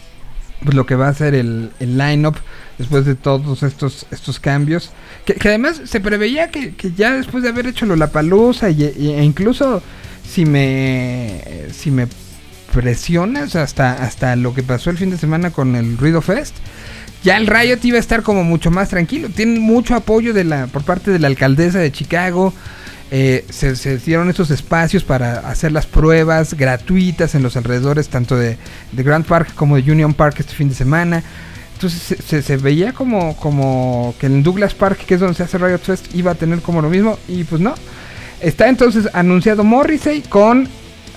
pues 0.63 0.75
lo 0.75 0.85
que 0.87 0.97
va 0.97 1.09
a 1.09 1.15
ser 1.15 1.35
el, 1.35 1.71
el 1.81 1.97
line-up 1.97 2.37
después 2.79 3.07
de 3.07 3.15
todos 3.15 3.63
estos, 3.63 4.07
estos 4.11 4.39
cambios. 4.41 4.91
Que, 5.25 5.37
además 5.49 5.81
se 5.85 6.01
preveía 6.01 6.49
que, 6.51 6.75
que 6.75 6.93
ya 6.93 7.13
después 7.15 7.43
de 7.43 7.51
haber 7.51 7.67
hecho 7.67 7.87
la 7.97 8.09
palusa 8.09 8.69
y, 8.71 8.83
y- 8.99 9.11
e 9.13 9.23
incluso 9.25 9.83
si 10.29 10.45
me 10.45 11.41
si 11.73 11.91
me 11.91 12.07
presionas 12.73 13.55
hasta, 13.57 13.93
hasta 13.93 14.35
lo 14.37 14.53
que 14.53 14.63
pasó 14.65 14.91
el 14.91 14.99
fin 14.99 15.11
de 15.11 15.17
semana 15.19 15.51
con 15.51 15.77
el 15.77 15.97
Ruido 15.97 16.21
Fest, 16.21 16.57
ya 17.25 17.39
el 17.39 17.47
Riot 17.47 17.79
iba 17.83 17.97
a 17.97 18.01
estar 18.01 18.23
como 18.23 18.45
mucho 18.45 18.71
más 18.71 18.91
tranquilo. 18.91 19.31
Tienen 19.31 19.59
mucho 19.59 19.95
apoyo 19.95 20.35
por 20.71 20.85
parte 20.85 21.11
de 21.11 21.19
la 21.19 21.27
alcaldesa 21.27 21.79
de 21.79 21.91
Chicago. 21.91 22.53
Eh, 23.11 23.47
se, 23.49 23.77
se 23.77 23.97
dieron 23.97 24.29
estos 24.29 24.51
espacios 24.51 25.05
para 25.05 25.49
hacer 25.49 25.73
las 25.73 25.87
pruebas 25.87 26.53
gratuitas 26.53 27.35
en 27.35 27.43
los 27.43 27.57
alrededores, 27.57 28.09
tanto 28.09 28.37
de, 28.37 28.59
Grand 28.93 29.25
Park 29.25 29.55
como 29.55 29.77
de 29.77 29.91
Union 29.91 30.13
Park 30.13 30.37
este 30.41 30.53
fin 30.53 30.69
de 30.69 30.75
semana. 30.75 31.23
Entonces 31.73 32.19
se, 32.45 32.57
veía 32.59 32.93
como, 32.93 33.35
como 33.37 34.15
que 34.21 34.27
en 34.27 34.43
Douglas 34.43 34.75
Park, 34.75 34.99
que 35.07 35.15
es 35.15 35.21
donde 35.21 35.35
se 35.35 35.45
hace 35.45 35.57
Riot 35.57 35.79
Fest, 35.79 36.15
iba 36.15 36.33
a 36.33 36.35
tener 36.35 36.61
como 36.61 36.83
lo 36.83 36.91
mismo. 36.91 37.19
Y 37.27 37.45
pues 37.45 37.61
no. 37.61 37.75
Está 38.43 38.69
entonces 38.69 39.09
anunciado 39.15 39.65
Morrissey 39.65 40.21
con... 40.21 40.69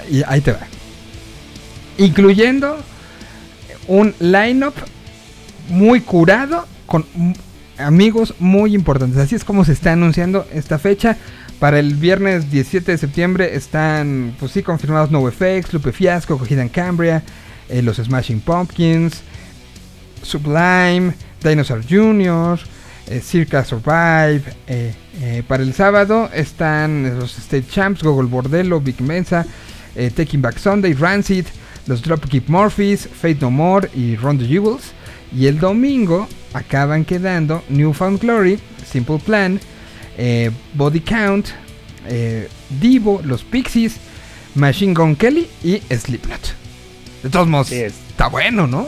Y 0.09 0.23
ahí 0.25 0.39
te 0.39 0.53
va. 0.53 0.59
Incluyendo 1.97 2.77
un 3.87 4.15
lineup 4.19 4.75
muy 5.69 6.01
curado 6.01 6.65
con 6.85 7.05
amigos 7.77 8.33
muy 8.39 8.75
importantes. 8.75 9.19
Así 9.19 9.35
es 9.35 9.43
como 9.43 9.65
se 9.65 9.73
está 9.73 9.93
anunciando 9.93 10.47
esta 10.53 10.79
fecha. 10.79 11.17
Para 11.59 11.79
el 11.79 11.95
viernes 11.95 12.51
17 12.51 12.91
de 12.91 12.97
septiembre 12.97 13.55
están, 13.55 14.35
pues 14.39 14.51
sí, 14.51 14.61
confirmados 14.61 15.09
NoFX, 15.09 15.73
Lupe 15.73 15.91
Fiasco, 15.91 16.37
Cogida 16.37 16.61
en 16.61 16.69
Cambria, 16.69 17.23
eh, 17.67 17.81
los 17.81 17.97
Smashing 17.97 18.41
Pumpkins, 18.41 19.21
Sublime, 20.21 21.13
Dinosaur 21.43 21.81
Jr., 21.87 22.59
eh, 23.07 23.21
Circa 23.21 23.65
Survive. 23.65 24.43
eh, 24.67 25.43
para 25.47 25.63
el 25.63 25.73
sábado 25.73 26.29
están 26.31 27.19
los 27.19 27.39
State 27.39 27.65
Champs, 27.71 28.03
Gogol 28.03 28.27
Bordello, 28.27 28.79
Big 28.79 29.01
Mensa, 29.01 29.45
Taking 30.15 30.43
Back 30.43 30.59
Sunday, 30.59 30.93
Rancid, 30.93 31.45
los 31.87 32.03
Dropkick 32.03 32.47
Murphys, 32.47 33.07
Fate 33.07 33.39
No 33.41 33.49
More 33.49 33.89
y 33.95 34.15
Ron 34.15 34.37
the 34.37 34.45
Jewels. 34.45 34.93
Y 35.35 35.47
el 35.47 35.59
domingo 35.59 36.27
acaban 36.53 37.05
quedando 37.05 37.63
Newfound 37.69 38.19
Glory, 38.19 38.59
Simple 38.89 39.19
Plan, 39.19 39.59
eh, 40.17 40.51
Body 40.73 41.01
Count, 41.01 41.47
eh, 42.07 42.47
Divo, 42.69 43.21
los 43.23 43.43
Pixies, 43.43 43.97
Machine 44.55 44.93
Gun 44.93 45.15
Kelly 45.15 45.47
y 45.63 45.79
Slipknot. 45.95 46.55
De 47.23 47.29
todos 47.29 47.47
modos, 47.47 47.67
Sí, 47.67 47.75
es. 47.75 47.93
está 48.09 48.27
bueno, 48.27 48.67
¿no? 48.67 48.87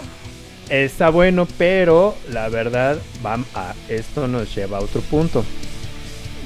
Está 0.70 1.10
bueno, 1.10 1.48
pero 1.58 2.16
la 2.32 2.48
verdad, 2.48 3.00
vam- 3.24 3.46
a 3.56 3.74
esto 3.90 4.28
nos 4.28 4.54
lleva 4.56 4.78
a 4.78 4.82
otro 4.82 5.02
punto. 5.02 5.44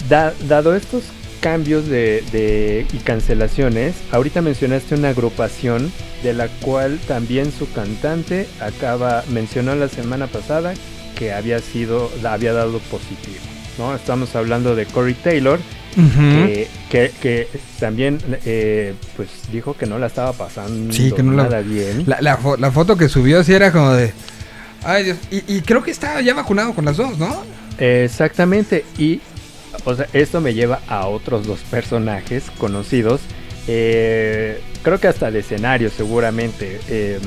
Da- 0.10 0.34
dado 0.48 0.76
estos 0.76 1.04
cambios 1.44 1.88
de, 1.90 2.24
de- 2.32 2.88
y 2.94 2.98
cancelaciones, 3.00 3.96
ahorita 4.14 4.42
mencionaste 4.42 4.96
una 4.96 5.10
agrupación 5.10 5.92
de 6.24 6.34
la 6.34 6.48
cual 6.48 7.00
también 7.06 7.52
su 7.52 7.70
cantante 7.74 8.48
acaba 8.62 9.24
mencionó 9.30 9.76
la 9.76 9.90
semana 9.90 10.28
pasada 10.28 10.74
que 11.20 11.34
había 11.34 11.60
sido 11.60 12.10
había 12.24 12.54
dado 12.54 12.80
positivo. 12.80 13.44
¿no? 13.78 13.94
Estamos 13.94 14.34
hablando 14.38 14.74
de 14.76 14.86
Corey 14.86 15.16
Taylor, 15.16 15.60
que, 15.96 16.68
que- 16.90 17.12
que 17.22 17.48
también 17.80 18.20
eh, 18.46 18.94
pues 19.18 19.28
dijo 19.52 19.76
que 19.76 19.86
no 19.86 20.00
la 20.00 20.08
estaba 20.08 20.32
pasando 20.34 20.94
Sí, 20.94 21.12
que 21.12 21.24
no 21.24 21.34
la- 21.34 21.44
nada 21.44 21.60
bien. 21.60 22.04
La, 22.08 22.22
la 22.22 22.40
fo- 22.40 22.58
la 22.58 22.72
foto 22.72 22.96
que 22.96 23.10
subió 23.10 23.44
sí 23.44 23.54
era 23.54 23.72
como 23.74 23.92
de... 23.92 24.14
Ay 24.86 25.04
Dios, 25.04 25.18
y, 25.30 25.44
y 25.58 25.62
creo 25.62 25.84
que 25.84 25.92
estaba 25.92 26.22
ya 26.22 26.34
vacunado 26.34 26.74
con 26.74 26.86
las 26.86 26.96
dos, 26.98 27.18
¿no? 27.20 27.44
Exactamente, 27.78 28.86
y 28.98 29.20
o 29.86 29.96
sea, 29.96 30.08
esto 30.14 30.42
me 30.42 30.54
lleva 30.54 30.80
a 30.88 31.08
otros 31.08 31.46
dos 31.48 31.60
personajes 31.70 32.44
conocidos. 32.58 33.22
eh, 33.68 34.60
creo 34.84 35.00
que 35.00 35.08
hasta 35.08 35.32
de 35.32 35.40
escenario 35.40 35.90
seguramente. 35.90 36.80
Eh, 36.90 37.18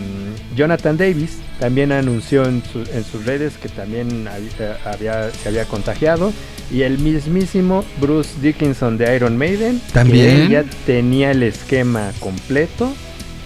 Jonathan 0.54 0.96
Davis 0.98 1.38
también 1.58 1.90
anunció 1.92 2.44
en, 2.44 2.62
su- 2.70 2.84
en 2.92 3.04
sus 3.04 3.24
redes 3.24 3.54
que 3.56 3.68
también 3.70 4.28
eh, 4.58 4.74
había, 4.84 5.30
se 5.30 5.48
había 5.48 5.64
contagiado. 5.64 6.32
Y 6.70 6.82
el 6.82 6.98
mismísimo 6.98 7.84
Bruce 8.00 8.30
Dickinson 8.42 8.98
de 8.98 9.14
Iron 9.16 9.36
Maiden, 9.38 9.80
También. 9.92 10.48
que 10.48 10.52
ya 10.52 10.64
tenía 10.84 11.30
el 11.30 11.42
esquema 11.44 12.10
completo, 12.20 12.92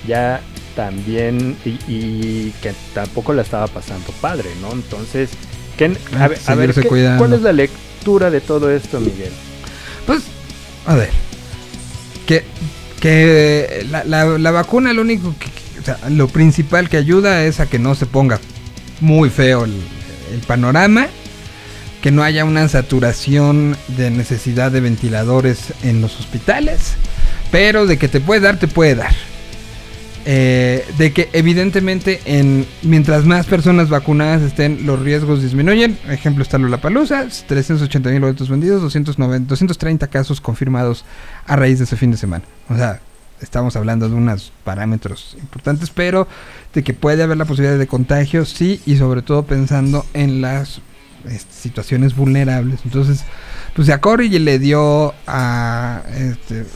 ya 0.08 0.40
también, 0.74 1.56
y, 1.64 1.70
y 1.86 2.54
que 2.62 2.72
tampoco 2.94 3.34
la 3.34 3.42
estaba 3.42 3.66
pasando 3.66 4.06
padre, 4.20 4.48
¿no? 4.62 4.72
Entonces, 4.72 5.30
¿qué- 5.76 5.92
Ah, 6.16 6.24
a 6.24 6.28
ver, 6.28 6.38
a 6.46 6.54
ver, 6.54 6.74
¿qué-. 6.74 6.88
¿cuál 7.18 7.32
es 7.34 7.42
la 7.42 7.52
lectura 7.52 7.80
de 8.04 8.40
todo 8.40 8.70
esto, 8.70 8.98
Miguel? 9.00 9.32
Pues, 10.06 10.22
a 10.86 10.94
ver. 10.94 11.10
Que, 12.26 12.44
que 13.00 13.86
la, 13.90 14.04
la- 14.04 14.38
la 14.38 14.50
vacuna 14.50 14.92
lo 14.92 15.02
único 15.02 15.34
que- 15.38 15.80
o 15.80 15.84
sea, 15.84 15.98
lo 16.10 16.28
principal 16.28 16.88
que 16.88 16.96
ayuda 16.96 17.44
es 17.44 17.60
a 17.60 17.66
que 17.66 17.78
no 17.78 17.94
se 17.94 18.06
ponga 18.06 18.38
muy 19.00 19.30
feo 19.30 19.64
el, 19.64 19.74
el 20.32 20.40
panorama. 20.40 21.06
Que 22.02 22.10
no 22.10 22.22
haya 22.22 22.46
una 22.46 22.66
saturación 22.66 23.76
de 23.88 24.10
necesidad 24.10 24.72
de 24.72 24.80
ventiladores 24.80 25.58
en 25.82 26.00
los 26.00 26.18
hospitales. 26.18 26.94
Pero 27.50 27.84
de 27.86 27.98
que 27.98 28.08
te 28.08 28.20
puede 28.20 28.40
dar, 28.40 28.58
te 28.58 28.68
puede 28.68 28.94
dar. 28.94 29.14
Eh, 30.26 30.84
de 30.98 31.12
que 31.12 31.30
evidentemente 31.32 32.20
en 32.26 32.66
mientras 32.82 33.24
más 33.24 33.46
personas 33.46 33.88
vacunadas 33.88 34.42
estén 34.42 34.84
los 34.84 35.00
riesgos 35.00 35.42
disminuyen. 35.42 35.98
Ejemplo 36.08 36.42
está 36.42 36.58
Lollapalooza 36.58 37.26
380 37.46 38.10
mil 38.10 38.20
boletos 38.20 38.50
vendidos 38.50 38.82
290, 38.82 39.48
230 39.48 40.06
casos 40.08 40.40
confirmados 40.42 41.06
a 41.46 41.56
raíz 41.56 41.78
de 41.78 41.84
ese 41.84 41.96
fin 41.96 42.10
de 42.10 42.18
semana. 42.18 42.44
O 42.68 42.76
sea 42.76 43.00
estamos 43.40 43.76
hablando 43.76 44.10
de 44.10 44.14
unos 44.14 44.52
parámetros 44.62 45.38
importantes 45.40 45.88
pero 45.88 46.28
de 46.74 46.82
que 46.82 46.92
puede 46.92 47.22
haber 47.22 47.38
la 47.38 47.46
posibilidad 47.46 47.78
de 47.78 47.86
contagio 47.86 48.44
sí 48.44 48.82
y 48.84 48.96
sobre 48.96 49.22
todo 49.22 49.44
pensando 49.44 50.04
en 50.12 50.42
las 50.42 50.82
este, 51.24 51.54
situaciones 51.54 52.14
vulnerables. 52.14 52.80
Entonces 52.84 53.24
pues 53.74 53.88
a 53.88 54.02
Corey 54.02 54.28
le 54.28 54.58
dio 54.58 55.14
a, 55.26 56.02
este, 56.14 56.66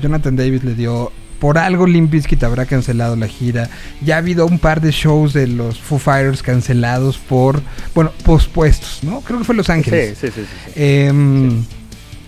Jonathan 0.00 0.34
Davis 0.34 0.64
le 0.64 0.74
dio 0.74 1.12
por 1.40 1.58
algo 1.58 1.86
Limp 1.86 2.10
Bizkit 2.10 2.42
habrá 2.42 2.66
cancelado 2.66 3.14
la 3.16 3.28
gira. 3.28 3.68
Ya 4.02 4.16
ha 4.16 4.18
habido 4.18 4.46
un 4.46 4.58
par 4.58 4.80
de 4.80 4.90
shows 4.90 5.32
de 5.32 5.46
los 5.46 5.78
Foo 5.78 5.98
Fighters 5.98 6.42
cancelados 6.42 7.18
por, 7.18 7.62
bueno, 7.94 8.12
pospuestos, 8.24 9.00
¿no? 9.02 9.20
Creo 9.20 9.38
que 9.38 9.44
fue 9.44 9.54
Los 9.54 9.70
Ángeles. 9.70 10.18
Sí, 10.18 10.26
sí, 10.28 10.32
sí, 10.34 10.42
sí, 10.42 10.46
sí. 10.66 10.72
Em, 10.76 11.64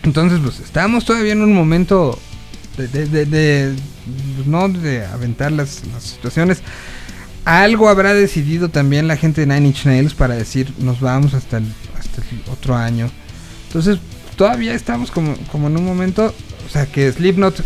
Entonces, 0.03 0.39
pues 0.43 0.61
estamos 0.61 1.05
todavía 1.05 1.33
en 1.33 1.43
un 1.43 1.53
momento 1.55 2.19
de, 2.79 2.89
de- 2.89 3.07
de- 3.07 3.27
de, 3.27 3.75
no 4.47 4.69
de 4.69 5.05
aventar 5.05 5.53
las, 5.53 5.83
las 5.93 6.03
situaciones. 6.05 6.63
Algo 7.45 7.89
habrá 7.89 8.15
decidido 8.15 8.69
también 8.69 9.09
la 9.09 9.17
gente 9.17 9.45
de 9.45 9.47
Nine 9.53 9.69
Inch 9.69 9.85
Nails 9.87 10.15
para 10.15 10.35
decir 10.35 10.73
nos 10.79 11.01
vamos 11.01 11.35
hasta 11.35 11.59
el, 11.59 11.65
hasta 11.99 12.23
el 12.23 12.43
otro 12.53 12.77
año. 12.77 13.11
Entonces, 13.67 13.99
todavía 14.37 14.75
estamos 14.75 15.11
como, 15.11 15.35
como 15.51 15.67
en 15.69 15.77
un 15.77 15.85
momento, 15.85 16.35
o 16.67 16.69
sea, 16.71 16.87
que 16.87 17.11
Slipknot 17.13 17.63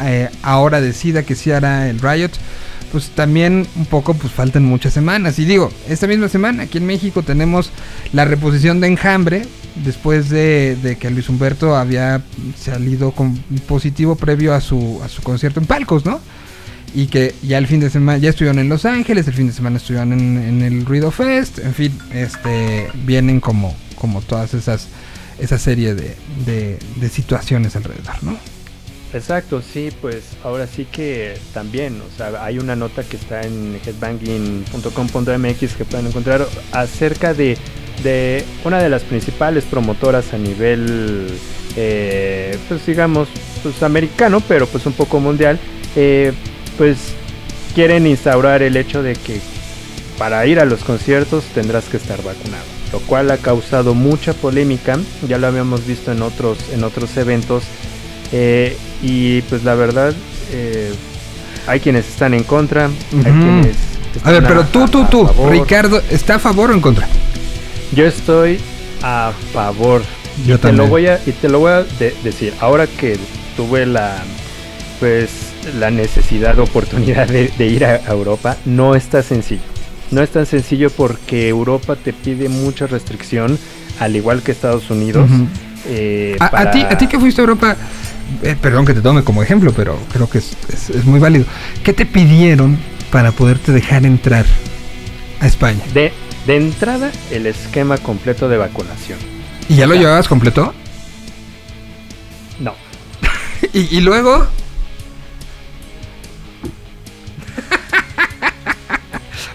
eh, 0.00 0.30
ahora 0.42 0.80
decida 0.80 1.22
que 1.22 1.34
sí 1.34 1.50
hará 1.50 1.88
el 1.88 2.00
Riot. 2.00 2.32
Pues 2.92 3.10
también 3.10 3.66
un 3.74 3.86
poco 3.86 4.14
pues 4.14 4.32
faltan 4.32 4.64
muchas 4.64 4.94
semanas. 4.94 5.38
Y 5.38 5.44
digo, 5.44 5.70
esta 5.88 6.06
misma 6.06 6.28
semana 6.28 6.64
aquí 6.64 6.78
en 6.78 6.86
México 6.86 7.22
tenemos 7.22 7.70
la 8.12 8.24
reposición 8.24 8.80
de 8.80 8.88
Enjambre. 8.88 9.42
Después 9.84 10.30
de, 10.30 10.96
que 10.98 11.10
Luis 11.10 11.28
Humberto 11.28 11.76
había 11.76 12.22
salido 12.58 13.10
con 13.10 13.36
positivo 13.68 14.16
previo 14.16 14.54
a 14.54 14.60
su, 14.62 15.02
a 15.04 15.08
su 15.08 15.20
concierto 15.22 15.60
en 15.60 15.66
Palcos, 15.66 16.06
¿no? 16.06 16.20
y 16.94 17.08
que 17.08 17.34
ya 17.42 17.58
el 17.58 17.66
fin 17.66 17.80
de 17.80 17.90
semana, 17.90 18.16
ya 18.16 18.30
estuvieron 18.30 18.58
en 18.58 18.70
Los 18.70 18.86
Ángeles, 18.86 19.28
el 19.28 19.34
fin 19.34 19.48
de 19.48 19.52
semana 19.52 19.76
estuvieron 19.76 20.14
en, 20.14 20.38
en 20.38 20.62
el 20.62 20.86
Ruido 20.86 21.10
Fest, 21.10 21.58
en 21.58 21.74
fin, 21.74 21.98
este, 22.14 22.88
vienen 23.04 23.38
como, 23.40 23.76
como 23.96 24.22
todas 24.22 24.54
esas, 24.54 24.88
esa 25.38 25.58
serie 25.58 25.94
de, 25.94 26.16
de, 26.46 26.78
de 26.96 27.08
situaciones 27.10 27.76
alrededor, 27.76 28.22
¿no? 28.22 28.38
Exacto, 29.12 29.62
sí, 29.62 29.90
pues 30.00 30.24
ahora 30.42 30.66
sí 30.66 30.84
que 30.84 31.38
también, 31.54 32.00
o 32.00 32.16
sea, 32.16 32.44
hay 32.44 32.58
una 32.58 32.74
nota 32.74 33.02
que 33.04 33.16
está 33.16 33.42
en 33.42 33.80
headbanging.com.mx 33.84 35.74
que 35.74 35.84
pueden 35.84 36.08
encontrar 36.08 36.46
acerca 36.72 37.32
de, 37.32 37.56
de 38.02 38.44
una 38.64 38.82
de 38.82 38.88
las 38.88 39.04
principales 39.04 39.64
promotoras 39.64 40.34
a 40.34 40.38
nivel, 40.38 41.28
eh, 41.76 42.58
pues 42.68 42.84
digamos, 42.84 43.28
pues 43.62 43.82
americano, 43.82 44.42
pero 44.46 44.66
pues 44.66 44.84
un 44.86 44.92
poco 44.92 45.20
mundial, 45.20 45.58
eh, 45.94 46.32
pues 46.76 46.98
quieren 47.74 48.06
instaurar 48.06 48.62
el 48.62 48.76
hecho 48.76 49.02
de 49.02 49.14
que 49.14 49.40
para 50.18 50.44
ir 50.46 50.58
a 50.58 50.64
los 50.64 50.82
conciertos 50.82 51.44
tendrás 51.54 51.84
que 51.84 51.96
estar 51.96 52.22
vacunado, 52.22 52.64
lo 52.92 52.98
cual 53.00 53.30
ha 53.30 53.36
causado 53.36 53.94
mucha 53.94 54.34
polémica, 54.34 54.98
ya 55.28 55.38
lo 55.38 55.46
habíamos 55.46 55.86
visto 55.86 56.10
en 56.10 56.22
otros, 56.22 56.58
en 56.72 56.84
otros 56.84 57.16
eventos. 57.16 57.62
Eh, 58.32 58.76
y 59.02 59.42
pues 59.42 59.64
la 59.64 59.74
verdad, 59.74 60.14
eh, 60.52 60.92
hay 61.66 61.80
quienes 61.80 62.06
están 62.08 62.34
en 62.34 62.44
contra, 62.44 62.86
hay 62.86 63.22
quienes 63.32 63.76
A 64.24 64.30
ver, 64.30 64.44
pero 64.44 64.64
tú, 64.66 64.86
tú, 64.88 65.02
a 65.02 65.10
tú, 65.10 65.26
favor. 65.26 65.52
Ricardo, 65.52 66.02
¿está 66.10 66.36
a 66.36 66.38
favor 66.38 66.70
o 66.70 66.74
en 66.74 66.80
contra? 66.80 67.06
Yo 67.92 68.04
estoy 68.06 68.58
a 69.02 69.32
favor. 69.52 70.02
Yo 70.46 70.56
y 70.56 70.58
te 70.58 70.72
lo 70.72 70.84
también. 70.84 70.90
voy 70.90 71.06
a 71.06 71.20
y 71.26 71.32
te 71.32 71.48
lo 71.48 71.60
voy 71.60 71.72
a 71.72 71.82
de- 71.82 72.14
decir. 72.22 72.52
Ahora 72.60 72.86
que 72.86 73.16
tuve 73.56 73.86
la 73.86 74.16
pues 75.00 75.30
la 75.78 75.90
necesidad, 75.90 76.58
oportunidad 76.58 77.26
de, 77.28 77.50
de 77.58 77.66
ir 77.66 77.84
a, 77.84 77.96
Europa, 78.12 78.56
no 78.64 78.94
está 78.94 79.22
sencillo. 79.22 79.60
No 80.10 80.22
es 80.22 80.30
tan 80.30 80.46
sencillo 80.46 80.90
porque 80.90 81.48
Europa 81.48 81.96
te 81.96 82.12
pide 82.12 82.48
mucha 82.48 82.86
restricción, 82.86 83.58
al 83.98 84.14
igual 84.14 84.42
que 84.42 84.52
Estados 84.52 84.88
Unidos. 84.90 85.28
Eh, 85.88 86.36
A, 86.40 86.70
ti, 86.70 86.82
a 86.82 86.96
ti 86.96 87.06
que 87.08 87.18
fuiste 87.18 87.40
a 87.40 87.44
Europa, 87.44 87.76
eh, 88.42 88.56
perdón 88.60 88.84
que 88.86 88.94
te 88.94 89.00
tome 89.00 89.22
como 89.24 89.42
ejemplo, 89.42 89.72
pero 89.74 89.98
creo 90.12 90.28
que 90.28 90.38
es, 90.38 90.56
es- 90.72 90.90
es 90.90 91.04
muy 91.04 91.20
válido. 91.20 91.44
¿Qué 91.84 91.92
te 91.92 92.06
pidieron 92.06 92.78
para 93.10 93.32
poderte 93.32 93.72
dejar 93.72 94.04
entrar 94.06 94.44
a 95.40 95.46
España? 95.46 95.80
de, 95.94 96.12
de 96.46 96.56
entrada, 96.56 97.10
el 97.30 97.46
esquema 97.46 97.98
completo 97.98 98.48
de 98.48 98.56
vacunación. 98.56 99.18
¿Y 99.68 99.76
ya 99.76 99.86
lo 99.86 99.94
Ya. 99.94 100.00
llevabas 100.02 100.28
completo? 100.28 100.72
No. 102.60 102.74
¿Y, 103.72 103.96
y 103.96 104.00
luego? 104.00 104.46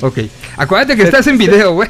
Ok, 0.01 0.17
acuérdate 0.57 0.95
que 0.95 1.03
Se- 1.03 1.07
estás 1.09 1.27
en 1.27 1.37
video, 1.37 1.73
güey. 1.73 1.89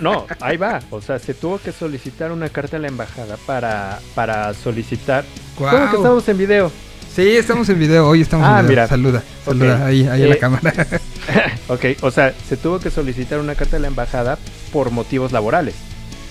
No, 0.00 0.26
ahí 0.40 0.56
va. 0.56 0.80
O 0.90 1.00
sea, 1.02 1.18
se 1.18 1.34
tuvo 1.34 1.58
que 1.58 1.72
solicitar 1.72 2.32
una 2.32 2.48
carta 2.48 2.76
a 2.76 2.80
la 2.80 2.88
embajada 2.88 3.36
para, 3.46 3.98
para 4.14 4.54
solicitar. 4.54 5.24
Guau. 5.58 5.70
¿Cómo 5.76 5.90
que 5.90 5.96
estamos 5.96 6.28
en 6.28 6.38
video? 6.38 6.72
Sí, 7.14 7.28
estamos 7.36 7.68
en 7.68 7.78
video, 7.78 8.08
hoy 8.08 8.22
estamos 8.22 8.46
Ah, 8.48 8.60
en 8.60 8.66
video. 8.66 8.68
mira. 8.68 8.86
Saluda, 8.88 9.22
saluda 9.44 9.84
ahí, 9.86 10.06
ahí 10.06 10.22
a 10.22 10.26
la 10.28 10.34
Eh, 10.34 10.38
cámara. 10.38 10.72
ok, 11.68 11.84
o 12.02 12.10
sea, 12.10 12.32
se 12.48 12.56
tuvo 12.56 12.78
que 12.78 12.90
solicitar 12.90 13.38
una 13.40 13.54
carta 13.54 13.76
a 13.76 13.80
la 13.80 13.88
embajada 13.88 14.38
por 14.72 14.90
motivos 14.92 15.32
laborales, 15.32 15.74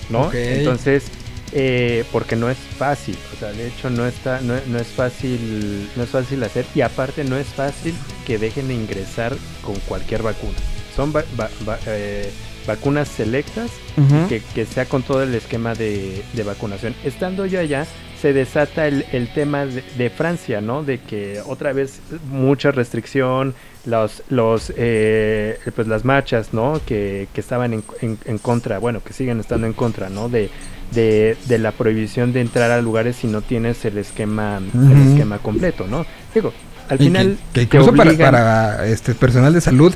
¿no? 0.08 0.22
Ok. 0.22 0.34
Entonces, 0.34 1.04
eh, 1.52 2.04
porque 2.12 2.36
no 2.36 2.48
es 2.50 2.56
fácil, 2.58 3.16
o 3.34 3.38
sea, 3.38 3.50
de 3.52 3.66
hecho 3.68 3.90
no 3.90 4.06
está, 4.06 4.40
no, 4.40 4.54
no 4.68 4.78
es 4.78 4.86
fácil, 4.88 5.88
no 5.96 6.04
es 6.04 6.10
fácil 6.10 6.42
hacer 6.44 6.64
y 6.74 6.80
aparte 6.82 7.24
no 7.24 7.36
es 7.36 7.46
fácil 7.48 7.94
que 8.26 8.38
dejen 8.38 8.70
ingresar 8.70 9.34
con 9.62 9.74
cualquier 9.88 10.22
vacuna. 10.22 10.58
Son 10.94 11.12
va- 11.14 11.24
va- 11.38 11.50
va- 11.68 11.78
eh, 11.86 12.30
vacunas 12.66 13.08
selectas 13.08 13.70
Ujú. 13.96 14.28
que, 14.28 14.42
que 14.54 14.66
sea 14.66 14.84
con 14.86 15.02
todo 15.02 15.22
el 15.22 15.34
esquema 15.34 15.74
de, 15.74 16.22
de 16.34 16.42
vacunación. 16.42 16.94
Estando 17.04 17.46
yo 17.46 17.58
allá, 17.60 17.86
se 18.20 18.32
desata 18.34 18.86
el, 18.86 19.06
el 19.12 19.32
tema 19.32 19.64
de, 19.64 19.82
de 19.96 20.10
Francia, 20.10 20.60
¿no? 20.60 20.82
De 20.84 20.98
que 21.00 21.40
otra 21.46 21.72
vez 21.72 22.00
mucha 22.30 22.70
restricción, 22.70 23.54
los, 23.86 24.22
los, 24.28 24.72
eh, 24.76 25.58
pues 25.74 25.88
las 25.88 26.04
marchas, 26.04 26.52
¿no? 26.52 26.80
Que, 26.86 27.28
que 27.32 27.40
estaban 27.40 27.72
en, 27.72 27.82
en- 28.02 28.18
en 28.26 28.36
contra, 28.38 28.78
bueno, 28.78 29.02
que 29.02 29.14
siguen 29.14 29.40
estando 29.40 29.66
en 29.66 29.72
contra, 29.72 30.10
¿no? 30.10 30.28
De, 30.28 30.50
de, 30.92 31.36
de 31.46 31.58
la 31.58 31.72
prohibición 31.72 32.32
de 32.32 32.40
entrar 32.40 32.70
a 32.70 32.80
lugares 32.82 33.16
si 33.16 33.26
no 33.26 33.42
tienes 33.42 33.84
el 33.84 33.98
esquema, 33.98 34.58
el 34.74 35.08
esquema 35.12 35.38
completo, 35.38 35.86
¿no? 35.86 36.04
Digo, 36.34 36.52
al 36.88 37.00
Y 37.00 37.04
final... 37.04 37.38
que, 37.52 37.62
incluso 37.62 37.94
para, 37.94 38.10
obligan- 38.12 38.30
para, 38.30 38.86
este 38.86 39.14
personal 39.14 39.52
de 39.52 39.60
salud 39.60 39.94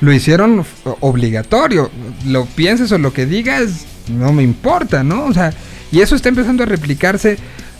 lo 0.00 0.12
hicieron 0.12 0.64
obligatorio. 1.00 1.90
Lo 2.26 2.46
pienses 2.46 2.92
o 2.92 2.98
lo 2.98 3.12
que 3.12 3.26
digas, 3.26 3.84
no 4.08 4.32
me 4.32 4.42
importa, 4.42 5.02
¿no? 5.02 5.24
O 5.26 5.32
sea, 5.32 5.52
y 5.90 6.00
eso 6.00 6.14
está 6.14 6.28
empezando 6.28 6.62
a 6.62 6.66
replicarse. 6.66 7.38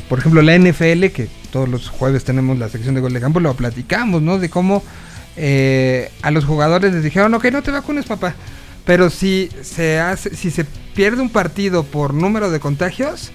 Por 0.08 0.18
ejemplo, 0.18 0.42
la 0.42 0.58
NFL, 0.58 1.06
que 1.14 1.28
todos 1.52 1.68
los 1.68 1.88
jueves 1.88 2.24
tenemos 2.24 2.58
la 2.58 2.68
sección 2.68 2.94
de 2.94 3.00
gol 3.00 3.12
de 3.12 3.20
campo, 3.20 3.40
lo 3.40 3.54
platicamos, 3.54 4.22
¿no? 4.22 4.38
De 4.38 4.48
cómo 4.48 4.82
eh, 5.36 6.10
a 6.22 6.30
los 6.30 6.44
jugadores 6.44 6.92
les 6.92 7.04
dijeron, 7.04 7.32
ok, 7.34 7.44
no 7.52 7.62
te 7.62 7.70
vacunes, 7.70 8.06
papá. 8.06 8.34
Pero 8.88 9.10
si 9.10 9.50
se 9.60 10.00
hace, 10.00 10.34
si 10.34 10.50
se 10.50 10.64
pierde 10.64 11.20
un 11.20 11.28
partido 11.28 11.84
por 11.84 12.14
número 12.14 12.50
de 12.50 12.58
contagios, 12.58 13.32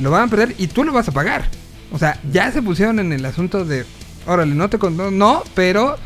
lo 0.00 0.10
van 0.10 0.24
a 0.24 0.26
perder 0.26 0.56
y 0.58 0.66
tú 0.66 0.82
lo 0.82 0.92
vas 0.92 1.06
a 1.06 1.12
pagar. 1.12 1.48
O 1.92 1.98
sea, 2.00 2.20
ya 2.32 2.50
se 2.50 2.60
pusieron 2.60 2.98
en 2.98 3.12
el 3.12 3.24
asunto 3.24 3.64
de, 3.64 3.84
órale, 4.26 4.52
no 4.52 4.68
te 4.68 4.78
no, 4.90 5.12
no, 5.12 5.44
pero 5.54 5.96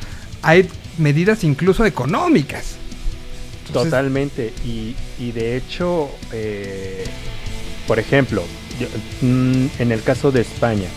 hay 0.42 0.68
medidas 0.98 1.44
incluso 1.44 1.86
económicas. 1.86 2.76
Totalmente. 3.72 4.52
Y, 4.66 4.94
y 5.18 5.32
de 5.32 5.56
hecho, 5.56 6.10
eh, 6.30 7.06
por 7.86 7.98
ejemplo, 7.98 8.42
yo- 8.78 8.88
mm, 9.26 9.66
en 9.78 9.92
el 9.92 10.02
caso 10.02 10.30
de 10.30 10.42
España, 10.42 10.88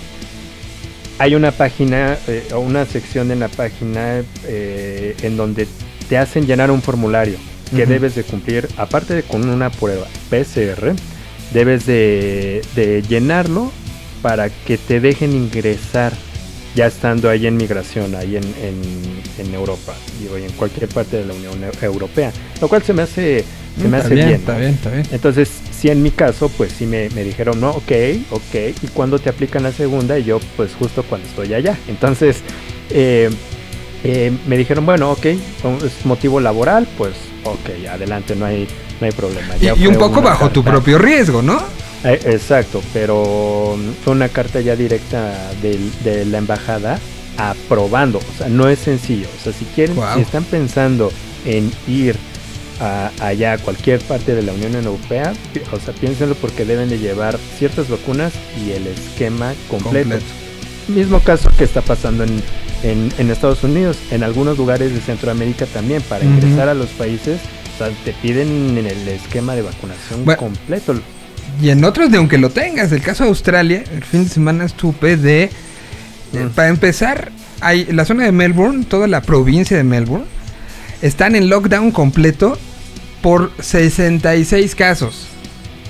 hay 1.19 1.35
una 1.35 1.53
página 1.53 2.17
eh, 2.27 2.49
o 2.53 2.59
una 2.59 2.83
sección 2.85 3.31
en 3.31 3.39
la 3.39 3.47
página 3.47 4.23
eh, 4.43 5.15
en 5.21 5.37
donde 5.37 5.69
te 6.09 6.17
hacen 6.17 6.45
llenar 6.45 6.69
un 6.69 6.81
formulario 6.81 7.37
que 7.69 7.85
debes 7.85 8.15
de 8.15 8.23
cumplir, 8.23 8.67
aparte 8.77 9.13
de 9.13 9.23
con 9.23 9.47
una 9.49 9.69
prueba 9.69 10.05
PCR, 10.29 10.93
debes 11.53 11.85
de, 11.85 12.61
de 12.75 13.01
llenarlo 13.03 13.71
para 14.21 14.49
que 14.49 14.77
te 14.77 14.99
dejen 14.99 15.33
ingresar 15.33 16.13
ya 16.75 16.87
estando 16.87 17.29
ahí 17.29 17.47
en 17.47 17.57
migración, 17.57 18.13
ahí 18.15 18.35
en, 18.35 18.43
en, 18.43 18.81
en 19.47 19.53
Europa, 19.53 19.93
digo, 20.21 20.37
y 20.37 20.43
en 20.43 20.51
cualquier 20.51 20.87
parte 20.89 21.17
de 21.17 21.25
la 21.25 21.33
Unión 21.33 21.59
Eu- 21.61 21.83
Europea, 21.83 22.31
lo 22.61 22.67
cual 22.67 22.83
se 22.83 22.93
me 22.93 23.01
hace, 23.03 23.43
se 23.81 23.87
me 23.87 23.97
Está 23.97 24.07
hace 24.07 24.15
bien, 24.15 24.27
bien. 24.27 24.39
está 24.41 24.53
¿no? 24.53 24.59
bien, 24.59 24.71
está 24.73 24.89
bien. 24.91 25.05
Entonces, 25.11 25.49
sí 25.71 25.89
en 25.89 26.03
mi 26.03 26.11
caso, 26.11 26.49
pues 26.49 26.73
sí 26.73 26.85
me, 26.85 27.09
me 27.11 27.23
dijeron, 27.23 27.59
no, 27.59 27.71
ok, 27.71 27.91
ok, 28.29 28.55
¿y 28.83 28.87
cuándo 28.93 29.17
te 29.17 29.29
aplican 29.29 29.63
la 29.63 29.71
segunda? 29.71 30.19
Y 30.19 30.25
yo, 30.25 30.39
pues 30.55 30.73
justo 30.75 31.01
cuando 31.03 31.27
estoy 31.27 31.53
allá. 31.55 31.75
Entonces, 31.87 32.37
eh, 32.91 33.29
eh, 34.03 34.31
me 34.47 34.57
dijeron, 34.57 34.85
bueno, 34.85 35.11
ok, 35.11 35.25
es 35.25 36.05
motivo 36.05 36.39
laboral, 36.39 36.87
pues 36.97 37.13
ok, 37.51 37.87
adelante, 37.89 38.35
no 38.35 38.45
hay, 38.45 38.67
no 38.99 39.05
hay 39.05 39.11
problema. 39.11 39.55
Y, 39.59 39.65
Ya 39.65 39.75
y 39.75 39.87
un 39.87 39.95
poco 39.95 40.21
bajo 40.21 40.49
tu 40.49 40.63
propio 40.63 40.97
riesgo, 40.97 41.41
¿no? 41.41 41.57
eh, 42.03 42.19
exacto, 42.25 42.81
pero 42.93 43.75
mm, 43.77 44.03
fue 44.03 44.13
una 44.13 44.29
carta 44.29 44.61
ya 44.61 44.75
directa 44.75 45.51
del- 45.61 45.91
de, 46.03 46.25
la 46.25 46.37
embajada 46.37 46.99
aprobando, 47.37 48.17
o 48.19 48.37
sea, 48.37 48.47
no 48.49 48.67
es 48.69 48.79
sencillo, 48.79 49.27
o 49.39 49.43
sea, 49.43 49.53
si 49.53 49.65
quieren, 49.65 49.95
si 50.15 50.21
están 50.21 50.43
pensando 50.43 51.11
en 51.45 51.71
ir 51.87 52.15
a, 52.79 53.11
allá 53.19 53.53
a 53.53 53.57
cualquier 53.57 53.99
parte 54.01 54.33
de 54.35 54.41
la 54.43 54.53
Unión 54.53 54.75
Europea, 54.75 55.33
o 55.71 55.79
sea, 55.79 55.93
piénsenlo 55.93 56.35
porque 56.35 56.65
deben 56.65 56.89
de 56.89 56.99
llevar 56.99 57.37
ciertas 57.57 57.89
vacunas 57.89 58.33
y 58.65 58.71
el 58.71 58.87
esquema 58.87 59.53
completo. 59.69 60.09
Completo. 60.09 60.25
Mismo 60.87 61.19
caso 61.19 61.49
que 61.57 61.63
está 61.63 61.81
pasando 61.81 62.23
en, 62.23 62.41
en- 62.83 63.11
en 63.17 63.31
Estados 63.31 63.63
Unidos, 63.63 63.97
en 64.11 64.23
algunos 64.23 64.57
lugares 64.57 64.93
de 64.93 64.99
Centroamérica 65.01 65.65
también, 65.67 66.01
para 66.03 66.23
ingresar 66.25 66.69
a 66.69 66.73
los 66.73 66.87
países, 66.89 67.39
o 67.75 67.77
sea, 67.77 67.89
te 68.05 68.13
piden 68.13 68.77
el 68.77 69.07
esquema 69.07 69.55
de 69.55 69.61
vacunación 69.63 70.25
Bueno. 70.25 70.39
completo. 70.39 70.99
Y 71.61 71.69
en 71.69 71.83
otros 71.83 72.11
de 72.11 72.17
aunque 72.17 72.37
lo 72.37 72.49
tengas, 72.49 72.91
el 72.91 73.01
caso 73.01 73.23
de 73.23 73.29
Australia, 73.29 73.83
el 73.93 74.03
fin 74.03 74.23
de 74.25 74.29
semana 74.29 74.65
estuve 74.65 75.17
de... 75.17 75.43
eh, 75.43 75.49
Mm. 76.33 76.49
para 76.49 76.67
empezar, 76.67 77.31
hay 77.61 77.85
la 77.85 78.03
zona 78.05 78.25
de 78.25 78.31
Melbourne, 78.31 78.83
toda 78.85 79.07
la 79.07 79.21
provincia 79.21 79.77
de 79.77 79.83
Melbourne, 79.83 80.25
están 81.01 81.35
en 81.35 81.49
lockdown 81.49 81.91
completo 81.91 82.57
por 83.21 83.51
66 83.59 84.75
casos. 84.75 85.27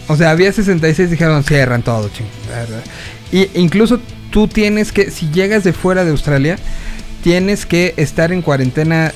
O 0.07 0.15
sea, 0.15 0.29
había 0.31 0.51
66, 0.53 1.09
dijeron 1.11 1.43
cierran 1.43 1.81
todo, 1.81 2.09
ching. 2.09 2.27
Y 3.31 3.49
incluso 3.59 3.99
tú 4.37 4.47
tienes 4.47 4.91
que, 4.91 5.09
si 5.09 5.31
llegas 5.31 5.63
de 5.63 5.73
fuera 5.73 6.05
de 6.05 6.11
Australia, 6.11 6.59
tienes 7.23 7.65
que 7.65 7.95
estar 7.97 8.31
en 8.31 8.43
cuarentena 8.43 9.11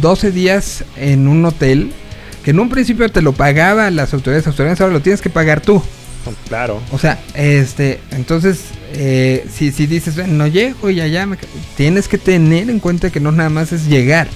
12 0.00 0.32
días 0.32 0.82
en 0.96 1.28
un 1.28 1.44
hotel, 1.44 1.92
que 2.42 2.50
en 2.50 2.58
un 2.58 2.68
principio 2.68 3.08
te 3.08 3.22
lo 3.22 3.34
pagaba 3.34 3.88
las 3.92 4.12
autoridades 4.12 4.48
australianas, 4.48 4.80
ahora 4.80 4.94
lo 4.94 5.00
tienes 5.00 5.20
que 5.20 5.30
pagar 5.30 5.60
tú. 5.60 5.80
Claro. 6.48 6.82
O 6.90 6.98
sea, 6.98 7.20
este, 7.34 8.00
entonces, 8.10 8.62
eh, 8.94 9.46
si, 9.54 9.70
si 9.70 9.86
dices, 9.86 10.16
"Ven, 10.16 10.36
no 10.36 10.48
llego 10.48 10.90
y 10.90 11.00
allá, 11.00 11.24
me 11.24 11.36
ca-", 11.36 11.46
tienes 11.76 12.08
que 12.08 12.18
tener 12.18 12.68
en 12.68 12.80
cuenta 12.80 13.10
que 13.10 13.20
no 13.20 13.30
nada 13.30 13.50
más 13.50 13.70
es 13.70 13.86
llegar. 13.86 14.26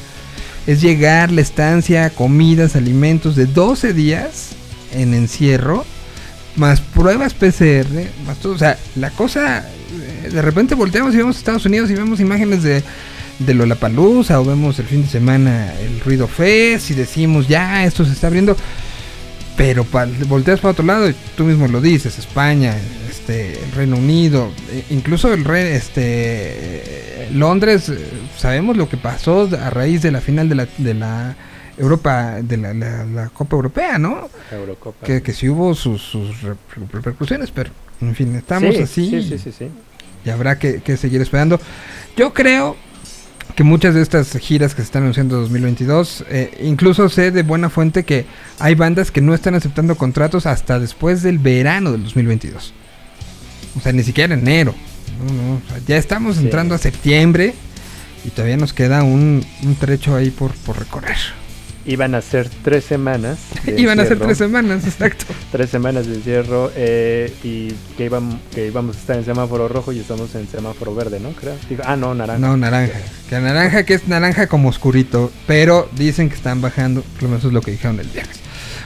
Es 0.68 0.80
llegar, 0.80 1.32
la 1.32 1.40
estancia, 1.40 2.10
comidas, 2.10 2.76
alimentos 2.76 3.34
de 3.34 3.46
12 3.46 3.92
días 3.92 4.50
en 4.94 5.14
encierro, 5.14 5.84
más 6.54 6.80
pruebas 6.80 7.34
PCR, 7.34 8.08
más 8.24 8.38
todo. 8.38 8.52
O 8.52 8.58
sea, 8.58 8.78
la 8.94 9.10
cosa, 9.10 9.66
de 10.22 10.42
repente 10.42 10.74
volteamos 10.74 11.14
y 11.14 11.18
vemos 11.18 11.36
Estados 11.36 11.64
Unidos 11.66 11.90
y 11.90 11.94
vemos 11.94 12.20
imágenes 12.20 12.62
de, 12.62 12.82
de 13.38 13.54
Lollapalooza 13.54 14.40
o 14.40 14.44
vemos 14.44 14.78
el 14.78 14.86
fin 14.86 15.02
de 15.02 15.08
semana 15.08 15.72
el 15.80 16.00
Ruido 16.00 16.26
Fest 16.28 16.90
y 16.90 16.94
decimos, 16.94 17.48
ya, 17.48 17.84
esto 17.84 18.04
se 18.04 18.12
está 18.12 18.26
abriendo. 18.28 18.56
Pero 19.56 19.82
pa- 19.82 20.06
volteas 20.28 20.60
para 20.60 20.70
otro 20.70 20.84
lado 20.84 21.10
y 21.10 21.14
tú 21.36 21.42
mismo 21.44 21.66
lo 21.66 21.80
dices, 21.80 22.16
España, 22.18 22.76
este, 23.10 23.54
el 23.60 23.72
Reino 23.72 23.96
Unido, 23.96 24.52
e- 24.72 24.84
incluso 24.94 25.32
el 25.34 25.44
re, 25.44 25.74
este, 25.74 27.28
Londres, 27.32 27.88
eh, 27.88 27.98
sabemos 28.36 28.76
lo 28.76 28.88
que 28.88 28.96
pasó 28.96 29.48
a 29.60 29.70
raíz 29.70 30.02
de 30.02 30.12
la 30.12 30.20
final 30.20 30.48
de 30.48 30.54
la, 30.54 30.68
de 30.78 30.94
la 30.94 31.36
Europa, 31.76 32.36
de 32.40 32.56
la, 32.56 32.72
la- 32.74 33.04
la 33.04 33.28
Copa 33.30 33.56
Europea, 33.56 33.98
¿no? 33.98 34.28
Eurocopa. 34.52 35.04
Que, 35.04 35.22
que 35.22 35.32
sí 35.32 35.48
hubo 35.48 35.74
sus, 35.74 36.02
sus 36.02 36.40
re- 36.42 36.54
repercusiones, 36.92 37.50
pero 37.50 37.70
en 38.00 38.14
fin, 38.14 38.34
estamos 38.36 38.74
Sí, 38.76 38.82
así 38.82 39.10
Sí, 39.10 39.22
sí, 39.28 39.38
sí, 39.38 39.52
sí. 39.58 39.68
Y 40.28 40.30
habrá 40.30 40.58
que, 40.58 40.80
que 40.82 40.96
seguir 40.96 41.20
esperando. 41.22 41.60
Yo 42.16 42.32
creo 42.34 42.76
que 43.56 43.64
muchas 43.64 43.94
de 43.94 44.02
estas 44.02 44.30
giras 44.38 44.74
que 44.74 44.82
se 44.82 44.86
están 44.86 45.02
anunciando 45.02 45.36
en 45.36 45.42
2022, 45.42 46.24
eh, 46.28 46.58
incluso 46.62 47.08
sé 47.08 47.30
de 47.32 47.42
buena 47.42 47.70
fuente 47.70 48.04
que 48.04 48.26
hay 48.58 48.74
bandas 48.74 49.10
que 49.10 49.20
no 49.20 49.34
están 49.34 49.54
aceptando 49.54 49.96
contratos 49.96 50.46
hasta 50.46 50.78
después 50.78 51.22
del 51.22 51.38
verano 51.38 51.90
del 51.92 52.04
2022. 52.04 52.72
O 53.76 53.80
sea, 53.80 53.92
ni 53.92 54.02
siquiera 54.04 54.34
enero. 54.34 54.74
No, 55.18 55.32
no, 55.32 55.54
o 55.54 55.60
sea, 55.68 55.78
ya 55.86 55.96
estamos 55.96 56.36
Sí. 56.36 56.44
entrando 56.44 56.74
a 56.74 56.78
septiembre 56.78 57.54
y 58.24 58.30
todavía 58.30 58.56
nos 58.56 58.72
queda 58.72 59.02
un, 59.02 59.44
un 59.64 59.74
trecho 59.76 60.14
ahí 60.14 60.30
por, 60.30 60.52
por 60.52 60.78
recorrer. 60.78 61.16
Iban 61.88 62.14
a 62.14 62.20
ser 62.20 62.50
tres 62.62 62.84
semanas. 62.84 63.38
Iban 63.66 63.98
a 63.98 64.04
ser 64.04 64.18
tres 64.18 64.36
semanas, 64.36 64.84
exacto. 64.84 65.24
tres 65.50 65.70
semanas 65.70 66.06
de 66.06 66.16
encierro 66.16 66.70
eh, 66.76 67.32
y 67.42 67.72
que, 67.96 68.04
íbamos, 68.04 68.36
que 68.54 68.66
íbamos 68.66 68.96
a 68.96 69.00
estar 69.00 69.16
en 69.16 69.24
semáforo 69.24 69.68
rojo 69.68 69.92
y 69.92 70.00
estamos 70.00 70.34
en 70.34 70.46
semáforo 70.48 70.94
verde, 70.94 71.18
¿no? 71.18 71.30
Creo. 71.30 71.54
Digo, 71.66 71.82
ah, 71.86 71.96
no, 71.96 72.14
naranja. 72.14 72.46
No, 72.46 72.58
naranja. 72.58 72.98
Que 73.30 73.40
naranja, 73.40 73.84
que 73.84 73.94
es 73.94 74.06
naranja 74.06 74.48
como 74.48 74.68
oscurito. 74.68 75.32
Pero 75.46 75.88
dicen 75.96 76.28
que 76.28 76.34
están 76.34 76.60
bajando. 76.60 77.00
Por 77.00 77.22
lo 77.22 77.28
menos 77.30 77.44
es 77.46 77.52
lo 77.54 77.62
que 77.62 77.70
dijeron 77.70 77.98
el 77.98 78.08
viernes. 78.08 78.38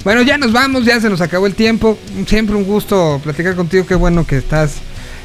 Bueno, 0.04 0.22
ya 0.22 0.38
nos 0.38 0.52
vamos, 0.52 0.84
ya 0.84 1.00
se 1.00 1.10
nos 1.10 1.20
acabó 1.20 1.48
el 1.48 1.56
tiempo. 1.56 1.98
Siempre 2.28 2.54
un 2.54 2.64
gusto 2.64 3.20
platicar 3.20 3.56
contigo. 3.56 3.84
Qué 3.84 3.96
bueno 3.96 4.24
que 4.24 4.36
estás 4.36 4.76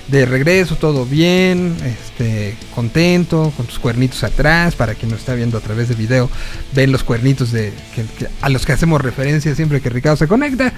de 0.08 0.26
regreso, 0.26 0.76
todo 0.78 1.06
bien, 1.06 1.76
este, 1.86 2.56
contento, 2.74 3.52
con 3.58 3.66
tus 3.66 3.78
cuernitos 3.78 4.24
atrás. 4.24 4.76
Para 4.76 4.96
quien 4.96 5.12
nos 5.12 5.20
está 5.20 5.34
viendo 5.36 5.58
a 5.58 5.62
través 5.62 5.90
de 5.90 5.96
video, 5.96 6.30
ven 6.74 6.92
los 6.92 7.04
cuernitos 7.04 7.52
de 7.52 7.74
que- 7.94 8.04
que- 8.18 8.28
a 8.42 8.50
los 8.50 8.66
que 8.66 8.72
hacemos 8.72 9.02
referencia 9.02 9.54
siempre 9.54 9.82
que 9.82 9.90
Ricardo 9.90 10.16
se 10.18 10.28
conecta. 10.28 10.72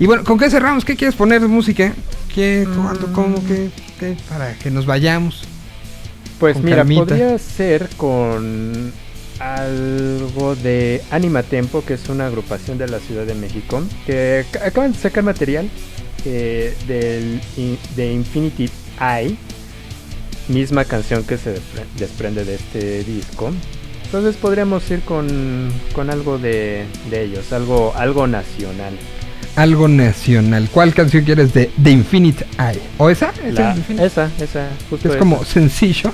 Y 0.00 0.06
bueno, 0.06 0.24
¿con 0.24 0.36
qué 0.38 0.50
cerramos? 0.50 0.84
¿Qué 0.84 0.96
quieres 0.96 1.14
poner 1.14 1.40
de 1.40 1.46
música? 1.48 1.92
¿Qué, 2.34 2.66
cuándo, 2.74 3.12
cómo, 3.12 3.36
qué, 3.46 3.70
qué? 4.00 4.16
Para 4.28 4.54
que 4.54 4.70
nos 4.70 4.84
vayamos. 4.86 5.44
Pues 6.40 6.56
mira, 6.56 6.78
calmita. 6.78 7.04
podría 7.04 7.38
ser 7.38 7.88
con 7.96 8.92
algo 9.38 10.56
de 10.56 11.02
Anima 11.10 11.42
Tempo, 11.44 11.84
que 11.84 11.94
es 11.94 12.08
una 12.08 12.26
agrupación 12.26 12.78
de 12.78 12.88
la 12.88 12.98
Ciudad 12.98 13.24
de 13.26 13.34
México, 13.34 13.82
que 14.06 14.44
ac- 14.50 14.66
acaban 14.66 14.92
de 14.92 14.98
sacar 14.98 15.22
material 15.22 15.68
eh, 16.24 16.74
del, 16.86 17.40
in- 17.56 17.78
de 17.96 18.12
Infinity 18.12 18.68
Eye, 19.00 19.36
misma 20.48 20.84
canción 20.84 21.24
que 21.24 21.38
se 21.38 21.54
despre- 21.54 21.86
desprende 21.98 22.44
de 22.44 22.54
este 22.56 23.04
disco. 23.04 23.52
Entonces 24.04 24.36
podríamos 24.36 24.88
ir 24.90 25.00
con, 25.00 25.70
con 25.94 26.10
algo 26.10 26.38
de, 26.38 26.84
de 27.10 27.22
ellos, 27.24 27.52
algo, 27.52 27.94
algo 27.96 28.26
nacional. 28.26 28.92
algo 29.56 29.88
nacional. 29.88 30.68
¿Cuál 30.70 30.92
canción 30.94 31.24
quieres 31.24 31.54
de 31.54 31.70
The 31.82 31.90
Infinite 31.90 32.44
Eye? 32.58 32.80
¿O 32.98 33.08
esa? 33.08 33.32
¿Esa 33.44 33.74
La- 33.94 34.04
esa, 34.04 34.30
esa, 34.38 34.68
justo 34.90 35.08
es 35.08 35.14
esa. 35.14 35.18
como 35.18 35.44
sencillo. 35.44 36.12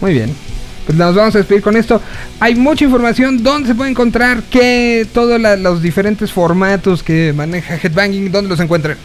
Muy 0.00 0.12
bien. 0.12 0.34
Pues 0.84 0.98
nos 0.98 1.14
vamos 1.14 1.34
a 1.36 1.38
despedir 1.38 1.62
con 1.62 1.76
esto. 1.76 2.02
Hay 2.40 2.56
mucha 2.56 2.84
información. 2.84 3.42
¿Dónde 3.42 3.68
se 3.68 3.74
puede 3.76 3.90
encontrar? 3.92 4.42
¿Qué? 4.50 5.06
Todos 5.14 5.40
la- 5.40 5.56
los 5.56 5.80
diferentes 5.80 6.32
formatos 6.32 7.02
que 7.02 7.32
maneja 7.34 7.76
Headbanging. 7.76 8.30
¿Dónde 8.32 8.50
los 8.50 8.60
encuentran? 8.60 8.98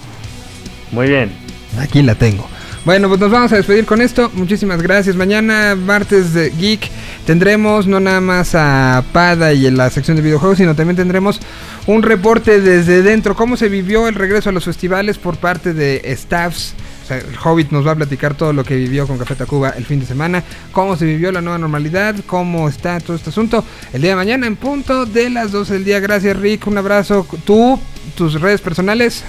Muy 0.93 1.09
bien. 1.09 1.33
Aquí 1.79 2.03
la 2.03 2.15
tengo. 2.15 2.49
Bueno, 2.85 3.09
pues 3.09 3.21
nos 3.21 3.33
vamos 3.33 3.53
a 3.53 3.57
despedir 3.57 3.85
con 3.85 4.01
esto. 4.01 4.31
Muchísimas 4.35 4.81
gracias. 4.81 5.17
Mañana, 5.17 5.75
martes 5.75 6.33
de 6.33 6.51
Geek, 6.51 6.89
tendremos 7.27 7.89
no 7.89 7.99
nada 7.99 8.21
más 8.21 8.55
a 8.55 9.03
Pada 9.13 9.53
y 9.53 9.67
en 9.67 9.77
la 9.77 9.91
sección 9.91 10.17
de 10.17 10.23
videojuegos, 10.23 10.59
sino 10.59 10.77
también 10.77 10.97
tendremos 10.97 11.41
un 11.89 12.05
reporte 12.05 12.61
desde 12.61 13.03
dentro. 13.03 13.35
Cómo 13.35 13.57
se 13.57 13.69
vivió 13.69 14.07
el 14.07 14.15
regreso 14.15 14.51
a 14.51 14.53
los 14.53 14.65
festivales 14.65 15.19
por 15.19 15.37
parte 15.37 15.75
de 15.75 16.01
staffs. 16.17 16.75
O 17.07 17.09
sea, 17.09 17.19
el 17.19 17.37
Hobbit 17.41 17.71
nos 17.71 17.87
va 17.87 17.93
a 17.93 17.95
platicar 17.95 18.35
todo 18.35 18.53
lo 18.53 18.65
que 18.65 18.75
vivió 18.75 19.07
con 19.07 19.17
Café 19.17 19.37
Tacuba 19.37 19.71
el 19.71 19.85
fin 19.85 20.01
de 20.01 20.07
semana. 20.07 20.43
Cómo 20.73 20.97
se 20.97 21.05
vivió 21.05 21.31
la 21.31 21.41
nueva 21.41 21.57
normalidad. 21.57 22.17
Cómo 22.27 22.69
está 22.69 22.99
todo 22.99 23.15
este 23.15 23.31
asunto. 23.31 23.63
El 23.93 24.03
día 24.03 24.11
de 24.11 24.17
mañana 24.17 24.49
en 24.49 24.57
punto 24.57 25.07
de 25.07 25.31
las 25.31 25.53
12 25.53 25.75
del 25.75 25.85
día. 25.85 26.01
Gracias, 26.01 26.37
Rick. 26.37 26.67
Un 26.67 26.79
abrazo. 26.79 27.25
Tú, 27.45 27.79
tus 28.17 28.41
redes 28.41 28.61
personales. 28.61 29.23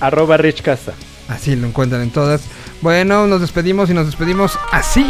Arroba 0.00 0.38
Rich 0.38 0.62
Casa. 0.62 0.94
Así 1.28 1.54
lo 1.54 1.66
encuentran 1.66 2.00
en 2.00 2.12
todas. 2.12 2.44
Bueno, 2.80 3.26
nos 3.26 3.42
despedimos 3.42 3.90
y 3.90 3.92
nos 3.92 4.06
despedimos 4.06 4.58
así. 4.72 5.04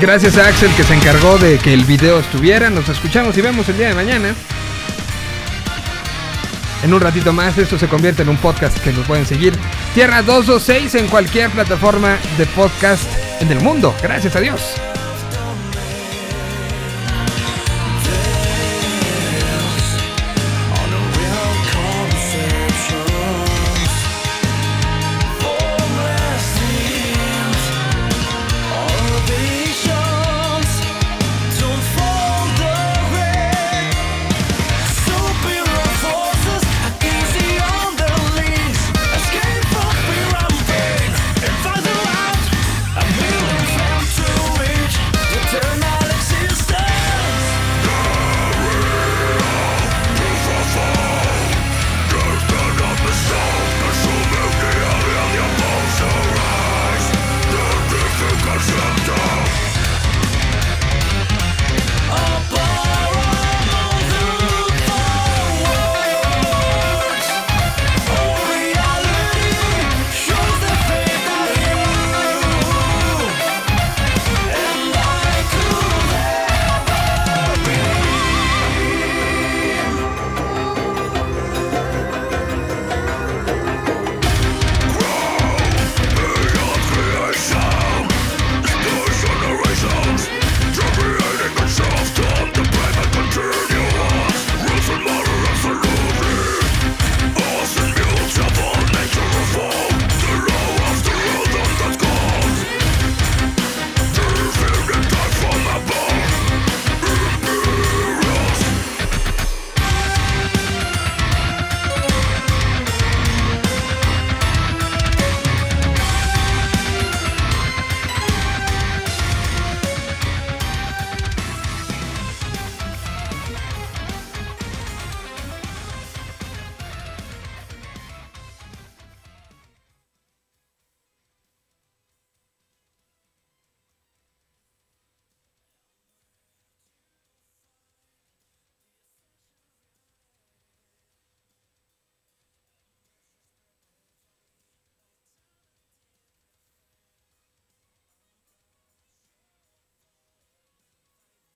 Gracias 0.00 0.36
a 0.38 0.48
Axel 0.48 0.72
que 0.76 0.82
se 0.82 0.92
encargó 0.92 1.38
de 1.38 1.58
que 1.58 1.72
el 1.72 1.84
video 1.84 2.18
estuviera. 2.18 2.68
Nos 2.68 2.88
escuchamos 2.88 3.38
y 3.38 3.42
vemos 3.42 3.68
el 3.68 3.78
día 3.78 3.90
de 3.90 3.94
mañana. 3.94 4.34
En 6.82 6.92
un 6.92 7.00
ratito 7.00 7.32
más 7.32 7.58
esto 7.58 7.78
se 7.78 7.88
convierte 7.88 8.22
en 8.22 8.28
un 8.28 8.36
podcast 8.36 8.78
que 8.78 8.92
nos 8.92 9.06
pueden 9.06 9.26
seguir. 9.26 9.54
Tierra 9.94 10.22
226 10.22 10.94
en 10.96 11.08
cualquier 11.08 11.50
plataforma 11.50 12.18
de 12.38 12.46
podcast 12.46 13.10
en 13.40 13.50
el 13.50 13.60
mundo. 13.60 13.94
Gracias 14.02 14.36
a 14.36 14.40
Dios. 14.40 14.74